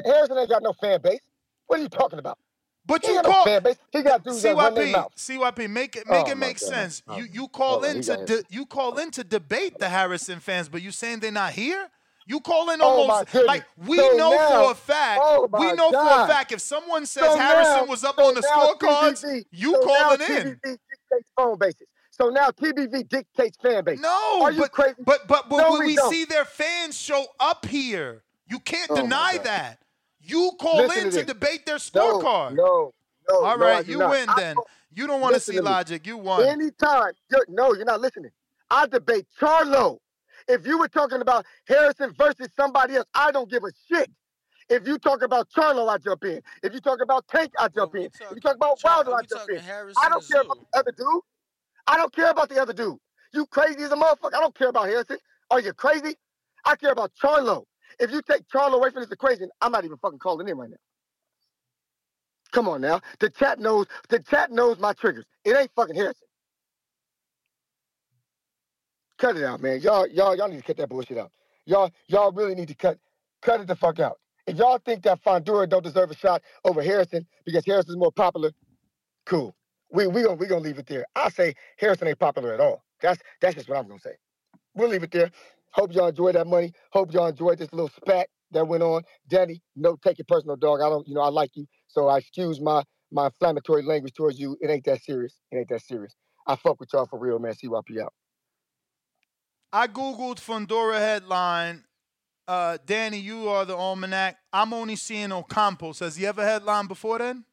[0.04, 1.20] Harrison ain't got no fan base.
[1.66, 2.38] What are you talking about?
[2.84, 3.76] But He you got no call base.
[3.90, 5.14] He got dudes that run their CYP.
[5.16, 7.02] CYP, make it make Oh it make sense.
[7.08, 9.88] Oh, You you call oh, on, in to de- you call in to debate the
[9.88, 11.88] Harrison fans, but you saying they're not here?
[12.28, 15.20] You call in Oh, almost like we So know now- for a fact.
[15.24, 18.28] oh, we know for a fact if someone says So Harrison now- was up so
[18.28, 20.60] on the scorecards, TBV you so now calling in.
[20.64, 21.86] Dictates phone bases.
[22.12, 24.00] So now TBV dictates fan base.
[24.00, 24.94] No, Are you but, crazy?
[25.04, 28.90] but but but No, when we we see their fans show up here, you can't
[28.92, 29.78] Oh, deny that.
[30.28, 32.54] You call Listen in to to, debate their scorecard.
[32.54, 32.92] no,
[33.28, 33.34] no.
[33.44, 34.10] All no, I right, do you not.
[34.10, 34.54] win I then.
[34.56, 36.06] don't- You don't want to see logic.
[36.06, 36.44] You won.
[36.46, 37.12] Anytime.
[37.30, 38.30] You're, no, you're not listening.
[38.70, 39.98] I debate Charlo.
[40.48, 44.10] If you were talking about Harrison versus somebody else, I don't give a shit.
[44.68, 46.40] If you talk about Charlo, I jump in.
[46.62, 48.02] If you talk about Tank, I jump in.
[48.04, 49.58] if you talk about Char- Wilder, I jump in.
[49.58, 51.22] Harrison I don't care about the other dude.
[51.86, 52.96] I don't care about the other dude.
[53.32, 54.34] You crazy as a motherfucker.
[54.34, 55.18] I don't care about Harrison.
[55.50, 56.16] Are you crazy?
[56.64, 57.64] I care about Charlo.
[58.00, 60.70] If you take Charlo away from this equation, I'm not even fucking calling in right
[60.70, 60.76] now.
[62.52, 63.00] Come on now.
[63.20, 65.26] The chat knows the chat knows my triggers.
[65.44, 66.26] It ain't fucking Harrison.
[69.18, 69.80] Cut it out, man.
[69.80, 71.32] Y'all, y'all, y'all need to cut that bullshit out.
[71.66, 72.98] Y'all, y'all really need to cut
[73.42, 74.18] cut it the fuck out.
[74.46, 78.52] If y'all think that Fundora don't deserve a shot over Harrison because Harrison's more popular,
[79.26, 79.54] cool.
[79.92, 81.06] We we gonna we gonna leave it there.
[81.16, 82.84] I say Harrison ain't popular at all.
[83.00, 84.16] That's that's just what I'm gonna say.
[84.74, 85.30] We'll leave it there.
[85.76, 86.72] Hope y'all enjoyed that money.
[86.90, 89.02] Hope y'all enjoyed this little spat that went on.
[89.28, 90.80] Danny, no take it personal, dog.
[90.80, 92.82] I don't, you know, I like you, so I excuse my
[93.12, 94.56] my inflammatory language towards you.
[94.60, 95.34] It ain't that serious.
[95.52, 96.14] It ain't that serious.
[96.46, 97.54] I fuck with y'all for real, man.
[97.54, 98.14] See CYP out.
[99.72, 101.84] I googled Fundora headline.
[102.48, 104.38] Uh, Danny, you are the almanac.
[104.52, 106.00] I'm only seeing Ocampos.
[106.00, 107.44] Has he ever headlined before then?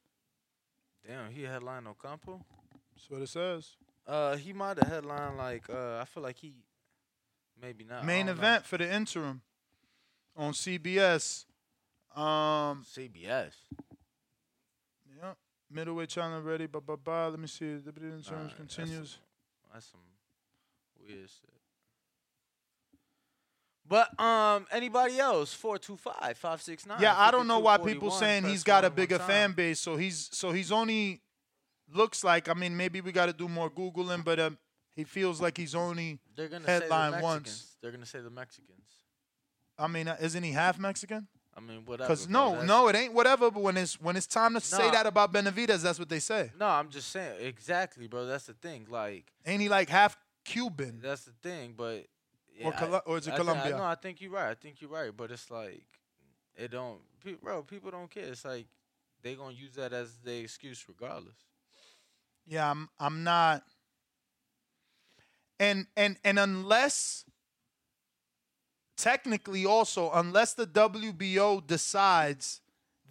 [1.06, 2.40] Damn, he headline Ocampo.
[2.94, 3.76] That's what it says.
[4.06, 6.54] Uh, he might have headline like uh, I feel like he
[7.60, 8.04] maybe not.
[8.04, 8.42] Main don't know.
[8.42, 9.42] event for the interim
[10.36, 11.44] on CBS.
[12.14, 13.52] Um, CBS.
[15.20, 15.32] yeah,
[15.70, 16.66] middleweight channel ready.
[16.66, 17.28] Ba ba ba.
[17.30, 17.74] Let me see.
[17.74, 19.18] The interim Nah, that's continues.
[19.72, 20.00] That's some
[21.00, 21.50] weird shit.
[23.86, 25.54] But um, anybody else?
[25.54, 27.00] 425-569.
[27.00, 29.78] Yeah, I don't know why people saying he's got a bigger fan base.
[29.78, 31.20] So he's so he's only
[31.92, 32.48] looks like.
[32.48, 34.58] I mean, maybe we got to do more googling, but um,
[34.94, 37.22] He feels like he's only They're gonna say the headline Mexicans.
[37.24, 37.76] once.
[37.80, 38.80] They're gonna say the Mexicans.
[39.78, 41.26] I mean, uh, isn't he half Mexican?
[41.56, 42.08] I mean, whatever.
[42.08, 43.50] Because bro, no, that's- no, it ain't whatever.
[43.50, 46.52] But when it's when it's time to say that about Benavidez, that's what they say.
[46.58, 48.26] No, I'm just saying exactly, bro.
[48.26, 48.86] That's the thing.
[48.88, 51.00] Like, Ain't he like half Cuban?
[51.02, 51.74] that's the thing.
[51.76, 52.06] But
[52.62, 53.74] Or yeah, Colo- I- or is it I think- Colombia?
[53.74, 54.50] I, no, I think you're right.
[54.50, 55.16] I think you're right.
[55.16, 55.84] But it's like,
[56.56, 57.62] it don't, pe- bro.
[57.64, 58.24] People don't care.
[58.26, 58.66] It's like
[59.22, 61.36] they gonna use that as their excuse regardless.
[62.46, 63.64] Yeah, I'm I'm not
[65.64, 67.24] and and and unless
[68.96, 72.60] technically also unless the WBO decides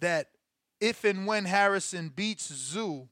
[0.00, 0.30] that
[0.80, 3.08] if and when Harrison beats Tszyu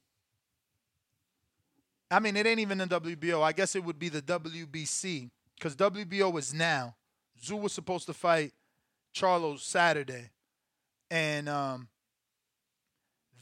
[2.11, 3.43] I mean it ain't even the WBO.
[3.43, 5.31] I guess it would be the WBC
[5.61, 6.95] cuz WBO is now.
[7.43, 8.53] Tszyu was supposed to fight
[9.15, 10.31] Charlo Saturday.
[11.11, 11.89] And um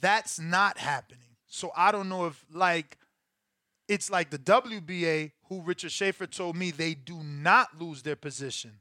[0.00, 1.36] that's not happening.
[1.46, 2.96] So I don't know if like
[3.86, 8.78] it's like the WBA who Richard Schaefer told me they do not lose their position.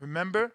[0.00, 0.52] Remember?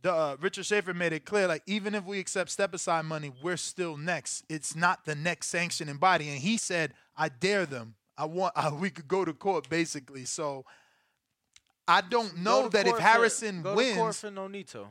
[0.00, 3.30] The uh, Richard Schaefer made it clear like even if we accept step aside money,
[3.42, 4.44] we're still next.
[4.48, 7.94] It's not the next sanctioning body and he said, "I dare them.
[8.18, 10.64] I want uh, we could go to court basically." So
[11.86, 14.86] I don't know that if court for- Harrison go wins, to court for Nonito.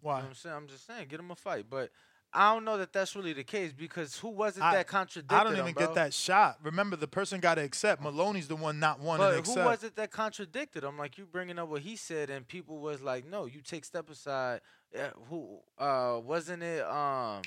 [0.00, 0.16] why?
[0.16, 0.56] You know what I'm saying?
[0.56, 1.66] I'm just saying, get him a fight.
[1.70, 1.90] But
[2.34, 5.36] I don't know that that's really the case because who was it I- that contradicted
[5.38, 5.86] I don't him, even bro?
[5.86, 6.58] get that shot.
[6.62, 8.00] Remember, the person got to accept.
[8.02, 9.58] Maloney's the one not wanting to But accept.
[9.58, 10.96] who was it that contradicted him?
[10.96, 14.08] Like you bringing up what he said, and people was like, "No, you take step
[14.08, 14.60] aside."
[14.98, 16.84] Uh, who uh, wasn't it?
[16.86, 17.42] Um,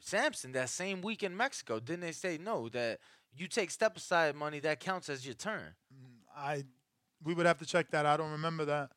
[0.00, 1.80] Sampson that same week in Mexico.
[1.80, 3.00] Didn't they say no that
[3.36, 5.74] you take step aside money that counts as your turn?
[6.36, 6.64] I
[7.24, 8.06] we would have to check that.
[8.06, 8.90] I don't remember that.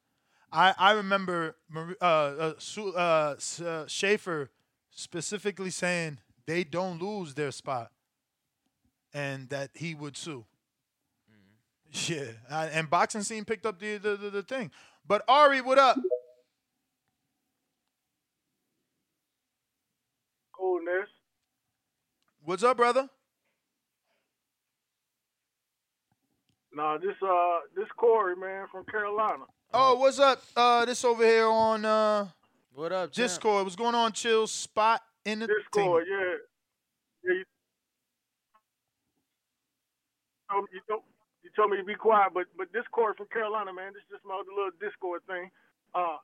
[0.52, 1.56] I I remember
[2.02, 2.54] uh, uh,
[2.96, 4.52] uh, uh, Schaefer
[4.92, 7.92] specifically saying they don't lose their spot,
[9.14, 10.46] and that he would sue.
[12.08, 14.72] Yeah, uh, and boxing scene picked up the, the the the thing.
[15.06, 15.98] But Ari, what up?
[20.58, 21.10] Coolness.
[22.44, 23.10] What's up, brother?
[26.74, 29.44] Nah, this uh this Corey man from Carolina.
[29.74, 30.42] Oh, what's up?
[30.56, 32.28] Uh, this over here on uh
[32.74, 33.64] what up, Discord.
[33.64, 34.12] What's going on?
[34.14, 36.36] Chill spot in the Discord, yeah.
[37.24, 37.46] Yeah, you,
[40.50, 41.02] told me- you, told,
[41.44, 43.94] you told me to be quiet, but but Discord from Carolina, man.
[43.94, 45.50] This is just my other little Discord thing.
[45.94, 46.18] Uh,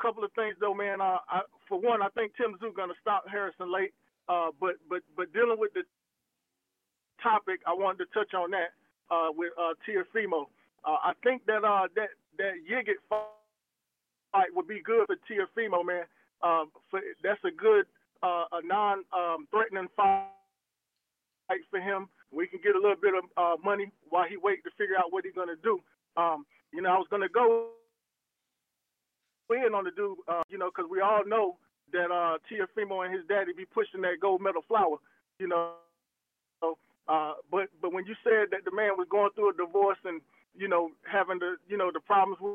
[0.00, 1.00] couple of things though, man.
[1.00, 3.92] Uh, I, for one, I think Tim Tszyu gonna stop Harrison late.
[4.28, 5.82] Uh, but but but dealing with the
[7.22, 8.76] topic, I wanted to touch on that
[9.10, 10.46] uh, with uh, Teofimo.
[10.84, 13.00] Uh, I think that uh, that that Yigit
[14.32, 16.04] fight would be good for Teofimo, man.
[16.42, 17.86] Uh, for, that's a good,
[18.22, 20.28] uh, a non-threatening fight
[21.70, 22.08] for him.
[22.30, 25.12] We can get a little bit of uh, money while he wait to figure out
[25.12, 25.80] what he's gonna do.
[26.16, 27.70] Um, you know, I was gonna go
[29.50, 31.56] in on the dude, uh, you know, because we all know
[31.92, 34.98] that uh, Teofimo and his daddy be pushing that gold medal flower,
[35.38, 35.72] you know.
[37.08, 40.20] Uh, but but when you said that the man was going through a divorce and
[40.54, 42.52] you know having the you know the problems with,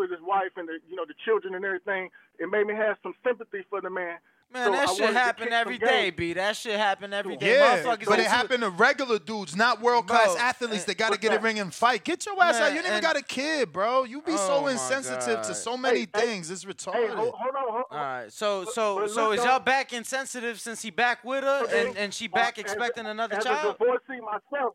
[0.00, 2.96] with his wife and the you know the children and everything, it made me have
[3.02, 4.16] some sympathy for the man.
[4.52, 6.14] Man, So that wanted shit happen kick every some day, game.
[6.16, 6.32] B.
[6.32, 7.56] That shit happen every day.
[7.56, 10.98] Yeah, Motherfuckers but it into- happened to regular dudes, not world class athletes and- that
[10.98, 12.02] got to but get a ring and fight.
[12.02, 12.62] Get your ass out.
[12.62, 14.02] Man, You ain't even got a kid, bro.
[14.02, 16.50] You be Oh so my insensitive to so many Hey, hey, things.
[16.50, 17.14] It's Hey, retarded.
[17.14, 20.82] hold, hold on, hold All right, so so but so is y'all back insensitive since
[20.82, 23.76] he back with her and, and she back Uh, as expecting another as child?
[23.76, 24.74] a divorcee myself.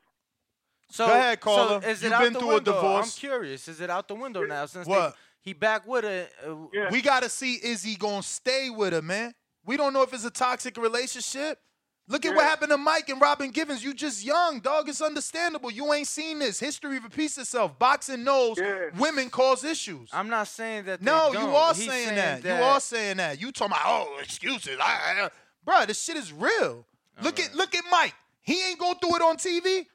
[0.96, 1.82] So Go ahead, so caller.
[1.86, 2.96] is it You've out been the through a window?
[2.96, 3.68] I'm curious.
[3.68, 5.16] Is it out the window now since they- What?
[5.42, 6.30] he back with her?
[6.48, 9.36] Uh, We got to see is he going to stay with her, man.
[9.66, 11.60] We don't know if it's a toxic relationship.
[12.08, 12.50] Look at what Yeah.
[12.50, 13.84] happened to Mike and Robin Givens.
[13.84, 14.88] You just young, dog.
[14.88, 15.70] It's understandable.
[15.70, 16.60] You ain't seen this.
[16.62, 17.78] History repeats itself.
[17.78, 18.58] Boxing knows
[18.96, 20.10] women cause issues.
[20.14, 21.02] I'm not saying that.
[21.02, 21.50] they No, you don't.
[21.56, 22.42] are He's saying, that.
[22.44, 22.58] that.
[22.60, 23.42] You are saying that.
[23.42, 24.78] You talking about oh excuses?
[24.80, 25.30] I, I,
[25.66, 26.86] bro, this shit is real.
[27.22, 28.14] look at look at Mike.
[28.44, 29.88] He ain't go through it on TV.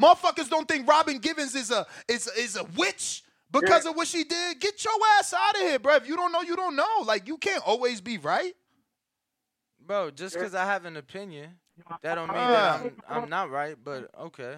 [0.00, 4.24] Motherfuckers don't think Robin Givens is a is is a witch because of what she
[4.24, 4.60] did.
[4.60, 5.94] Get your ass out of here, bro.
[5.94, 7.02] If you don't know, you don't know.
[7.04, 8.54] Like you can't always be right.
[9.86, 11.50] Bro, just because I have an opinion,
[12.02, 12.88] that don't mean that uh.
[13.08, 13.76] I'm, I'm not right.
[13.82, 14.56] But okay.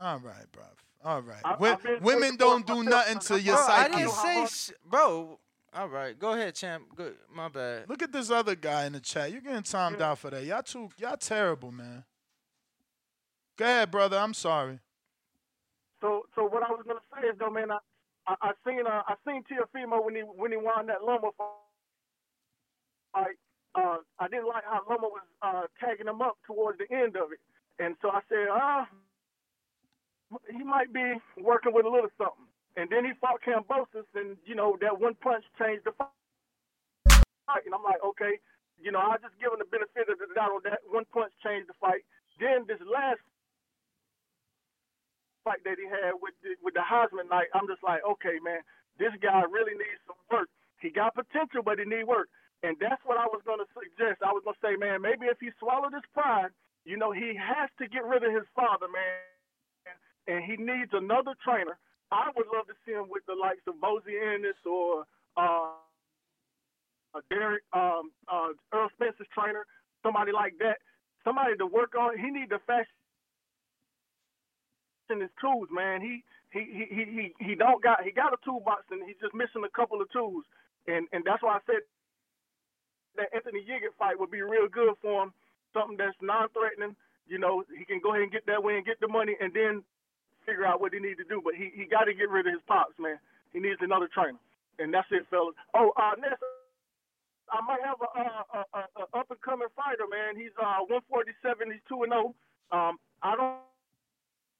[0.00, 0.64] All right, bro.
[1.04, 1.40] All right.
[1.44, 3.96] I- Wo- women don't do nothing to your Bro, I psyche.
[3.96, 5.38] didn't say, sh- bro.
[5.74, 6.84] All right, go ahead, champ.
[6.96, 7.88] Good, my bad.
[7.88, 9.30] Look at this other guy in the chat.
[9.30, 10.42] You're getting timed out for that.
[10.44, 10.88] Y'all too.
[10.98, 12.04] Y'all terrible, man.
[13.58, 14.16] Go ahead, brother.
[14.16, 14.78] I'm sorry.
[16.00, 17.78] So so what I was gonna say is though, man, I
[18.28, 21.30] I, I seen uh, I seen Teofimo when he when he won that Loma
[23.12, 23.36] fight.
[23.74, 27.30] Uh, I didn't like how Loma was uh, tagging him up towards the end of
[27.32, 27.38] it,
[27.78, 28.84] And so I said, uh,
[30.50, 32.48] he might be working with a little something.
[32.76, 36.10] And then he fought Kambosos, and you know that one punch changed the fight.
[37.64, 38.38] And I'm like, okay,
[38.78, 41.32] you know, I just give him the benefit of the doubt on that one punch
[41.42, 42.06] changed the fight.
[42.38, 43.18] Then this last
[45.48, 48.60] fight that he had with the, with the Heisman night, I'm just like, okay, man,
[49.00, 50.52] this guy really needs some work.
[50.84, 52.28] He got potential, but he need work.
[52.60, 54.20] And that's what I was going to suggest.
[54.20, 56.52] I was going to say, man, maybe if he swallowed his pride,
[56.84, 59.24] you know, he has to get rid of his father, man,
[60.28, 61.80] and he needs another trainer.
[62.12, 65.72] I would love to see him with the likes of Bozy Ennis or uh,
[67.14, 69.64] uh, Derek um, uh, Earl Spencer's trainer,
[70.02, 70.78] somebody like that,
[71.24, 72.18] somebody to work on.
[72.18, 72.97] He need to fashion
[75.16, 76.00] his tools, man.
[76.04, 79.64] He he he he he don't got he got a toolbox and he's just missing
[79.64, 80.44] a couple of tools,
[80.86, 81.80] and and that's why I said
[83.16, 85.32] that Anthony Yigit fight would be real good for him.
[85.74, 86.96] Something that's non-threatening.
[87.26, 89.84] You know, he can go ahead and get that win, get the money, and then
[90.46, 91.42] figure out what he needs to do.
[91.44, 93.20] But he he got to get rid of his pops, man.
[93.52, 94.40] He needs another trainer,
[94.78, 95.54] and that's it, fellas.
[95.74, 96.40] Oh, uh, next.
[97.48, 100.36] I might have a, a, a, a up and coming fighter, man.
[100.36, 101.72] He's uh 147.
[101.72, 102.36] He's two and zero.
[102.72, 103.56] Um, I don't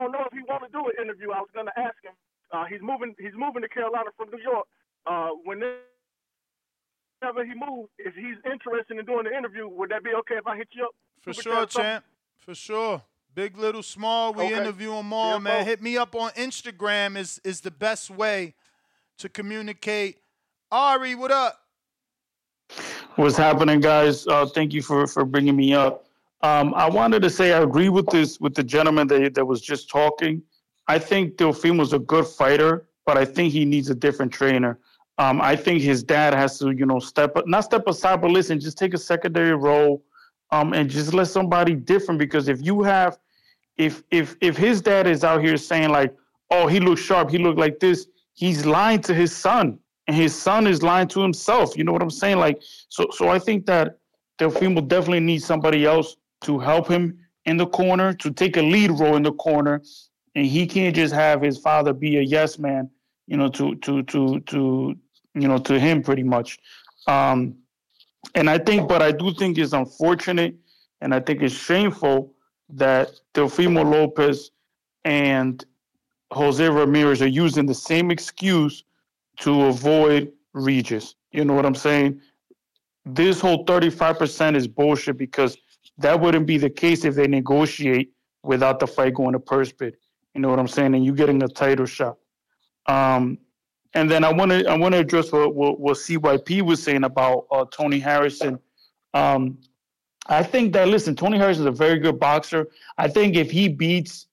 [0.00, 1.30] don't know if he want to do an interview.
[1.32, 2.12] I was going to ask him.
[2.52, 3.14] Uh, he's moving.
[3.18, 4.66] He's moving to Carolina from New York.
[5.06, 5.78] Uh, whenever
[7.44, 10.56] he moves, if he's interested in doing the interview, would that be okay if I
[10.56, 10.94] hit you up?
[11.22, 12.04] For sure, champ.
[12.38, 13.02] For sure.
[13.34, 14.32] Big, little, small.
[14.32, 14.56] We Okay.
[14.56, 15.58] interview them all, Yeah, man.
[15.60, 15.64] bro.
[15.64, 17.16] Hit me up on Instagram.
[17.16, 18.54] Is is the best way
[19.18, 20.18] to communicate.
[20.72, 21.60] Ari, what up?
[23.16, 24.26] What's happening, guys?
[24.26, 26.07] Uh, thank you for for bringing me up.
[26.42, 29.60] Um, I wanted to say I agree with this with the gentleman that that was
[29.60, 30.42] just talking.
[30.86, 34.78] I think Teofimo's a good fighter, but I think he needs a different trainer.
[35.18, 38.30] Um, I think his dad has to, you know, step up, not step aside, but
[38.30, 40.04] listen, just take a secondary role,
[40.52, 42.20] um, and just let somebody different.
[42.20, 43.18] Because if you have,
[43.76, 46.14] if if if his dad is out here saying like,
[46.52, 50.32] oh, he looks sharp, he looked like this, he's lying to his son, and his
[50.32, 51.76] son is lying to himself.
[51.76, 52.38] You know what I'm saying?
[52.38, 53.98] Like, so so I think that
[54.38, 58.90] Teofimo definitely needs somebody else to help him in the corner, to take a lead
[58.90, 59.82] role in the corner,
[60.34, 62.90] and he can't just have his father be a yes man,
[63.26, 64.96] you know, to to to to
[65.34, 66.58] you know to him pretty much.
[67.06, 67.56] Um,
[68.34, 70.54] and I think, but I do think it's unfortunate,
[71.00, 72.34] and I think it's shameful
[72.70, 74.50] that Teofimo Lopez
[75.04, 75.64] and
[76.32, 78.84] Jose Ramirez are using the same excuse
[79.38, 81.14] to avoid Regis.
[81.32, 82.20] You know what I'm saying?
[83.06, 85.56] This whole 35% is bullshit because
[85.98, 88.12] that wouldn't be the case if they negotiate
[88.42, 89.96] without the fight going to purse bid.
[90.34, 90.94] You know what I'm saying?
[90.94, 92.16] And you getting a title shot.
[92.86, 93.38] Um,
[93.94, 97.04] and then I want to I want to address what, what what CYP was saying
[97.04, 98.58] about uh, Tony Harrison.
[99.14, 99.58] Um,
[100.26, 102.68] I think that listen, Tony Harrison is a very good boxer.
[102.98, 104.26] I think if he beats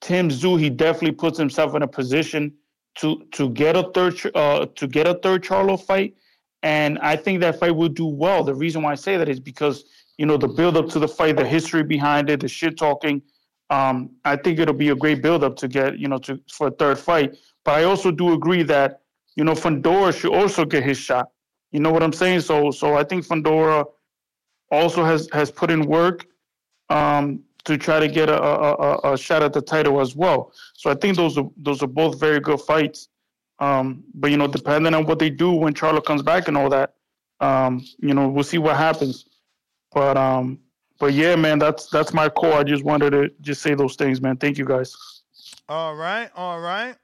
[0.00, 2.52] Tim Tszyu, he definitely puts himself in a position
[2.96, 6.14] to to get a third uh, to get a third Charlo fight,
[6.62, 8.42] and I think that fight will do well.
[8.42, 9.84] The reason why I say that is because
[10.18, 13.22] you know the build up to the fight, the history behind it, the shit talking.
[13.70, 16.66] Um, I think it'll be a great build up to get you know to for
[16.66, 17.36] a third fight.
[17.64, 19.00] But I also do agree that
[19.36, 21.30] you know Fundora should also get his shot.
[21.70, 22.40] You know what I'm saying?
[22.40, 23.86] So so I think Fundora
[24.70, 26.26] also has has put in work
[26.90, 30.52] um, to try to get a, a, a, shot at the title as well.
[30.74, 33.08] So I think those are those are both very good fights.
[33.60, 36.70] Um, but you know, depending on what they do when Charlo comes back and all
[36.70, 36.94] that,
[37.40, 39.27] um, you know, we'll see what happens.
[39.92, 40.58] But um,
[40.98, 42.54] but yeah, man, that's that's my core.
[42.54, 44.36] I just wanted to just say those things, man.
[44.36, 44.94] Thank you guys.
[45.68, 46.96] All right, all right.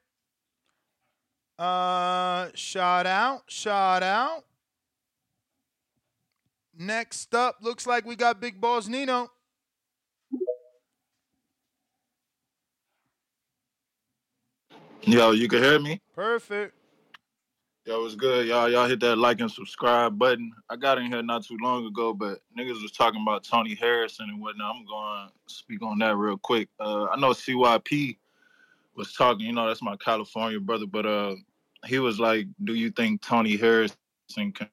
[1.59, 4.45] Uh, shout out, shout out.
[6.77, 9.31] Next up, looks like we got Big Balls Nino.
[15.03, 16.01] Yo, you can hear me?
[16.15, 16.75] Perfect.
[17.87, 18.47] Yo, was good?
[18.47, 20.51] Y'all, y'all hit that like and subscribe button.
[20.71, 24.31] I got in here not too long ago, but niggas was talking about Tony Harrison
[24.31, 24.77] and whatnot.
[24.77, 26.71] I'm going to speak on that real quick.
[26.81, 28.17] Uh, I know CYP
[28.97, 31.35] was talking, you know, that's my California brother, but uh,
[31.85, 33.95] he was like, Do you think Tony Harrison
[34.35, 34.71] can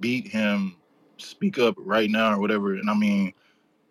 [0.00, 0.74] beat him?
[1.18, 2.74] Speak up right now or whatever.
[2.74, 3.32] And I mean,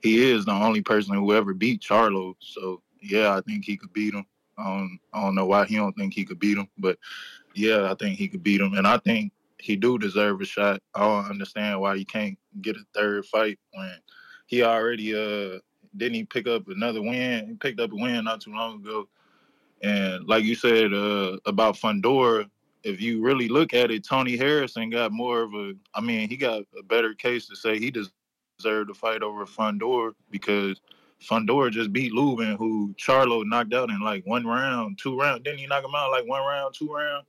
[0.01, 2.35] he is the only person who ever beat Charlo.
[2.41, 4.25] So, yeah, I think he could beat him.
[4.57, 6.97] Don't, I don't know why he don't think he could beat him, but
[7.57, 10.79] yeah, I think he could beat him, and I think he do deserve a shot.
[10.93, 13.95] I don't understand why he can't get a third fight when
[14.45, 15.59] he already uh
[15.95, 17.47] didn't he pick up another win?
[17.47, 19.07] He picked up a win not too long ago,
[19.81, 22.47] and like you said uh about Fundora,
[22.83, 25.73] if you really look at it, Tony Harrison got more of a.
[25.95, 30.13] I mean, he got a better case to say he deserved to fight over Fundora
[30.29, 30.79] because
[31.21, 35.43] Fundora just beat Lubin, who Charlo knocked out in like one round, two round.
[35.43, 37.25] Didn't he knock him out like one round, two round?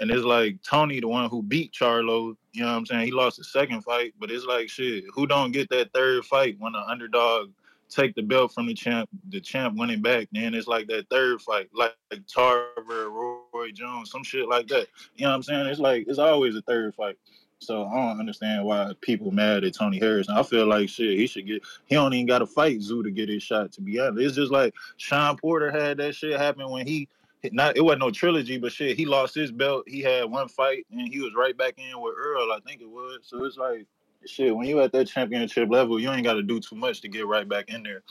[0.00, 2.36] And it's like Tony, the one who beat Charlo.
[2.52, 3.06] You know what I'm saying?
[3.06, 5.04] He lost the second fight, but it's like shit.
[5.14, 7.50] Who don't get that third fight when the underdog
[7.88, 10.28] take the belt from the champ, the champ winning back?
[10.32, 14.88] Then it's like that third fight, like, like Tarver, Roy Jones, some shit like that.
[15.16, 15.66] You know what I'm saying?
[15.66, 17.16] It's like it's always a third fight.
[17.62, 20.36] So I don't understand why people mad at Tony Harrison.
[20.36, 21.62] I feel like shit, he should get.
[21.86, 23.70] He don't even got to fight Tszyu to get his shot.
[23.72, 27.08] To be honest, it's just like Shawn Porter had that shit happen when he
[27.50, 27.76] not.
[27.76, 29.84] It wasn't no trilogy, but shit, he lost his belt.
[29.88, 32.52] He had one fight and he was right back in with Earl.
[32.52, 33.20] I think it was.
[33.22, 33.86] So it's like
[34.26, 34.54] shit.
[34.54, 37.26] When you at that championship level, you ain't got to do too much to get
[37.26, 38.02] right back in there.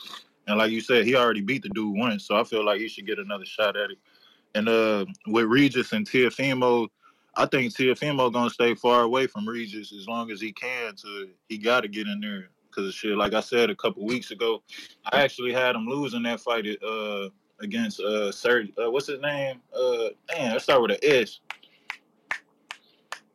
[0.46, 2.88] And like you said, he already beat the dude once, so I feel like he
[2.88, 3.98] should get another shot at it.
[4.54, 6.88] And uh, with Regis and Teofimo,
[7.36, 10.94] I think Teofimo gonna stay far away from Regis as long as he can.
[10.96, 13.16] To he got to get in there because shit.
[13.16, 14.62] Like I said a couple weeks ago,
[15.10, 17.28] I actually had him losing that fight uh,
[17.62, 18.66] against uh, Sir.
[18.82, 19.60] Uh, what's his name?
[19.74, 21.40] Uh, damn, let's start with an S.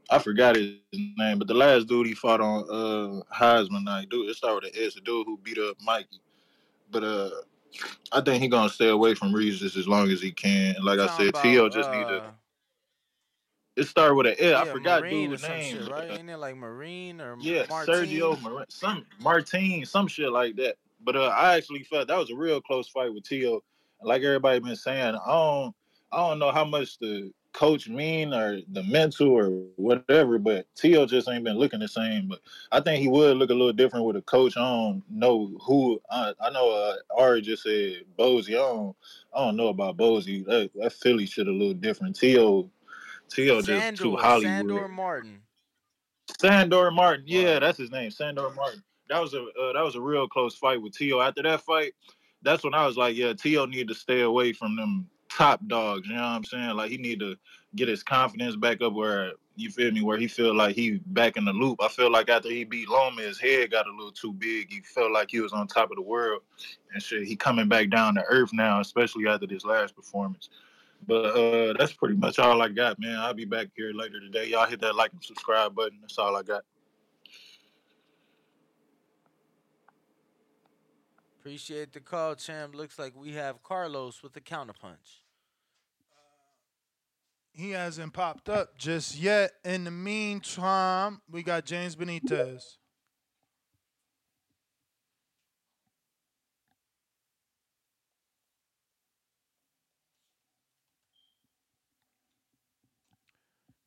[0.09, 4.29] I forgot his name, but the last dude he fought on uh Heisman night, dude,
[4.29, 6.21] it started with an S, the dude who beat up Mikey.
[6.91, 7.29] But uh
[8.11, 10.75] I think he gonna stay away from Regis as long as he can.
[10.75, 11.69] And like I said, about T.O.
[11.69, 12.33] just need uh, to.
[13.75, 14.55] It started with an L.
[14.55, 15.77] I yeah, forgot Marine dude's name.
[15.77, 16.07] shit, right?
[16.07, 17.93] but- Ain't it like Marine or Yeah, Martin?
[17.93, 20.77] Sergio Mar- some Martin, some shit like that.
[21.03, 23.61] But uh, I actually felt that was a real close fight with Tio.
[24.01, 25.75] Like everybody been saying, I don't,
[26.11, 31.05] I don't know how much the coach mean or the mental or whatever, but Tio
[31.05, 32.27] just ain't been looking the same.
[32.27, 32.39] But
[32.71, 34.55] I think he would look a little different with a coach.
[34.55, 35.99] I don't know who.
[36.11, 38.49] I, I know uh, Ari just said Bozy.
[38.49, 38.95] I don't,
[39.33, 40.45] I don't know about Bozy.
[40.45, 42.15] That, that Philly shit a little different.
[42.15, 42.69] Tio,
[43.29, 44.43] Tio just too Hollywood.
[44.43, 45.41] Sandor Martin.
[46.39, 48.83] Sandor Martin, yeah, that's his name, Sandor Martin.
[49.09, 51.21] That was a uh, that was a real close fight with Tio.
[51.21, 51.93] After that fight,
[52.43, 56.07] that's when I was like, yeah, Tio need to stay away from them top dogs.
[56.07, 56.75] You know what I'm saying?
[56.75, 57.35] Like he need to
[57.75, 61.35] get his confidence back up where you feel me, where he feel like he back
[61.37, 61.81] in the loop.
[61.81, 64.71] I feel like after he beat Loma, his head got a little too big.
[64.71, 66.41] He felt like he was on top of the world
[66.93, 67.27] and shit.
[67.27, 70.49] He coming back down to earth now, especially after this last performance.
[71.05, 73.17] But uh, that's pretty much all I got, man.
[73.17, 74.47] I'll be back here later today.
[74.47, 75.99] Y'all hit that like and subscribe button.
[76.01, 76.63] That's all I got.
[81.47, 82.75] Appreciate the call, champ.
[82.75, 85.21] Looks like we have Carlos with the counterpunch.
[86.11, 86.17] Uh,
[87.53, 89.51] he hasn't popped up just yet.
[89.63, 92.63] In the meantime, we got James Benitez.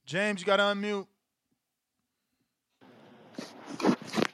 [0.07, 1.07] James, you got to unmute.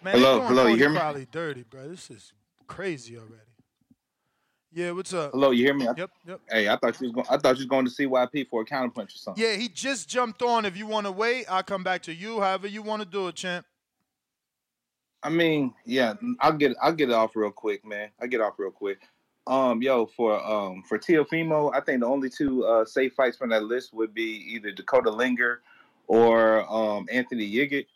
[0.01, 0.97] Man, Hello, hello, you hear me?
[0.97, 1.89] Crowley dirty, bro.
[1.89, 2.33] This is
[2.67, 3.43] crazy already.
[4.73, 5.31] Yeah, what's up?
[5.33, 5.87] Hello, you hear me?
[5.97, 6.41] Yep, yep.
[6.51, 7.27] Hey, I thought you was going.
[7.31, 9.43] I thought you was going to CYP for a counterpunch or something.
[9.43, 10.67] Yeah, he just jumped on.
[10.67, 12.41] If you want to wait, I'll come back to you.
[12.41, 13.65] However you want to do it, champ.
[15.23, 18.11] I mean, yeah, I'll get I'll get it off real quick, man.
[18.21, 19.01] I get off real quick.
[19.47, 23.51] Um, yo, for um for Teofimo, I think the only two uh safe fights from
[23.51, 25.63] that list would be either Dakota Linger
[26.07, 27.87] or um Anthony Yigit.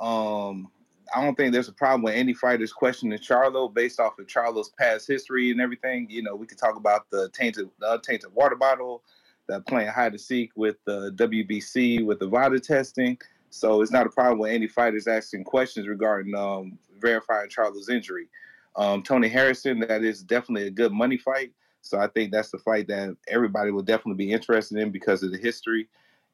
[0.00, 0.70] Um,
[1.14, 4.70] I don't think there's a problem with any fighters questioning Charlo based off of Charlo's
[4.70, 6.08] past history and everything.
[6.10, 9.02] You know, we could talk about the tainted the untainted water bottle,
[9.46, 13.16] the playing hide and seek with the WBC with the VADA testing.
[13.50, 18.28] So it's not a problem with any fighters asking questions regarding um, verifying Charlo's injury.
[18.74, 21.52] Um, Tony Harrison, that is definitely a good money fight.
[21.82, 25.30] So I think that's the fight that everybody will definitely be interested in because of
[25.30, 25.86] the history.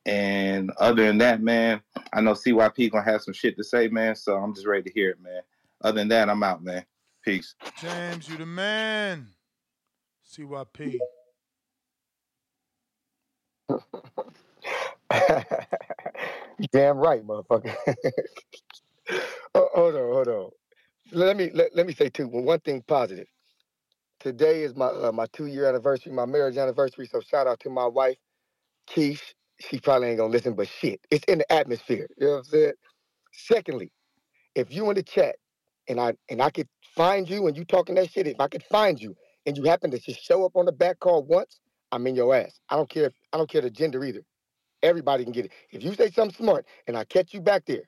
[0.07, 4.15] And other than that, man, I know CYP gonna have some shit to say, man.
[4.15, 5.43] So I'm just ready to hear it, man.
[5.83, 6.85] Other than that, I'm out, man.
[7.23, 7.55] Peace.
[7.81, 9.29] James, you the man.
[10.31, 10.99] CYP.
[16.73, 17.75] Damn right, motherfucker.
[19.55, 20.51] Oh, hold on, hold on.
[21.11, 22.29] Let me let, let me say two.
[22.29, 23.27] Well, one thing positive.
[24.21, 27.09] Today is my uh, my two year anniversary, my marriage anniversary.
[27.11, 28.19] So shout out to my wife,
[28.89, 29.35] Keish.
[29.61, 32.09] She probably ain't gonna listen, but shit, it's in the atmosphere.
[32.19, 32.73] You know what I'm saying?
[33.33, 33.93] Secondly,
[34.55, 35.37] if you in the chat
[35.89, 38.65] and I and I could find you and you talking that shit, if I could
[38.65, 39.17] find you
[39.47, 41.61] and you happen to just show up on the back call once,
[41.93, 42.61] I'm in your ass.
[42.71, 44.23] I don't care if I don't care the gender either.
[44.83, 45.53] Everybody can get it.
[45.73, 47.83] If you say something smart and I catch you back there,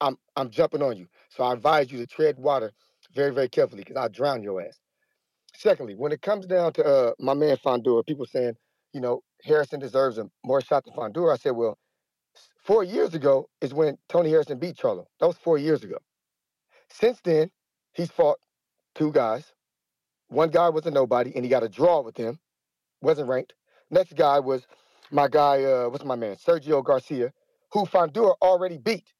[0.00, 1.08] I'm I'm jumping on you.
[1.30, 2.72] So I advise you to tread water
[3.14, 4.78] very, very carefully because I'll drown your ass.
[5.56, 8.54] Secondly, when it comes down to uh, my man Fundora, people saying,
[8.92, 11.34] you know, Harrison deserves a more shot than Fundora.
[11.34, 11.78] I said, well,
[12.64, 15.06] four years ago is when Tony Harrison beat Charlo.
[15.20, 15.98] That was four years ago.
[16.90, 17.50] Since then,
[17.92, 18.38] he's fought
[18.94, 19.46] two guys,
[20.28, 22.40] One guy was a nobody, and he got a draw with him.
[23.02, 23.54] Wasn't ranked.
[23.90, 24.66] Next guy was
[25.10, 25.64] my guy.
[25.64, 26.36] Uh, what's my man?
[26.36, 27.32] Sergio Garcia,
[27.72, 29.12] who Fundora already beat.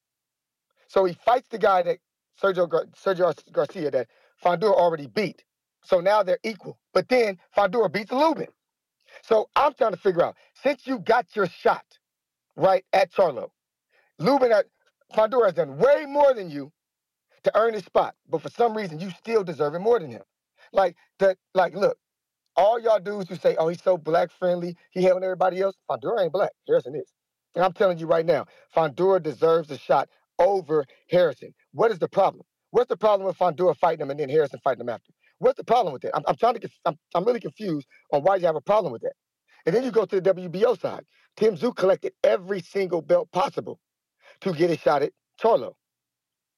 [0.88, 1.98] So he fights the guy that
[2.42, 4.08] Sergio Gar- Sergio Garcia that
[4.44, 5.44] Fundora already beat.
[5.84, 6.78] So now they're equal.
[6.94, 8.48] But then Fundora beats Lubin.
[9.22, 11.84] So I'm trying to figure out since you got your shot
[12.56, 13.50] right at Charlo,
[14.18, 14.66] Lubin at
[15.14, 16.72] Fundora has done way more than you
[17.44, 20.22] to earn his spot, but for some reason you still deserve it more than him.
[20.72, 21.98] Like the like, look,
[22.56, 26.22] all y'all dudes who say, "Oh, he's so black friendly, he helping everybody else." Fundora
[26.24, 26.52] ain't black.
[26.68, 27.12] Harrison is,
[27.56, 30.10] and I'm telling you right now, Fundora deserves a shot
[30.40, 31.54] over Harrison.
[31.72, 32.44] What is the problem?
[32.72, 35.12] What's the problem with Fundora fighting him and then Harrison fighting him after?
[35.42, 36.16] What's the problem with that?
[36.16, 36.70] I'm, I'm trying to get.
[36.84, 39.14] I'm, I'm really confused on why you have a problem with that.
[39.66, 41.04] And then you go to the WBO side.
[41.36, 43.80] Tim Tszyu collected every single belt possible
[44.42, 45.12] to get a shot at
[45.42, 45.72] Charlo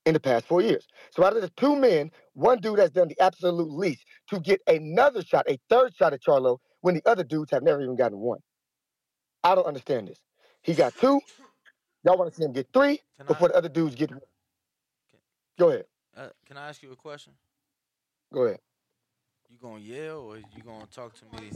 [0.04, 0.86] in the past four years.
[1.12, 4.60] So out of the two men, one dude has done the absolute least to get
[4.66, 8.18] another shot, a third shot at Charlo, when the other dudes have never even gotten
[8.18, 8.40] one.
[9.42, 10.18] I don't understand this.
[10.62, 11.20] He got two.
[12.04, 14.20] Y'all want to see him get three before the other dudes get one.
[15.58, 15.84] Go ahead.
[16.14, 17.32] Uh, can I ask you a question?
[18.32, 18.58] Go ahead.
[19.50, 21.50] You gonna yell or you gonna talk to me?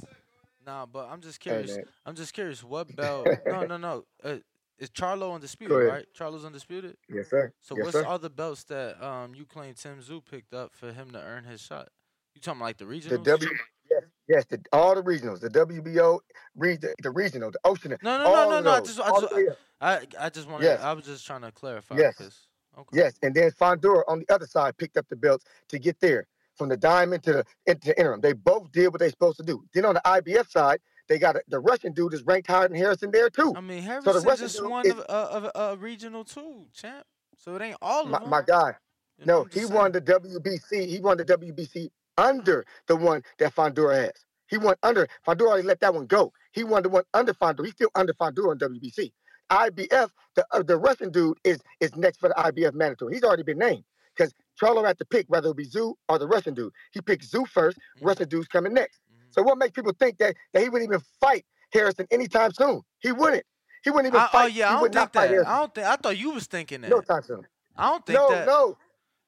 [0.67, 1.76] Nah, but I'm just curious.
[1.76, 1.84] man.
[2.07, 2.62] I'm just curious.
[2.62, 3.26] What belt?
[3.47, 4.05] no, no, no.
[4.23, 4.36] Uh,
[4.78, 5.92] is Charlo undisputed, Go ahead.
[5.92, 6.07] right?
[6.17, 6.97] Charlo's undisputed.
[7.08, 7.52] Yes, sir.
[7.60, 8.18] So Yes, what's sir.
[8.18, 11.60] the belts that um you claim Tim Tszyu picked up for him to earn his
[11.60, 11.89] shot?
[12.34, 13.08] You talking like the regionals?
[13.10, 13.50] The W,
[13.91, 16.20] yes, yes, the, all the regionals, the WBO,
[16.55, 17.97] re, the, the regional, the Ocean.
[18.02, 18.70] No, no, all no, no, no.
[18.73, 19.57] I just, I just, three of.
[19.81, 20.65] I, I just wanted.
[20.65, 20.81] Yes.
[20.81, 21.97] I was just trying to clarify.
[21.97, 22.15] Yes.
[22.17, 22.44] 'cause-
[22.92, 26.28] Yes, and then Fundora on the other side picked up the belts to get there
[26.59, 28.20] from the diamond to the into the interim.
[28.20, 29.65] They both did what they supposed to do.
[29.73, 32.77] Then on the IBF side, they got a, the Russian dude is ranked higher than
[32.77, 33.55] Harrison there too.
[33.57, 37.07] I mean, so the Russian just won is a, a, a, regional too, champ.
[37.37, 38.31] So it ain't all of my, them.
[38.31, 38.75] my guy.
[39.19, 40.87] You know, No, he just won the WBC.
[40.87, 44.25] He won the WBC under the one that Fundora has.
[44.49, 45.49] He won under Fundora.
[45.49, 46.33] Already let that one go.
[46.53, 47.65] He won the one under Fundora.
[47.65, 49.12] He's still under Fundora in WBC.
[49.51, 53.15] IBF, the uh, the Russian dude is is next for the IBF mandatory.
[53.15, 56.27] He's already been named because Charlo had to pick whether it be Tszyu or the
[56.27, 56.73] Russian dude.
[56.93, 57.78] He picked Tszyu first.
[57.78, 58.07] Mm-hmm.
[58.07, 59.01] Russian dude's coming next.
[59.12, 59.28] Mm-hmm.
[59.31, 62.83] So what makes people think that that he wouldn't even fight Harrison anytime soon?
[63.01, 63.45] He wouldn't.
[63.85, 64.45] He wouldn't even I, oh, fight.
[64.45, 65.28] oh yeah, he I don't think that.
[65.28, 65.53] Harrison.
[65.53, 65.87] I don't think.
[65.87, 66.91] I thought you was thinking that.
[66.91, 67.43] No time soon.
[67.77, 68.47] I don't think no, that.
[68.47, 68.77] no.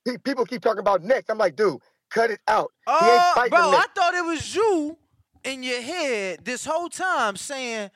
[0.06, 1.30] Pe- People keep talking about next.
[1.30, 1.78] I'm like, dude,
[2.10, 2.72] cut it out.
[2.86, 4.96] he Oh, ain't uh, fighting bro, I thought it was you
[5.44, 7.90] in your head this whole time saying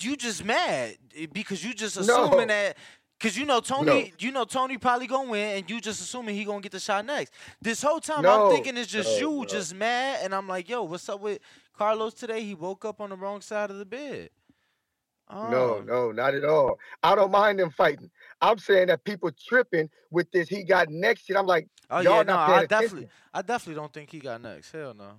[0.00, 2.24] you just mad eh, because you just No.
[2.26, 2.76] assuming that
[3.22, 4.08] because you know Tony, No.
[4.18, 7.06] you know Tony probably gonna win, and you just assuming he gonna get the shot
[7.06, 7.32] next.
[7.60, 10.68] This whole time No, I'm thinking it's just no, you, just mad, and I'm like,
[10.68, 11.38] yo, what's up with
[11.72, 12.42] Carlos today?
[12.42, 14.30] He woke up on the wrong side of the bed.
[15.30, 15.82] No, Oh.
[15.86, 16.78] no, not at all.
[17.02, 18.10] I don't mind them fighting.
[18.40, 20.48] I'm saying that people tripping with this.
[20.48, 21.36] He got next shit.
[21.36, 22.68] I'm like, Oh y'all yeah, not no, I attention.
[22.68, 24.72] definitely, I definitely don't think he got next.
[24.72, 25.12] Hell no.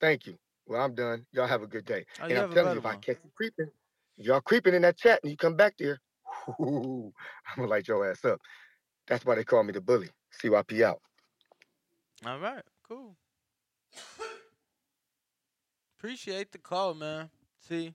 [0.00, 0.36] Thank you.
[0.66, 1.24] Well, I'm done.
[1.32, 2.04] Y'all have a good day.
[2.20, 3.70] Oh, and I'm telling you, if I catch you creeping,
[4.16, 6.00] y'all creeping in that chat and you come back there,
[6.48, 7.12] I'm
[7.56, 8.40] gonna light your ass up.
[9.06, 10.10] That's why they call me the bully.
[10.42, 11.00] CYP out.
[12.24, 13.16] All right, cool.
[15.98, 17.30] Appreciate the call, man.
[17.60, 17.94] See,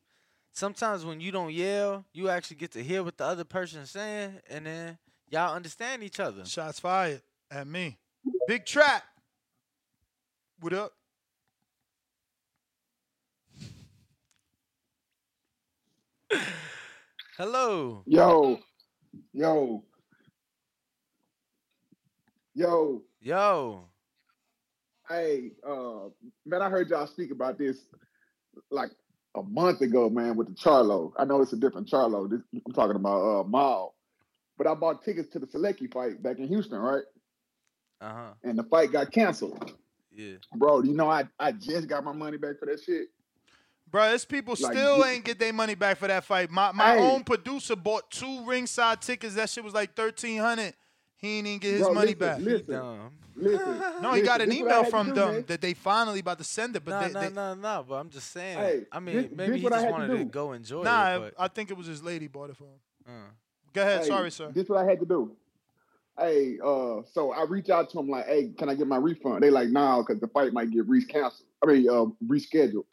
[0.51, 4.39] sometimes when you don't yell, you actually get to hear what the other person's saying,
[4.49, 4.97] and then
[5.29, 6.45] y'all understand each other.
[6.45, 7.99] Shots fired at me.
[8.47, 9.03] Big trap.
[10.59, 10.93] What up?
[17.41, 18.03] Hello.
[18.05, 18.59] Yo,
[19.33, 19.83] yo,
[22.53, 23.01] yo.
[23.19, 23.89] Yo.
[25.09, 26.09] Hey, uh,
[26.45, 27.79] man, I heard y'all speak about this
[28.69, 28.91] like
[29.35, 31.13] a month ago, man, with the Charlo.
[31.17, 32.29] I know it's a different Charlo.
[32.29, 33.95] This, I'm talking about uh Mall.
[34.55, 37.05] But I bought tickets to the Sulecki fight back in Houston, right?
[38.01, 38.33] Uh huh.
[38.43, 39.73] And the fight got canceled.
[40.11, 40.35] Yeah.
[40.57, 43.07] Bro, you know I, I just got my money back for that shit.
[43.91, 46.49] Bro, there's people Like, still you- ain't get their money back for that fight.
[46.49, 46.99] My my Hey.
[47.11, 49.35] own producer bought two ringside tickets.
[49.35, 50.73] That shit was like thirteen hundred.
[51.17, 52.39] He ain't even get his Bro, money listen, back.
[52.39, 54.01] Listen, listen.
[54.01, 55.43] No, he got an listen, this what I email from do, them man.
[55.47, 57.85] that they finally about to send it, but No, they, no, they, no, no.
[57.87, 58.57] But I'm just saying.
[58.57, 61.15] Hey, I mean, this- maybe this he just had to wanted to go enjoy nah,
[61.17, 61.19] it.
[61.19, 62.79] Nah, I think it was his lady bought it for him.
[63.07, 63.11] uh.
[63.73, 64.51] Go ahead, Hey, sorry, sir.
[64.51, 65.31] This is what I had to do.
[66.17, 69.41] Hey, uh, so I reach out to him like, hey, can I get my refund?
[69.43, 71.41] They like, nah, because the fight might get rescheduled.
[71.63, 72.83] I mean, uh, rescheduled.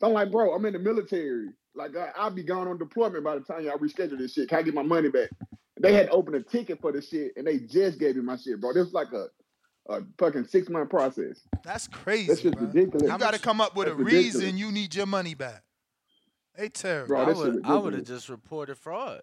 [0.00, 1.48] So I'm like, bro, I'm in the military.
[1.74, 4.48] Like, I, I'll be gone on deployment by the time y'all reschedule this shit.
[4.48, 5.30] Can I get my money back?
[5.80, 8.60] They had opened a ticket for the shit, and they just gave me my shit,
[8.60, 8.72] bro.
[8.72, 9.26] This was like a,
[9.90, 11.40] a fucking six month process.
[11.62, 12.66] That's crazy, That's just bro.
[12.66, 13.10] ridiculous.
[13.10, 14.34] You got to come up with a ridiculous.
[14.36, 15.62] reason you need your money back.
[16.56, 17.08] They terrible.
[17.08, 19.22] Bro, I would, I would have just reported fraud.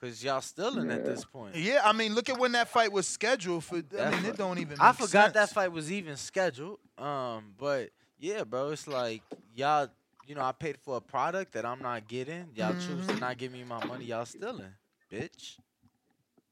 [0.00, 1.54] Cause y'all still in at this point.
[1.54, 3.76] Yeah, I mean, look at when that fight was scheduled for.
[3.76, 4.76] I That mean, it don't even.
[4.80, 6.80] I make forgot that fight was even scheduled.
[6.98, 7.90] Um, but
[8.22, 9.22] yeah, bro, it's like
[9.54, 9.88] y'all.
[10.24, 12.46] You know, I paid for a product that I'm not getting.
[12.54, 14.04] Y'all choose to not give me my money.
[14.04, 14.72] Y'all stealing,
[15.12, 15.56] bitch.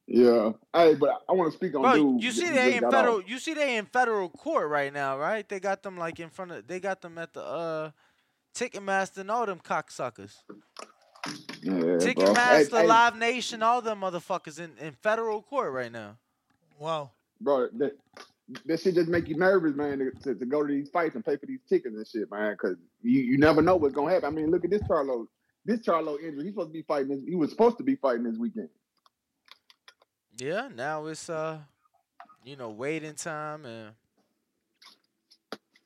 [0.09, 0.51] Yeah.
[0.75, 2.23] Hey, but I want to speak on Bro, dude.
[2.25, 3.19] you see they just in federal.
[3.19, 3.31] off.
[3.31, 5.49] You see they in federal court right now, right?
[5.49, 6.67] They got them like in front of.
[6.67, 7.91] They got them at the uh,
[8.53, 10.35] Ticketmaster and all them cocksuckers.
[11.63, 11.99] Yeah, bro.
[11.99, 16.17] Ticketmaster, Hey, hey, Live Nation, all them motherfuckers in, in federal court right now.
[16.81, 17.13] Wow.
[17.41, 17.97] bro, that
[18.67, 21.25] that shit just make you nervous, man, to, to, to go to these fights and
[21.25, 24.27] pay for these tickets and shit, man, because you, you never know what's gonna happen.
[24.27, 25.27] I mean, look at this Charlo,
[25.65, 26.45] this Charlo injury.
[26.45, 27.21] He's supposed to be fighting this.
[27.27, 28.69] He was supposed to be fighting this weekend.
[30.37, 31.59] Yeah, now it's uh,
[32.45, 33.95] you know, waiting time and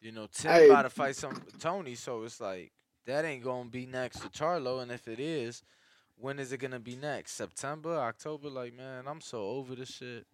[0.01, 0.67] you know Tim Hey.
[0.67, 2.73] about to fight some Tony, so it's like
[3.07, 5.63] that ain't gonna be next to Charlo, and if it is,
[6.17, 7.33] when is it gonna be next?
[7.33, 8.49] September, October?
[8.49, 10.27] Like, man, I'm so over this shit.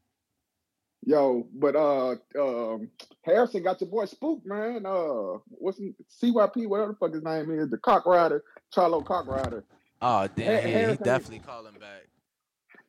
[1.04, 2.90] Yo, but uh, um,
[3.22, 4.84] Harrison got your boy spooked, man.
[4.84, 6.66] Uh, what's he, CYP?
[6.68, 9.64] Whatever the fuck his name is, the cock rider, Charlo cock rider.
[10.02, 12.06] Oh damn, Ha- he, he Harrison- definitely calling back.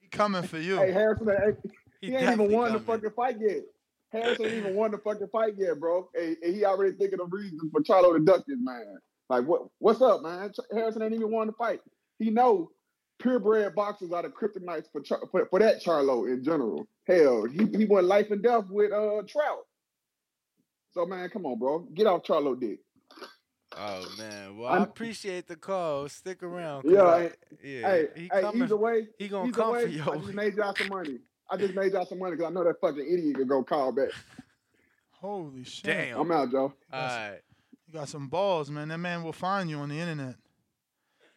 [0.01, 0.77] He coming for you.
[0.77, 1.57] Hey, Harrison, ain't-
[2.01, 3.01] He he, ain't even definitely won the coming.
[3.01, 3.63] fucking fight yet.
[4.11, 6.09] Harrison ain't even won the fucking fight yet, bro.
[6.13, 8.97] And, and he already thinking of reasons for Charlo to duck this man.
[9.29, 9.67] Like, what?
[9.79, 10.51] What's up, man?
[10.51, 11.79] Ch- Harrison ain't even won the fight.
[12.19, 12.71] He know
[13.19, 16.87] purebred boxers are the kryptonites for, Char- for for that Charlo in general.
[17.07, 19.65] Hell, he he went life and death with uh Trout.
[20.93, 22.79] So man, come on, bro, get off Charlo dick.
[23.77, 26.07] Oh man, well I I'm- appreciate the call.
[26.09, 26.83] Stick around.
[26.89, 27.31] Yeah, I- hey,
[27.63, 27.87] yeah.
[27.91, 28.63] hey, he hey, coming.
[28.63, 31.19] either way, he gonna either come way, for your I just made y'all some money.
[31.49, 33.91] I just made y'all some money because I know that fucking idiot can go call
[33.91, 34.09] back.
[35.11, 35.83] Holy shit.
[35.85, 36.19] Damn.
[36.19, 36.73] I'm out, Joe.
[36.91, 37.39] All right.
[37.87, 38.87] You got some balls, man.
[38.87, 40.35] That man will find you on the internet.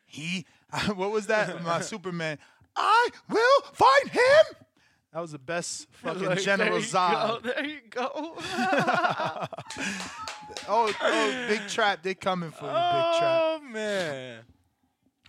[0.07, 0.47] He,
[0.95, 1.63] what was that?
[1.63, 2.39] My Superman.
[2.77, 4.64] I will find him.
[5.15, 7.43] That was the best fucking Like, General Zod.
[7.45, 8.11] go, There you go.
[10.69, 13.41] oh, oh, Big Trap, they coming for you, Big Trap.
[13.41, 14.41] oh man.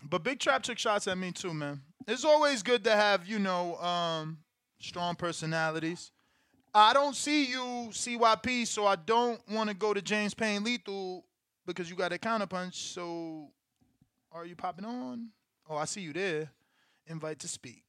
[0.10, 1.82] But Big Trap took shots at me too, man.
[2.08, 4.40] It's always good to have, you know, um,
[4.80, 6.12] strong personalities.
[6.74, 11.26] I don't see you CYP, so I don't want to go to James Payne Lethal
[11.66, 12.74] because you got a counterpunch.
[12.74, 13.50] So,
[14.32, 15.30] are you popping on?
[15.70, 16.50] Oh, I see you there.
[17.08, 17.84] Invite to speak.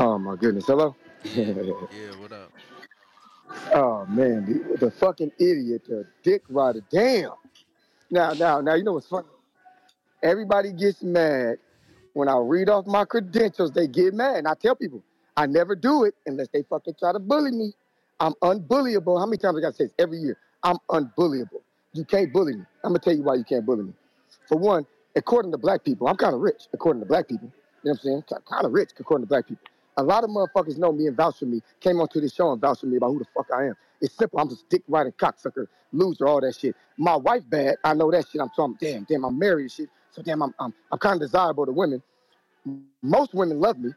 [0.00, 0.66] Oh my goodness.
[0.66, 0.96] Hello.
[1.34, 2.50] Yeah, what up?
[3.74, 6.80] Oh man, the, the fucking idiot, the dick rider.
[6.90, 7.32] Damn.
[8.10, 9.28] Now, now, now, you know what's funny?
[10.22, 11.58] Everybody gets mad
[12.14, 13.72] when I read off my credentials.
[13.72, 15.02] They get mad, and I tell people
[15.36, 17.74] I never do it unless they fucking try to bully me.
[18.20, 19.18] I'm unbullyable.
[19.20, 20.38] How many times I got to say this every year?
[20.62, 21.60] I'm unbullyable.
[21.92, 22.64] You can't bully me.
[22.84, 23.92] I'm gonna tell you why you can't bully me.
[24.48, 26.68] For one, according to black people, I'm kind of rich.
[26.72, 28.40] According to black people, you know what I'm saying?
[28.50, 29.64] Kind of rich according to black people.
[29.96, 31.60] A lot of motherfuckers know me and vouch for me.
[31.80, 33.74] Came onto this show and vouch for me about who the fuck I am.
[34.00, 34.40] It's simple.
[34.40, 36.74] I'm just dick riding cocksucker, loser, all that shit.
[36.96, 37.76] My wife bad.
[37.84, 38.40] I know that shit.
[38.40, 38.76] I'm talking.
[38.80, 39.24] Damn, damn.
[39.24, 39.88] I'm married and shit.
[40.12, 42.02] So damn, I'm I'm, I'm kind of desirable to women.
[43.02, 43.90] Most women love me.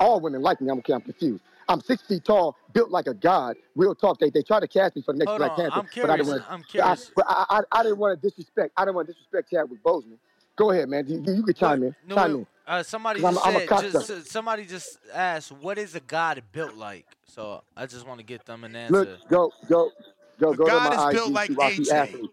[0.00, 0.70] All women like me.
[0.70, 0.92] I'm okay.
[0.94, 1.42] I'm confused.
[1.68, 3.56] I'm six feet tall, built like a god.
[3.76, 4.18] Real talk.
[4.18, 6.10] They they try to cast me for the next Hold Black on, Panther, I'm but
[6.10, 6.28] I didn't curious.
[6.28, 6.42] want.
[6.50, 7.10] I'm curious.
[7.10, 8.72] I, but I, I, I didn't want to disrespect.
[8.76, 10.18] I didn't want to disrespect Chadwick Boseman.
[10.56, 11.06] Go ahead, man.
[11.06, 11.94] You, you, you can chime in.
[12.06, 12.46] No, chime in.
[12.66, 16.42] Uh, somebody 'Cause just I'm- I'm a just, somebody just asked, "What is a god
[16.52, 18.94] built like?" So I just want to get them an answer.
[18.94, 19.90] Look, go, go,
[20.38, 21.12] go, go God to my is IG.
[21.12, 21.90] built like see AJ.
[21.92, 22.30] athlete.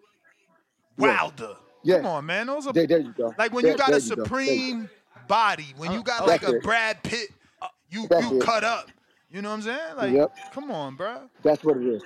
[0.97, 1.55] Wilder.
[1.83, 1.97] Yeah.
[1.97, 2.47] Come on, man.
[2.47, 3.33] Those are There, there you go.
[3.37, 4.15] like when There- you got a you go.
[4.17, 4.23] Go.
[4.23, 4.89] supreme
[5.27, 6.63] body, when you got That's like a it.
[6.63, 7.29] Brad Pitt,
[7.89, 8.43] you That's you it.
[8.43, 8.89] cut up.
[9.31, 9.95] You know what I'm saying?
[9.95, 10.35] Like, Yep.
[10.51, 11.29] come on, bro.
[11.43, 12.03] That's what it is.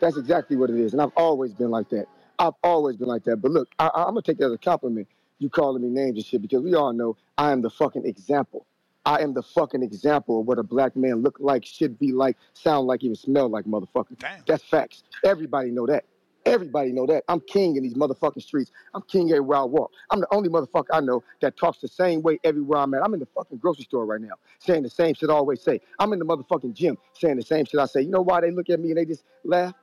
[0.00, 0.92] That's exactly what it is.
[0.92, 2.06] And I've always been like that.
[2.38, 3.36] I've always been like that.
[3.36, 5.06] But look, I, I'm gonna take that as a compliment.
[5.38, 8.66] You calling me names and shit because we all know I am the fucking example.
[9.04, 12.36] I am the fucking example of what a black man look like, should be like,
[12.54, 14.18] sound like, even smell like, motherfucker.
[14.46, 15.04] That's facts.
[15.24, 16.04] Everybody know that.
[16.44, 17.24] Everybody know that.
[17.28, 18.72] I'm king in these motherfucking streets.
[18.94, 19.92] I'm king everywhere I walk.
[20.10, 23.02] I'm the only motherfucker I know that talks the same way everywhere I'm at.
[23.02, 25.80] I'm in the fucking grocery store right now saying the same shit I always say.
[25.98, 28.02] I'm in the motherfucking gym saying the same shit I say.
[28.02, 29.74] You know why they look at me and they just laugh?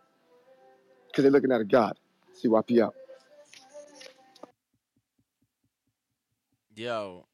[1.07, 1.97] Because they're looking at a God.
[2.41, 2.95] CYP out.
[6.75, 7.25] Yo,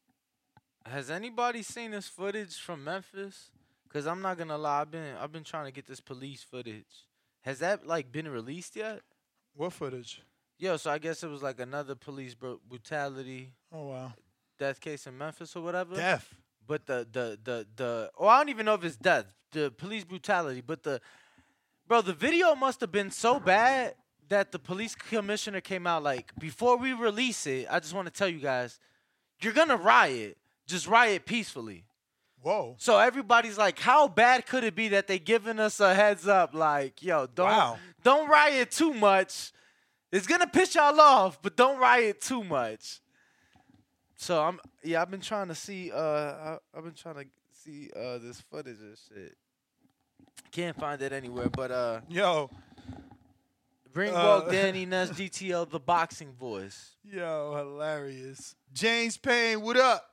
[0.86, 3.50] has anybody seen this footage from Memphis?
[3.92, 7.06] Cause I'm not gonna lie, I've been I've been trying to get this police footage.
[7.42, 9.00] Has that like been released yet?
[9.54, 10.22] What footage?
[10.58, 14.12] Yo, so I guess it was like another police bru- brutality Oh wow.
[14.58, 15.96] death case in Memphis or whatever.
[15.96, 16.32] Death.
[16.66, 19.26] But the the the the oh I don't even know if it's death.
[19.50, 21.00] The police brutality, but the
[21.88, 23.94] bro, the video must have been so bad
[24.28, 27.66] that the police commissioner came out like before we release it.
[27.68, 28.78] I just want to tell you guys,
[29.42, 30.36] you're gonna riot.
[30.66, 31.84] Just riot peacefully.
[32.42, 32.76] Whoa.
[32.78, 36.54] So everybody's like, how bad could it be that they giving us a heads up?
[36.54, 37.78] Like, yo, don't Wow.
[38.02, 39.52] don't riot too much.
[40.12, 43.00] It's gonna piss y'all off, but don't riot too much.
[44.16, 47.90] So I'm yeah, I've been trying to see uh I, I've been trying to see
[47.94, 49.36] uh this footage and shit.
[50.50, 52.50] Can't find it anywhere, but uh Yo.
[53.94, 56.96] Ringwalk Uh, Danny Nuts GTL the boxing voice.
[57.02, 58.54] Yo, hilarious.
[58.72, 60.04] James Payne, what up?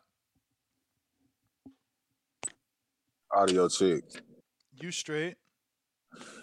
[3.32, 4.04] Audio check.
[4.80, 5.36] You straight?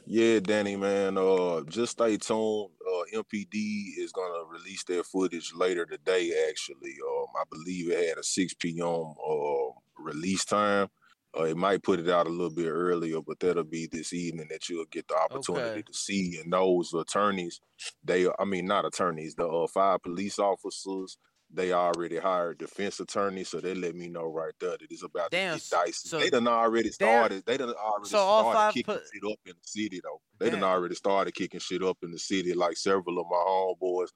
[0.06, 1.16] Yeah, Danny, man.
[1.16, 2.68] Uh, just stay tuned.
[2.86, 6.30] Uh, MPD is gonna release their footage later today.
[6.48, 8.86] Actually, um, I believe it had a 6 p.m.
[8.86, 10.88] uh release time.
[11.36, 14.46] Uh, it might put it out a little bit earlier, but that'll be this evening
[14.50, 15.82] that you'll get the opportunity Okay.
[15.82, 16.38] to see.
[16.42, 17.60] And those attorneys,
[18.04, 21.18] they, I mean, not attorneys, the uh, five police officers,
[21.52, 25.30] they already hired defense attorneys, so they let me know right there that it's about
[25.30, 26.08] Damn, to get dicey.
[26.08, 27.44] so they done already started.
[27.46, 30.20] They done already so all started five kicking po- shit up in the city though.
[30.40, 30.68] They done Damn.
[30.70, 32.54] already started kicking shit up in the city.
[32.54, 34.08] Like several of my homeboys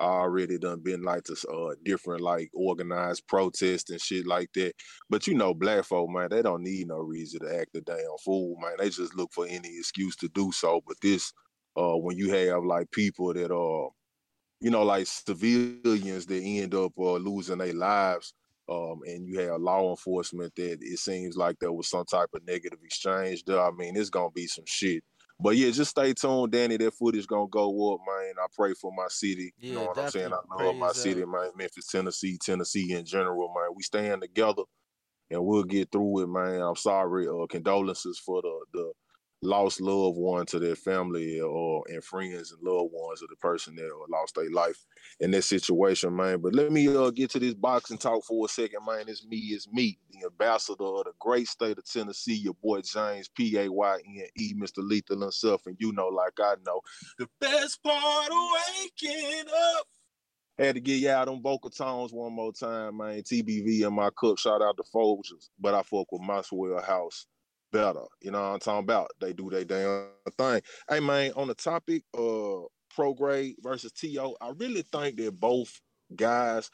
[0.00, 4.72] already done been like to uh different like organized protests and shit like that.
[5.10, 7.96] But you know, black folk, man, they don't need no reason to act a damn
[8.24, 8.74] fool, man.
[8.78, 10.80] They just look for any excuse to do so.
[10.86, 11.32] But this,
[11.76, 13.90] uh, when you have like people that are
[14.60, 18.34] you know, like civilians that end up uh, losing their lives.
[18.70, 22.46] Um, and you have law enforcement that it seems like there was some type of
[22.46, 23.62] negative exchange there.
[23.62, 25.02] I mean, it's gonna be some shit.
[25.40, 26.76] But yeah, just stay tuned, Danny.
[26.78, 28.34] That footage gonna go up, man.
[28.42, 29.52] I pray for my city.
[29.60, 30.32] you know what I'm saying?
[30.32, 31.28] I love my Praise city, up.
[31.28, 31.50] man.
[31.56, 33.70] Memphis, Tennessee, Tennessee in general, man.
[33.76, 34.62] We stand together
[35.30, 36.60] and we'll get through it, man.
[36.62, 37.28] I'm sorry.
[37.28, 38.92] Uh, condolences for the the
[39.42, 43.74] lost loved one to their family or and friends and loved ones of the person
[43.76, 44.84] that uh, lost their life
[45.20, 46.40] in this situation, man.
[46.40, 49.04] But let me uh, get to this boxing talk for a second, man.
[49.08, 53.28] It's me, it's me, the ambassador of the great state of Tennessee, your boy James
[53.28, 54.78] P A Y N E, Mr.
[54.78, 56.80] Lethal himself, and you know, like I know,
[57.18, 58.36] the best part of
[58.76, 59.44] waking
[59.76, 59.86] up.
[60.58, 63.22] Had to get y'all them vocal tones one more time, man.
[63.22, 64.38] TBV in my cup.
[64.38, 67.26] Shout out to Folgers, but I fuck with Maxwell House
[67.72, 68.02] better.
[68.20, 69.08] You know what I'm talking about?
[69.20, 70.62] They do their damn thing.
[70.88, 72.66] Hey man, on the topic uh
[72.96, 75.80] Prograis versus Tio, I really think that both
[76.16, 76.70] guys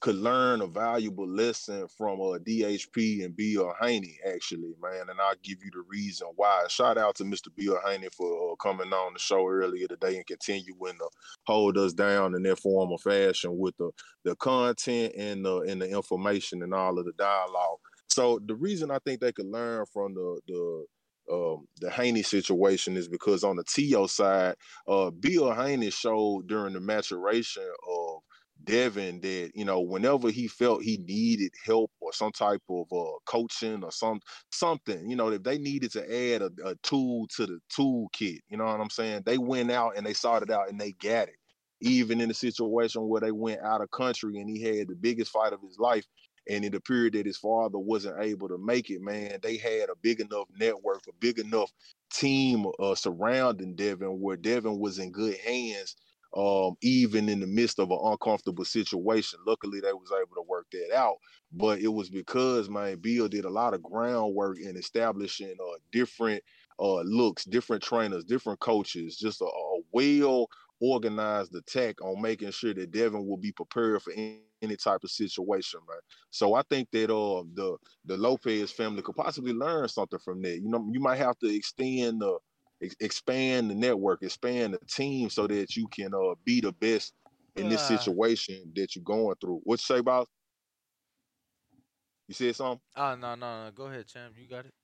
[0.00, 5.08] could learn a valuable lesson from a DHP and Bill Haney, actually, man.
[5.10, 6.64] And I'll give you the reason why.
[6.68, 7.48] Shout out to Mr.
[7.56, 11.08] Bill Haney for uh, coming on the show earlier today and continuing to
[11.46, 13.90] hold us down in that form of fashion with the
[14.24, 17.78] the content and the and the information and all of the dialogue.
[18.18, 20.86] So the reason I think they could learn from the the
[21.32, 24.56] um, the Haney situation is because on the Tio side,
[24.88, 28.18] uh, Bill Haney showed during the maturation of
[28.64, 33.18] Devin that you know whenever he felt he needed help or some type of uh,
[33.24, 34.18] coaching or some
[34.50, 38.56] something, you know, if they needed to add a, a tool to the toolkit, you
[38.56, 39.22] know what I'm saying?
[39.26, 41.36] They went out and they sought it out and they got it.
[41.80, 45.30] Even in a situation where they went out of country and he had the biggest
[45.30, 46.04] fight of his life,
[46.48, 49.90] and in the period that his father wasn't able to make it, man, they had
[49.90, 51.70] a big enough network, a big enough
[52.12, 55.96] team uh, surrounding Devin where Devin was in good hands,
[56.36, 59.38] um, even in the midst of an uncomfortable situation.
[59.46, 61.16] Luckily, they was able to work that out.
[61.52, 66.42] But it was because, man, Bill did a lot of groundwork in establishing uh, different
[66.80, 70.48] uh, looks, different trainers, different coaches, just a, a well
[70.80, 75.10] organized attack on making sure that Devin will be prepared for any, any type of
[75.10, 76.00] situation, right?
[76.30, 80.56] So I think that uh the the Lopez family could possibly learn something from that.
[80.60, 82.38] You know, you might have to extend the
[82.82, 87.14] ex- expand the network, expand the team so that you can uh be the best
[87.56, 88.02] in this Ah.
[88.02, 89.60] situation that you're going through.
[89.64, 90.28] What you say about?
[92.28, 92.82] You said something?
[92.96, 93.70] Oh no no no.
[93.72, 94.36] Go ahead, champ.
[94.36, 94.74] You got it.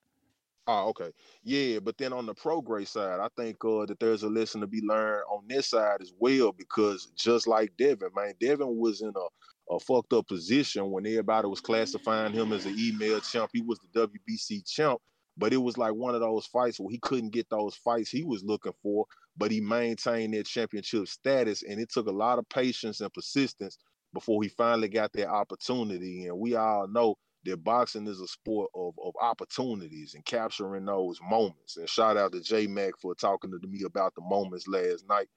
[0.66, 1.12] Oh, okay.
[1.42, 4.66] Yeah, but then on the Prograis side, I think uh, that there's a lesson to
[4.66, 9.12] be learned on this side as well because just like Devin, man, Devin was in
[9.14, 13.50] a, a fucked up position when everybody was classifying him as an email champ.
[13.52, 15.00] He was the WBC champ,
[15.36, 18.24] but it was like one of those fights where he couldn't get those fights he
[18.24, 19.04] was looking for,
[19.36, 23.76] but he maintained that championship status, and it took a lot of patience and persistence
[24.14, 26.26] before he finally got that opportunity.
[26.26, 31.18] And we all know that boxing is a sport of, of opportunities and capturing those
[31.28, 31.76] moments.
[31.76, 35.28] And shout out to J Mac for talking to me about the moments last night,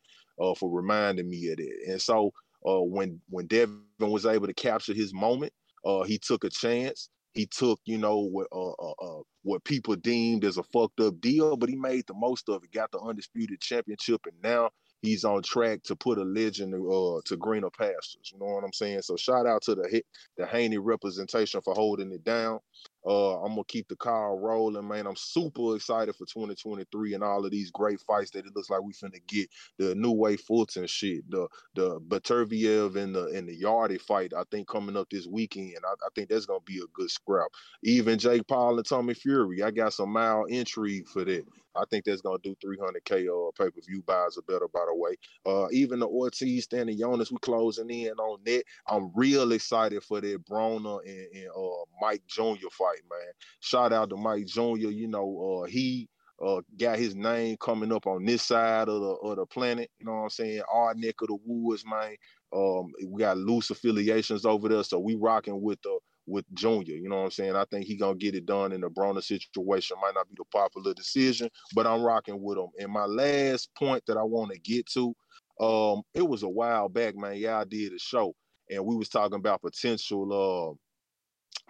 [0.41, 1.77] uh, for reminding me of that.
[1.87, 2.31] And so
[2.67, 5.53] uh, when when Devin was able to capture his moment,
[5.85, 7.09] uh, he took a chance.
[7.33, 11.21] He took, you know, what uh, uh, uh, what people deemed as a fucked up
[11.21, 12.71] deal, but he made the most of it.
[12.71, 17.37] Got the undisputed championship, and now he's on track to put a legend uh, to
[17.37, 18.31] greener pastures.
[18.33, 19.01] You know what I'm saying?
[19.03, 20.03] So shout out to the
[20.37, 22.59] the Haney representation for holding it down.
[23.05, 25.07] Uh, I'm gonna keep the car rolling, man.
[25.07, 28.81] I'm super excited for 2023 and all of these great fights that it looks like
[28.81, 29.49] we finna get.
[29.77, 34.33] The new way Fulton shit, the the Beterbiev and the and the Yarde fight.
[34.35, 37.47] I think coming up this weekend, I, I think that's gonna be a good scrap.
[37.83, 41.45] Even Jake Paul and Tommy Fury, I got some mild intrigue for that.
[41.75, 44.95] I think that's gonna do 300k uh, pay per view buys are better, by the
[44.95, 45.15] way.
[45.45, 48.63] Uh, even the Ortiz, Stanionis, we closing in on that.
[48.87, 52.69] I'm real excited for that Broner and, and uh, Mike Jr.
[52.71, 53.31] fight, man.
[53.59, 54.89] Shout out to Mike Jr.
[54.89, 56.09] You know, uh, he
[56.45, 59.89] uh, got his name coming up on this side of the of the planet.
[59.99, 60.61] You know what I'm saying?
[60.71, 62.15] Our neck of the woods, man.
[62.55, 66.95] Um, we got loose affiliations over there, so we rocking with the with Junior.
[66.95, 67.55] You know what I'm saying?
[67.55, 69.97] I think he gonna get it done in the Broner situation.
[70.01, 72.67] Might not be the popular decision, but I'm rocking with him.
[72.79, 75.15] And my last point that I want to get to,
[75.59, 77.37] um, it was a while back, man.
[77.37, 78.33] Yeah, I did a show,
[78.69, 80.75] and we was talking about potential, uh,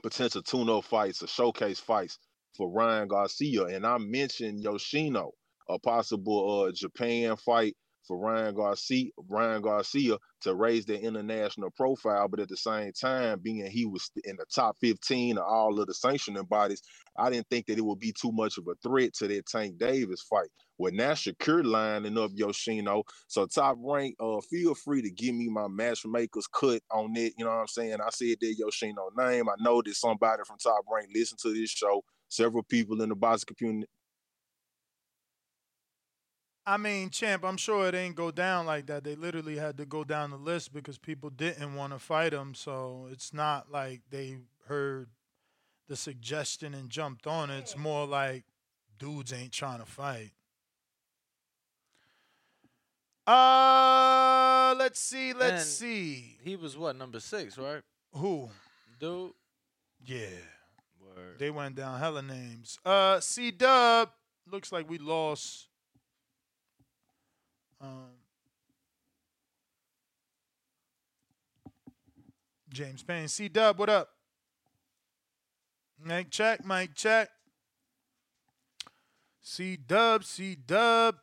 [0.04, 2.20] potential tune-up fights or showcase fights
[2.56, 5.32] for Ryan Garcia, and I mentioned Yoshino,
[5.70, 7.76] a possible uh Japan fight
[8.08, 13.40] for Ryan Garcia, Ryan Garcia to raise their international profile, but at the same time,
[13.42, 16.82] being he was in the top 15 of all of the sanctioning bodies,
[17.18, 19.78] I didn't think that it would be too much of a threat to that Tank
[19.80, 20.50] Davis fight.
[20.78, 25.50] Well, now Shakur lining up Yoshino, so top rank, uh, feel free to give me
[25.50, 27.34] my matchmakers cut on it.
[27.38, 27.98] You know what I'm saying?
[28.02, 29.50] I said that Yoshino name.
[29.50, 32.04] I know that somebody from top rank listened to this show.
[32.30, 33.88] Several people in the boxing community
[36.70, 39.06] I mean, champ, I'm sure it ain't go down like that.
[39.06, 42.54] They literally had to go down the list because people didn't want to fight him.
[42.54, 45.08] So it's not like they heard
[45.88, 47.60] the suggestion and jumped on it.
[47.60, 48.44] It's more like
[49.00, 50.32] dudes ain't trying to fight.
[53.26, 56.38] Uh, let's see, let's And see.
[56.44, 57.82] He was what number six, right?
[58.14, 58.50] Who?
[59.00, 59.32] Dude.
[60.06, 60.28] Yeah.
[61.02, 61.40] Word.
[61.40, 62.78] They went down hella names.
[62.86, 64.10] Uh, C Dub
[64.52, 65.68] looks like we lost.
[67.80, 68.10] Um,
[72.72, 73.28] James Payne.
[73.28, 74.10] C Dub, what up?
[76.04, 77.30] Mike check, Mike check.
[79.42, 81.16] C Dub, C Dub.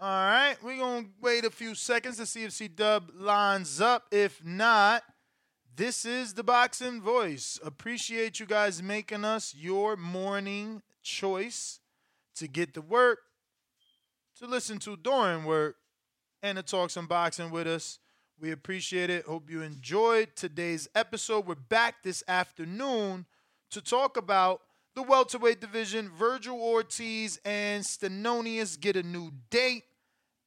[0.00, 3.80] All right, we're going to wait a few seconds to see if C Dub lines
[3.80, 4.04] up.
[4.12, 5.02] If not,
[5.74, 7.58] this is the boxing voice.
[7.64, 11.80] Appreciate you guys making us your morning choice
[12.36, 13.20] to get to work,
[14.38, 15.76] to listen to during work,
[16.42, 17.98] and to talk some boxing with us.
[18.38, 19.24] We appreciate it.
[19.24, 21.46] Hope you enjoyed today's episode.
[21.46, 23.26] We're back this afternoon
[23.70, 24.60] to talk about
[24.94, 26.10] the welterweight division.
[26.10, 29.84] Vergil Ortiz and Stanionis get a new date,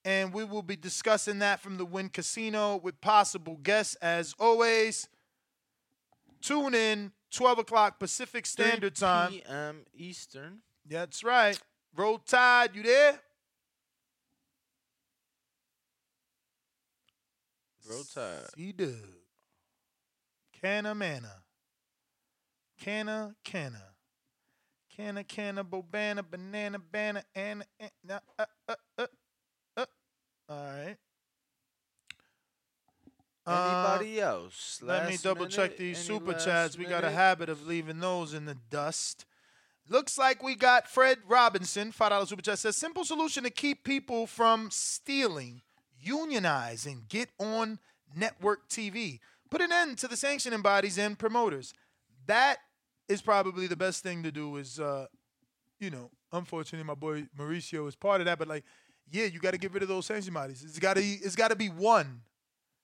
[0.06, 5.10] and we will be discussing that from the Win Casino with possible guests as always.
[6.40, 9.32] Tune in 12 o'clock Pacific Standard 3 Time.
[9.32, 9.86] p.m.
[9.94, 10.60] Eastern.
[10.88, 11.60] That's right.
[11.96, 13.20] Roll Tide, you there?
[17.90, 18.50] Roll Tide.
[18.56, 18.90] C Dub.
[20.62, 21.42] Canna Manna.
[22.80, 23.82] Canna Canna.
[24.96, 27.64] Canna Canna Bobana Banana Banana and
[28.10, 29.08] uh, uh, uh, uh,
[29.78, 29.86] uh.
[30.50, 30.98] All right.
[33.46, 34.80] Uh, Anybody else?
[34.84, 36.78] Let me double check these Any super chats.
[36.78, 39.26] We got a habit of leaving those in the dust.
[39.90, 44.28] Looks like we got Fred Robinson, $5 super chat says simple solution to keep people
[44.28, 45.62] from stealing,
[46.00, 47.80] unionize, and get on
[48.16, 49.20] network TV.
[49.50, 51.74] Put an end to the sanctioning bodies and promoters.
[52.28, 52.60] That
[53.10, 55.08] is probably the best thing to do is uh,
[55.80, 58.64] you know, unfortunately my boy Mauricio is part of that, but like,
[59.12, 60.64] yeah, you gotta get rid of those sanctioning bodies.
[60.64, 62.22] It's gotta it's gotta be one.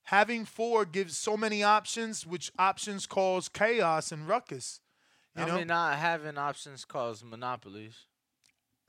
[0.07, 4.79] Having four gives so many options, which options cause chaos and ruckus.
[5.35, 7.95] You I know, mean, not having options cause monopolies.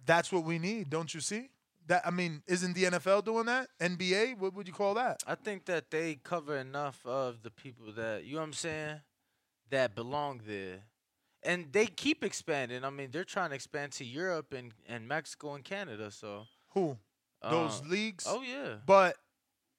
[0.06, 1.50] that's what we need, don't you see?
[1.88, 3.68] That I mean, isn't the NFL doing that?
[3.80, 4.38] NBA?
[4.38, 5.22] What would you call that?
[5.26, 9.00] I think that they cover enough of the people that you know what I'm saying
[9.70, 10.84] that belong there.
[11.42, 12.84] And they keep expanding.
[12.84, 16.96] I mean, they're trying to expand to Europe and, and Mexico and Canada, so Who?
[17.42, 18.24] Those uh, leagues?
[18.28, 18.76] Oh yeah.
[18.86, 19.16] But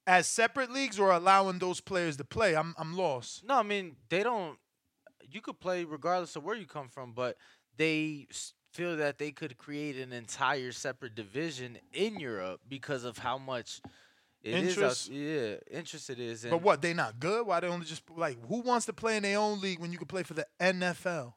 [0.10, 2.56] as separate leagues or allowing those players to play?
[2.56, 3.46] I'm I'm lost.
[3.46, 4.58] No, I mean, they don't
[5.32, 7.38] you could play regardless of where you come from, but
[7.78, 8.28] they
[8.74, 13.82] feel that they could create an entire separate division in Europe because of how much
[14.42, 15.10] it is Interest?
[15.10, 16.46] out, yeah, interest it is.
[16.50, 16.82] But what?
[16.82, 17.46] They not good?
[17.46, 20.00] Why they only just like who wants to play in their own league when you
[20.00, 21.34] can play for the NFL?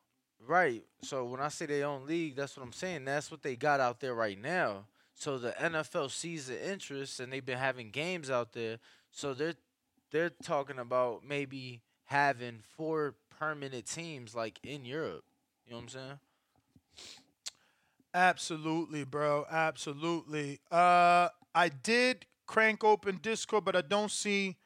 [0.46, 0.82] Right.
[1.02, 3.04] So when I say they own league, that's what I'm saying.
[3.04, 4.86] That's what they got out there right now.
[5.22, 8.78] So the NFL sees the interest, and they've been having games out there.
[9.12, 9.54] So they're
[10.10, 15.22] they're talking about maybe having four permanent teams like in Europe.
[15.64, 16.18] You know what I'm saying?
[18.12, 19.46] Absolutely, bro.
[19.48, 20.58] Absolutely.
[20.72, 24.56] Uh, I did crank open Discord, but I don't see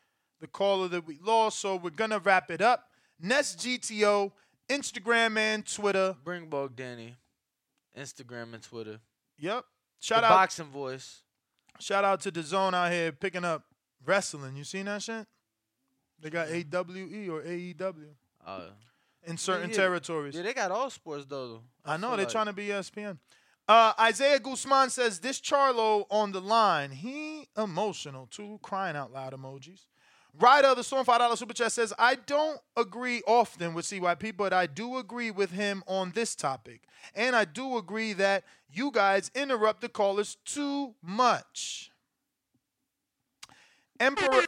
[0.41, 2.89] the caller that we lost, so we're gonna wrap it up.
[3.21, 4.33] Nest GTO,
[4.71, 6.17] Instagram and Twitter.
[6.25, 7.17] Bring Bog Danny,
[7.95, 9.01] Instagram and Twitter.
[9.39, 9.67] Yep.
[10.01, 11.23] Shout the out boxing voice.
[11.81, 13.63] Shout out to the zone out here picking up
[14.05, 14.57] wrestling.
[14.57, 15.27] You seen that shit?
[16.21, 18.15] They got AWE or AEW
[18.47, 18.61] Uh,
[19.25, 19.77] in certain yeah.
[19.77, 20.35] territories.
[20.35, 21.63] Yeah, they got all sports though.
[21.85, 23.19] I know they're like- trying to be ESPN.
[23.69, 26.93] Uh, Isaiah Guzman says this Charlo on the line.
[26.93, 28.27] He emotional.
[28.29, 29.87] too, crying out loud emojis.
[30.39, 34.37] Ryder of the Storm five dollar super chat says I don't agree often with CYP,
[34.37, 36.83] but I do agree with him on this topic,
[37.15, 41.91] and I do agree that you guys interrupt the callers too much.
[43.99, 44.45] Emperor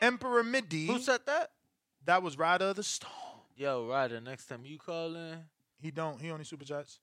[0.00, 0.86] Emperor Midi.
[0.86, 1.50] Who said that?
[2.04, 3.12] That was Ryder of the Storm.
[3.56, 5.38] Yo, Ryder, next time you call in,
[5.80, 6.20] He don't.
[6.20, 6.98] He only super chats.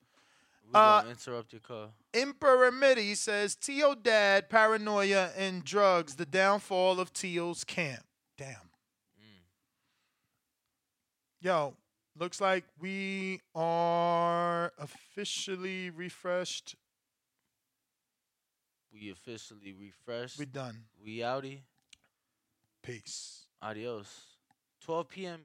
[0.73, 1.93] Uh, interrupt your call.
[2.13, 8.03] Emperor Mitty says Tio dad, paranoia, and drugs, the downfall of Tio's camp.
[8.37, 8.71] Damn.
[11.41, 11.73] Yo,
[12.19, 16.75] looks like we are officially refreshed.
[18.93, 20.37] We officially refreshed.
[20.37, 20.83] We done.
[21.03, 21.61] We outie.
[22.83, 23.47] Peace.
[23.61, 24.07] Adios.
[24.81, 25.41] 12 p.m.